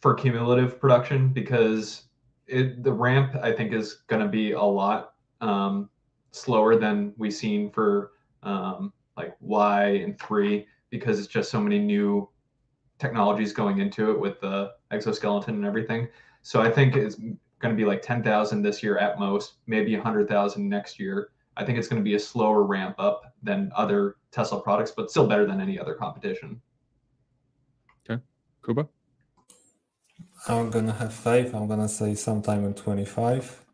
for 0.00 0.14
cumulative 0.14 0.78
production 0.78 1.28
because 1.28 2.02
it, 2.46 2.82
the 2.82 2.92
ramp, 2.92 3.36
I 3.42 3.52
think, 3.52 3.72
is 3.72 4.02
going 4.06 4.22
to 4.22 4.28
be 4.28 4.52
a 4.52 4.62
lot 4.62 5.14
um, 5.40 5.88
slower 6.30 6.76
than 6.76 7.12
we've 7.16 7.34
seen 7.34 7.70
for 7.70 8.12
um, 8.42 8.92
like 9.16 9.36
Y 9.40 9.84
and 9.86 10.18
3 10.18 10.66
because 10.90 11.18
it's 11.18 11.28
just 11.28 11.50
so 11.50 11.60
many 11.60 11.78
new 11.78 12.28
technologies 12.98 13.52
going 13.52 13.78
into 13.78 14.10
it 14.10 14.18
with 14.18 14.40
the 14.40 14.72
exoskeleton 14.90 15.54
and 15.54 15.64
everything. 15.64 16.08
So 16.42 16.60
I 16.60 16.70
think 16.70 16.96
it's 16.96 17.16
going 17.16 17.74
to 17.74 17.76
be 17.76 17.84
like 17.84 18.02
10,000 18.02 18.62
this 18.62 18.82
year 18.82 18.98
at 18.98 19.18
most, 19.18 19.54
maybe 19.66 19.94
100,000 19.94 20.68
next 20.68 21.00
year. 21.00 21.30
I 21.56 21.64
think 21.64 21.78
it's 21.78 21.88
going 21.88 22.00
to 22.00 22.04
be 22.04 22.14
a 22.14 22.20
slower 22.20 22.64
ramp 22.64 22.96
up 22.98 23.32
than 23.42 23.70
other 23.74 24.16
Tesla 24.30 24.60
products, 24.60 24.90
but 24.90 25.10
still 25.10 25.26
better 25.26 25.46
than 25.46 25.60
any 25.60 25.78
other 25.78 25.94
competition. 25.94 26.60
Okay. 28.08 28.20
Kuba? 28.64 28.88
I'm 30.46 30.70
going 30.70 30.86
to 30.86 30.92
have 30.92 31.14
faith. 31.14 31.54
I'm 31.54 31.66
going 31.66 31.80
to 31.80 31.88
say 31.88 32.14
sometime 32.14 32.64
in 32.64 32.74
25 32.74 33.64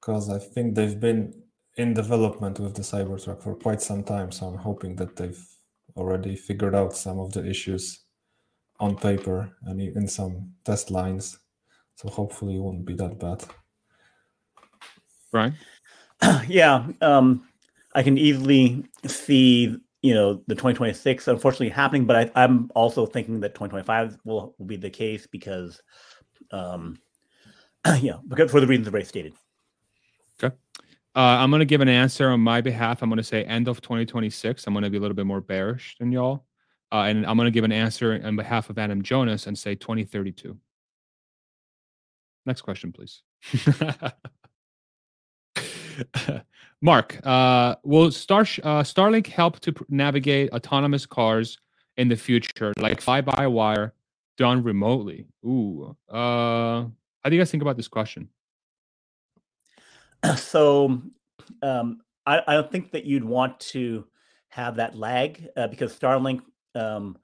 because 0.00 0.30
I 0.30 0.38
think 0.38 0.74
they've 0.74 0.98
been 0.98 1.34
in 1.76 1.92
development 1.92 2.58
with 2.58 2.74
the 2.74 2.82
Cybertruck 2.82 3.42
for 3.42 3.54
quite 3.54 3.82
some 3.82 4.02
time. 4.02 4.32
So 4.32 4.46
I'm 4.46 4.58
hoping 4.58 4.96
that 4.96 5.16
they've 5.16 5.44
already 5.96 6.36
figured 6.36 6.74
out 6.74 6.96
some 6.96 7.18
of 7.18 7.32
the 7.32 7.46
issues 7.46 8.00
on 8.80 8.96
paper 8.96 9.50
and 9.62 9.80
in 9.80 10.08
some 10.08 10.52
test 10.64 10.90
lines. 10.90 11.38
So 11.96 12.08
hopefully 12.08 12.56
it 12.56 12.60
won't 12.60 12.86
be 12.86 12.94
that 12.94 13.18
bad. 13.18 13.44
Right. 15.32 15.52
yeah, 16.48 16.86
um, 17.00 17.46
I 17.94 18.02
can 18.02 18.16
easily 18.16 18.84
see 19.06 19.76
you 20.04 20.12
know 20.12 20.34
the 20.48 20.54
2026 20.54 21.28
unfortunately 21.28 21.70
happening, 21.70 22.04
but 22.04 22.30
I, 22.36 22.44
am 22.44 22.70
also 22.74 23.06
thinking 23.06 23.40
that 23.40 23.54
2025 23.54 24.18
will, 24.26 24.54
will 24.58 24.66
be 24.66 24.76
the 24.76 24.90
case 24.90 25.26
because, 25.26 25.80
um, 26.50 26.98
yeah, 28.00 28.18
because 28.28 28.50
for 28.50 28.60
the 28.60 28.66
reasons 28.66 28.92
Ray 28.92 29.04
stated. 29.04 29.32
Okay. 30.38 30.54
Uh, 31.16 31.20
I'm 31.40 31.50
going 31.50 31.60
to 31.60 31.64
give 31.64 31.80
an 31.80 31.88
answer 31.88 32.28
on 32.28 32.40
my 32.40 32.60
behalf. 32.60 33.00
I'm 33.00 33.08
going 33.08 33.16
to 33.16 33.22
say 33.22 33.44
end 33.44 33.66
of 33.66 33.80
2026. 33.80 34.66
I'm 34.66 34.74
going 34.74 34.84
to 34.84 34.90
be 34.90 34.98
a 34.98 35.00
little 35.00 35.14
bit 35.14 35.24
more 35.24 35.40
bearish 35.40 35.96
than 35.98 36.12
y'all. 36.12 36.44
Uh, 36.92 37.04
and 37.04 37.24
I'm 37.24 37.38
going 37.38 37.46
to 37.46 37.50
give 37.50 37.64
an 37.64 37.72
answer 37.72 38.20
on 38.22 38.36
behalf 38.36 38.68
of 38.68 38.78
Adam 38.78 39.00
Jonas 39.00 39.46
and 39.46 39.58
say 39.58 39.74
2032. 39.74 40.54
Next 42.44 42.60
question, 42.60 42.92
please. 42.92 43.22
Mark, 46.82 47.20
uh, 47.24 47.76
will 47.82 48.10
Star 48.10 48.40
uh, 48.40 48.82
Starlink 48.82 49.26
help 49.26 49.60
to 49.60 49.74
navigate 49.88 50.50
autonomous 50.52 51.06
cars 51.06 51.58
in 51.96 52.08
the 52.08 52.16
future, 52.16 52.72
like 52.78 53.00
fly 53.00 53.20
by 53.20 53.46
wire, 53.46 53.94
done 54.36 54.62
remotely? 54.62 55.26
Ooh, 55.44 55.96
uh, 56.10 56.84
how 57.22 57.30
do 57.30 57.36
you 57.36 57.40
guys 57.40 57.50
think 57.50 57.62
about 57.62 57.76
this 57.76 57.88
question? 57.88 58.28
So, 60.36 61.02
um, 61.60 62.00
I, 62.24 62.40
I 62.46 62.54
don't 62.54 62.72
think 62.72 62.92
that 62.92 63.04
you'd 63.04 63.24
want 63.24 63.60
to 63.60 64.06
have 64.48 64.76
that 64.76 64.96
lag 64.96 65.46
uh, 65.54 65.66
because 65.66 65.98
Starlink 65.98 66.40
um, 66.74 67.18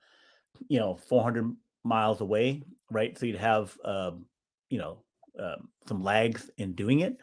you 0.68 0.78
know, 0.78 0.96
400 1.08 1.54
miles 1.84 2.20
away, 2.20 2.62
right? 2.90 3.16
So 3.18 3.26
you'd 3.26 3.36
have, 3.36 3.76
um, 3.84 4.26
you 4.68 4.78
know, 4.78 4.98
um, 5.38 5.68
some 5.86 6.02
lags 6.02 6.50
in 6.58 6.74
doing 6.74 7.00
it, 7.00 7.16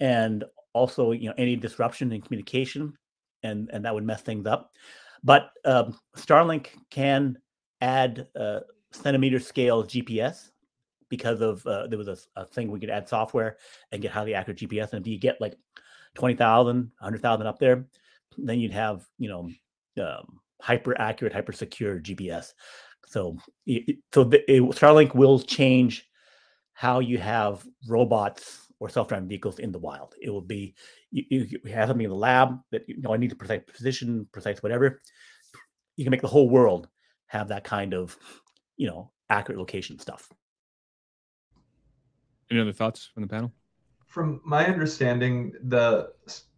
and 0.00 0.44
also, 0.74 1.12
you 1.12 1.28
know, 1.28 1.34
any 1.38 1.56
disruption 1.56 2.12
in 2.12 2.20
communication, 2.20 2.92
and 3.42 3.70
and 3.72 3.84
that 3.84 3.94
would 3.94 4.04
mess 4.04 4.22
things 4.22 4.46
up. 4.46 4.72
But 5.22 5.50
um, 5.64 5.98
Starlink 6.16 6.66
can 6.90 7.38
add 7.80 8.26
uh, 8.38 8.60
centimeter 8.92 9.40
scale 9.40 9.82
GPS 9.84 10.50
because 11.08 11.40
of 11.40 11.66
uh, 11.66 11.86
there 11.86 11.98
was 11.98 12.08
a, 12.08 12.16
a, 12.36 12.46
thing 12.46 12.70
we 12.70 12.80
could 12.80 12.90
add 12.90 13.08
software 13.08 13.56
and 13.92 14.02
get 14.02 14.10
highly 14.10 14.34
accurate 14.34 14.58
GPS. 14.58 14.92
And 14.92 15.06
if 15.06 15.10
you 15.10 15.18
get 15.18 15.40
like 15.40 15.56
20,000, 16.14 16.76
100,000 16.76 17.46
up 17.46 17.58
there, 17.58 17.84
then 18.36 18.58
you'd 18.58 18.72
have, 18.72 19.04
you 19.18 19.28
know, 19.28 19.50
um, 20.02 20.40
hyper 20.60 20.98
accurate, 21.00 21.32
hyper 21.32 21.52
secure 21.52 22.00
GPS. 22.00 22.52
So, 23.06 23.36
so 24.12 24.24
the, 24.24 24.50
it, 24.50 24.62
Starlink 24.70 25.14
will 25.14 25.38
change 25.38 26.08
how 26.72 27.00
you 27.00 27.18
have 27.18 27.64
robots 27.86 28.63
or 28.84 28.90
self-driving 28.90 29.26
vehicles 29.26 29.60
in 29.60 29.72
the 29.72 29.78
wild. 29.78 30.14
It 30.20 30.28
will 30.28 30.42
be 30.42 30.74
you, 31.10 31.24
you 31.30 31.72
have 31.72 31.88
something 31.88 32.04
in 32.04 32.10
the 32.10 32.16
lab 32.16 32.58
that 32.70 32.86
you 32.86 33.00
know 33.00 33.14
I 33.14 33.16
need 33.16 33.30
to 33.30 33.36
precise 33.36 33.62
position, 33.66 34.28
precise 34.30 34.62
whatever. 34.62 35.00
You 35.96 36.04
can 36.04 36.10
make 36.10 36.20
the 36.20 36.28
whole 36.28 36.50
world 36.50 36.88
have 37.28 37.48
that 37.48 37.64
kind 37.64 37.94
of 37.94 38.14
you 38.76 38.86
know 38.86 39.10
accurate 39.30 39.58
location 39.58 39.98
stuff. 39.98 40.28
Any 42.50 42.60
other 42.60 42.74
thoughts 42.74 43.10
from 43.14 43.22
the 43.22 43.28
panel? 43.28 43.54
From 44.06 44.42
my 44.44 44.66
understanding, 44.66 45.54
the 45.62 46.12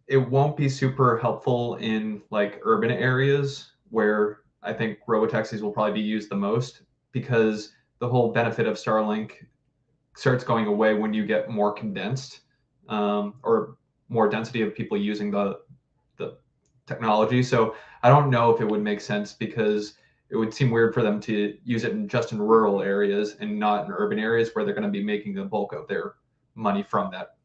it 0.07 0.17
won't 0.17 0.57
be 0.57 0.67
super 0.67 1.17
helpful 1.19 1.75
in 1.75 2.21
like 2.29 2.59
urban 2.63 2.91
areas 2.91 3.71
where 3.89 4.39
I 4.63 4.73
think 4.73 4.97
robotaxis 5.07 5.61
will 5.61 5.71
probably 5.71 6.01
be 6.01 6.05
used 6.05 6.29
the 6.29 6.35
most 6.35 6.81
because 7.13 7.71
the 7.99 8.09
whole 8.09 8.33
benefit 8.33 8.67
of 8.67 8.75
Starlink 8.75 9.31
starts 10.17 10.43
going 10.43 10.65
away 10.65 10.95
when 10.95 11.13
you 11.13 11.25
get 11.25 11.49
more 11.49 11.71
condensed 11.71 12.41
um, 12.89 13.35
or 13.43 13.77
more 14.09 14.27
density 14.27 14.61
of 14.61 14.73
people 14.73 14.97
using 14.97 15.29
the 15.29 15.59
the 16.17 16.37
technology. 16.87 17.43
So 17.43 17.75
I 18.01 18.09
don't 18.09 18.29
know 18.29 18.53
if 18.53 18.59
it 18.59 18.67
would 18.67 18.81
make 18.81 18.99
sense 18.99 19.33
because 19.33 19.93
it 20.29 20.35
would 20.35 20.53
seem 20.53 20.71
weird 20.71 20.93
for 20.93 21.03
them 21.03 21.19
to 21.21 21.57
use 21.63 21.83
it 21.83 21.91
in 21.91 22.07
just 22.07 22.31
in 22.31 22.41
rural 22.41 22.81
areas 22.81 23.35
and 23.39 23.59
not 23.59 23.85
in 23.85 23.91
urban 23.91 24.19
areas 24.19 24.49
where 24.53 24.65
they're 24.65 24.73
going 24.73 24.83
to 24.83 24.89
be 24.89 25.03
making 25.03 25.35
the 25.35 25.43
bulk 25.43 25.71
of 25.71 25.87
their 25.87 26.15
money 26.55 26.83
from 26.83 27.11
that 27.11 27.35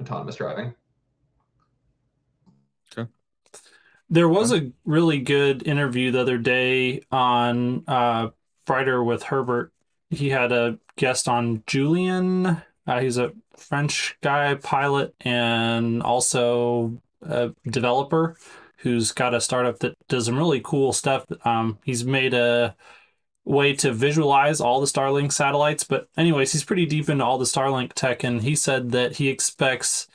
autonomous 0.00 0.36
driving. 0.36 0.74
Okay. 2.92 3.10
There 4.10 4.28
was 4.28 4.52
a 4.52 4.70
really 4.84 5.20
good 5.20 5.66
interview 5.66 6.10
the 6.10 6.20
other 6.20 6.38
day 6.38 7.00
on 7.10 7.84
uh, 7.88 8.28
Friday 8.66 8.96
with 8.98 9.22
Herbert. 9.22 9.72
He 10.10 10.30
had 10.30 10.52
a 10.52 10.78
guest 10.96 11.28
on 11.28 11.62
Julian. 11.66 12.62
Uh, 12.86 13.00
he's 13.00 13.18
a 13.18 13.32
French 13.56 14.16
guy, 14.22 14.54
pilot, 14.54 15.14
and 15.20 16.02
also 16.02 17.00
a 17.22 17.52
developer 17.68 18.36
who's 18.78 19.10
got 19.12 19.34
a 19.34 19.40
startup 19.40 19.80
that 19.80 19.96
does 20.08 20.26
some 20.26 20.36
really 20.36 20.60
cool 20.62 20.92
stuff. 20.92 21.26
Um, 21.44 21.78
he's 21.84 22.04
made 22.04 22.34
a 22.34 22.76
way 23.44 23.72
to 23.74 23.92
visualize 23.92 24.60
all 24.60 24.80
the 24.80 24.86
Starlink 24.86 25.32
satellites. 25.32 25.84
But, 25.84 26.08
anyways, 26.16 26.52
he's 26.52 26.64
pretty 26.64 26.86
deep 26.86 27.08
into 27.08 27.24
all 27.24 27.38
the 27.38 27.44
Starlink 27.44 27.92
tech, 27.94 28.22
and 28.22 28.42
he 28.42 28.54
said 28.54 28.92
that 28.92 29.16
he 29.16 29.28
expects 29.28 30.08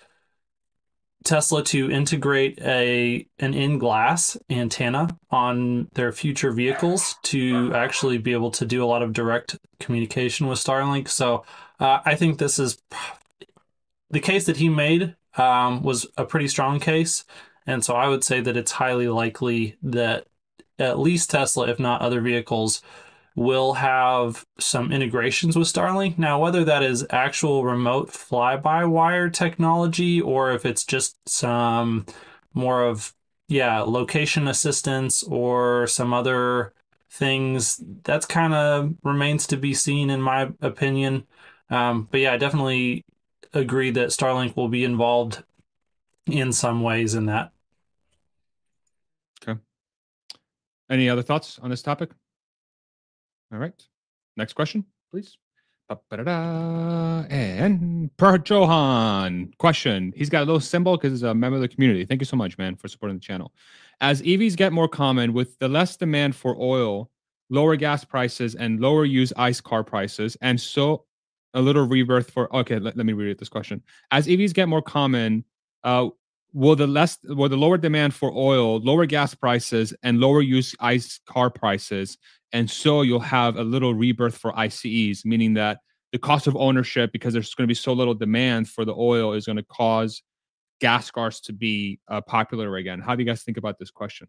Tesla 1.24 1.64
to 1.64 1.92
integrate 1.92 2.60
a 2.62 3.28
an 3.40 3.54
in-glass 3.54 4.38
antenna 4.50 5.18
on 5.30 5.88
their 5.94 6.12
future 6.12 6.52
vehicles 6.52 7.16
to 7.24 7.74
actually 7.76 8.18
be 8.18 8.34
able 8.34 8.52
to 8.52 8.66
do 8.66 8.84
a 8.84 8.88
lot 8.88 9.04
of 9.04 9.14
direct 9.14 9.60
communication 9.80 10.48
with 10.48 10.60
Starlink. 10.60 11.08
So 11.08 11.46
uh, 11.80 12.00
I 12.06 12.16
think 12.16 12.38
this 12.38 12.58
is 12.58 12.82
the 14.10 14.20
case 14.20 14.46
that 14.46 14.58
he 14.58 14.70
made 14.70 15.16
um, 15.38 15.84
was 15.84 16.08
a 16.18 16.26
pretty 16.26 16.48
strong 16.48 16.80
case, 16.80 17.24
and 17.66 17.86
so 17.86 17.96
I 17.96 18.08
would 18.08 18.24
say 18.24 18.42
that 18.42 18.58
it's 18.58 18.72
highly 18.74 19.08
likely 19.08 19.78
that 19.84 20.28
at 20.80 21.00
least 21.00 21.30
Tesla, 21.30 21.70
if 21.70 21.80
not 21.80 22.02
other 22.02 22.22
vehicles, 22.22 22.82
will 23.36 23.74
have 23.74 24.46
some 24.60 24.92
integrations 24.92 25.56
with 25.56 25.68
Starlink. 25.68 26.18
Now, 26.18 26.40
whether 26.40 26.64
that 26.66 26.84
is 26.84 27.06
actual 27.10 27.64
remote 27.64 28.12
fly 28.12 28.58
by 28.58 28.84
wire 28.86 29.30
technology 29.30 30.20
or 30.20 30.52
if 30.52 30.66
it's 30.66 30.84
just 30.84 31.18
some 31.28 32.06
more 32.54 32.84
of, 32.84 33.14
yeah, 33.48 33.80
location 33.80 34.48
assistance 34.48 35.24
or 35.24 35.88
some 35.88 36.14
other 36.14 36.74
things, 37.10 37.82
that's 38.04 38.26
kind 38.26 38.54
of 38.54 38.94
remains 39.04 39.48
to 39.48 39.58
be 39.58 39.74
seen, 39.74 40.10
in 40.10 40.22
my 40.22 40.52
opinion. 40.62 41.26
Um, 41.70 42.08
but 42.12 42.20
yeah, 42.20 42.34
I 42.34 42.38
definitely 42.38 43.06
agree 43.54 43.92
that 43.92 44.10
Starlink 44.10 44.56
will 44.56 44.70
be 44.70 44.84
involved 44.84 45.44
in 46.26 46.52
some 46.52 46.84
ways 46.84 47.16
in 47.16 47.26
that. 47.28 47.52
Okay. 49.42 49.60
Any 50.90 51.10
other 51.10 51.24
thoughts 51.24 51.60
on 51.60 51.70
this 51.70 51.82
topic? 51.82 52.12
All 53.52 53.60
right. 53.60 53.74
Next 54.38 54.54
question, 54.54 54.86
please. 55.12 55.38
And 57.30 58.16
per 58.16 58.38
Johan, 58.38 59.54
question. 59.60 60.14
He's 60.16 60.30
got 60.30 60.44
a 60.44 60.46
little 60.46 60.62
symbol 60.62 60.96
because 60.96 61.12
he's 61.12 61.24
a 61.24 61.36
member 61.36 61.58
of 61.58 61.62
the 61.62 61.68
community. 61.68 62.06
Thank 62.06 62.22
you 62.22 62.26
so 62.26 62.38
much, 62.38 62.58
man, 62.58 62.78
for 62.78 62.88
supporting 62.88 63.18
the 63.18 63.22
channel. 63.22 63.52
As 64.00 64.22
EVs 64.22 64.56
get 64.56 64.72
more 64.72 64.88
common, 64.88 65.34
with 65.34 65.60
the 65.60 65.68
less 65.68 65.98
demand 65.98 66.36
for 66.36 66.56
oil, 66.58 67.12
lower 67.50 67.76
gas 67.76 68.06
prices, 68.06 68.56
and 68.56 68.80
lower 68.80 69.04
used 69.04 69.34
ICE 69.36 69.60
car 69.60 69.84
prices, 69.84 70.38
and 70.42 70.60
so 70.60 71.04
a 71.54 71.62
little 71.62 71.86
rebirth 71.86 72.32
for. 72.32 72.54
Okay, 72.56 72.80
let, 72.80 72.96
let 72.96 73.06
me 73.06 73.12
read 73.12 73.38
this 73.38 73.50
question. 73.50 73.84
As 74.12 74.28
EVs 74.28 74.54
get 74.54 74.70
more 74.70 74.82
common, 74.82 75.44
uh, 75.84 76.08
will 76.54 76.76
the 76.76 76.88
less 76.88 77.18
will 77.24 77.50
the 77.50 77.58
lower 77.58 77.78
demand 77.78 78.14
for 78.14 78.32
oil, 78.32 78.80
lower 78.80 79.06
gas 79.06 79.34
prices, 79.34 79.94
and 80.04 80.20
lower 80.20 80.42
used 80.42 80.76
ICE 80.80 81.20
car 81.26 81.50
prices 81.50 82.18
and 82.54 82.70
so 82.70 83.02
you'll 83.02 83.20
have 83.20 83.58
a 83.58 83.64
little 83.64 83.94
rebirth 83.94 84.38
for 84.38 84.58
ICEs, 84.58 85.24
meaning 85.26 85.54
that 85.54 85.80
the 86.12 86.20
cost 86.20 86.48
of 86.48 86.56
ownership, 86.56 87.12
because 87.14 87.34
there's 87.34 87.54
going 87.54 87.64
to 87.64 87.72
be 87.72 87.76
so 87.76 87.94
little 87.94 88.14
demand 88.14 88.68
for 88.68 88.84
the 88.84 88.94
oil, 88.94 89.34
is 89.34 89.46
going 89.46 89.58
to 89.58 89.64
cause 89.64 90.22
gas 90.82 91.10
cars 91.10 91.40
to 91.42 91.54
be 91.54 92.00
uh, 92.10 92.20
popular 92.22 92.76
again. 92.76 93.00
How 93.00 93.16
do 93.16 93.24
you 93.24 93.30
guys 93.30 93.44
think 93.44 93.58
about 93.58 93.80
this 93.80 93.92
question? 93.92 94.28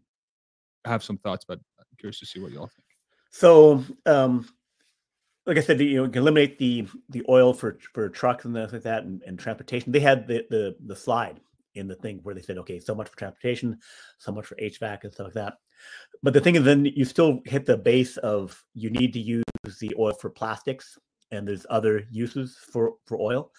I 0.85 0.89
have 0.89 1.03
some 1.03 1.17
thoughts, 1.17 1.45
but 1.45 1.59
I'm 1.79 1.85
curious 1.99 2.19
to 2.19 2.25
see 2.25 2.39
what 2.39 2.51
y'all 2.51 2.67
think. 2.67 2.85
So, 3.31 3.83
um, 4.05 4.47
like 5.45 5.57
I 5.57 5.61
said, 5.61 5.81
you 5.81 5.97
know, 5.97 6.03
you 6.03 6.09
can 6.09 6.21
eliminate 6.21 6.57
the 6.57 6.87
the 7.09 7.23
oil 7.27 7.53
for 7.53 7.77
for 7.93 8.07
trucks 8.07 8.45
and 8.45 8.55
things 8.55 8.71
like 8.71 8.83
that, 8.83 9.03
and, 9.03 9.21
and 9.23 9.37
transportation. 9.37 9.91
They 9.91 9.99
had 9.99 10.27
the 10.27 10.45
the 10.49 10.75
the 10.85 10.95
slide 10.95 11.41
in 11.75 11.87
the 11.87 11.95
thing 11.95 12.19
where 12.23 12.35
they 12.35 12.41
said, 12.41 12.57
okay, 12.57 12.79
so 12.79 12.95
much 12.95 13.09
for 13.09 13.17
transportation, 13.17 13.77
so 14.17 14.31
much 14.31 14.45
for 14.45 14.55
HVAC 14.55 15.03
and 15.03 15.13
stuff 15.13 15.25
like 15.25 15.33
that. 15.33 15.53
But 16.21 16.33
the 16.33 16.41
thing 16.41 16.55
is, 16.55 16.63
then 16.63 16.85
you 16.85 17.05
still 17.05 17.41
hit 17.45 17.65
the 17.65 17.77
base 17.77 18.17
of 18.17 18.63
you 18.73 18.89
need 18.89 19.13
to 19.13 19.19
use 19.19 19.43
the 19.79 19.93
oil 19.97 20.13
for 20.13 20.29
plastics, 20.29 20.97
and 21.31 21.47
there's 21.47 21.65
other 21.69 22.03
uses 22.11 22.57
for 22.71 22.93
for 23.05 23.19
oil. 23.19 23.51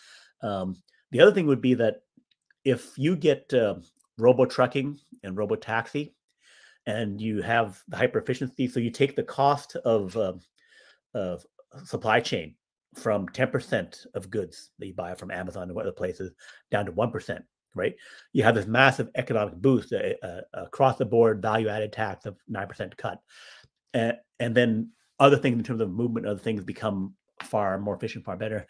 Um, 0.43 0.77
the 1.11 1.21
other 1.21 1.33
thing 1.33 1.47
would 1.47 1.61
be 1.61 1.75
that 1.75 2.03
if 2.65 2.93
you 2.97 3.17
get 3.17 3.53
uh, 3.53 3.77
robo 4.19 4.47
trucking 4.47 4.99
and 5.23 5.37
robo 5.37 5.57
taxi, 5.57 6.15
and 6.87 7.21
you 7.21 7.43
have 7.43 7.83
the 7.89 7.97
hyper 7.97 8.19
efficiency, 8.19 8.69
so 8.69 8.81
you 8.81 8.91
take 8.91 9.17
the 9.17 9.23
cost 9.23 9.77
of 9.77 10.17
uh, 10.17 10.35
of 11.15 11.45
supply 11.85 12.21
chain 12.21 12.55
from 12.95 13.29
10% 13.29 14.07
of 14.15 14.31
goods 14.31 14.71
that 14.79 14.87
you 14.87 14.95
buy 14.95 15.15
from 15.15 15.31
Amazon 15.31 15.69
and 15.69 15.79
other 15.79 15.93
places 15.93 16.33
down 16.71 16.87
to 16.87 16.93
1% 16.93 17.43
right? 17.75 17.95
You 18.33 18.43
have 18.45 18.55
this 18.55 18.67
massive 18.67 19.11
economic 19.15 19.55
boost, 19.57 19.93
uh, 19.93 20.27
uh, 20.27 20.41
across 20.55 20.97
the 20.97 21.05
board 21.05 21.43
value 21.43 21.69
added 21.69 21.93
tax 21.93 22.27
of 22.27 22.37
9% 22.51 22.97
cut. 22.97 23.21
And, 23.93 24.17
and 24.41 24.55
then 24.55 24.91
other 25.19 25.37
things 25.37 25.59
in 25.59 25.65
terms 25.65 25.81
of 25.81 25.91
movement, 25.91 26.27
other 26.27 26.39
things 26.39 26.65
become 26.65 27.15
far 27.43 27.79
more 27.79 27.95
efficient, 27.95 28.25
far 28.25 28.37
better. 28.37 28.67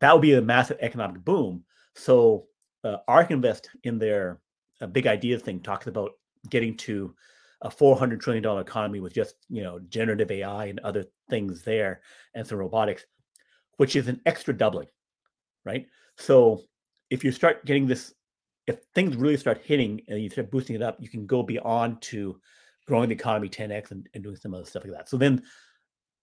That 0.00 0.12
would 0.12 0.22
be 0.22 0.34
a 0.34 0.42
massive 0.42 0.78
economic 0.80 1.24
boom. 1.24 1.64
So 1.94 2.46
uh, 2.84 2.98
ARK 3.06 3.30
Invest 3.30 3.70
in 3.84 3.98
their 3.98 4.40
uh, 4.80 4.86
big 4.86 5.06
ideas 5.06 5.42
thing 5.42 5.60
talks 5.60 5.86
about 5.86 6.12
getting 6.50 6.76
to 6.78 7.14
a 7.62 7.70
400 7.70 8.20
trillion 8.20 8.42
dollar 8.42 8.60
economy 8.60 9.00
with 9.00 9.12
just 9.12 9.34
you 9.48 9.62
know 9.62 9.80
generative 9.88 10.30
AI 10.30 10.66
and 10.66 10.78
other 10.80 11.04
things 11.28 11.62
there 11.62 12.02
and 12.34 12.46
some 12.46 12.58
robotics, 12.58 13.04
which 13.76 13.96
is 13.96 14.08
an 14.08 14.20
extra 14.26 14.56
doubling, 14.56 14.88
right? 15.64 15.86
So 16.16 16.62
if 17.10 17.24
you 17.24 17.32
start 17.32 17.64
getting 17.64 17.86
this 17.86 18.14
if 18.68 18.80
things 18.94 19.16
really 19.16 19.38
start 19.38 19.62
hitting 19.64 20.02
and 20.08 20.22
you 20.22 20.28
start 20.28 20.50
boosting 20.50 20.76
it 20.76 20.82
up, 20.82 20.98
you 21.00 21.08
can 21.08 21.26
go 21.26 21.42
beyond 21.42 22.02
to 22.02 22.38
growing 22.86 23.08
the 23.08 23.14
economy 23.14 23.48
10x 23.48 23.90
and, 23.90 24.06
and 24.12 24.22
doing 24.22 24.36
some 24.36 24.52
other 24.52 24.66
stuff 24.66 24.84
like 24.84 24.92
that. 24.92 25.08
So 25.08 25.16
then 25.16 25.42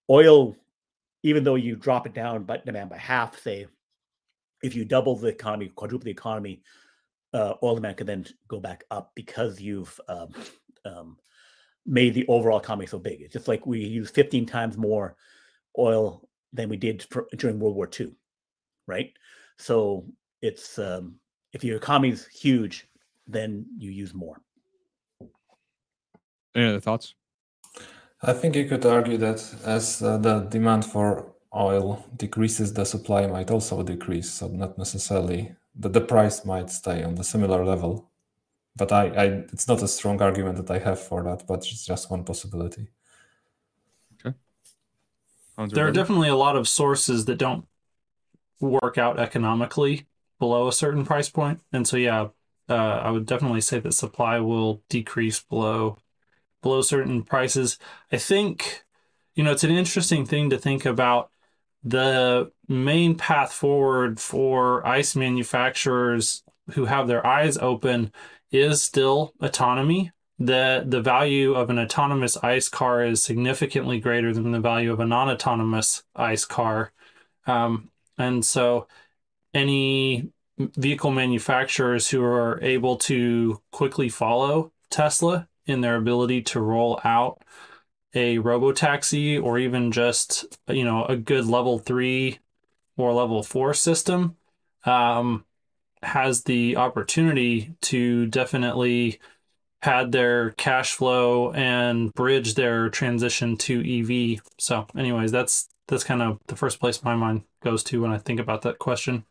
oil, 0.10 0.56
even 1.24 1.44
though 1.44 1.56
you 1.56 1.76
drop 1.76 2.06
it 2.06 2.14
down 2.14 2.44
by 2.44 2.58
demand 2.58 2.92
by 2.92 2.98
half, 2.98 3.42
say, 3.42 3.66
if 4.62 4.76
you 4.76 4.86
double 4.86 5.16
the 5.16 5.28
economy, 5.28 5.70
quadruple 5.70 6.06
the 6.06 6.12
economy, 6.12 6.62
uh, 7.34 7.56
oil 7.64 7.76
demand 7.76 7.98
could 7.98 8.08
then 8.08 8.26
go 8.48 8.60
back 8.60 8.84
up 8.92 9.12
because 9.16 9.60
you've 9.60 10.00
um, 10.08 10.30
um, 10.86 11.18
made 11.88 12.14
the 12.14 12.28
overall 12.28 12.60
economy 12.60 12.86
so 12.86 13.00
big. 13.00 13.22
It's 13.22 13.34
just 13.34 13.48
like 13.48 13.66
we 13.66 13.80
use 13.80 14.12
15 14.12 14.46
times 14.46 14.78
more 14.78 15.16
oil 15.80 16.30
than 16.54 16.70
we 16.70 16.78
did 16.78 17.04
for, 17.10 17.28
during 17.38 17.60
World 17.60 17.76
War 17.76 17.90
II, 18.00 18.12
right? 18.88 19.12
So 19.58 20.06
it's 20.44 20.78
um, 20.78 21.16
if 21.56 21.64
your 21.64 21.78
economy 21.78 22.10
is 22.10 22.28
huge, 22.28 22.88
then 23.36 23.66
you 23.78 23.90
use 23.90 24.14
more. 24.14 24.38
Any 26.54 26.68
other 26.68 26.82
thoughts? 26.82 27.16
I 28.22 28.34
think 28.34 28.56
you 28.56 28.66
could 28.66 28.86
argue 28.86 29.18
that 29.18 29.40
as 29.64 30.02
uh, 30.02 30.18
the 30.18 30.40
demand 30.56 30.84
for 30.86 31.34
oil 31.56 32.06
decreases, 32.18 32.74
the 32.74 32.86
supply 32.86 33.26
might 33.28 33.50
also 33.52 33.82
decrease. 33.84 34.30
So 34.30 34.48
not 34.48 34.78
necessarily 34.78 35.56
that 35.80 35.94
the 35.94 36.02
price 36.02 36.44
might 36.44 36.70
stay 36.70 37.04
on 37.04 37.16
the 37.16 37.24
similar 37.24 37.64
level. 37.66 38.10
But 38.76 38.92
I, 38.92 39.04
I, 39.24 39.26
it's 39.54 39.68
not 39.70 39.82
a 39.82 39.88
strong 39.88 40.22
argument 40.22 40.58
that 40.58 40.70
I 40.70 40.80
have 40.80 41.00
for 41.00 41.24
that, 41.24 41.48
but 41.48 41.60
it's 41.60 41.86
just 41.86 42.12
one 42.12 42.26
possibility. 42.26 42.90
Okay. 44.16 44.36
There 45.74 45.88
are 45.88 45.92
definitely 45.92 46.28
a 46.28 46.36
lot 46.36 46.58
of 46.58 46.68
sources 46.68 47.24
that 47.26 47.38
don't 47.38 47.66
work 48.60 48.98
out 48.98 49.20
economically 49.20 50.08
below 50.40 50.68
a 50.68 50.74
certain 50.74 51.06
price 51.06 51.30
point. 51.30 51.60
And 51.72 51.88
so, 51.88 51.98
yeah, 51.98 52.30
uh, 52.70 52.74
I 52.74 53.12
would 53.12 53.26
definitely 53.26 53.62
say 53.62 53.80
that 53.80 53.94
supply 53.94 54.40
will 54.40 54.84
decrease 54.90 55.40
below 55.40 55.98
below 56.62 56.82
certain 56.82 57.22
prices. 57.22 57.78
I 58.12 58.18
think, 58.18 58.84
you 59.36 59.44
know, 59.44 59.52
it's 59.52 59.64
an 59.64 59.70
interesting 59.72 60.26
thing 60.26 60.50
to 60.50 60.58
think 60.58 60.86
about. 60.86 61.30
The 61.84 62.52
main 62.68 63.16
path 63.16 63.54
forward 63.54 64.20
for 64.20 64.86
ICE 64.88 65.16
manufacturers 65.16 66.44
who 66.72 66.86
have 66.86 67.08
their 67.08 67.26
eyes 67.26 67.60
open 67.60 68.12
is 68.52 68.82
still 68.82 69.34
autonomy. 69.40 70.12
The 70.40 70.84
the 70.88 71.02
value 71.02 71.54
of 71.54 71.70
an 71.70 71.78
autonomous 71.78 72.36
ICE 72.38 72.68
car 72.70 73.06
is 73.06 73.24
significantly 73.24 74.00
greater 74.00 74.34
than 74.34 74.52
the 74.52 74.60
value 74.60 74.92
of 74.92 75.00
a 75.00 75.06
non-autonomous 75.06 76.04
ICE 76.16 76.46
car. 76.46 76.92
Um, 77.46 77.92
and 78.18 78.44
so 78.44 78.88
any 79.56 80.30
vehicle 80.60 81.12
manufacturers 81.12 82.10
who 82.10 82.24
are 82.24 82.60
able 82.62 82.98
to 82.98 83.62
quickly 83.72 84.10
follow 84.10 84.72
Tesla 84.92 85.48
in 85.66 85.82
their 85.82 85.96
ability 85.96 86.44
to 86.44 86.60
roll 86.60 87.00
out 87.04 87.42
a 88.14 88.38
robo 88.38 88.72
taxi 88.72 89.38
or 89.38 89.58
even 89.58 89.92
just 89.92 90.46
you 90.68 90.84
know 90.84 91.04
a 91.06 91.18
good 91.18 91.46
level 91.46 91.80
3 91.80 92.40
or 92.98 93.14
level 93.14 93.44
4 93.44 93.74
system 93.74 94.38
um, 94.86 95.44
has 96.02 96.44
the 96.44 96.78
opportunity 96.78 97.74
to 97.82 98.28
definitely 98.28 99.20
pad 99.82 100.12
their 100.12 100.52
cash 100.52 100.94
flow 100.94 101.52
and 101.52 102.14
bridge 102.14 102.56
their 102.56 102.90
transition 102.90 103.58
to 103.58 103.82
EV. 103.82 104.42
So 104.58 104.88
anyways, 104.98 105.32
that's 105.32 105.68
that's 105.88 106.04
kind 106.04 106.22
of 106.22 106.40
the 106.48 106.56
first 106.56 106.80
place 106.80 107.04
my 107.04 107.16
mind 107.16 107.44
goes 107.64 107.84
to 107.86 108.02
when 108.02 108.12
I 108.12 108.18
think 108.18 108.40
about 108.40 108.62
that 108.64 108.80
question. 108.80 109.26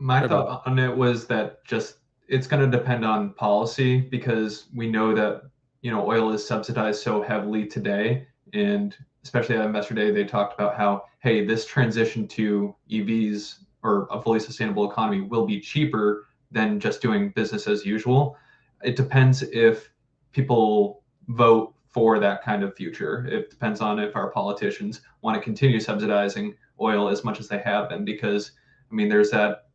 My 0.00 0.26
thought 0.26 0.62
on 0.66 0.78
it 0.78 0.96
was 0.96 1.26
that 1.26 1.62
just 1.64 1.98
it's 2.26 2.46
going 2.46 2.68
to 2.68 2.78
depend 2.78 3.04
on 3.04 3.34
policy 3.34 4.00
because 4.00 4.66
we 4.74 4.90
know 4.90 5.14
that 5.14 5.42
you 5.82 5.90
know 5.90 6.08
oil 6.08 6.32
is 6.32 6.46
subsidized 6.46 7.02
so 7.02 7.20
heavily 7.20 7.66
today, 7.66 8.26
and 8.54 8.96
especially 9.22 9.56
at 9.56 9.66
Investor 9.66 9.94
Day, 9.94 10.10
they 10.10 10.24
talked 10.24 10.54
about 10.54 10.74
how 10.74 11.04
hey, 11.18 11.44
this 11.44 11.66
transition 11.66 12.26
to 12.28 12.74
EVs 12.90 13.58
or 13.82 14.08
a 14.10 14.20
fully 14.22 14.40
sustainable 14.40 14.90
economy 14.90 15.20
will 15.20 15.46
be 15.46 15.60
cheaper 15.60 16.26
than 16.50 16.80
just 16.80 17.02
doing 17.02 17.28
business 17.30 17.66
as 17.66 17.84
usual. 17.84 18.38
It 18.82 18.96
depends 18.96 19.42
if 19.42 19.90
people 20.32 21.02
vote 21.28 21.74
for 21.88 22.18
that 22.18 22.42
kind 22.42 22.62
of 22.62 22.74
future. 22.74 23.26
It 23.26 23.50
depends 23.50 23.82
on 23.82 23.98
if 23.98 24.16
our 24.16 24.30
politicians 24.30 25.02
want 25.20 25.36
to 25.36 25.42
continue 25.42 25.78
subsidizing 25.78 26.54
oil 26.80 27.10
as 27.10 27.22
much 27.22 27.38
as 27.38 27.48
they 27.48 27.58
have 27.58 27.90
been, 27.90 28.04
because 28.04 28.52
I 28.90 28.94
mean, 28.94 29.10
there's 29.10 29.30
that 29.30 29.66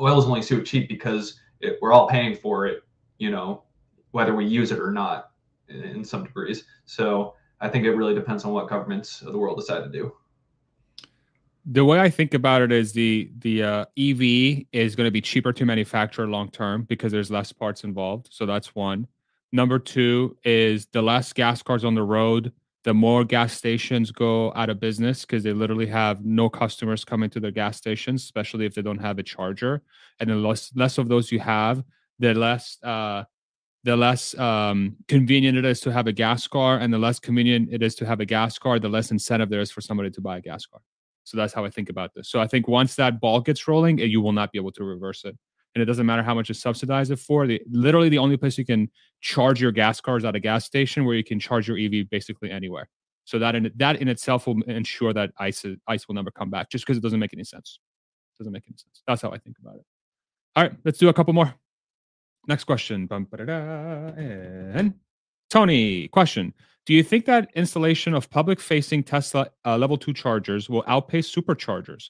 oil 0.00 0.18
is 0.18 0.24
only 0.24 0.42
so 0.42 0.60
cheap 0.60 0.88
because 0.88 1.40
it, 1.60 1.78
we're 1.80 1.92
all 1.92 2.08
paying 2.08 2.34
for 2.34 2.66
it, 2.66 2.82
you 3.18 3.30
know, 3.30 3.64
whether 4.12 4.34
we 4.34 4.46
use 4.46 4.70
it 4.72 4.78
or 4.78 4.90
not 4.90 5.30
in, 5.68 5.82
in 5.82 6.04
some 6.04 6.24
degrees. 6.24 6.64
So 6.86 7.34
I 7.60 7.68
think 7.68 7.84
it 7.84 7.92
really 7.92 8.14
depends 8.14 8.44
on 8.44 8.52
what 8.52 8.68
governments 8.68 9.22
of 9.22 9.32
the 9.32 9.38
world 9.38 9.58
decide 9.58 9.84
to 9.84 9.90
do 9.90 10.12
the 11.70 11.84
way 11.84 12.00
I 12.00 12.08
think 12.08 12.32
about 12.32 12.62
it 12.62 12.72
is 12.72 12.92
the 12.92 13.30
the 13.38 13.62
uh, 13.62 13.84
EV 13.98 14.64
is 14.72 14.96
going 14.96 15.06
to 15.06 15.10
be 15.10 15.20
cheaper 15.20 15.52
to 15.52 15.66
manufacture 15.66 16.26
long 16.26 16.50
term 16.50 16.84
because 16.84 17.12
there's 17.12 17.30
less 17.30 17.52
parts 17.52 17.84
involved. 17.84 18.28
So 18.30 18.46
that's 18.46 18.74
one. 18.74 19.06
Number 19.52 19.78
two 19.78 20.36
is 20.44 20.86
the 20.86 21.02
less 21.02 21.32
gas 21.32 21.62
cars 21.62 21.84
on 21.84 21.94
the 21.94 22.02
road, 22.02 22.52
the 22.84 22.94
more 22.94 23.24
gas 23.24 23.52
stations 23.52 24.10
go 24.10 24.52
out 24.54 24.70
of 24.70 24.80
business 24.80 25.22
because 25.22 25.42
they 25.42 25.52
literally 25.52 25.86
have 25.86 26.24
no 26.24 26.48
customers 26.48 27.04
coming 27.04 27.28
to 27.30 27.40
their 27.40 27.50
gas 27.50 27.76
stations, 27.76 28.22
especially 28.22 28.66
if 28.66 28.74
they 28.74 28.82
don't 28.82 29.00
have 29.00 29.18
a 29.18 29.22
charger. 29.22 29.82
And 30.20 30.30
the 30.30 30.36
less 30.36 30.72
less 30.74 30.98
of 30.98 31.08
those 31.08 31.32
you 31.32 31.40
have, 31.40 31.82
the 32.18 32.34
less 32.34 32.78
uh, 32.82 33.24
the 33.84 33.96
less 33.96 34.36
um, 34.38 34.96
convenient 35.06 35.56
it 35.58 35.64
is 35.64 35.80
to 35.80 35.92
have 35.92 36.06
a 36.06 36.12
gas 36.12 36.46
car, 36.46 36.78
and 36.78 36.92
the 36.92 36.98
less 36.98 37.18
convenient 37.18 37.68
it 37.72 37.82
is 37.82 37.94
to 37.96 38.06
have 38.06 38.20
a 38.20 38.26
gas 38.26 38.58
car, 38.58 38.78
the 38.78 38.88
less 38.88 39.10
incentive 39.10 39.50
there 39.50 39.60
is 39.60 39.70
for 39.70 39.80
somebody 39.80 40.10
to 40.10 40.20
buy 40.20 40.38
a 40.38 40.40
gas 40.40 40.66
car. 40.66 40.80
So 41.24 41.36
that's 41.36 41.52
how 41.52 41.64
I 41.64 41.70
think 41.70 41.90
about 41.90 42.14
this. 42.14 42.28
So 42.30 42.40
I 42.40 42.46
think 42.46 42.68
once 42.68 42.94
that 42.96 43.20
ball 43.20 43.40
gets 43.40 43.68
rolling, 43.68 44.00
eh, 44.00 44.04
you 44.04 44.20
will 44.20 44.32
not 44.32 44.50
be 44.50 44.58
able 44.58 44.72
to 44.72 44.84
reverse 44.84 45.24
it. 45.24 45.36
And 45.78 45.82
it 45.84 45.86
doesn't 45.86 46.06
matter 46.06 46.24
how 46.24 46.34
much 46.34 46.48
you 46.48 46.56
subsidize 46.56 47.12
it 47.12 47.20
for. 47.20 47.46
The, 47.46 47.62
literally, 47.70 48.08
the 48.08 48.18
only 48.18 48.36
place 48.36 48.58
you 48.58 48.64
can 48.64 48.90
charge 49.20 49.62
your 49.62 49.70
gas 49.70 50.00
cars 50.00 50.24
at 50.24 50.34
a 50.34 50.40
gas 50.40 50.64
station 50.64 51.04
where 51.04 51.14
you 51.14 51.22
can 51.22 51.38
charge 51.38 51.68
your 51.68 51.78
EV 51.78 52.10
basically 52.10 52.50
anywhere. 52.50 52.88
So 53.26 53.38
that 53.38 53.54
in 53.54 53.70
that 53.76 54.00
in 54.00 54.08
itself 54.08 54.48
will 54.48 54.60
ensure 54.62 55.12
that 55.12 55.30
ICE 55.38 55.64
ICE 55.86 56.08
will 56.08 56.16
never 56.16 56.32
come 56.32 56.50
back, 56.50 56.68
just 56.68 56.84
because 56.84 56.96
it 56.96 57.00
doesn't 57.00 57.20
make 57.20 57.32
any 57.32 57.44
sense. 57.44 57.78
It 58.34 58.42
doesn't 58.42 58.52
make 58.52 58.64
any 58.66 58.76
sense. 58.76 59.02
That's 59.06 59.22
how 59.22 59.30
I 59.30 59.38
think 59.38 59.56
about 59.60 59.76
it. 59.76 59.84
All 60.56 60.64
right, 60.64 60.72
let's 60.84 60.98
do 60.98 61.08
a 61.10 61.12
couple 61.12 61.32
more. 61.32 61.54
Next 62.48 62.64
question. 62.64 63.06
And 63.10 64.94
Tony, 65.48 66.08
question. 66.08 66.54
Do 66.86 66.94
you 66.94 67.04
think 67.04 67.26
that 67.26 67.50
installation 67.54 68.14
of 68.14 68.28
public 68.30 68.58
facing 68.58 69.04
Tesla 69.04 69.48
uh, 69.64 69.76
level 69.76 69.96
two 69.96 70.12
chargers 70.12 70.68
will 70.68 70.82
outpace 70.88 71.32
superchargers? 71.32 72.08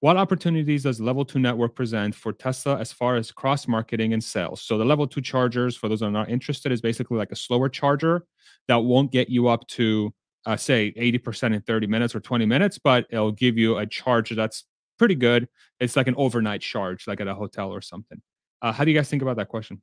What 0.00 0.16
opportunities 0.16 0.82
does 0.82 1.00
level 1.00 1.24
two 1.24 1.38
network 1.38 1.74
present 1.74 2.14
for 2.14 2.32
Tesla 2.32 2.78
as 2.78 2.92
far 2.92 3.16
as 3.16 3.32
cross 3.32 3.66
marketing 3.66 4.12
and 4.12 4.22
sales? 4.22 4.60
So, 4.60 4.76
the 4.76 4.84
level 4.84 5.06
two 5.06 5.22
chargers, 5.22 5.74
for 5.76 5.88
those 5.88 6.00
that 6.00 6.06
are 6.06 6.10
not 6.10 6.28
interested, 6.28 6.70
is 6.70 6.82
basically 6.82 7.16
like 7.16 7.32
a 7.32 7.36
slower 7.36 7.68
charger 7.68 8.26
that 8.68 8.76
won't 8.76 9.10
get 9.10 9.30
you 9.30 9.48
up 9.48 9.66
to, 9.68 10.12
uh, 10.44 10.56
say, 10.56 10.92
80% 10.96 11.54
in 11.54 11.62
30 11.62 11.86
minutes 11.86 12.14
or 12.14 12.20
20 12.20 12.44
minutes, 12.44 12.78
but 12.78 13.06
it'll 13.10 13.32
give 13.32 13.56
you 13.56 13.78
a 13.78 13.86
charge 13.86 14.30
that's 14.30 14.64
pretty 14.98 15.14
good. 15.14 15.48
It's 15.80 15.96
like 15.96 16.08
an 16.08 16.14
overnight 16.16 16.60
charge, 16.60 17.06
like 17.06 17.20
at 17.20 17.28
a 17.28 17.34
hotel 17.34 17.70
or 17.70 17.80
something. 17.80 18.20
Uh, 18.60 18.72
how 18.72 18.84
do 18.84 18.90
you 18.90 18.96
guys 18.96 19.08
think 19.08 19.22
about 19.22 19.36
that 19.36 19.48
question? 19.48 19.80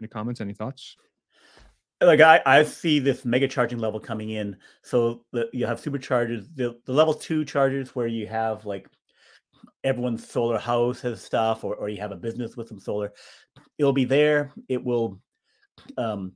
Any 0.00 0.08
comments? 0.08 0.40
Any 0.40 0.54
thoughts? 0.54 0.96
Like 2.00 2.20
I, 2.20 2.42
I 2.44 2.62
see 2.64 2.98
this 2.98 3.24
mega 3.24 3.48
charging 3.48 3.78
level 3.78 4.00
coming 4.00 4.30
in. 4.30 4.56
So 4.82 5.24
the, 5.32 5.48
you 5.52 5.66
have 5.66 5.80
superchargers, 5.80 6.46
the, 6.54 6.78
the 6.84 6.92
level 6.92 7.14
two 7.14 7.44
chargers 7.44 7.94
where 7.94 8.06
you 8.06 8.26
have 8.26 8.66
like 8.66 8.88
everyone's 9.82 10.28
solar 10.28 10.58
house 10.58 11.00
has 11.00 11.22
stuff, 11.22 11.64
or, 11.64 11.74
or 11.74 11.88
you 11.88 12.00
have 12.00 12.12
a 12.12 12.16
business 12.16 12.56
with 12.56 12.68
some 12.68 12.80
solar. 12.80 13.12
It'll 13.78 13.92
be 13.92 14.04
there. 14.04 14.52
It 14.68 14.84
will 14.84 15.20
um, 15.96 16.32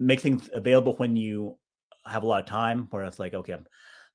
make 0.00 0.20
things 0.20 0.48
available 0.52 0.94
when 0.96 1.16
you 1.16 1.58
have 2.06 2.22
a 2.22 2.26
lot 2.26 2.40
of 2.40 2.46
time, 2.46 2.86
where 2.90 3.04
it's 3.04 3.18
like, 3.18 3.34
okay, 3.34 3.52
I'm 3.52 3.66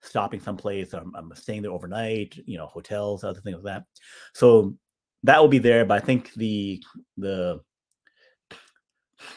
stopping 0.01 0.39
someplace, 0.39 0.93
I'm, 0.93 1.13
I'm 1.15 1.31
staying 1.35 1.61
there 1.61 1.71
overnight, 1.71 2.37
you 2.45 2.57
know, 2.57 2.67
hotels, 2.67 3.23
other 3.23 3.41
things 3.41 3.55
like 3.63 3.75
that. 3.75 3.83
So 4.33 4.75
that 5.23 5.39
will 5.41 5.47
be 5.47 5.59
there. 5.59 5.85
But 5.85 6.01
I 6.01 6.05
think 6.05 6.33
the 6.33 6.81
the 7.17 7.59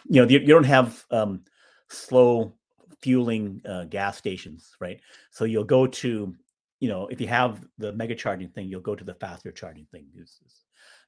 you 0.08 0.20
know 0.20 0.28
you, 0.28 0.38
you 0.40 0.46
don't 0.46 0.64
have 0.64 1.04
um, 1.10 1.42
slow 1.88 2.54
fueling 3.00 3.62
uh, 3.68 3.84
gas 3.84 4.16
stations, 4.16 4.76
right? 4.80 5.00
So 5.30 5.44
you'll 5.44 5.64
go 5.64 5.86
to, 5.86 6.34
you 6.80 6.88
know, 6.88 7.06
if 7.08 7.20
you 7.20 7.26
have 7.28 7.66
the 7.78 7.92
mega 7.92 8.14
charging 8.14 8.48
thing, 8.48 8.68
you'll 8.68 8.80
go 8.80 8.94
to 8.94 9.04
the 9.04 9.14
faster 9.14 9.50
charging 9.50 9.86
thing. 9.86 10.06
It's, 10.14 10.40
it's, 10.44 10.64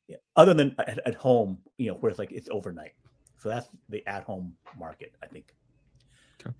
yeah. 0.08 0.16
Other 0.36 0.54
than 0.54 0.74
at, 0.78 1.00
at, 1.06 1.14
home, 1.14 1.58
you 1.78 1.90
know, 1.90 1.96
where 1.98 2.10
it's 2.10 2.18
like 2.18 2.32
it's 2.32 2.48
overnight. 2.50 2.92
So 3.38 3.48
that's 3.48 3.68
the 3.88 4.06
at 4.06 4.24
home 4.24 4.54
market, 4.78 5.14
I 5.22 5.26
think. 5.26 5.54
Okay. 6.40 6.54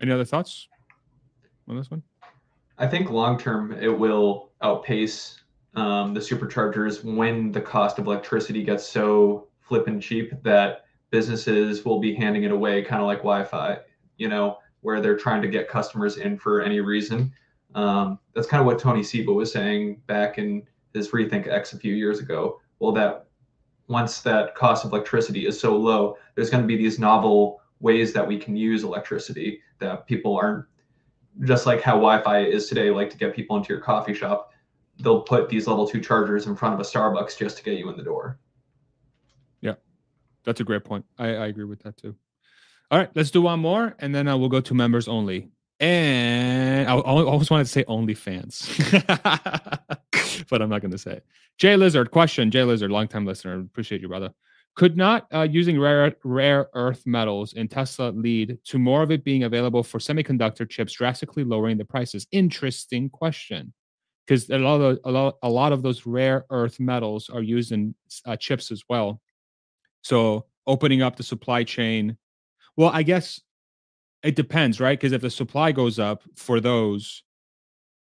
Any 0.00 0.12
other 0.12 0.24
thoughts 0.24 0.68
on 1.68 1.76
this 1.76 1.90
one? 1.90 2.02
I 2.78 2.86
think 2.86 3.10
long 3.10 3.38
term 3.38 3.72
it 3.72 3.88
will 3.88 4.50
outpace 4.62 5.40
um, 5.76 6.14
the 6.14 6.20
superchargers 6.20 7.04
when 7.04 7.52
the 7.52 7.60
cost 7.60 7.98
of 7.98 8.06
electricity 8.06 8.62
gets 8.62 8.86
so 8.86 9.48
flippin' 9.60 10.00
cheap 10.00 10.32
that 10.42 10.83
businesses 11.14 11.84
will 11.84 12.00
be 12.00 12.12
handing 12.12 12.42
it 12.42 12.50
away 12.50 12.82
kind 12.82 13.00
of 13.00 13.06
like 13.06 13.18
Wi-Fi, 13.18 13.78
you 14.16 14.28
know, 14.28 14.58
where 14.80 15.00
they're 15.00 15.16
trying 15.16 15.40
to 15.42 15.46
get 15.46 15.68
customers 15.68 16.16
in 16.16 16.36
for 16.36 16.60
any 16.60 16.80
reason. 16.80 17.32
Um, 17.76 18.18
that's 18.34 18.48
kind 18.48 18.60
of 18.60 18.66
what 18.66 18.80
Tony 18.80 19.04
Seba 19.04 19.32
was 19.32 19.52
saying 19.52 20.02
back 20.08 20.38
in 20.38 20.66
his 20.92 21.12
Rethink 21.12 21.46
X 21.46 21.72
a 21.72 21.78
few 21.78 21.94
years 21.94 22.18
ago. 22.18 22.60
Well, 22.80 22.90
that 22.94 23.28
once 23.86 24.22
that 24.22 24.56
cost 24.56 24.84
of 24.84 24.90
electricity 24.90 25.46
is 25.46 25.58
so 25.58 25.76
low, 25.76 26.16
there's 26.34 26.50
going 26.50 26.64
to 26.64 26.66
be 26.66 26.76
these 26.76 26.98
novel 26.98 27.60
ways 27.78 28.12
that 28.12 28.26
we 28.26 28.36
can 28.36 28.56
use 28.56 28.82
electricity 28.82 29.60
that 29.78 30.08
people 30.08 30.36
aren't 30.36 30.64
just 31.44 31.64
like 31.64 31.80
how 31.80 31.92
Wi-Fi 31.92 32.40
is 32.40 32.68
today, 32.68 32.90
like 32.90 33.10
to 33.10 33.16
get 33.16 33.36
people 33.36 33.56
into 33.56 33.72
your 33.72 33.82
coffee 33.82 34.14
shop. 34.14 34.50
They'll 34.98 35.22
put 35.22 35.48
these 35.48 35.68
level 35.68 35.86
two 35.86 36.00
chargers 36.00 36.48
in 36.48 36.56
front 36.56 36.74
of 36.74 36.80
a 36.80 36.82
Starbucks 36.82 37.38
just 37.38 37.56
to 37.58 37.62
get 37.62 37.78
you 37.78 37.88
in 37.88 37.96
the 37.96 38.02
door. 38.02 38.40
That's 40.44 40.60
a 40.60 40.64
great 40.64 40.84
point. 40.84 41.04
I, 41.18 41.28
I 41.28 41.46
agree 41.46 41.64
with 41.64 41.82
that 41.82 41.96
too. 41.96 42.14
All 42.90 42.98
right, 42.98 43.10
let's 43.14 43.30
do 43.30 43.42
one 43.42 43.60
more, 43.60 43.94
and 43.98 44.14
then 44.14 44.28
uh, 44.28 44.36
we'll 44.36 44.48
go 44.48 44.60
to 44.60 44.74
members 44.74 45.08
only. 45.08 45.48
And 45.80 46.88
I, 46.88 46.92
always 46.92 47.50
wanted 47.50 47.64
to 47.64 47.70
say 47.70 47.84
only 47.88 48.14
fans, 48.14 48.70
but 49.02 50.62
I'm 50.62 50.68
not 50.68 50.80
going 50.80 50.92
to 50.92 50.98
say 50.98 51.14
it. 51.14 51.26
Jay 51.58 51.76
Lizard, 51.76 52.10
question. 52.10 52.50
Jay 52.50 52.62
Lizard, 52.62 52.90
longtime 52.90 53.26
listener. 53.26 53.58
Appreciate 53.58 54.00
you, 54.00 54.08
brother. 54.08 54.30
Could 54.76 54.96
not 54.96 55.26
uh, 55.32 55.42
using 55.42 55.80
rare 55.80 56.14
rare 56.24 56.68
earth 56.74 57.06
metals 57.06 57.52
in 57.54 57.68
Tesla 57.68 58.10
lead 58.10 58.58
to 58.64 58.78
more 58.78 59.02
of 59.02 59.10
it 59.10 59.24
being 59.24 59.44
available 59.44 59.82
for 59.82 59.98
semiconductor 59.98 60.68
chips, 60.68 60.92
drastically 60.92 61.44
lowering 61.44 61.78
the 61.78 61.84
prices? 61.84 62.26
Interesting 62.32 63.08
question, 63.08 63.72
because 64.26 64.50
a 64.50 64.58
lot 64.58 64.80
of 64.80 64.98
a 65.04 65.10
lot, 65.10 65.36
a 65.42 65.48
lot 65.48 65.72
of 65.72 65.82
those 65.82 66.06
rare 66.06 66.44
earth 66.50 66.80
metals 66.80 67.30
are 67.30 67.42
used 67.42 67.72
in 67.72 67.94
uh, 68.26 68.36
chips 68.36 68.70
as 68.70 68.82
well. 68.88 69.20
So 70.04 70.46
opening 70.66 71.02
up 71.02 71.16
the 71.16 71.22
supply 71.22 71.64
chain. 71.64 72.16
Well, 72.76 72.90
I 72.92 73.02
guess 73.02 73.40
it 74.22 74.36
depends, 74.36 74.80
right? 74.80 74.98
Because 74.98 75.12
if 75.12 75.22
the 75.22 75.30
supply 75.30 75.72
goes 75.72 75.98
up 75.98 76.22
for 76.36 76.60
those, 76.60 77.22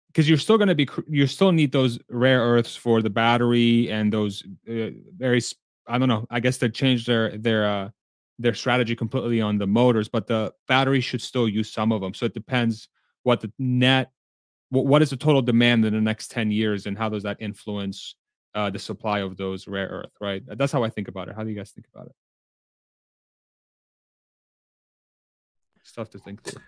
because 0.07 0.29
you're 0.29 0.37
still 0.37 0.57
going 0.57 0.67
to 0.67 0.75
be, 0.75 0.87
you 1.07 1.27
still 1.27 1.51
need 1.51 1.71
those 1.71 1.99
rare 2.09 2.41
earths 2.41 2.75
for 2.75 3.01
the 3.01 3.09
battery 3.09 3.91
and 3.91 4.13
those 4.13 4.43
uh, 4.69 4.89
very, 5.17 5.41
I 5.87 5.97
don't 5.97 6.07
know. 6.07 6.27
I 6.29 6.39
guess 6.39 6.57
they 6.57 6.69
changed 6.69 7.07
their 7.07 7.37
their 7.37 7.65
uh, 7.65 7.89
their 8.39 8.53
strategy 8.53 8.95
completely 8.95 9.41
on 9.41 9.57
the 9.57 9.67
motors, 9.67 10.07
but 10.07 10.27
the 10.27 10.53
battery 10.67 11.01
should 11.01 11.21
still 11.21 11.47
use 11.47 11.71
some 11.71 11.91
of 11.91 12.01
them. 12.01 12.13
So 12.13 12.25
it 12.25 12.33
depends 12.33 12.89
what 13.23 13.41
the 13.41 13.51
net, 13.57 14.11
what, 14.69 14.85
what 14.85 15.01
is 15.01 15.09
the 15.09 15.17
total 15.17 15.41
demand 15.41 15.85
in 15.85 15.93
the 15.93 16.01
next 16.01 16.29
ten 16.29 16.51
years, 16.51 16.85
and 16.85 16.97
how 16.97 17.09
does 17.09 17.23
that 17.23 17.37
influence 17.39 18.15
uh, 18.57 18.71
the 18.71 18.79
supply 18.79 19.19
of 19.19 19.37
those 19.37 19.67
rare 19.67 19.87
earth, 19.87 20.11
right? 20.19 20.41
That's 20.47 20.71
how 20.71 20.83
I 20.83 20.89
think 20.89 21.07
about 21.07 21.29
it. 21.29 21.35
How 21.35 21.43
do 21.43 21.49
you 21.51 21.55
guys 21.55 21.69
think 21.69 21.85
about 21.93 22.07
it? 22.07 22.15
Stuff 25.83 26.09
to 26.09 26.17
think 26.17 26.41
through. 26.41 26.63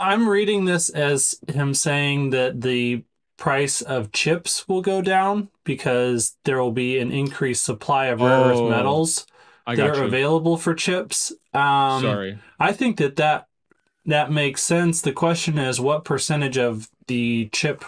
I'm 0.00 0.28
reading 0.28 0.64
this 0.64 0.88
as 0.88 1.38
him 1.46 1.74
saying 1.74 2.30
that 2.30 2.60
the 2.60 3.04
price 3.36 3.82
of 3.82 4.10
chips 4.10 4.66
will 4.66 4.82
go 4.82 5.00
down 5.00 5.48
because 5.62 6.36
there 6.44 6.60
will 6.60 6.72
be 6.72 6.98
an 6.98 7.12
increased 7.12 7.64
supply 7.64 8.06
of 8.06 8.20
rare 8.20 8.30
oh, 8.30 8.64
earth 8.64 8.70
metals 8.70 9.24
that 9.66 9.78
are 9.78 9.96
you. 9.96 10.02
available 10.02 10.56
for 10.56 10.74
chips. 10.74 11.32
Um, 11.54 12.02
Sorry, 12.02 12.38
I 12.58 12.72
think 12.72 12.96
that 12.96 13.14
that 13.16 13.46
that 14.06 14.32
makes 14.32 14.64
sense. 14.64 15.02
The 15.02 15.12
question 15.12 15.56
is, 15.56 15.80
what 15.80 16.04
percentage 16.04 16.58
of 16.58 16.90
the 17.06 17.48
chip 17.52 17.84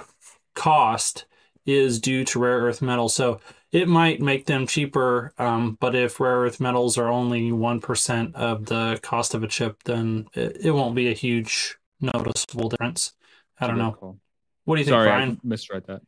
cost 0.55 1.27
is 1.71 2.01
due 2.01 2.25
to 2.25 2.39
rare 2.39 2.61
earth 2.61 2.83
metals. 2.83 3.15
So 3.15 3.41
it 3.73 3.89
might 3.89 4.21
make 4.21 4.47
them 4.47 4.67
cheaper, 4.67 5.33
um, 5.39 5.77
but 5.81 5.95
if 5.95 6.19
rare 6.21 6.41
earth 6.41 6.61
metals 6.61 6.99
are 6.99 7.09
only 7.09 7.51
1% 7.51 8.35
of 8.35 8.67
the 8.67 8.99
cost 9.03 9.35
of 9.35 9.43
a 9.43 9.49
chip, 9.49 9.83
then 9.85 10.29
it, 10.35 10.59
it 10.65 10.71
won't 10.73 10.95
be 10.95 11.09
a 11.09 11.15
huge 11.15 11.79
noticeable 12.01 12.69
difference. 12.69 13.13
I 13.61 13.67
don't 13.67 13.79
know. 13.79 14.19
What 14.65 14.77
do 14.77 14.81
you 14.81 14.85
think, 14.85 14.95
Sorry, 14.95 15.09
Brian? 15.09 15.31
I 15.33 15.47
misread 15.47 15.85
that. 15.87 16.03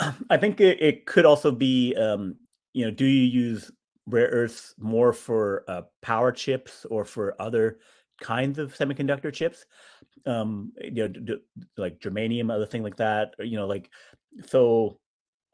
I 0.30 0.36
think 0.36 0.60
it, 0.60 0.80
it 0.80 1.06
could 1.06 1.26
also 1.26 1.50
be, 1.50 1.94
um, 1.96 2.36
you 2.72 2.84
know, 2.84 2.90
do 2.90 3.04
you 3.04 3.24
use 3.24 3.70
rare 4.06 4.28
earths 4.28 4.74
more 4.78 5.12
for 5.12 5.64
uh, 5.68 5.82
power 6.02 6.32
chips 6.32 6.86
or 6.90 7.04
for 7.04 7.34
other 7.40 7.78
kinds 8.20 8.58
of 8.58 8.74
semiconductor 8.74 9.32
chips? 9.32 9.64
Um, 10.26 10.72
you 10.80 10.90
know, 10.90 11.08
d- 11.08 11.20
d- 11.20 11.64
like 11.76 12.00
germanium, 12.00 12.52
other 12.52 12.66
thing 12.66 12.82
like 12.82 12.96
that. 12.96 13.34
Or, 13.38 13.44
you 13.44 13.56
know, 13.56 13.66
like 13.66 13.90
so, 14.46 14.98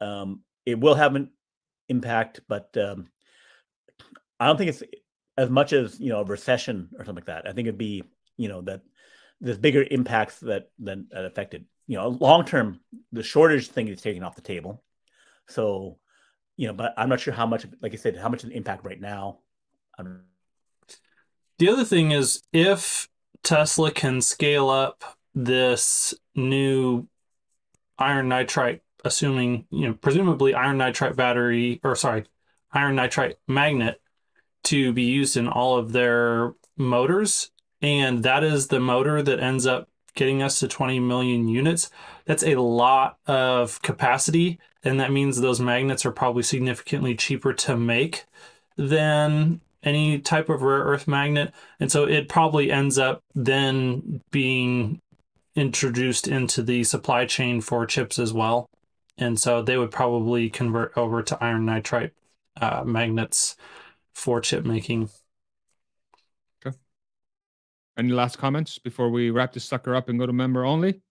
um, 0.01 0.41
it 0.65 0.79
will 0.79 0.95
have 0.95 1.15
an 1.15 1.29
impact, 1.89 2.41
but 2.47 2.75
um, 2.77 3.07
I 4.39 4.47
don't 4.47 4.57
think 4.57 4.69
it's 4.69 4.83
as 5.37 5.49
much 5.49 5.73
as 5.73 5.99
you 5.99 6.09
know 6.09 6.21
a 6.21 6.25
recession 6.25 6.89
or 6.97 7.05
something 7.05 7.15
like 7.15 7.25
that. 7.25 7.47
I 7.47 7.53
think 7.53 7.67
it'd 7.67 7.77
be 7.77 8.03
you 8.37 8.49
know 8.49 8.61
that 8.61 8.81
there's 9.41 9.57
bigger 9.57 9.85
impacts 9.89 10.39
that 10.41 10.69
than 10.79 11.07
that 11.11 11.25
affected. 11.25 11.65
You 11.87 11.97
know, 11.97 12.09
long 12.09 12.45
term, 12.45 12.79
the 13.11 13.23
shortage 13.23 13.67
thing 13.67 13.87
is 13.87 14.01
taken 14.01 14.23
off 14.23 14.35
the 14.35 14.41
table. 14.41 14.83
So, 15.47 15.99
you 16.57 16.67
know, 16.67 16.73
but 16.73 16.93
I'm 16.97 17.09
not 17.09 17.19
sure 17.19 17.33
how 17.33 17.45
much, 17.45 17.65
like 17.81 17.93
I 17.93 17.97
said, 17.97 18.17
how 18.17 18.29
much 18.29 18.43
of 18.43 18.49
an 18.49 18.55
impact 18.55 18.85
right 18.85 18.99
now. 18.99 19.39
The 21.57 21.69
other 21.69 21.85
thing 21.85 22.11
is 22.11 22.43
if 22.51 23.07
Tesla 23.43 23.91
can 23.91 24.21
scale 24.21 24.69
up 24.69 25.17
this 25.33 26.13
new 26.35 27.07
iron 27.97 28.29
nitride, 28.29 28.81
assuming 29.03 29.65
you 29.69 29.87
know, 29.87 29.93
presumably 29.93 30.53
iron 30.53 30.77
nitride 30.77 31.15
battery, 31.15 31.79
or 31.83 31.95
sorry, 31.95 32.25
iron 32.71 32.95
nitride 32.95 33.35
magnet 33.47 34.01
to 34.65 34.91
be 34.93 35.03
used 35.03 35.37
in 35.37 35.47
all 35.47 35.77
of 35.77 35.91
their 35.91 36.53
motors 36.77 37.51
and 37.81 38.23
that 38.23 38.43
is 38.43 38.67
the 38.67 38.79
motor 38.79 39.21
that 39.21 39.39
ends 39.39 39.67
up 39.67 39.87
getting 40.15 40.41
us 40.41 40.59
to 40.59 40.67
20 40.67 40.99
million 41.01 41.47
units. 41.47 41.91
That's 42.25 42.43
a 42.43 42.55
lot 42.55 43.19
of 43.27 43.79
capacity, 43.83 44.59
and 44.83 44.99
that 44.99 45.11
means 45.11 45.39
those 45.39 45.59
magnets 45.59 46.03
are 46.03 46.11
probably 46.11 46.41
significantly 46.41 47.15
cheaper 47.15 47.53
to 47.53 47.77
make 47.77 48.25
than 48.75 49.61
any 49.85 50.19
type 50.19 50.49
of 50.49 50.61
rare 50.61 50.83
earth 50.83 51.07
magnet. 51.07 51.53
And 51.79 51.91
so 51.91 52.05
it 52.05 52.27
probably 52.27 52.71
ends 52.71 52.97
up 52.97 53.21
then 53.33 54.21
being 54.31 54.99
introduced 55.55 56.27
into 56.27 56.61
the 56.61 56.83
supply 56.83 57.25
chain 57.25 57.61
for 57.61 57.85
chips 57.85 58.19
as 58.19 58.33
well. 58.33 58.69
And 59.17 59.39
so 59.39 59.61
they 59.61 59.77
would 59.77 59.91
probably 59.91 60.49
convert 60.49 60.97
over 60.97 61.23
to 61.23 61.41
iron 61.41 61.65
nitride 61.65 62.11
uh, 62.59 62.83
magnets 62.83 63.55
for 64.13 64.41
chip 64.41 64.65
making. 64.65 65.09
Okay. 66.65 66.75
Any 67.97 68.11
last 68.11 68.37
comments 68.37 68.79
before 68.79 69.09
we 69.09 69.29
wrap 69.29 69.53
this 69.53 69.63
sucker 69.63 69.95
up 69.95 70.09
and 70.09 70.19
go 70.19 70.25
to 70.25 70.33
member 70.33 70.65
only? 70.65 71.01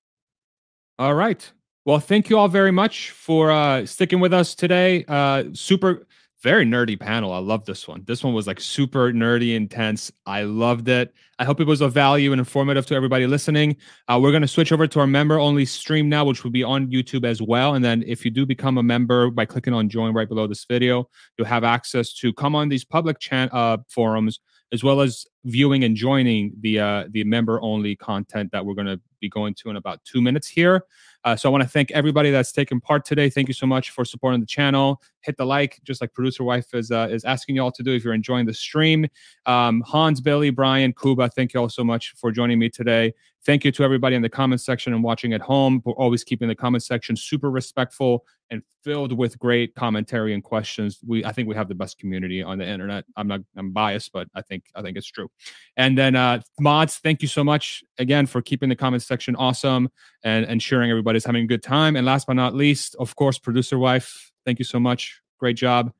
All 0.99 1.15
right. 1.15 1.51
Well, 1.87 1.99
thank 1.99 2.31
you 2.31 2.39
all 2.39 2.49
very 2.49 2.71
much 2.71 3.11
for 3.11 3.51
uh, 3.51 3.85
sticking 3.85 4.21
with 4.21 4.33
us 4.33 4.55
today. 4.55 5.05
Uh, 5.07 5.45
super, 5.53 6.07
very 6.45 6.67
nerdy 6.67 7.01
panel. 7.01 7.33
I 7.33 7.39
love 7.39 7.65
this 7.65 7.89
one. 7.89 8.05
This 8.07 8.23
one 8.23 8.35
was 8.35 8.47
like 8.47 8.61
super 8.61 9.11
nerdy, 9.13 9.55
intense. 9.57 10.13
I 10.27 10.43
loved 10.43 10.89
it. 10.89 11.15
I 11.39 11.45
hope 11.45 11.59
it 11.59 11.67
was 11.67 11.81
of 11.81 11.95
value 11.95 12.33
and 12.33 12.39
informative 12.39 12.85
to 12.87 12.95
everybody 12.95 13.27
listening. 13.27 13.77
Uh, 14.09 14.21
we're 14.23 14.31
going 14.31 14.43
to 14.43 14.47
switch 14.49 14.71
over 14.71 14.87
to 14.87 15.01
our 15.01 15.07
member 15.07 15.41
only 15.41 15.65
stream 15.65 16.11
now, 16.11 16.27
which 16.27 16.45
will 16.45 16.51
be 16.51 16.63
on 16.63 16.89
YouTube 16.89 17.25
as 17.25 17.41
well. 17.41 17.75
And 17.75 17.83
then 17.83 18.05
if 18.07 18.27
you 18.27 18.31
do 18.31 18.45
become 18.45 18.77
a 18.77 18.83
member 18.83 19.31
by 19.31 19.47
clicking 19.47 19.73
on 19.73 19.89
join 19.89 20.13
right 20.13 20.29
below 20.29 20.47
this 20.47 20.67
video, 20.67 21.09
you'll 21.39 21.47
have 21.47 21.65
access 21.65 22.13
to 22.17 22.31
come 22.35 22.55
on 22.55 22.69
these 22.69 22.85
public 22.85 23.19
chan- 23.21 23.49
uh, 23.51 23.79
forums 23.89 24.39
as 24.75 24.83
well 24.83 25.01
as 25.01 25.25
viewing 25.45 25.85
and 25.85 25.95
joining 25.95 26.53
the 26.61 26.81
uh, 26.81 27.05
the 27.11 27.23
member 27.23 27.61
only 27.63 27.95
content 27.95 28.51
that 28.51 28.67
we're 28.67 28.75
going 28.75 28.89
to 28.89 29.01
be 29.21 29.29
going 29.29 29.55
to 29.55 29.71
in 29.71 29.77
about 29.77 30.05
two 30.05 30.21
minutes 30.21 30.49
here. 30.49 30.85
Uh, 31.23 31.37
so 31.37 31.49
I 31.49 31.53
want 31.53 31.63
to 31.63 31.69
thank 31.69 31.93
everybody 31.93 32.31
that's 32.33 32.51
taken 32.51 32.81
part 32.81 33.05
today. 33.05 33.31
Thank 33.31 33.49
you 33.49 33.55
so 33.55 33.67
much 33.67 33.91
for 33.91 34.05
supporting 34.05 34.41
the 34.41 34.47
channel. 34.47 35.01
Hit 35.21 35.37
the 35.37 35.47
like, 35.47 35.81
just 35.85 36.01
like 36.01 36.13
producer 36.13 36.43
wife 36.43 36.75
is 36.75 36.91
uh, 36.91 37.07
is 37.09 37.25
asking 37.25 37.55
y'all 37.55 37.71
to 37.71 37.83
do 37.85 37.93
if 37.93 38.05
you're 38.05 38.15
enjoying 38.15 38.47
the 38.47 38.53
stream. 38.53 39.07
Um, 39.47 39.83
Hans, 39.87 40.21
Billy, 40.21 40.51
Brian, 40.51 40.93
Kuba, 40.93 41.31
thank 41.31 41.55
you 41.55 41.61
all 41.61 41.69
so 41.69 41.85
much 41.85 42.13
for 42.17 42.33
joining 42.33 42.59
me 42.59 42.69
today. 42.69 43.15
Thank 43.45 43.65
you 43.65 43.73
to 43.73 43.85
everybody 43.85 44.17
in 44.17 44.23
the 44.23 44.29
comment 44.31 44.63
section 44.63 44.95
and 44.95 45.03
watching 45.03 45.35
at 45.35 45.43
home 45.43 45.83
for 45.83 45.93
always 45.95 46.25
keeping 46.25 46.49
the 46.49 46.55
comment 46.55 46.83
section 46.83 47.15
super 47.15 47.51
respectful 47.51 48.25
and 48.51 48.63
filled 48.83 49.13
with 49.13 49.39
great 49.39 49.75
commentary 49.75 50.33
and 50.33 50.43
questions. 50.43 50.99
We 51.07 51.25
I 51.27 51.33
think 51.33 51.49
we 51.49 51.55
have 51.55 51.69
the 51.69 51.75
best 51.75 51.99
community 51.99 52.43
on 52.43 52.57
the 52.57 52.67
internet. 52.67 53.05
I'm 53.17 53.29
not 53.29 53.41
I'm 53.57 53.71
biased, 53.71 54.13
but 54.13 54.29
I 54.35 54.41
think 54.41 54.65
I 54.75 54.81
think 54.81 54.97
it's 54.97 55.07
true. 55.07 55.29
And 55.77 55.97
then 55.99 56.17
uh 56.17 56.41
mods, 56.59 56.97
thank 56.99 57.21
you 57.21 57.29
so 57.29 57.45
much 57.45 57.85
again 57.99 58.25
for 58.27 58.41
keeping 58.41 58.71
the 58.71 58.77
comment 58.77 59.03
section 59.03 59.37
awesome 59.37 59.91
and 60.23 60.47
ensuring 60.47 60.91
everybody's 60.91 61.25
having 61.27 61.45
a 61.45 61.47
good 61.47 61.63
time. 61.63 61.97
And 61.97 62.07
last 62.07 62.27
but 62.27 62.35
not 62.35 62.55
least, 62.55 62.97
of 62.99 63.15
course, 63.15 63.39
producer 63.39 63.79
wife, 63.79 64.33
thank 64.47 64.59
you 64.59 64.65
so 64.65 64.81
much. 64.81 65.21
Great 65.39 65.57
job. 65.57 65.93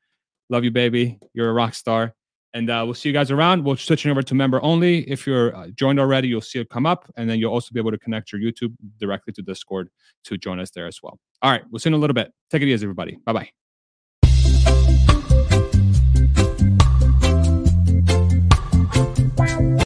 Love 0.49 0.65
you, 0.65 0.71
baby. 0.71 1.19
You're 1.35 1.51
a 1.51 1.53
rock 1.53 1.75
star. 1.75 2.15
And 2.55 2.71
uh, 2.71 2.83
we'll 2.85 2.95
see 2.95 3.09
you 3.09 3.13
guys 3.13 3.33
around. 3.33 3.65
We're 3.65 3.77
switching 3.77 4.13
over 4.13 4.23
to 4.23 4.35
member 4.35 4.63
only. 4.63 5.01
If 5.11 5.27
you're 5.27 5.55
uh, 5.57 5.69
joined 5.75 5.99
already, 5.99 6.29
you'll 6.29 6.41
see 6.41 6.61
it 6.61 6.71
come 6.71 6.87
up. 6.87 7.05
And 7.17 7.29
then 7.29 7.41
you'll 7.41 7.53
also 7.53 7.71
be 7.73 7.81
able 7.81 7.91
to 7.91 7.99
connect 7.99 8.33
your 8.33 8.41
YouTube 8.41 8.73
directly 8.99 9.33
to 9.35 9.43
Discord 9.43 9.91
to 10.25 10.39
join 10.39 10.61
us 10.61 10.71
there 10.71 10.87
as 10.87 11.01
well. 11.03 11.19
All 11.43 11.51
right. 11.51 11.63
We'll 11.71 11.81
see 11.81 11.91
you 11.91 11.97
in 11.97 11.99
a 11.99 12.01
little 12.01 12.15
bit. 12.15 12.33
Take 12.51 12.63
it 12.63 12.69
easy, 12.69 12.85
everybody. 12.85 13.19
Bye 13.27 13.33
bye. 13.33 13.64